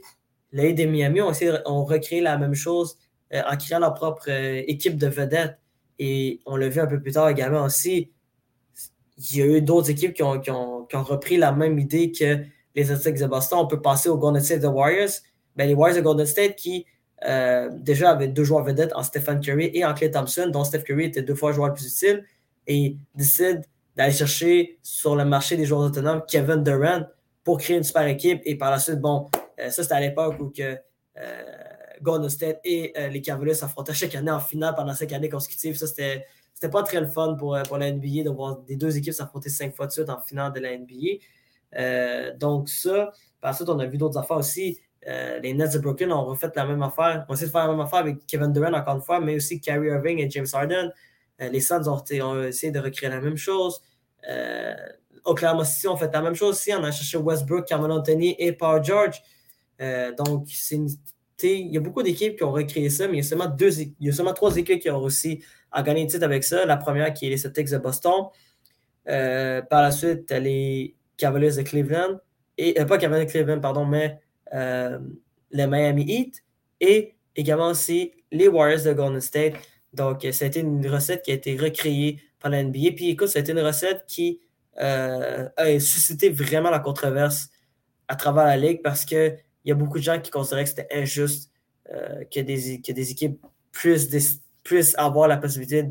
les 0.52 0.72
de 0.72 0.84
Miami 0.84 1.20
ont, 1.20 1.32
ont 1.66 1.84
recréé 1.84 2.20
la 2.20 2.38
même 2.38 2.54
chose 2.54 2.96
euh, 3.32 3.42
en 3.50 3.56
créant 3.56 3.80
leur 3.80 3.94
propre 3.94 4.26
euh, 4.28 4.62
équipe 4.66 4.96
de 4.96 5.08
vedettes. 5.08 5.58
Et 5.98 6.40
on 6.46 6.56
l'a 6.56 6.68
vu 6.68 6.80
un 6.80 6.86
peu 6.86 7.00
plus 7.00 7.12
tard 7.12 7.28
également 7.28 7.64
aussi. 7.64 8.12
Il 9.16 9.36
y 9.36 9.42
a 9.42 9.46
eu 9.46 9.62
d'autres 9.62 9.90
équipes 9.90 10.12
qui 10.12 10.22
ont, 10.22 10.86
repris 10.92 11.36
la 11.36 11.52
même 11.52 11.78
idée 11.78 12.12
que 12.12 12.44
les 12.74 12.84
Celtics 12.84 13.18
de 13.18 13.26
Boston. 13.26 13.58
On 13.62 13.66
peut 13.66 13.80
passer 13.80 14.08
aux 14.08 14.18
Golden 14.18 14.42
State 14.42 14.64
Warriors. 14.64 15.10
Ben, 15.56 15.68
les 15.68 15.74
Warriors 15.74 15.98
de 15.98 16.02
Golden 16.02 16.26
State 16.26 16.56
qui 16.56 16.86
euh, 17.22 17.70
déjà 17.72 18.10
avec 18.10 18.32
deux 18.32 18.44
joueurs 18.44 18.64
vedettes 18.64 18.92
en 18.94 19.02
Stephen 19.02 19.40
Curry 19.40 19.70
et 19.72 19.84
en 19.84 19.94
Clay 19.94 20.10
Thompson, 20.10 20.48
dont 20.52 20.64
Steph 20.64 20.80
Curry 20.80 21.04
était 21.06 21.22
deux 21.22 21.34
fois 21.34 21.52
joueur 21.52 21.68
le 21.68 21.74
plus 21.74 21.86
utile, 21.86 22.24
et 22.66 22.96
décide 23.14 23.62
d'aller 23.96 24.12
chercher 24.12 24.78
sur 24.82 25.16
le 25.16 25.24
marché 25.24 25.56
des 25.56 25.64
joueurs 25.64 25.82
autonomes 25.82 26.22
Kevin 26.28 26.62
Durant 26.62 27.06
pour 27.42 27.58
créer 27.58 27.76
une 27.76 27.84
super 27.84 28.06
équipe. 28.06 28.42
Et 28.44 28.56
par 28.56 28.70
la 28.70 28.78
suite, 28.78 29.00
bon, 29.00 29.30
euh, 29.60 29.70
ça 29.70 29.82
c'était 29.82 29.94
à 29.94 30.00
l'époque 30.00 30.36
où 30.40 30.50
que, 30.50 30.76
euh, 31.16 31.42
Golden 32.02 32.28
State 32.28 32.60
et 32.64 32.92
les 33.10 33.22
Cavaliers 33.22 33.54
s'affrontaient 33.54 33.94
chaque 33.94 34.14
année 34.16 34.30
en 34.30 34.40
finale 34.40 34.74
pendant 34.74 34.92
cinq 34.94 35.12
années 35.12 35.28
consécutives. 35.28 35.76
Ça, 35.76 35.86
c'était, 35.86 36.26
c'était 36.52 36.68
pas 36.68 36.82
très 36.82 37.00
le 37.00 37.06
fun 37.06 37.34
pour, 37.34 37.56
pour 37.66 37.78
la 37.78 37.90
NBA 37.90 38.24
de 38.24 38.30
voir 38.30 38.58
des 38.58 38.76
deux 38.76 38.94
équipes 38.98 39.14
s'affronter 39.14 39.48
cinq 39.48 39.74
fois 39.74 39.86
de 39.86 39.92
suite 39.92 40.10
en 40.10 40.20
finale 40.20 40.52
de 40.52 40.60
la 40.60 40.76
NBA. 40.76 42.34
donc 42.36 42.68
ça, 42.68 43.12
par 43.40 43.52
la 43.52 43.56
suite, 43.56 43.68
on 43.68 43.78
a 43.78 43.86
vu 43.86 43.96
d'autres 43.96 44.18
affaires 44.18 44.38
aussi. 44.38 44.80
Euh, 45.06 45.38
les 45.40 45.52
Nets 45.52 45.74
de 45.74 45.78
Brooklyn 45.78 46.10
ont 46.10 46.24
refait 46.24 46.50
la 46.54 46.66
même 46.66 46.82
affaire. 46.82 47.26
On 47.28 47.34
essaie 47.34 47.46
de 47.46 47.50
faire 47.50 47.66
la 47.66 47.72
même 47.72 47.80
affaire 47.80 48.00
avec 48.00 48.26
Kevin 48.26 48.52
Durant 48.52 48.72
encore 48.72 48.96
une 48.96 49.02
fois, 49.02 49.20
mais 49.20 49.36
aussi 49.36 49.60
Kyrie 49.60 49.88
Irving 49.88 50.18
et 50.18 50.30
James 50.30 50.46
Harden. 50.52 50.90
Euh, 51.40 51.48
les 51.48 51.60
Suns 51.60 51.86
ont, 51.88 52.42
essayé 52.42 52.72
de 52.72 52.78
recréer 52.78 53.10
la 53.10 53.20
même 53.20 53.36
chose. 53.36 53.82
Euh, 54.28 54.74
Oklahoma 55.24 55.64
City 55.64 55.88
ont 55.88 55.96
fait 55.96 56.12
la 56.12 56.22
même 56.22 56.34
chose 56.34 56.56
aussi. 56.56 56.72
On 56.72 56.82
a 56.84 56.90
cherché 56.90 57.18
Westbrook, 57.18 57.66
Carmelo 57.66 57.94
Anthony 57.94 58.34
et 58.38 58.52
Paul 58.52 58.82
George. 58.82 59.22
donc, 60.16 60.48
il 61.42 61.72
y 61.72 61.76
a 61.76 61.80
beaucoup 61.80 62.02
d'équipes 62.02 62.36
qui 62.36 62.44
ont 62.44 62.52
recréé 62.52 62.88
ça, 62.88 63.06
mais 63.06 63.14
il 63.14 63.16
y 63.18 63.20
a 63.20 63.24
seulement, 63.24 63.46
deux, 63.46 63.78
il 63.80 63.94
y 64.00 64.08
a 64.08 64.12
seulement 64.12 64.32
trois 64.32 64.56
équipes 64.56 64.80
qui 64.80 64.88
ont 64.88 65.00
réussi 65.00 65.42
à 65.72 65.82
gagner 65.82 66.04
le 66.04 66.10
titre 66.10 66.24
avec 66.24 66.44
ça. 66.44 66.64
La 66.64 66.76
première 66.76 67.12
qui 67.12 67.26
est 67.26 67.30
les 67.30 67.36
Celtics 67.36 67.70
de 67.70 67.78
Boston. 67.78 68.26
par 69.04 69.82
la 69.82 69.90
suite, 69.90 70.30
les 70.30 70.94
Cavaliers 71.18 71.56
de 71.56 71.62
Cleveland. 71.62 72.18
Et, 72.56 72.74
pas 72.84 72.98
Cavaliers 72.98 73.26
de 73.26 73.30
Cleveland, 73.30 73.60
pardon, 73.60 73.84
mais 73.84 74.20
euh, 74.54 74.98
les 75.50 75.66
Miami 75.66 76.04
Heat 76.08 76.44
et 76.80 77.14
également 77.36 77.68
aussi 77.68 78.12
les 78.30 78.48
Warriors 78.48 78.84
de 78.84 78.92
Golden 78.92 79.20
State. 79.20 79.54
Donc, 79.92 80.26
c'était 80.32 80.60
une 80.60 80.86
recette 80.88 81.22
qui 81.22 81.30
a 81.30 81.34
été 81.34 81.56
recréée 81.56 82.20
par 82.40 82.50
la 82.50 82.62
NBA. 82.62 82.92
Puis 82.96 83.10
écoute, 83.10 83.28
c'était 83.28 83.52
une 83.52 83.60
recette 83.60 84.04
qui 84.06 84.40
a 84.76 85.78
suscité 85.78 86.30
vraiment 86.30 86.68
la 86.68 86.80
controverse 86.80 87.48
à 88.08 88.16
travers 88.16 88.44
la 88.44 88.56
ligue 88.56 88.82
parce 88.82 89.04
qu'il 89.04 89.38
y 89.64 89.70
a 89.70 89.74
beaucoup 89.74 89.98
de 89.98 90.02
gens 90.02 90.20
qui 90.20 90.32
considéraient 90.32 90.64
que 90.64 90.70
c'était 90.70 90.88
injuste 90.90 91.52
que, 91.86 92.40
des, 92.40 92.82
que 92.82 92.90
des 92.90 93.10
équipes 93.12 93.40
puissent, 93.70 94.94
avoir 94.96 95.28
la 95.28 95.36
possibilité 95.36 95.84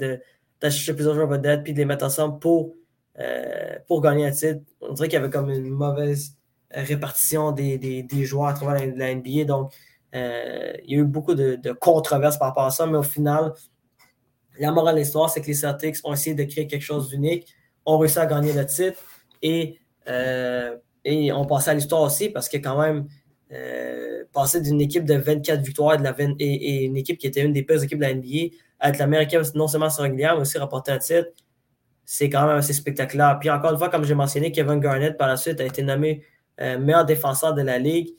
d'acheter 0.62 0.94
plusieurs 0.94 1.16
joueurs 1.16 1.30
vedettes 1.30 1.64
puis 1.64 1.72
de 1.72 1.78
les 1.78 1.86
mettre 1.86 2.04
ensemble 2.04 2.40
pour 2.40 2.76
euh, 3.20 3.78
pour 3.88 4.02
gagner 4.02 4.26
un 4.26 4.32
titre. 4.32 4.62
On 4.82 4.94
dirait 4.94 5.08
qu'il 5.08 5.20
y 5.20 5.22
avait 5.22 5.30
comme 5.30 5.52
une 5.52 5.70
mauvaise 5.70 6.32
euh, 6.32 6.34
répartition 6.74 7.52
des, 7.52 7.78
des, 7.78 8.26
joueurs 8.26 8.48
à 8.48 8.54
travers 8.54 8.86
la, 8.96 9.16
NBA. 9.16 9.46
Donc, 9.46 9.72
euh, 10.16 10.74
il 10.86 10.92
y 10.92 10.96
a 10.96 11.00
eu 11.00 11.06
beaucoup 11.06 11.36
de, 11.36 11.72
controverses 11.74 12.38
par 12.38 12.50
rapport 12.50 12.66
à 12.66 12.72
ça, 12.72 12.86
mais 12.86 12.98
au 12.98 13.04
final, 13.04 13.54
la 14.60 14.72
morale 14.72 14.96
de 14.96 15.00
l'histoire, 15.00 15.30
c'est 15.30 15.42
que 15.42 15.48
les 15.48 15.54
Celtics 15.54 15.98
ont 16.04 16.14
essayé 16.14 16.36
de 16.36 16.44
créer 16.44 16.68
quelque 16.68 16.84
chose 16.84 17.10
d'unique, 17.10 17.48
ont 17.86 17.98
réussi 17.98 18.20
à 18.20 18.26
gagner 18.26 18.54
le 18.54 18.66
titre 18.66 19.00
et, 19.42 19.80
et 21.06 21.32
on 21.32 21.46
passait 21.46 21.72
à 21.72 21.74
l'histoire 21.74 22.02
aussi 22.02 22.30
parce 22.30 22.48
que 22.48 22.58
quand 22.58 22.80
même, 22.80 23.08
passer 24.34 24.62
d'une 24.62 24.82
équipe 24.82 25.06
de 25.06 25.16
24 25.16 25.62
victoires 25.62 25.98
de 25.98 26.04
la 26.04 26.16
et, 26.40 26.86
une 26.86 26.98
équipe 26.98 27.18
qui 27.18 27.28
était 27.28 27.42
une 27.42 27.54
des 27.54 27.64
pires 27.64 27.82
équipes 27.82 28.00
de 28.00 28.04
la 28.04 28.14
NBA 28.14 28.56
à 28.80 28.90
être 28.90 28.98
l'américain 28.98 29.42
non 29.56 29.68
seulement 29.68 29.90
sur 29.90 30.04
régulière, 30.04 30.36
mais 30.36 30.42
aussi 30.42 30.58
remporter 30.58 30.92
un 30.92 30.98
titre, 30.98 31.30
c'est 32.06 32.30
quand 32.30 32.46
même 32.46 32.58
assez 32.58 32.74
spectaculaire. 32.74 33.38
Puis 33.40 33.50
encore 33.50 33.72
une 33.72 33.78
fois, 33.78 33.90
comme 33.90 34.04
j'ai 34.04 34.16
mentionné, 34.16 34.52
Kevin 34.52 34.80
Garnett, 34.80 35.18
par 35.18 35.28
la 35.28 35.38
suite, 35.38 35.62
a 35.62 35.66
été 35.66 35.84
nommé 35.84 36.22
euh, 36.22 36.24
meilleur 36.60 37.06
défenseur 37.06 37.54
de 37.54 37.62
la 37.62 37.80
Ligue 37.80 38.14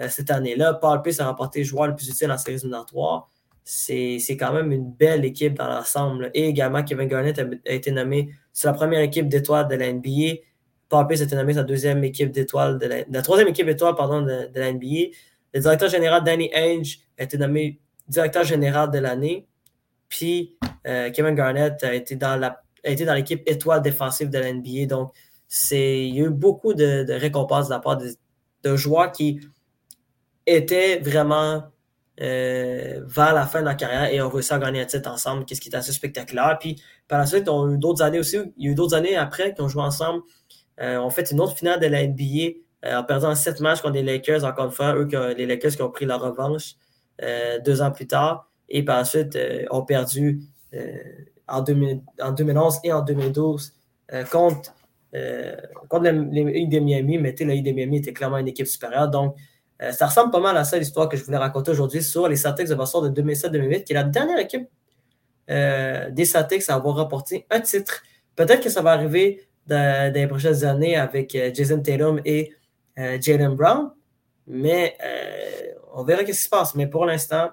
euh, 0.00 0.08
cette 0.08 0.30
année-là. 0.30 0.74
Paul 0.74 1.00
Pierce 1.02 1.20
a 1.20 1.26
remporté 1.26 1.64
joueur 1.64 1.88
le 1.88 1.96
plus 1.96 2.08
utile 2.08 2.30
en 2.30 2.36
séries 2.36 2.56
éliminatoires. 2.56 3.30
C'est 3.64 4.36
quand 4.38 4.52
même 4.52 4.70
une 4.70 4.92
belle 4.92 5.24
équipe 5.24 5.54
dans 5.54 5.68
l'ensemble. 5.68 6.30
Et 6.34 6.46
également, 6.46 6.84
Kevin 6.84 7.08
Garnett 7.08 7.38
a, 7.38 7.72
été 7.72 7.90
nommé 7.90 8.30
sur 8.52 8.68
la 8.68 8.74
première 8.74 9.00
équipe 9.00 9.28
d'étoiles 9.28 9.66
de 9.68 9.74
la 9.74 9.92
NBA. 9.92 10.42
Paul 10.88 11.06
Pierce 11.06 11.22
a 11.22 11.24
été 11.24 11.34
nommé 11.34 11.54
sa 11.54 11.64
deuxième 11.64 12.04
équipe 12.04 12.30
d'étoiles 12.30 12.78
de 12.78 12.86
la, 13.10 13.22
troisième 13.22 13.48
équipe 13.48 13.66
d'étoiles 13.66 13.94
de, 13.94 14.60
la 14.60 14.72
NBA. 14.72 15.16
Le 15.54 15.60
directeur 15.60 15.88
général 15.88 16.22
Danny 16.22 16.50
Ainge 16.54 17.00
a 17.18 17.24
été 17.24 17.38
nommé 17.38 17.80
directeur 18.06 18.44
général 18.44 18.90
de 18.90 18.98
l'année. 18.98 19.48
Puis 20.08 20.56
euh, 20.86 21.10
Kevin 21.10 21.34
Garnett 21.34 21.82
a 21.82 21.92
été 21.92 22.14
dans 22.14 22.36
la 22.36 22.62
a 22.84 22.90
été 22.90 23.04
dans 23.04 23.14
l'équipe 23.14 23.42
étoile 23.46 23.82
défensive 23.82 24.30
de 24.30 24.38
l'NBA. 24.38 24.86
Donc, 24.86 25.12
il 25.70 26.14
y 26.14 26.22
a 26.22 26.24
eu 26.24 26.30
beaucoup 26.30 26.74
de, 26.74 27.12
récompenses 27.12 27.68
de 27.68 27.74
la 27.74 27.80
part 27.80 27.98
de, 27.98 28.76
joueurs 28.76 29.12
qui 29.12 29.40
étaient 30.44 30.98
vraiment 30.98 31.62
euh, 32.20 33.00
vers 33.06 33.32
la 33.32 33.46
fin 33.46 33.60
de 33.60 33.66
leur 33.66 33.76
carrière 33.76 34.12
et 34.12 34.20
ont 34.20 34.28
réussi 34.28 34.52
à 34.52 34.58
gagner 34.58 34.80
un 34.80 34.86
titre 34.86 35.08
ensemble, 35.08 35.44
qu'est-ce 35.44 35.60
qui 35.60 35.68
est 35.68 35.76
assez 35.76 35.92
spectaculaire. 35.92 36.56
Puis 36.58 36.82
par 37.06 37.20
la 37.20 37.26
suite, 37.26 37.48
on 37.48 37.68
a 37.68 37.72
eu 37.72 37.78
d'autres 37.78 38.02
années 38.02 38.18
aussi. 38.18 38.38
Il 38.56 38.64
y 38.64 38.68
a 38.68 38.72
eu 38.72 38.74
d'autres 38.74 38.94
années 38.94 39.16
après 39.16 39.54
qui 39.54 39.60
ont 39.60 39.68
joué 39.68 39.82
ensemble. 39.82 40.22
Euh, 40.80 40.98
on 40.98 41.10
fait 41.10 41.30
une 41.30 41.40
autre 41.40 41.56
finale 41.56 41.78
de 41.78 41.86
la 41.86 42.04
NBA 42.04 42.58
euh, 42.84 42.98
en 42.98 43.04
perdant 43.04 43.34
sept 43.36 43.60
matchs 43.60 43.82
contre 43.82 43.94
les 43.94 44.02
Lakers, 44.02 44.44
encore 44.44 44.66
une 44.66 44.72
fois, 44.72 44.94
eux, 44.96 45.08
les 45.36 45.46
Lakers 45.46 45.72
qui 45.72 45.82
ont 45.82 45.90
pris 45.90 46.06
leur 46.06 46.20
revanche 46.20 46.74
deux 47.64 47.80
ans 47.82 47.92
plus 47.92 48.06
tard. 48.08 48.50
Et 48.68 48.84
par 48.84 48.98
la 48.98 49.04
suite, 49.04 49.38
ont 49.70 49.82
perdu 49.84 50.42
en, 51.48 51.62
2011 51.62 52.80
et 52.84 52.92
en 52.92 53.02
2012 53.02 53.72
euh, 54.12 54.24
contre, 54.24 54.70
euh, 54.70 54.75
contre 55.88 56.04
les 56.04 56.60
Heat 56.60 56.68
de 56.68 56.78
Miami, 56.78 57.18
mais 57.18 57.30
Heat 57.30 57.62
de 57.64 57.72
Miami 57.72 57.98
était 57.98 58.12
clairement 58.12 58.38
une 58.38 58.48
équipe 58.48 58.66
supérieure. 58.66 59.08
Donc, 59.08 59.36
euh, 59.82 59.92
ça 59.92 60.06
ressemble 60.06 60.30
pas 60.30 60.40
mal 60.40 60.56
à 60.56 60.64
ça 60.64 60.78
l'histoire 60.78 61.08
que 61.08 61.16
je 61.16 61.24
voulais 61.24 61.36
raconter 61.36 61.70
aujourd'hui 61.70 62.02
sur 62.02 62.28
les 62.28 62.36
Celtics 62.36 62.68
de 62.68 62.74
Boston 62.74 63.12
de 63.12 63.22
2007-2008, 63.22 63.84
qui 63.84 63.92
est 63.92 63.94
la 63.94 64.04
dernière 64.04 64.38
équipe 64.38 64.68
des 65.48 66.24
Celtics 66.24 66.68
à 66.68 66.74
avoir 66.74 66.96
remporté 66.96 67.46
un 67.50 67.60
titre. 67.60 68.02
Peut-être 68.34 68.62
que 68.62 68.68
ça 68.68 68.82
va 68.82 68.90
arriver 68.90 69.46
dans, 69.66 70.12
les 70.12 70.26
prochaines 70.26 70.64
années 70.64 70.96
avec 70.96 71.38
Jason 71.54 71.80
Tatum 71.80 72.20
et 72.24 72.52
Jalen 72.96 73.54
Brown, 73.54 73.92
mais 74.48 74.96
on 75.94 76.02
verra 76.02 76.22
ce 76.22 76.26
qui 76.26 76.34
se 76.34 76.48
passe. 76.48 76.74
Mais 76.74 76.88
pour 76.88 77.06
l'instant, 77.06 77.50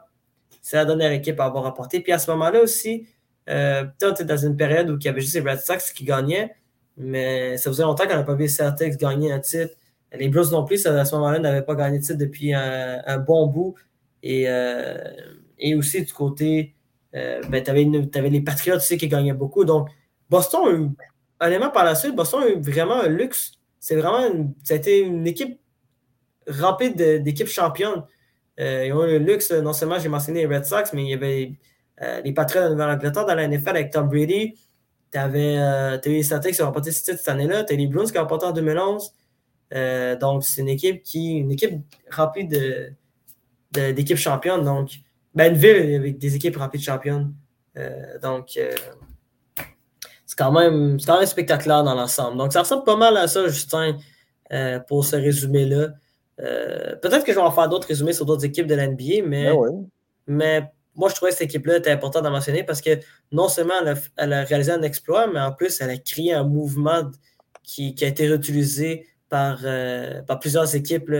c'est 0.63 0.77
la 0.77 0.85
dernière 0.85 1.11
équipe 1.11 1.39
à 1.39 1.45
avoir 1.45 1.65
remporté. 1.65 1.99
Puis 1.99 2.13
à 2.13 2.17
ce 2.17 2.31
moment-là 2.31 2.61
aussi, 2.61 3.05
euh, 3.49 3.83
peut-être 3.83 4.23
dans 4.23 4.37
une 4.37 4.55
période 4.55 4.89
où 4.89 4.97
il 4.97 5.03
y 5.03 5.09
avait 5.09 5.21
juste 5.21 5.35
les 5.35 5.41
Red 5.41 5.59
Sox 5.59 5.91
qui 5.93 6.05
gagnaient, 6.05 6.55
mais 6.97 7.57
ça 7.57 7.69
faisait 7.69 7.83
longtemps 7.83 8.07
qu'on 8.07 8.15
n'a 8.15 8.23
pas 8.23 8.35
vu 8.35 8.47
Celtics 8.47 8.97
gagner 8.97 9.31
un 9.31 9.39
titre. 9.39 9.75
Les 10.11 10.29
Blues 10.29 10.51
non 10.51 10.63
plus, 10.63 10.85
à 10.85 11.05
ce 11.05 11.15
moment-là, 11.15 11.39
n'avaient 11.39 11.63
pas 11.63 11.75
gagné 11.75 11.97
de 11.97 12.03
titre 12.03 12.19
depuis 12.19 12.53
un, 12.53 13.17
bon 13.17 13.47
bout. 13.47 13.75
Et, 14.21 14.45
euh, 14.47 14.95
et 15.57 15.75
aussi 15.75 16.03
du 16.03 16.13
côté, 16.13 16.75
euh, 17.15 17.41
ben, 17.49 17.63
tu 17.63 17.71
avais, 17.71 18.29
les 18.29 18.41
Patriots 18.41 18.75
aussi 18.75 18.97
qui 18.97 19.07
gagnaient 19.07 19.33
beaucoup. 19.33 19.65
Donc, 19.65 19.89
Boston, 20.29 20.93
honnêtement, 21.39 21.71
par 21.71 21.83
la 21.83 21.95
suite, 21.95 22.15
Boston 22.15 22.43
a 22.43 22.49
eu 22.49 22.61
vraiment 22.61 23.01
un 23.01 23.07
luxe. 23.07 23.53
C'est 23.79 23.95
vraiment, 23.95 24.27
une, 24.27 24.53
ça 24.63 24.75
a 24.75 24.77
été 24.77 25.01
une 25.01 25.25
équipe 25.27 25.59
remplie 26.47 26.93
d'équipes 26.93 27.47
championnes. 27.47 28.03
ils 28.57 28.93
ont 28.93 29.05
eu 29.05 29.17
le 29.17 29.25
luxe, 29.25 29.51
non 29.51 29.73
seulement 29.73 29.97
j'ai 29.97 30.09
mentionné 30.09 30.45
les 30.45 30.55
Red 30.55 30.65
Sox, 30.65 30.93
mais 30.93 31.03
il 31.03 31.09
y 31.09 31.13
avait 31.13 31.53
euh, 32.01 32.21
les 32.21 32.33
Patriots 32.33 32.65
de 32.65 32.69
Nouvelle-Angleterre 32.69 33.25
dans 33.25 33.35
la 33.35 33.47
NFL 33.47 33.69
avec 33.69 33.91
Tom 33.91 34.07
Brady. 34.07 34.55
Tu 35.13 35.19
avais 35.19 35.57
euh, 35.59 35.99
les 36.05 36.23
Celtics 36.23 36.55
qui 36.55 36.61
ont 36.63 36.65
remporté 36.65 36.91
ce 36.91 37.03
titre 37.03 37.19
cette 37.19 37.27
année-là. 37.27 37.63
Tu 37.63 37.73
as 37.73 37.77
les 37.77 37.85
Bruins 37.85 38.05
qui 38.05 38.17
ont 38.17 38.21
remporté 38.21 38.47
en 38.47 38.51
2011. 38.51 39.11
Euh, 39.75 40.15
donc, 40.15 40.43
c'est 40.43 40.61
une 40.61 40.69
équipe 40.69 41.03
qui 41.03 41.33
une 41.33 41.51
équipe 41.51 41.79
remplie 42.09 42.47
de, 42.47 42.91
d'équipes 43.71 44.17
championnes. 44.17 44.63
Donc, 44.63 44.89
ben, 45.35 45.53
une 45.53 45.59
ville 45.59 45.95
avec 45.97 46.17
des 46.17 46.35
équipes 46.35 46.57
remplies 46.57 46.79
de 46.79 46.83
championnes. 46.83 47.31
donc, 48.23 48.59
c'est 50.25 50.35
quand, 50.35 50.51
même, 50.51 50.97
quand 51.05 51.19
même 51.19 51.27
spectaculaire 51.27 51.83
dans 51.83 51.93
l'ensemble. 51.93 52.37
Donc, 52.37 52.51
ça 52.51 52.61
ressemble 52.61 52.83
pas 52.83 52.95
mal 52.95 53.15
à 53.15 53.27
ça, 53.27 53.47
Justin, 53.47 53.99
pour 54.87 55.05
ce 55.05 55.15
résumé-là. 55.15 55.89
Peut-être 56.37 57.23
que 57.23 57.33
je 57.33 57.37
vais 57.37 57.45
en 57.45 57.51
faire 57.51 57.69
d'autres 57.69 57.87
résumés 57.87 58.13
sur 58.13 58.25
d'autres 58.25 58.45
équipes 58.45 58.65
de 58.65 58.73
l'NBA, 58.73 59.27
mais, 59.27 59.53
ben 59.53 59.87
mais 60.25 60.71
moi, 60.95 61.09
je 61.09 61.15
trouvais 61.15 61.31
que 61.31 61.37
cette 61.37 61.49
équipe-là 61.49 61.77
était 61.77 61.91
importante 61.91 62.25
à 62.25 62.29
mentionner 62.29 62.63
parce 62.63 62.81
que 62.81 62.99
non 63.31 63.47
seulement 63.47 63.73
elle 64.17 64.33
a, 64.33 64.43
réalisé 64.43 64.71
un 64.71 64.81
exploit, 64.81 65.27
mais 65.27 65.39
en 65.39 65.51
plus, 65.51 65.81
elle 65.81 65.89
a 65.89 65.97
créé 65.97 66.33
un 66.33 66.43
mouvement 66.43 67.09
qui, 67.63 67.95
a 68.01 68.07
été 68.07 68.27
réutilisé 68.27 69.07
par, 69.29 69.59
euh, 69.63 70.21
par 70.23 70.39
plusieurs 70.39 70.75
équipes. 70.75 71.11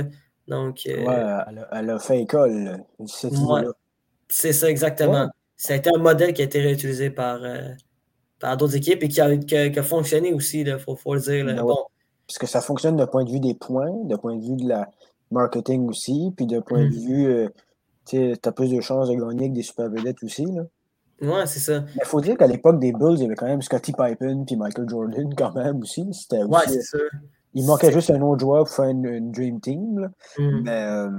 Donc, 0.47 0.81
euh, 0.87 1.05
ouais, 1.05 1.65
elle 1.71 1.89
a, 1.89 1.99
fait 1.99 2.21
école, 2.21 2.83
C'est 4.27 4.53
ça, 4.53 4.69
exactement. 4.69 5.29
Ça 5.55 5.73
a 5.73 5.77
été 5.77 5.89
un 5.95 5.99
modèle 5.99 6.33
qui 6.33 6.41
a 6.41 6.45
été 6.45 6.59
réutilisé 6.59 7.09
par, 7.09 7.43
euh, 7.43 7.69
par 8.39 8.57
d'autres 8.57 8.75
équipes 8.75 9.03
et 9.03 9.07
qui 9.07 9.21
a, 9.21 9.37
qui 9.37 9.73
fonctionné 9.81 10.33
aussi, 10.33 10.61
il 10.61 10.77
faut, 10.77 11.13
le 11.13 11.19
dire. 11.19 11.45
Ben 11.45 11.61
bon. 11.61 11.77
Parce 12.27 12.37
que 12.37 12.47
ça 12.47 12.61
fonctionne 12.61 12.95
d'un 12.97 13.07
point 13.07 13.23
de 13.23 13.31
vue 13.31 13.39
des 13.39 13.53
points, 13.53 13.91
d'un 14.05 14.17
point 14.17 14.35
de 14.35 14.41
vue 14.41 14.55
de 14.55 14.67
la 14.67 14.89
marketing 15.31 15.87
aussi, 15.87 16.31
puis 16.35 16.45
d'un 16.45 16.61
point 16.61 16.83
de 16.83 16.87
mm. 16.87 17.07
vue 17.07 17.49
tu 18.05 18.33
as 18.43 18.51
plus 18.51 18.71
de 18.71 18.81
chances 18.81 19.09
de 19.09 19.15
gagner 19.15 19.49
que 19.49 19.55
des 19.55 19.63
super 19.63 19.89
vedettes 19.89 20.23
aussi. 20.23 20.45
Là. 20.45 20.63
Ouais, 21.21 21.45
c'est 21.45 21.59
ça. 21.59 21.81
Mais 21.81 22.01
il 22.01 22.05
faut 22.05 22.21
dire 22.21 22.37
qu'à 22.37 22.47
l'époque 22.47 22.79
des 22.79 22.91
Bulls, 22.91 23.15
il 23.17 23.23
y 23.23 23.25
avait 23.25 23.35
quand 23.35 23.45
même 23.45 23.61
Scottie 23.61 23.93
Pippen 23.93 24.43
puis 24.45 24.55
Michael 24.55 24.89
Jordan 24.89 25.33
quand 25.37 25.53
même 25.55 25.79
aussi. 25.79 26.05
C'était 26.13 26.43
ouais, 26.43 26.59
c'est 26.67 26.81
ça. 26.81 26.97
Il 27.53 27.65
manquait 27.65 27.91
juste 27.91 28.09
un 28.09 28.21
autre 28.21 28.41
joueur 28.41 28.65
pour 28.65 28.73
faire 28.73 28.85
une, 28.85 29.31
Dream 29.31 29.61
Team. 29.61 29.99
Là. 29.99 30.07
Mm. 30.37 30.61
Mais 30.63 30.83
euh, 30.83 31.09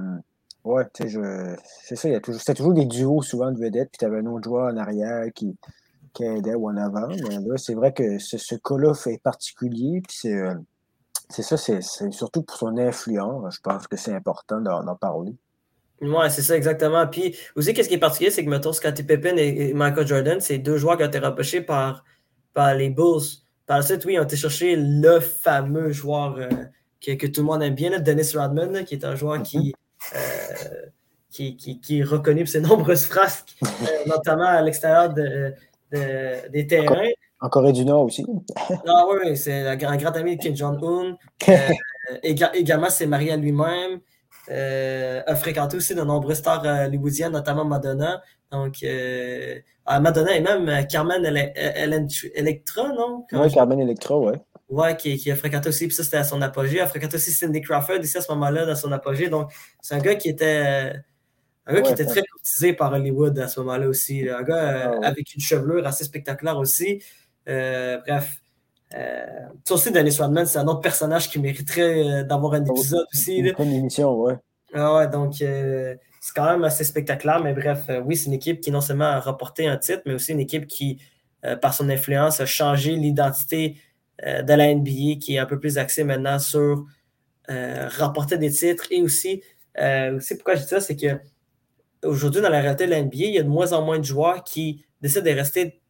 ouais, 0.65 0.85
tu 0.93 1.05
sais, 1.05 1.09
je... 1.09 1.57
c'est 1.85 1.97
ça. 1.97 2.21
Toujours... 2.21 2.41
C'était 2.41 2.55
toujours 2.55 2.75
des 2.75 2.87
duos 2.87 3.23
souvent 3.23 3.53
de 3.53 3.59
vedettes, 3.59 3.91
puis 3.91 3.99
tu 3.99 4.05
avais 4.05 4.19
un 4.19 4.27
autre 4.27 4.45
joueur 4.45 4.73
en 4.73 4.77
arrière 4.77 5.27
qui, 5.35 5.57
qui 6.13 6.25
aidait 6.25 6.55
ou 6.55 6.69
en 6.69 6.77
avant. 6.77 7.07
Mais 7.09 7.39
là, 7.39 7.57
c'est 7.57 7.75
vrai 7.75 7.93
que 7.93 8.19
ce, 8.19 8.37
ce 8.37 8.57
cas-là 8.57 8.95
fait 8.95 9.19
particulier, 9.23 10.01
puis 10.03 10.17
c'est. 10.21 10.35
Euh, 10.35 10.55
c'est 11.31 11.43
ça, 11.43 11.57
c'est 11.57 11.81
surtout 12.13 12.43
pour 12.43 12.57
son 12.57 12.77
influence. 12.77 13.55
Je 13.55 13.61
pense 13.61 13.87
que 13.87 13.97
c'est 13.97 14.13
important 14.13 14.61
d'en 14.61 14.95
parler. 14.95 15.35
Oui, 16.07 16.31
c'est 16.31 16.43
ça, 16.43 16.57
exactement. 16.57 17.07
Puis 17.07 17.37
aussi, 17.57 17.75
qu'est-ce 17.75 17.89
qui 17.89 17.95
est 17.95 17.99
particulier, 17.99 18.31
c'est 18.31 18.45
que, 18.45 18.51
mettons, 18.51 18.73
Scottie 18.73 19.03
Pippen 19.03 19.37
et 19.37 19.73
Michael 19.75 20.07
Jordan, 20.07 20.41
c'est 20.41 20.59
deux 20.59 20.77
joueurs 20.77 20.97
qui 20.97 21.05
ont 21.05 21.09
été 21.09 21.19
repêchés 21.19 21.61
par, 21.61 22.05
par 22.53 22.75
les 22.75 22.91
Bulls. 22.91 23.23
Par 23.67 23.79
la 23.79 23.83
suite, 23.83 24.05
oui, 24.05 24.15
ils 24.15 24.21
ont 24.21 24.25
été 24.25 24.37
chercher 24.37 24.77
le 24.77 25.21
fameux 25.21 25.91
joueur 25.91 26.37
euh, 26.39 26.49
que, 27.01 27.13
que, 27.13 27.27
tout 27.27 27.41
le 27.41 27.47
monde 27.47 27.63
aime 27.63 27.75
bien, 27.75 27.99
Dennis 27.99 28.33
Rodman, 28.35 28.85
qui 28.85 28.95
est 28.95 29.05
un 29.05 29.17
joueur 29.17 29.43
qui, 29.43 29.75
euh, 30.15 30.19
qui, 31.31 31.57
qui, 31.57 31.81
qui, 31.81 32.01
est 32.01 32.05
reconnu 32.05 32.45
pour 32.45 32.51
ses 32.51 32.61
nombreuses 32.61 33.07
frasques, 33.07 33.57
euh, 33.63 33.67
notamment 34.07 34.47
à 34.47 34.61
l'extérieur 34.61 35.13
de, 35.13 35.55
de, 35.93 36.51
des 36.51 36.67
terrains. 36.67 37.09
En 37.41 37.49
Corée 37.49 37.73
du 37.73 37.85
Nord 37.85 38.05
aussi. 38.05 38.25
ah 38.87 39.05
oui, 39.11 39.37
c'est 39.37 39.67
un 39.67 39.77
grand, 39.77 40.17
ami 40.17 40.37
de 40.37 40.43
Kim 40.43 40.57
Jong-un. 40.57 41.17
également, 42.23 42.89
c'est 42.89 43.07
Maria 43.07 43.37
lui-même. 43.37 44.01
Euh, 44.51 45.23
a 45.27 45.37
fréquenté 45.37 45.77
aussi 45.77 45.95
de 45.95 46.03
nombreuses 46.03 46.39
stars 46.39 46.65
euh, 46.65 46.87
hollywoodiennes, 46.87 47.33
notamment 47.33 47.65
Madonna. 47.65 48.23
Donc, 48.51 48.83
euh, 48.83 49.59
ah, 49.87 50.01
Madonna 50.01 50.37
et 50.37 50.41
même 50.41 50.87
Carmen 50.87 51.25
Electra, 51.25 52.89
non? 52.89 53.27
Oui, 53.33 53.53
Carmen 53.53 53.81
Electra, 53.81 54.19
ouais. 54.19 54.41
Ouais, 54.69 54.97
qui, 54.97 55.17
qui, 55.17 55.31
a 55.31 55.37
fréquenté 55.37 55.69
aussi, 55.69 55.87
puis 55.87 55.95
ça 55.95 56.05
c'était 56.05 56.17
à 56.17 56.25
son 56.25 56.41
apogée. 56.43 56.77
Elle 56.77 56.85
a 56.85 56.87
fréquenté 56.87 57.17
aussi 57.17 57.33
Cindy 57.33 57.61
Crawford 57.61 57.99
ici 57.99 58.17
à 58.17 58.21
ce 58.21 58.33
moment-là, 58.33 58.67
dans 58.67 58.77
son 58.77 58.93
apogée. 58.93 59.29
Donc, 59.29 59.51
c'est 59.81 59.95
un 59.95 59.99
gars 59.99 60.15
qui 60.15 60.29
était 60.29 60.93
Un 61.67 61.75
gars 61.75 61.83
qui 61.83 61.93
était 61.93 62.07
très 62.07 62.23
courtisé 62.23 62.73
par 62.73 62.93
Hollywood 62.93 63.39
à 63.39 63.49
ce 63.49 63.61
moment-là 63.61 63.89
aussi. 63.89 64.29
Un 64.29 64.43
gars 64.43 64.99
ah 65.03 65.07
avec 65.07 65.35
une 65.35 65.41
chevelure 65.41 65.87
assez 65.87 66.05
spectaculaire 66.05 66.59
aussi. 66.59 67.03
bref. 67.47 68.44
Ça 69.65 69.75
aussi, 69.75 69.91
Danny 69.91 70.13
Swanman, 70.13 70.47
c'est 70.47 70.59
un 70.59 70.67
autre 70.69 70.81
personnage 70.81 71.29
qui 71.31 71.39
mériterait 71.39 72.25
d'avoir 72.25 72.55
un 72.55 72.65
épisode 72.65 73.07
aussi. 73.13 73.39
Une 73.39 73.73
émission, 73.73 74.15
ouais. 74.21 74.35
Ah 74.73 74.97
ouais, 74.97 75.09
donc 75.09 75.35
c'est 75.39 75.99
quand 76.35 76.51
même 76.51 76.65
assez 76.65 76.85
spectaculaire, 76.85 77.43
mais 77.43 77.53
bref, 77.53 77.91
oui, 78.05 78.17
c'est 78.17 78.27
une 78.27 78.35
équipe 78.35 78.61
qui 78.61 78.71
non 78.71 78.81
seulement 78.81 79.05
a 79.05 79.21
remporté 79.21 79.67
un 79.67 79.77
titre, 79.77 80.03
mais 80.07 80.15
aussi 80.15 80.33
une 80.33 80.41
équipe 80.41 80.67
qui, 80.67 80.99
par 81.61 81.75
son 81.75 81.89
influence, 81.89 82.41
a 82.41 82.47
changé 82.47 82.97
l'identité 82.97 83.77
de 84.23 84.53
la 84.53 84.75
NBA, 84.75 85.19
qui 85.21 85.35
est 85.35 85.39
un 85.39 85.47
peu 85.47 85.59
plus 85.59 85.79
axée 85.79 86.05
maintenant 86.05 86.39
sur 86.39 86.85
euh, 87.51 87.91
remporter 87.99 88.39
des 88.39 88.51
titres 88.51 88.87
et 88.91 89.03
aussi, 89.03 89.43
euh, 89.79 90.17
aussi 90.17 90.35
pourquoi 90.35 90.55
je 90.55 90.63
dis 90.63 90.69
ça, 90.69 90.81
c'est 90.81 90.97
que 90.97 91.21
aujourd'hui, 92.03 92.41
dans 92.41 92.49
la 92.49 92.61
réalité 92.61 92.87
de 92.87 92.91
la 92.91 93.03
NBA, 93.03 93.17
il 93.17 93.35
y 93.35 93.39
a 93.39 93.43
de 93.43 93.49
moins 93.49 93.75
en 93.75 93.85
moins 93.85 93.99
de 93.99 94.05
joueurs 94.05 94.43
qui 94.45 94.87
décident 95.03 95.27
de 95.27 95.31
rester 95.37 95.83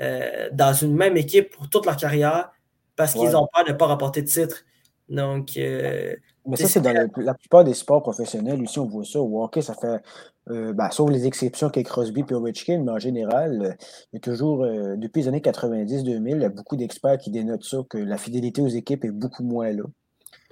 euh, 0.00 0.48
dans 0.52 0.72
une 0.72 0.94
même 0.94 1.16
équipe 1.16 1.50
pour 1.50 1.68
toute 1.68 1.86
leur 1.86 1.96
carrière 1.96 2.50
parce 2.96 3.12
qu'ils 3.12 3.36
ont 3.36 3.46
peur 3.52 3.64
de 3.64 3.72
ne 3.72 3.76
pas 3.76 3.86
remporter 3.86 4.22
de 4.22 4.26
titre. 4.26 4.64
Donc, 5.08 5.52
mais 5.56 6.56
ça, 6.56 6.66
c'est 6.66 6.80
dans 6.80 7.08
la, 7.16 7.34
plupart 7.34 7.64
des 7.64 7.74
sports 7.74 8.02
professionnels 8.02 8.60
aussi, 8.62 8.78
on 8.78 8.86
voit 8.86 9.04
ça. 9.04 9.20
Au 9.20 9.42
hockey, 9.42 9.62
ça 9.62 9.74
fait, 9.74 10.02
ben, 10.46 10.90
sauf 10.90 11.10
les 11.10 11.26
exceptions 11.26 11.70
qu'est 11.70 11.84
Crosby 11.84 12.24
et 12.28 12.34
Ovechkin, 12.34 12.82
mais 12.82 12.92
en 12.92 12.98
général, 12.98 13.76
il 14.12 14.16
y 14.16 14.18
a 14.18 14.20
toujours, 14.20 14.66
depuis 14.66 15.22
les 15.22 15.28
années 15.28 15.40
90-2000, 15.40 16.36
il 16.36 16.42
y 16.42 16.44
a 16.44 16.48
beaucoup 16.48 16.76
d'experts 16.76 17.18
qui 17.18 17.30
dénotent 17.30 17.64
ça, 17.64 17.78
que 17.88 17.98
la 17.98 18.18
fidélité 18.18 18.60
aux 18.60 18.68
équipes 18.68 19.04
est 19.04 19.10
beaucoup 19.10 19.44
moins 19.44 19.72
là. 19.72 19.84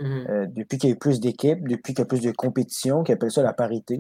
Mm-hmm. 0.00 0.30
Euh, 0.30 0.46
depuis 0.54 0.76
qu'il 0.78 0.90
y 0.90 0.92
a 0.92 0.94
eu 0.94 0.98
plus 0.98 1.20
d'équipes, 1.20 1.66
depuis 1.66 1.94
qu'il 1.94 2.00
y 2.00 2.02
a 2.02 2.06
plus 2.06 2.20
de 2.20 2.30
compétition, 2.30 3.02
qui 3.02 3.12
appelle 3.12 3.30
ça 3.30 3.42
la 3.42 3.54
parité. 3.54 3.98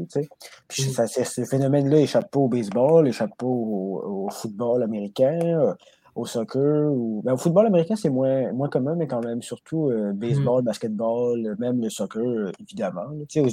Puis 0.68 0.82
mm-hmm. 0.82 1.24
ce 1.24 1.44
phénomène-là 1.44 1.98
échappe 1.98 2.30
pas 2.30 2.40
au 2.40 2.48
baseball, 2.48 3.08
échappe 3.08 3.36
pas 3.38 3.46
au, 3.46 4.28
football 4.30 4.82
américain, 4.82 5.38
euh, 5.42 5.74
au 6.14 6.26
soccer. 6.26 6.92
Ou... 6.92 7.22
Ben, 7.24 7.32
au 7.32 7.36
football 7.38 7.66
américain, 7.66 7.96
c'est 7.96 8.10
moins, 8.10 8.52
moins 8.52 8.68
commun, 8.68 8.94
mais 8.94 9.06
quand 9.06 9.24
même, 9.24 9.40
surtout 9.40 9.88
euh, 9.88 10.12
baseball, 10.12 10.62
mm-hmm. 10.62 10.66
basketball, 10.66 11.56
même 11.58 11.80
le 11.80 11.88
soccer, 11.88 12.52
évidemment. 12.60 13.06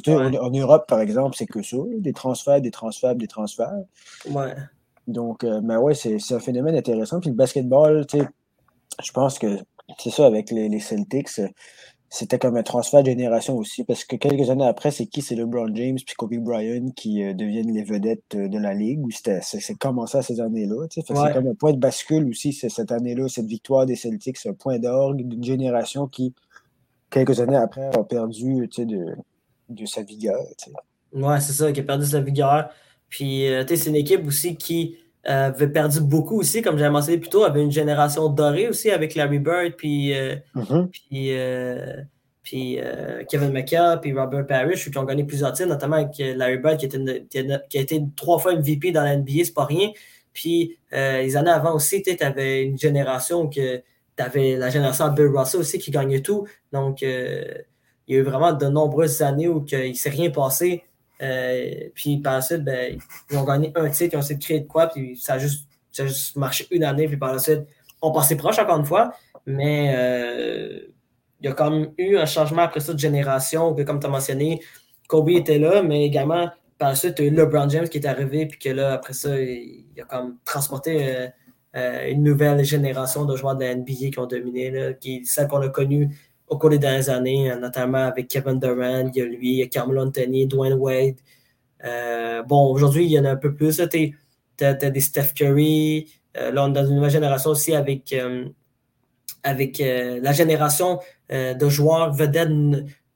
en, 0.08 0.50
Europe, 0.50 0.86
par 0.88 1.00
exemple, 1.00 1.38
c'est 1.38 1.46
que 1.46 1.62
ça, 1.62 1.78
des 1.98 2.14
transferts, 2.14 2.62
des 2.62 2.72
transferts, 2.72 3.16
des 3.16 3.28
transferts. 3.28 3.84
Ouais. 4.30 4.54
Donc, 5.08 5.44
mais 5.44 5.76
ouais, 5.76 5.94
c'est 5.94 6.18
un 6.32 6.40
phénomène 6.40 6.76
intéressant. 6.76 7.20
Puis 7.20 7.30
le 7.30 7.36
basketball, 7.36 8.06
je 8.12 9.12
pense 9.12 9.38
que 9.38 9.58
c'est 9.98 10.12
ça 10.12 10.26
avec 10.26 10.50
les, 10.50 10.70
les 10.70 10.80
Celtics 10.80 11.42
c'était 12.14 12.38
comme 12.38 12.56
un 12.58 12.62
transfert 12.62 13.02
de 13.02 13.10
génération 13.10 13.58
aussi, 13.58 13.84
parce 13.84 14.06
que 14.06 14.16
quelques 14.16 14.52
années 14.52 14.68
après, 14.68 14.92
c'est 14.92 15.08
qui? 15.08 15.24
C'est 15.24 15.34
LeBron 15.34 15.74
James 15.74 15.96
puis 15.96 16.14
Kobe 16.16 16.36
Bryant 16.36 16.92
qui 16.96 17.24
euh, 17.24 17.34
deviennent 17.34 17.74
les 17.74 17.82
vedettes 17.82 18.36
euh, 18.36 18.48
de 18.48 18.60
la 18.60 18.76
Ligue, 18.76 19.02
c'est 19.42 19.76
commencé 19.80 20.20
à 20.20 20.22
ces 20.22 20.40
années-là. 20.40 20.86
C'est 20.92 21.08
comme 21.08 21.48
un 21.48 21.56
point 21.56 21.74
de 21.74 21.80
bascule 21.80 22.30
aussi, 22.30 22.54
cette 22.54 22.92
année-là, 22.92 23.28
cette 23.30 23.48
victoire 23.48 23.88
des 23.88 23.96
Celtics, 23.96 24.38
c'est 24.38 24.50
un 24.50 24.54
point 24.54 24.78
d'orgue 24.78 25.28
d'une 25.28 25.44
génération 25.44 26.06
qui, 26.06 26.36
quelques 27.10 27.40
années 27.40 27.56
après, 27.56 27.88
a 27.88 28.04
perdu 28.04 28.68
de, 28.68 29.16
de 29.70 29.86
sa 29.88 30.04
vigueur. 30.04 30.40
Ouais, 31.14 31.40
c'est 31.40 31.54
ça, 31.54 31.72
qui 31.72 31.80
a 31.80 31.84
perdu 31.84 32.06
sa 32.06 32.22
vigueur. 32.22 32.70
Puis, 33.10 33.48
euh, 33.48 33.66
c'est 33.68 33.90
une 33.90 33.96
équipe 33.96 34.28
aussi 34.28 34.56
qui 34.56 34.98
avait 35.24 35.70
perdu 35.70 36.02
beaucoup 36.02 36.40
aussi, 36.40 36.62
comme 36.62 36.78
j'avais 36.78 36.92
mentionné 36.92 37.18
plus 37.18 37.30
tôt, 37.30 37.44
avait 37.44 37.62
une 37.62 37.72
génération 37.72 38.30
dorée 38.30 38.68
aussi 38.68 38.92
avec 38.92 39.16
Larry 39.16 39.40
Bird, 39.40 39.74
puis, 39.78 40.14
euh, 40.14 40.36
mm-hmm. 40.56 40.88
puis, 40.88 41.38
euh, 41.38 42.02
puis 42.44 42.80
euh, 42.80 43.24
Kevin 43.30 43.52
McHale, 43.52 44.02
puis 44.02 44.12
Robert 44.14 44.46
Parrish, 44.46 44.90
qui 44.90 44.98
ont 44.98 45.04
gagné 45.04 45.24
plusieurs 45.24 45.54
titres, 45.54 45.70
notamment 45.70 45.96
avec 45.96 46.18
Larry 46.18 46.58
Bird, 46.58 46.78
qui, 46.78 46.86
était 46.88 47.26
qui, 47.30 47.78
a 47.78 47.82
été 47.82 48.04
trois 48.16 48.38
fois 48.38 48.56
MVP 48.56 48.92
dans 48.92 49.04
la 49.04 49.16
NBA, 49.16 49.46
c'est 49.46 49.54
pas 49.54 49.66
rien. 49.66 49.92
Puis 50.34 50.78
les 50.92 51.38
années 51.38 51.52
avant 51.52 51.74
aussi, 51.76 52.02
tu 52.02 52.16
avais 52.22 52.64
une 52.64 52.78
génération 52.78 53.48
que 53.48 53.78
tu 53.78 54.24
avais 54.24 54.58
la 54.58 54.70
génération 54.70 55.08
de 55.10 55.16
Bill 55.16 55.28
Russell 55.28 55.62
aussi 55.62 55.80
qui 55.80 55.92
gagnait 55.92 56.22
tout. 56.22 56.48
Donc, 56.72 57.02
il 57.02 57.66
y 58.08 58.16
a 58.16 58.20
eu 58.20 58.24
vraiment 58.24 58.52
de 58.52 58.66
nombreuses 58.66 59.22
années 59.22 59.48
où 59.48 59.64
il 59.72 59.90
ne 59.90 59.94
s'est 59.94 60.10
rien 60.10 60.32
passé. 60.32 60.84
Euh, 61.22 61.90
puis 61.94 62.18
par 62.18 62.36
la 62.36 62.42
suite, 62.42 62.64
ben, 62.64 62.98
ils 63.30 63.38
ont 63.38 63.44
gagné 63.44 63.72
un 63.76 63.90
titre, 63.90 64.14
ils 64.14 64.18
ont 64.18 64.22
essayé 64.22 64.36
de 64.36 64.44
créer 64.44 64.60
de 64.62 64.68
quoi, 64.68 64.88
puis 64.88 65.18
ça 65.18 65.34
a 65.34 65.40
juste, 65.40 65.68
ça 65.92 66.04
a 66.04 66.08
juste 66.08 66.36
marché 66.36 66.68
une 66.72 66.84
année, 66.84 67.08
puis 67.08 67.18
par 67.18 67.34
la 67.34 67.40
suite, 67.40 67.62
on 68.02 68.12
passait 68.12 68.36
proche 68.36 68.60
encore 68.60 68.78
une 68.78 68.86
fois, 68.86 69.14
mais 69.46 69.94
euh, 69.96 70.80
il 71.40 71.46
y 71.46 71.50
a 71.50 71.54
quand 71.54 71.72
même 71.72 71.92
eu 71.98 72.18
un 72.18 72.26
changement 72.26 72.64
après 72.64 72.80
ça 72.80 72.94
de 72.94 73.00
génération, 73.00 73.74
que 73.74 73.84
comme 73.84 74.00
tu 74.00 74.08
as 74.08 74.10
mentionné, 74.10 74.62
Kobe 75.08 75.30
était 75.30 75.60
là, 75.60 75.84
mais 75.84 76.06
également 76.06 76.50
par 76.78 76.90
la 76.90 76.96
suite, 76.96 77.20
il 77.20 77.36
LeBron 77.36 77.70
James 77.70 77.88
qui 77.88 78.00
est 78.00 78.08
arrivé, 78.08 78.48
puis 78.48 78.60
que 78.60 78.70
là, 78.70 78.94
après 78.94 79.14
ça, 79.14 79.40
il, 79.40 79.86
a 80.02 80.06
comme 80.06 80.38
transporté 80.44 81.30
euh, 81.76 82.10
une 82.10 82.24
nouvelle 82.24 82.64
génération 82.64 83.26
de 83.26 83.36
joueurs 83.36 83.56
de 83.56 83.64
la 83.64 83.76
NBA 83.76 84.10
qui 84.12 84.20
ont 84.20 84.26
dominé, 84.26 84.72
là, 84.72 84.94
qui 84.94 85.26
celle 85.26 85.48
qu'on 85.48 85.62
a 85.62 85.70
connue 85.70 86.16
au 86.48 86.58
cours 86.58 86.70
des 86.70 86.80
dernières 86.80 87.10
années, 87.10 87.52
euh, 87.52 87.58
notamment 87.58 88.06
avec 88.06 88.28
Kevin 88.28 88.60
Durant, 88.60 89.10
il 89.14 89.16
y 89.16 89.22
a 89.22 89.26
lui, 89.26 89.50
il 89.50 89.56
y 89.56 89.64
a 89.64 89.68
Carmelo 89.68 90.02
Anthony, 90.04 90.46
Dwayne 90.48 90.74
Wade. 90.74 91.16
Euh, 91.84 92.44
bon, 92.44 92.72
aujourd'hui, 92.72 93.06
il 93.06 93.12
y 93.12 93.20
en 93.20 93.26
a 93.26 93.32
un 93.32 93.36
peu 93.36 93.54
plus. 93.54 93.82
Tu 93.90 94.14
as, 94.66 94.74
des 94.74 95.00
Steph 95.00 95.34
Curry. 95.36 96.12
Euh, 96.38 96.52
là, 96.52 96.66
on 96.66 96.70
est 96.70 96.74
dans 96.74 96.86
une 96.86 96.96
nouvelle 96.96 97.12
génération 97.12 97.52
aussi 97.52 97.74
avec, 97.74 98.16
avec 99.44 99.80
la 99.80 100.32
génération 100.32 101.00
de 101.30 101.70
joueurs 101.70 102.14
vedettes 102.14 102.50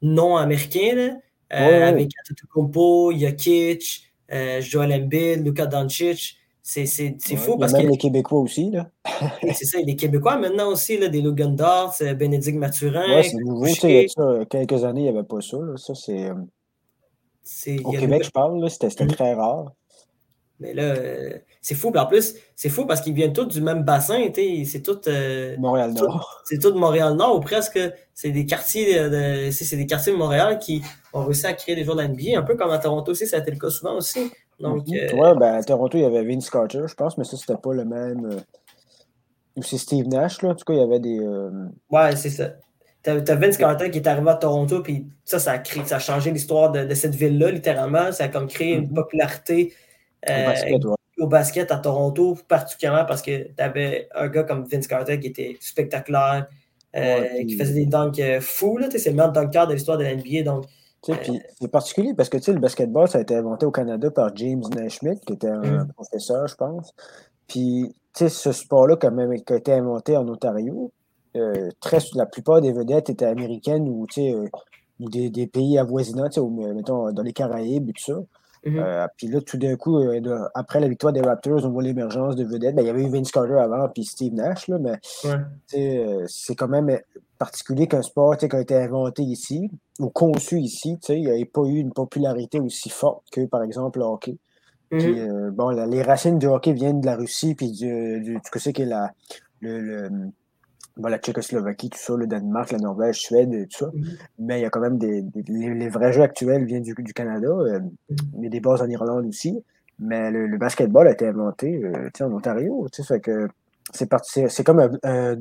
non 0.02 0.36
américains. 0.36 1.18
Avec 1.49 2.12
Antetokounmpo, 2.22 3.14
Jokic, 3.18 4.12
Joel 4.60 4.94
Embiid, 4.94 5.45
Luka 5.45 5.66
Doncic. 5.66 6.38
C'est 6.68 7.35
fou 7.38 7.57
parce 7.57 7.72
que. 7.72 7.77
Même 7.77 7.91
les 7.91 7.98
Québécois 7.98 8.39
aussi, 8.39 8.72
là. 8.72 8.89
c'est 9.53 9.64
ça, 9.64 9.80
les 9.80 9.95
Québécois 9.95 10.35
maintenant 10.35 10.69
aussi, 10.69 10.98
là, 10.98 11.07
des 11.07 11.22
Logan 11.22 11.56
Dart, 11.56 11.95
Bénédicte 12.18 12.57
Mathurin. 12.57 13.07
Ouais, 13.10 13.23
c'est 13.23 13.38
nouveau. 13.38 13.65
Il 13.65 13.89
y 13.89 14.06
a 14.18 14.45
quelques 14.45 14.84
années, 14.84 15.02
il 15.02 15.03
n'y 15.03 15.18
avait 15.18 15.23
pas 15.23 15.39
ça. 15.39 15.57
Là. 15.57 15.77
Ça, 15.77 15.95
c'est. 15.95 16.26
Euh, 16.26 17.77
au 17.85 17.91
Québec, 17.91 18.23
je 18.26 18.31
parle, 18.31 18.69
c'était 18.69 18.88
mm-hmm. 18.88 19.14
très 19.14 19.34
rare. 19.34 19.72
Mais 20.60 20.73
là, 20.73 20.84
euh, 20.84 21.38
c'est 21.61 21.76
fou. 21.76 21.94
en 21.95 22.06
plus, 22.06 22.35
c'est 22.57 22.68
fou 22.68 22.85
parce 22.85 22.99
qu'ils 22.99 23.14
viennent 23.14 23.31
tous 23.31 23.45
du 23.45 23.61
même 23.61 23.84
bassin. 23.84 24.27
C'est 24.35 24.84
tout. 24.84 24.99
Euh, 25.07 25.56
Montréal-Nord. 25.57 26.41
C'est 26.45 26.60
tout 26.60 26.73
Montréal-Nord 26.73 27.38
ou 27.38 27.39
presque. 27.39 27.80
C'est 28.14 28.31
des 28.31 28.45
quartiers 28.45 29.10
de, 29.10 29.52
c'est 29.52 29.77
des 29.77 29.85
quartiers 29.85 30.11
de 30.11 30.18
Montréal 30.18 30.60
qui 30.60 30.81
ont 31.14 31.23
réussi 31.23 31.45
à 31.45 31.53
créer 31.53 31.76
des 31.76 31.85
joueurs 31.85 31.98
d'NBA, 31.98 32.38
un 32.38 32.41
peu 32.41 32.56
comme 32.56 32.72
à 32.72 32.80
Toronto 32.80 33.11
aussi, 33.11 33.27
ça 33.27 33.38
a 33.38 33.39
été 33.39 33.52
le 33.52 33.57
cas 33.57 33.69
souvent 33.69 33.95
aussi. 33.95 34.31
Donc, 34.59 34.88
mhm. 34.88 34.95
euh, 35.13 35.35
ben, 35.35 35.55
à 35.55 35.63
Toronto, 35.63 35.97
il 35.97 36.01
y 36.01 36.05
avait 36.05 36.23
Vince 36.23 36.49
Carter, 36.49 36.84
je 36.88 36.95
pense, 36.95 37.17
mais 37.17 37.23
ça, 37.23 37.38
c'était 37.38 37.57
pas 37.61 37.73
le 37.73 37.85
même. 37.85 38.25
Euh, 38.25 38.39
ou 39.55 39.63
c'est 39.63 39.77
Steve 39.77 40.07
Nash, 40.07 40.41
là. 40.41 40.49
En 40.49 40.55
tout 40.55 40.65
cas, 40.65 40.73
il 40.73 40.79
y 40.79 40.84
avait 40.84 40.99
des. 40.99 41.19
Euh, 41.19 41.67
ouais, 41.91 42.15
c'est 42.15 42.29
ça. 42.29 42.53
T'as 43.03 43.13
as 43.15 43.35
Vince 43.35 43.57
Carter 43.57 43.89
qui 43.89 43.99
est 43.99 44.07
arrivé 44.07 44.29
à 44.29 44.35
Toronto, 44.35 44.81
puis 44.81 45.07
ça, 45.23 45.39
ça 45.39 45.51
a, 45.51 45.57
créé, 45.59 45.85
ça 45.85 45.97
a 45.97 45.99
changé 45.99 46.31
l'histoire 46.31 46.71
de, 46.71 46.93
cette 46.93 47.15
ville-là, 47.15 47.51
littéralement. 47.51 48.11
Ça 48.11 48.25
a 48.25 48.27
comme 48.27 48.47
créé 48.47 48.73
une 48.73 48.88
mhm. 48.88 48.93
popularité 48.93 49.73
au, 51.19 51.27
basket, 51.27 51.71
à 51.71 51.77
Toronto, 51.77 52.38
particulièrement 52.47 53.05
parce 53.05 53.21
que 53.21 53.43
tu 53.47 53.53
avais 53.63 54.09
un 54.13 54.27
gars 54.27 54.43
comme 54.43 54.65
Vince 54.65 54.88
Carter 54.88 55.19
qui 55.19 55.27
était 55.27 55.57
spectaculaire, 55.61 56.47
qui 56.93 57.55
faisait 57.57 57.73
des 57.73 57.85
dunks 57.85 58.39
fous. 58.41 58.79
C'est 58.89 59.05
le 59.05 59.15
meilleur 59.15 59.31
dunker 59.31 59.67
de 59.67 59.73
l'histoire 59.73 59.97
de 59.97 60.03
l'NBA. 60.03 60.43
Donc, 60.43 60.65
c'est 61.02 61.72
particulier 61.72 62.14
parce 62.14 62.30
que 62.30 62.52
le 62.52 62.60
basketball, 62.60 63.07
ça 63.07 63.19
a 63.19 63.22
été 63.22 63.36
inventé 63.36 63.65
au 63.65 63.72
Canada 63.72 64.11
par 64.11 64.36
James 64.36 64.64
Naismith, 64.76 65.24
qui 65.26 65.34
était 65.34 65.48
un 65.48 65.84
mm. 65.84 65.94
professeur, 65.94 66.48
je 66.48 66.56
pense. 66.56 66.94
Puis, 67.48 67.95
ce 68.14 68.52
sport-là, 68.52 68.95
quand 68.95 69.11
même, 69.11 69.34
qui 69.41 69.53
a 69.53 69.57
été 69.57 69.74
inventé 69.74 70.18
en 70.18 70.28
Ontario, 70.28 70.91
euh, 71.36 71.69
très, 71.80 71.99
la 72.15 72.26
plupart 72.26 72.61
des 72.61 72.72
vedettes 72.72 73.10
étaient 73.10 73.26
américaines 73.26 73.88
ou, 73.88 74.06
euh, 74.18 74.48
ou 74.99 75.10
des, 75.10 75.30
des, 75.30 75.48
pays 75.48 75.78
avoisinants, 75.78 76.30
mettons, 76.74 77.11
dans 77.11 77.24
les 77.24 77.34
Caraïbes 77.34 77.90
et 77.90 77.94
tout 77.94 78.14
ça. 78.14 78.19
Mm-hmm. 78.65 78.80
Euh, 78.80 79.07
puis 79.18 79.28
là, 79.28 79.41
tout 79.41 79.57
d'un 79.57 79.76
coup, 79.76 79.99
après 80.56 80.80
la 80.80 80.88
victoire 80.88 81.14
des 81.14 81.22
Raptors, 81.22 81.64
on 81.64 81.69
voit 81.69 81.84
l'émergence 81.84 82.36
de 82.36 82.44
vedettes. 82.44 82.76
Ben, 82.76 82.82
il 82.82 82.88
y 82.88 82.90
avait 82.90 83.03
eu 83.03 83.10
Vince 83.10 83.32
Carter 83.32 83.53
avant, 83.60 83.88
puis 83.90 84.03
Steve 84.03 84.34
Nash, 84.34 84.68
là, 84.68 84.78
mais 84.80 84.95
c'est 85.68 86.56
quand 86.56 86.68
même 86.68 86.90
particulier 87.38 87.88
qu'un 87.88 88.01
sport 88.01 88.38
qui 88.38 88.47
a 88.53 88.59
été 88.59 88.76
inventé 88.76 89.23
ici 89.23 89.69
ou 89.99 90.09
conçu 90.09 90.59
ici, 90.59 90.97
il 91.09 91.22
n'y 91.22 91.41
a 91.41 91.45
pas 91.45 91.61
eu 91.61 91.77
une 91.77 91.91
popularité 91.91 92.59
aussi 92.59 92.89
forte 92.89 93.23
que, 93.31 93.45
par 93.45 93.64
exemple, 93.64 93.99
le 93.99 94.05
hockey. 94.05 94.38
Mhm. 94.91 94.99
Euh, 95.01 95.51
bon, 95.51 95.69
les 95.69 96.01
racines 96.01 96.39
du 96.39 96.47
hockey 96.47 96.73
viennent 96.73 97.01
de 97.01 97.05
la 97.05 97.15
Russie, 97.15 97.55
puis 97.55 97.72
du, 97.72 98.22
du, 98.22 98.39
que 98.51 98.59
c'est 98.59 98.77
la, 98.80 99.11
le, 99.59 100.09
la 100.97 101.18
Tchécoslovaquie, 101.18 101.89
tout 101.89 101.99
ça, 101.99 102.15
le 102.15 102.27
Danemark, 102.27 102.72
la 102.72 102.80
Norvège, 102.80 103.19
Suède, 103.19 103.68
tout 103.69 103.85
ça. 103.85 103.91
Mhm. 103.93 104.18
Mais 104.39 104.59
il 104.59 104.64
y 104.64 104.65
a 104.65 104.69
quand 104.69 104.80
même 104.80 104.97
des. 104.97 105.23
les, 105.47 105.89
vrais 105.89 106.14
jeux 106.14 106.23
actuels 106.23 106.65
viennent 106.65 106.84
du, 106.84 106.93
du 106.97 107.14
Canada, 107.14 107.47
euh, 107.47 107.80
il 108.38 108.43
y 108.43 108.47
a 108.47 108.49
des 108.49 108.59
bases 108.59 108.81
en 108.81 108.89
Irlande 108.89 109.26
aussi. 109.26 109.61
Mais 109.99 110.31
le, 110.31 110.57
basketball 110.57 111.07
a 111.07 111.11
été 111.11 111.27
inventé 111.27 111.84
euh, 111.84 112.09
en 112.22 112.31
Ontario. 112.31 112.88
Fait 113.07 113.19
que 113.19 113.47
c'est 113.93 114.09
c'est 114.49 114.64
comme 114.64 114.99
un, 115.03 115.35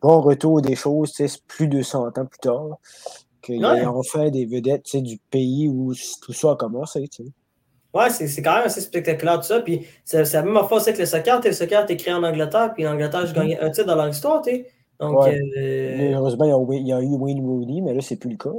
bon 0.00 0.20
retour 0.20 0.60
des 0.62 0.74
choses, 0.74 1.12
plus 1.46 1.68
de 1.68 1.82
100 1.82 2.18
ans 2.18 2.26
plus 2.26 2.38
tard, 2.40 2.78
qu'il 3.42 3.60
y 3.60 3.64
a 3.64 3.90
enfin 3.90 4.30
des 4.30 4.44
vedettes 4.46 4.96
du 4.96 5.18
pays 5.30 5.68
où 5.68 5.92
tout 6.22 6.32
ça 6.32 6.52
a 6.52 6.56
commencé. 6.56 7.08
Ouais, 7.94 8.10
c'est 8.10 8.42
quand 8.42 8.54
même 8.56 8.66
assez 8.66 8.80
spectaculaire 8.80 9.36
tout 9.40 9.46
ça. 9.46 9.60
Puis 9.60 9.86
c'est 10.04 10.32
la 10.32 10.42
même 10.42 10.54
fois 10.64 10.76
aussi 10.76 10.92
que 10.92 10.98
le 10.98 11.06
soccer. 11.06 11.40
Le 11.42 11.52
soccer 11.52 11.82
été 11.84 11.96
créé 11.96 12.12
en 12.12 12.22
Angleterre, 12.22 12.72
puis 12.74 12.84
l'Angleterre, 12.84 13.26
j'ai 13.26 13.32
mm-hmm. 13.32 13.36
gagné 13.36 13.60
un 13.60 13.70
titre 13.70 13.86
dans 13.86 13.96
leur 13.96 14.08
histoire. 14.08 14.42
Donc, 15.00 15.26
euh, 15.26 16.12
Heureusement, 16.14 16.44
il 16.72 16.86
y, 16.86 16.92
a, 16.92 17.00
eu 17.00 17.14
Wayne 17.14 17.40
Rooney, 17.40 17.80
mais 17.80 17.94
là, 17.94 18.00
c'est 18.00 18.16
plus 18.16 18.30
le 18.30 18.36
cas. 18.36 18.50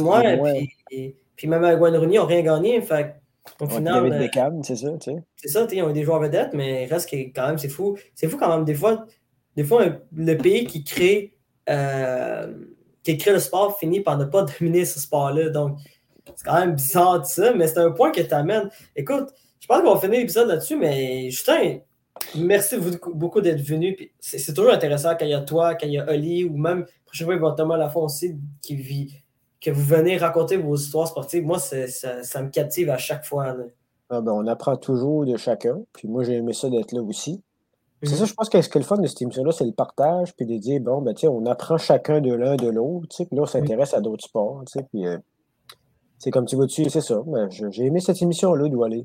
Ouais, 0.00 0.68
puis, 0.86 1.16
puis, 1.34 1.48
même 1.48 1.64
avec 1.64 1.80
Wayne 1.80 1.96
Rooney, 1.96 2.14
ils 2.14 2.18
n'ont 2.18 2.26
rien 2.26 2.42
gagné. 2.42 2.80
Fait 2.82 3.14
au 3.60 3.66
final. 3.66 3.94
David 3.94 4.12
euh, 4.12 4.18
Beckham, 4.18 4.62
c'est 4.62 4.76
ça, 4.76 4.90
tu 4.98 5.10
sais. 5.12 5.22
C'est 5.36 5.48
ça, 5.48 5.66
ils 5.70 5.82
ont 5.82 5.90
eu 5.90 5.92
des 5.92 6.04
joueurs 6.04 6.20
vedettes, 6.20 6.52
mais 6.54 6.86
reste 6.86 7.10
quand 7.34 7.46
même, 7.46 7.58
c'est 7.58 7.68
fou. 7.68 7.96
C'est 8.14 8.28
fou 8.28 8.36
quand 8.36 8.54
même, 8.54 8.64
des 8.64 8.74
fois, 8.74 9.06
des 9.56 9.64
fois 9.64 9.84
le 10.12 10.34
pays 10.36 10.66
qui 10.66 10.84
crée, 10.84 11.34
euh, 11.68 12.52
qui 13.02 13.16
crée 13.16 13.32
le 13.32 13.38
sport 13.38 13.78
finit 13.78 14.00
par 14.00 14.18
ne 14.18 14.24
pas 14.24 14.42
dominer 14.60 14.84
ce 14.84 15.00
sport-là. 15.00 15.50
Donc, 15.50 15.78
c'est 16.36 16.44
quand 16.44 16.60
même 16.60 16.74
bizarre 16.74 17.20
de 17.20 17.26
ça, 17.26 17.52
mais 17.54 17.66
c'est 17.66 17.78
un 17.78 17.90
point 17.90 18.10
que 18.10 18.20
tu 18.20 18.34
amènes. 18.34 18.70
Écoute, 18.94 19.30
je 19.60 19.66
pense 19.66 19.82
qu'on 19.82 19.94
va 19.94 20.00
finir 20.00 20.20
l'épisode 20.20 20.48
là-dessus, 20.48 20.76
mais 20.76 21.30
Justin, 21.30 21.78
merci 22.36 22.76
beaucoup 23.12 23.40
d'être 23.40 23.60
venu. 23.60 23.96
C'est 24.20 24.54
toujours 24.54 24.72
intéressant 24.72 25.14
quand 25.16 25.24
il 25.24 25.30
y 25.30 25.34
a 25.34 25.40
toi, 25.40 25.74
quand 25.74 25.86
il 25.86 25.94
y 25.94 25.98
a 25.98 26.08
Oli, 26.10 26.44
ou 26.44 26.56
même 26.56 26.86
prochainement, 27.04 27.32
il 27.32 27.40
va 27.40 27.52
Thomas 27.52 27.76
Lafont 27.76 28.04
aussi, 28.04 28.36
qui 28.62 28.76
vit, 28.76 29.22
que 29.60 29.70
vous 29.70 29.82
venez 29.82 30.16
raconter 30.16 30.56
vos 30.56 30.76
histoires 30.76 31.08
sportives. 31.08 31.44
Moi, 31.44 31.58
ça, 31.58 32.22
ça, 32.22 32.42
me 32.42 32.50
captive 32.50 32.90
à 32.90 32.98
chaque 32.98 33.24
fois. 33.24 33.56
Ah 34.10 34.20
ben, 34.20 34.32
on 34.32 34.46
apprend 34.46 34.76
toujours 34.76 35.24
de 35.26 35.36
chacun. 35.36 35.80
Puis 35.92 36.08
moi, 36.08 36.24
j'ai 36.24 36.34
aimé 36.34 36.52
ça 36.52 36.70
d'être 36.70 36.92
là 36.92 37.02
aussi. 37.02 37.42
C'est 38.02 38.14
ça, 38.14 38.22
mhm. 38.22 38.26
je 38.28 38.34
pense 38.34 38.48
que 38.48 38.62
ce 38.62 38.68
qui 38.68 38.78
est 38.78 38.80
le 38.80 38.86
fun 38.86 38.98
de 38.98 39.06
cette 39.06 39.22
émission-là, 39.22 39.50
c'est 39.50 39.64
le 39.64 39.72
partage, 39.72 40.34
puis 40.36 40.46
de 40.46 40.56
dire, 40.56 40.80
bon, 40.80 41.02
ben, 41.02 41.14
on 41.24 41.46
apprend 41.46 41.78
chacun 41.78 42.20
de 42.20 42.32
l'un 42.32 42.54
de 42.54 42.68
l'autre, 42.68 43.08
puis 43.08 43.26
là, 43.32 43.42
on 43.42 43.46
s'intéresse 43.46 43.92
à 43.92 44.00
d'autres 44.00 44.24
sports, 44.24 44.62
puis 44.92 45.04
euh, 45.06 45.18
c'est 46.18 46.30
comme 46.30 46.46
tu 46.46 46.54
vas 46.54 46.66
dessus, 46.66 46.88
c'est 46.90 47.00
ça. 47.00 47.20
Ben, 47.26 47.48
j'ai 47.50 47.86
aimé 47.86 47.98
cette 47.98 48.22
émission-là, 48.22 48.68
d'où 48.68 48.84
aller. 48.84 49.04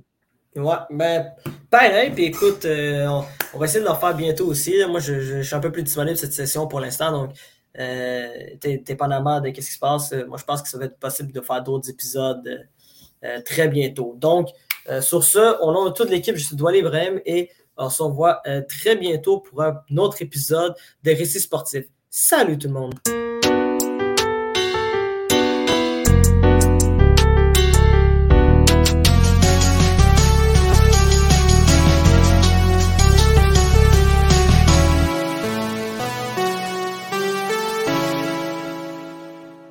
Ouais, 0.56 0.76
ben, 0.92 1.32
pareil, 1.72 2.12
puis 2.12 2.26
écoute, 2.26 2.66
euh, 2.66 3.08
on, 3.56 3.58
va 3.58 3.66
essayer 3.66 3.80
de 3.80 3.86
l'en 3.86 3.96
faire 3.96 4.16
bientôt 4.16 4.46
aussi. 4.46 4.76
Moi, 4.88 5.00
je, 5.00 5.42
suis 5.42 5.56
un 5.56 5.60
peu 5.60 5.72
plus 5.72 5.82
disponible 5.82 6.16
cette 6.16 6.34
session 6.34 6.68
pour 6.68 6.80
l'instant, 6.80 7.12
donc, 7.12 7.32
dépendamment 7.76 9.42
de 9.42 9.48
ce 9.48 9.54
qui 9.54 9.62
se 9.62 9.80
passe, 9.80 10.14
euh, 10.14 10.26
moi, 10.28 10.38
je 10.38 10.44
pense 10.44 10.62
que 10.62 10.70
ça 10.70 10.78
va 10.78 10.86
être 10.86 11.00
possible 11.00 11.32
de 11.32 11.42
faire 11.42 11.64
d'autres 11.64 11.90
épisodes 11.90 12.68
euh, 13.24 13.42
très 13.42 13.68
bientôt. 13.68 14.16
Donc, 14.18 14.50
sur 15.00 15.24
ce, 15.24 15.58
on 15.62 15.88
a 15.88 15.92
toute 15.92 16.10
l'équipe, 16.10 16.36
je 16.36 16.44
suis 16.46 16.58
Doual 16.58 16.76
Ibrahim, 16.76 17.22
et 17.26 17.50
on 17.78 17.90
se 17.90 18.04
revoit 18.04 18.42
très 18.68 18.98
bientôt 18.98 19.40
pour 19.40 19.64
un 19.64 19.82
autre 19.96 20.22
épisode 20.22 20.76
de 21.04 21.12
Récits 21.12 21.40
sportifs. 21.40 21.86
Salut 22.10 22.58
tout 22.58 22.68
le 22.68 22.74
monde! 22.74 23.53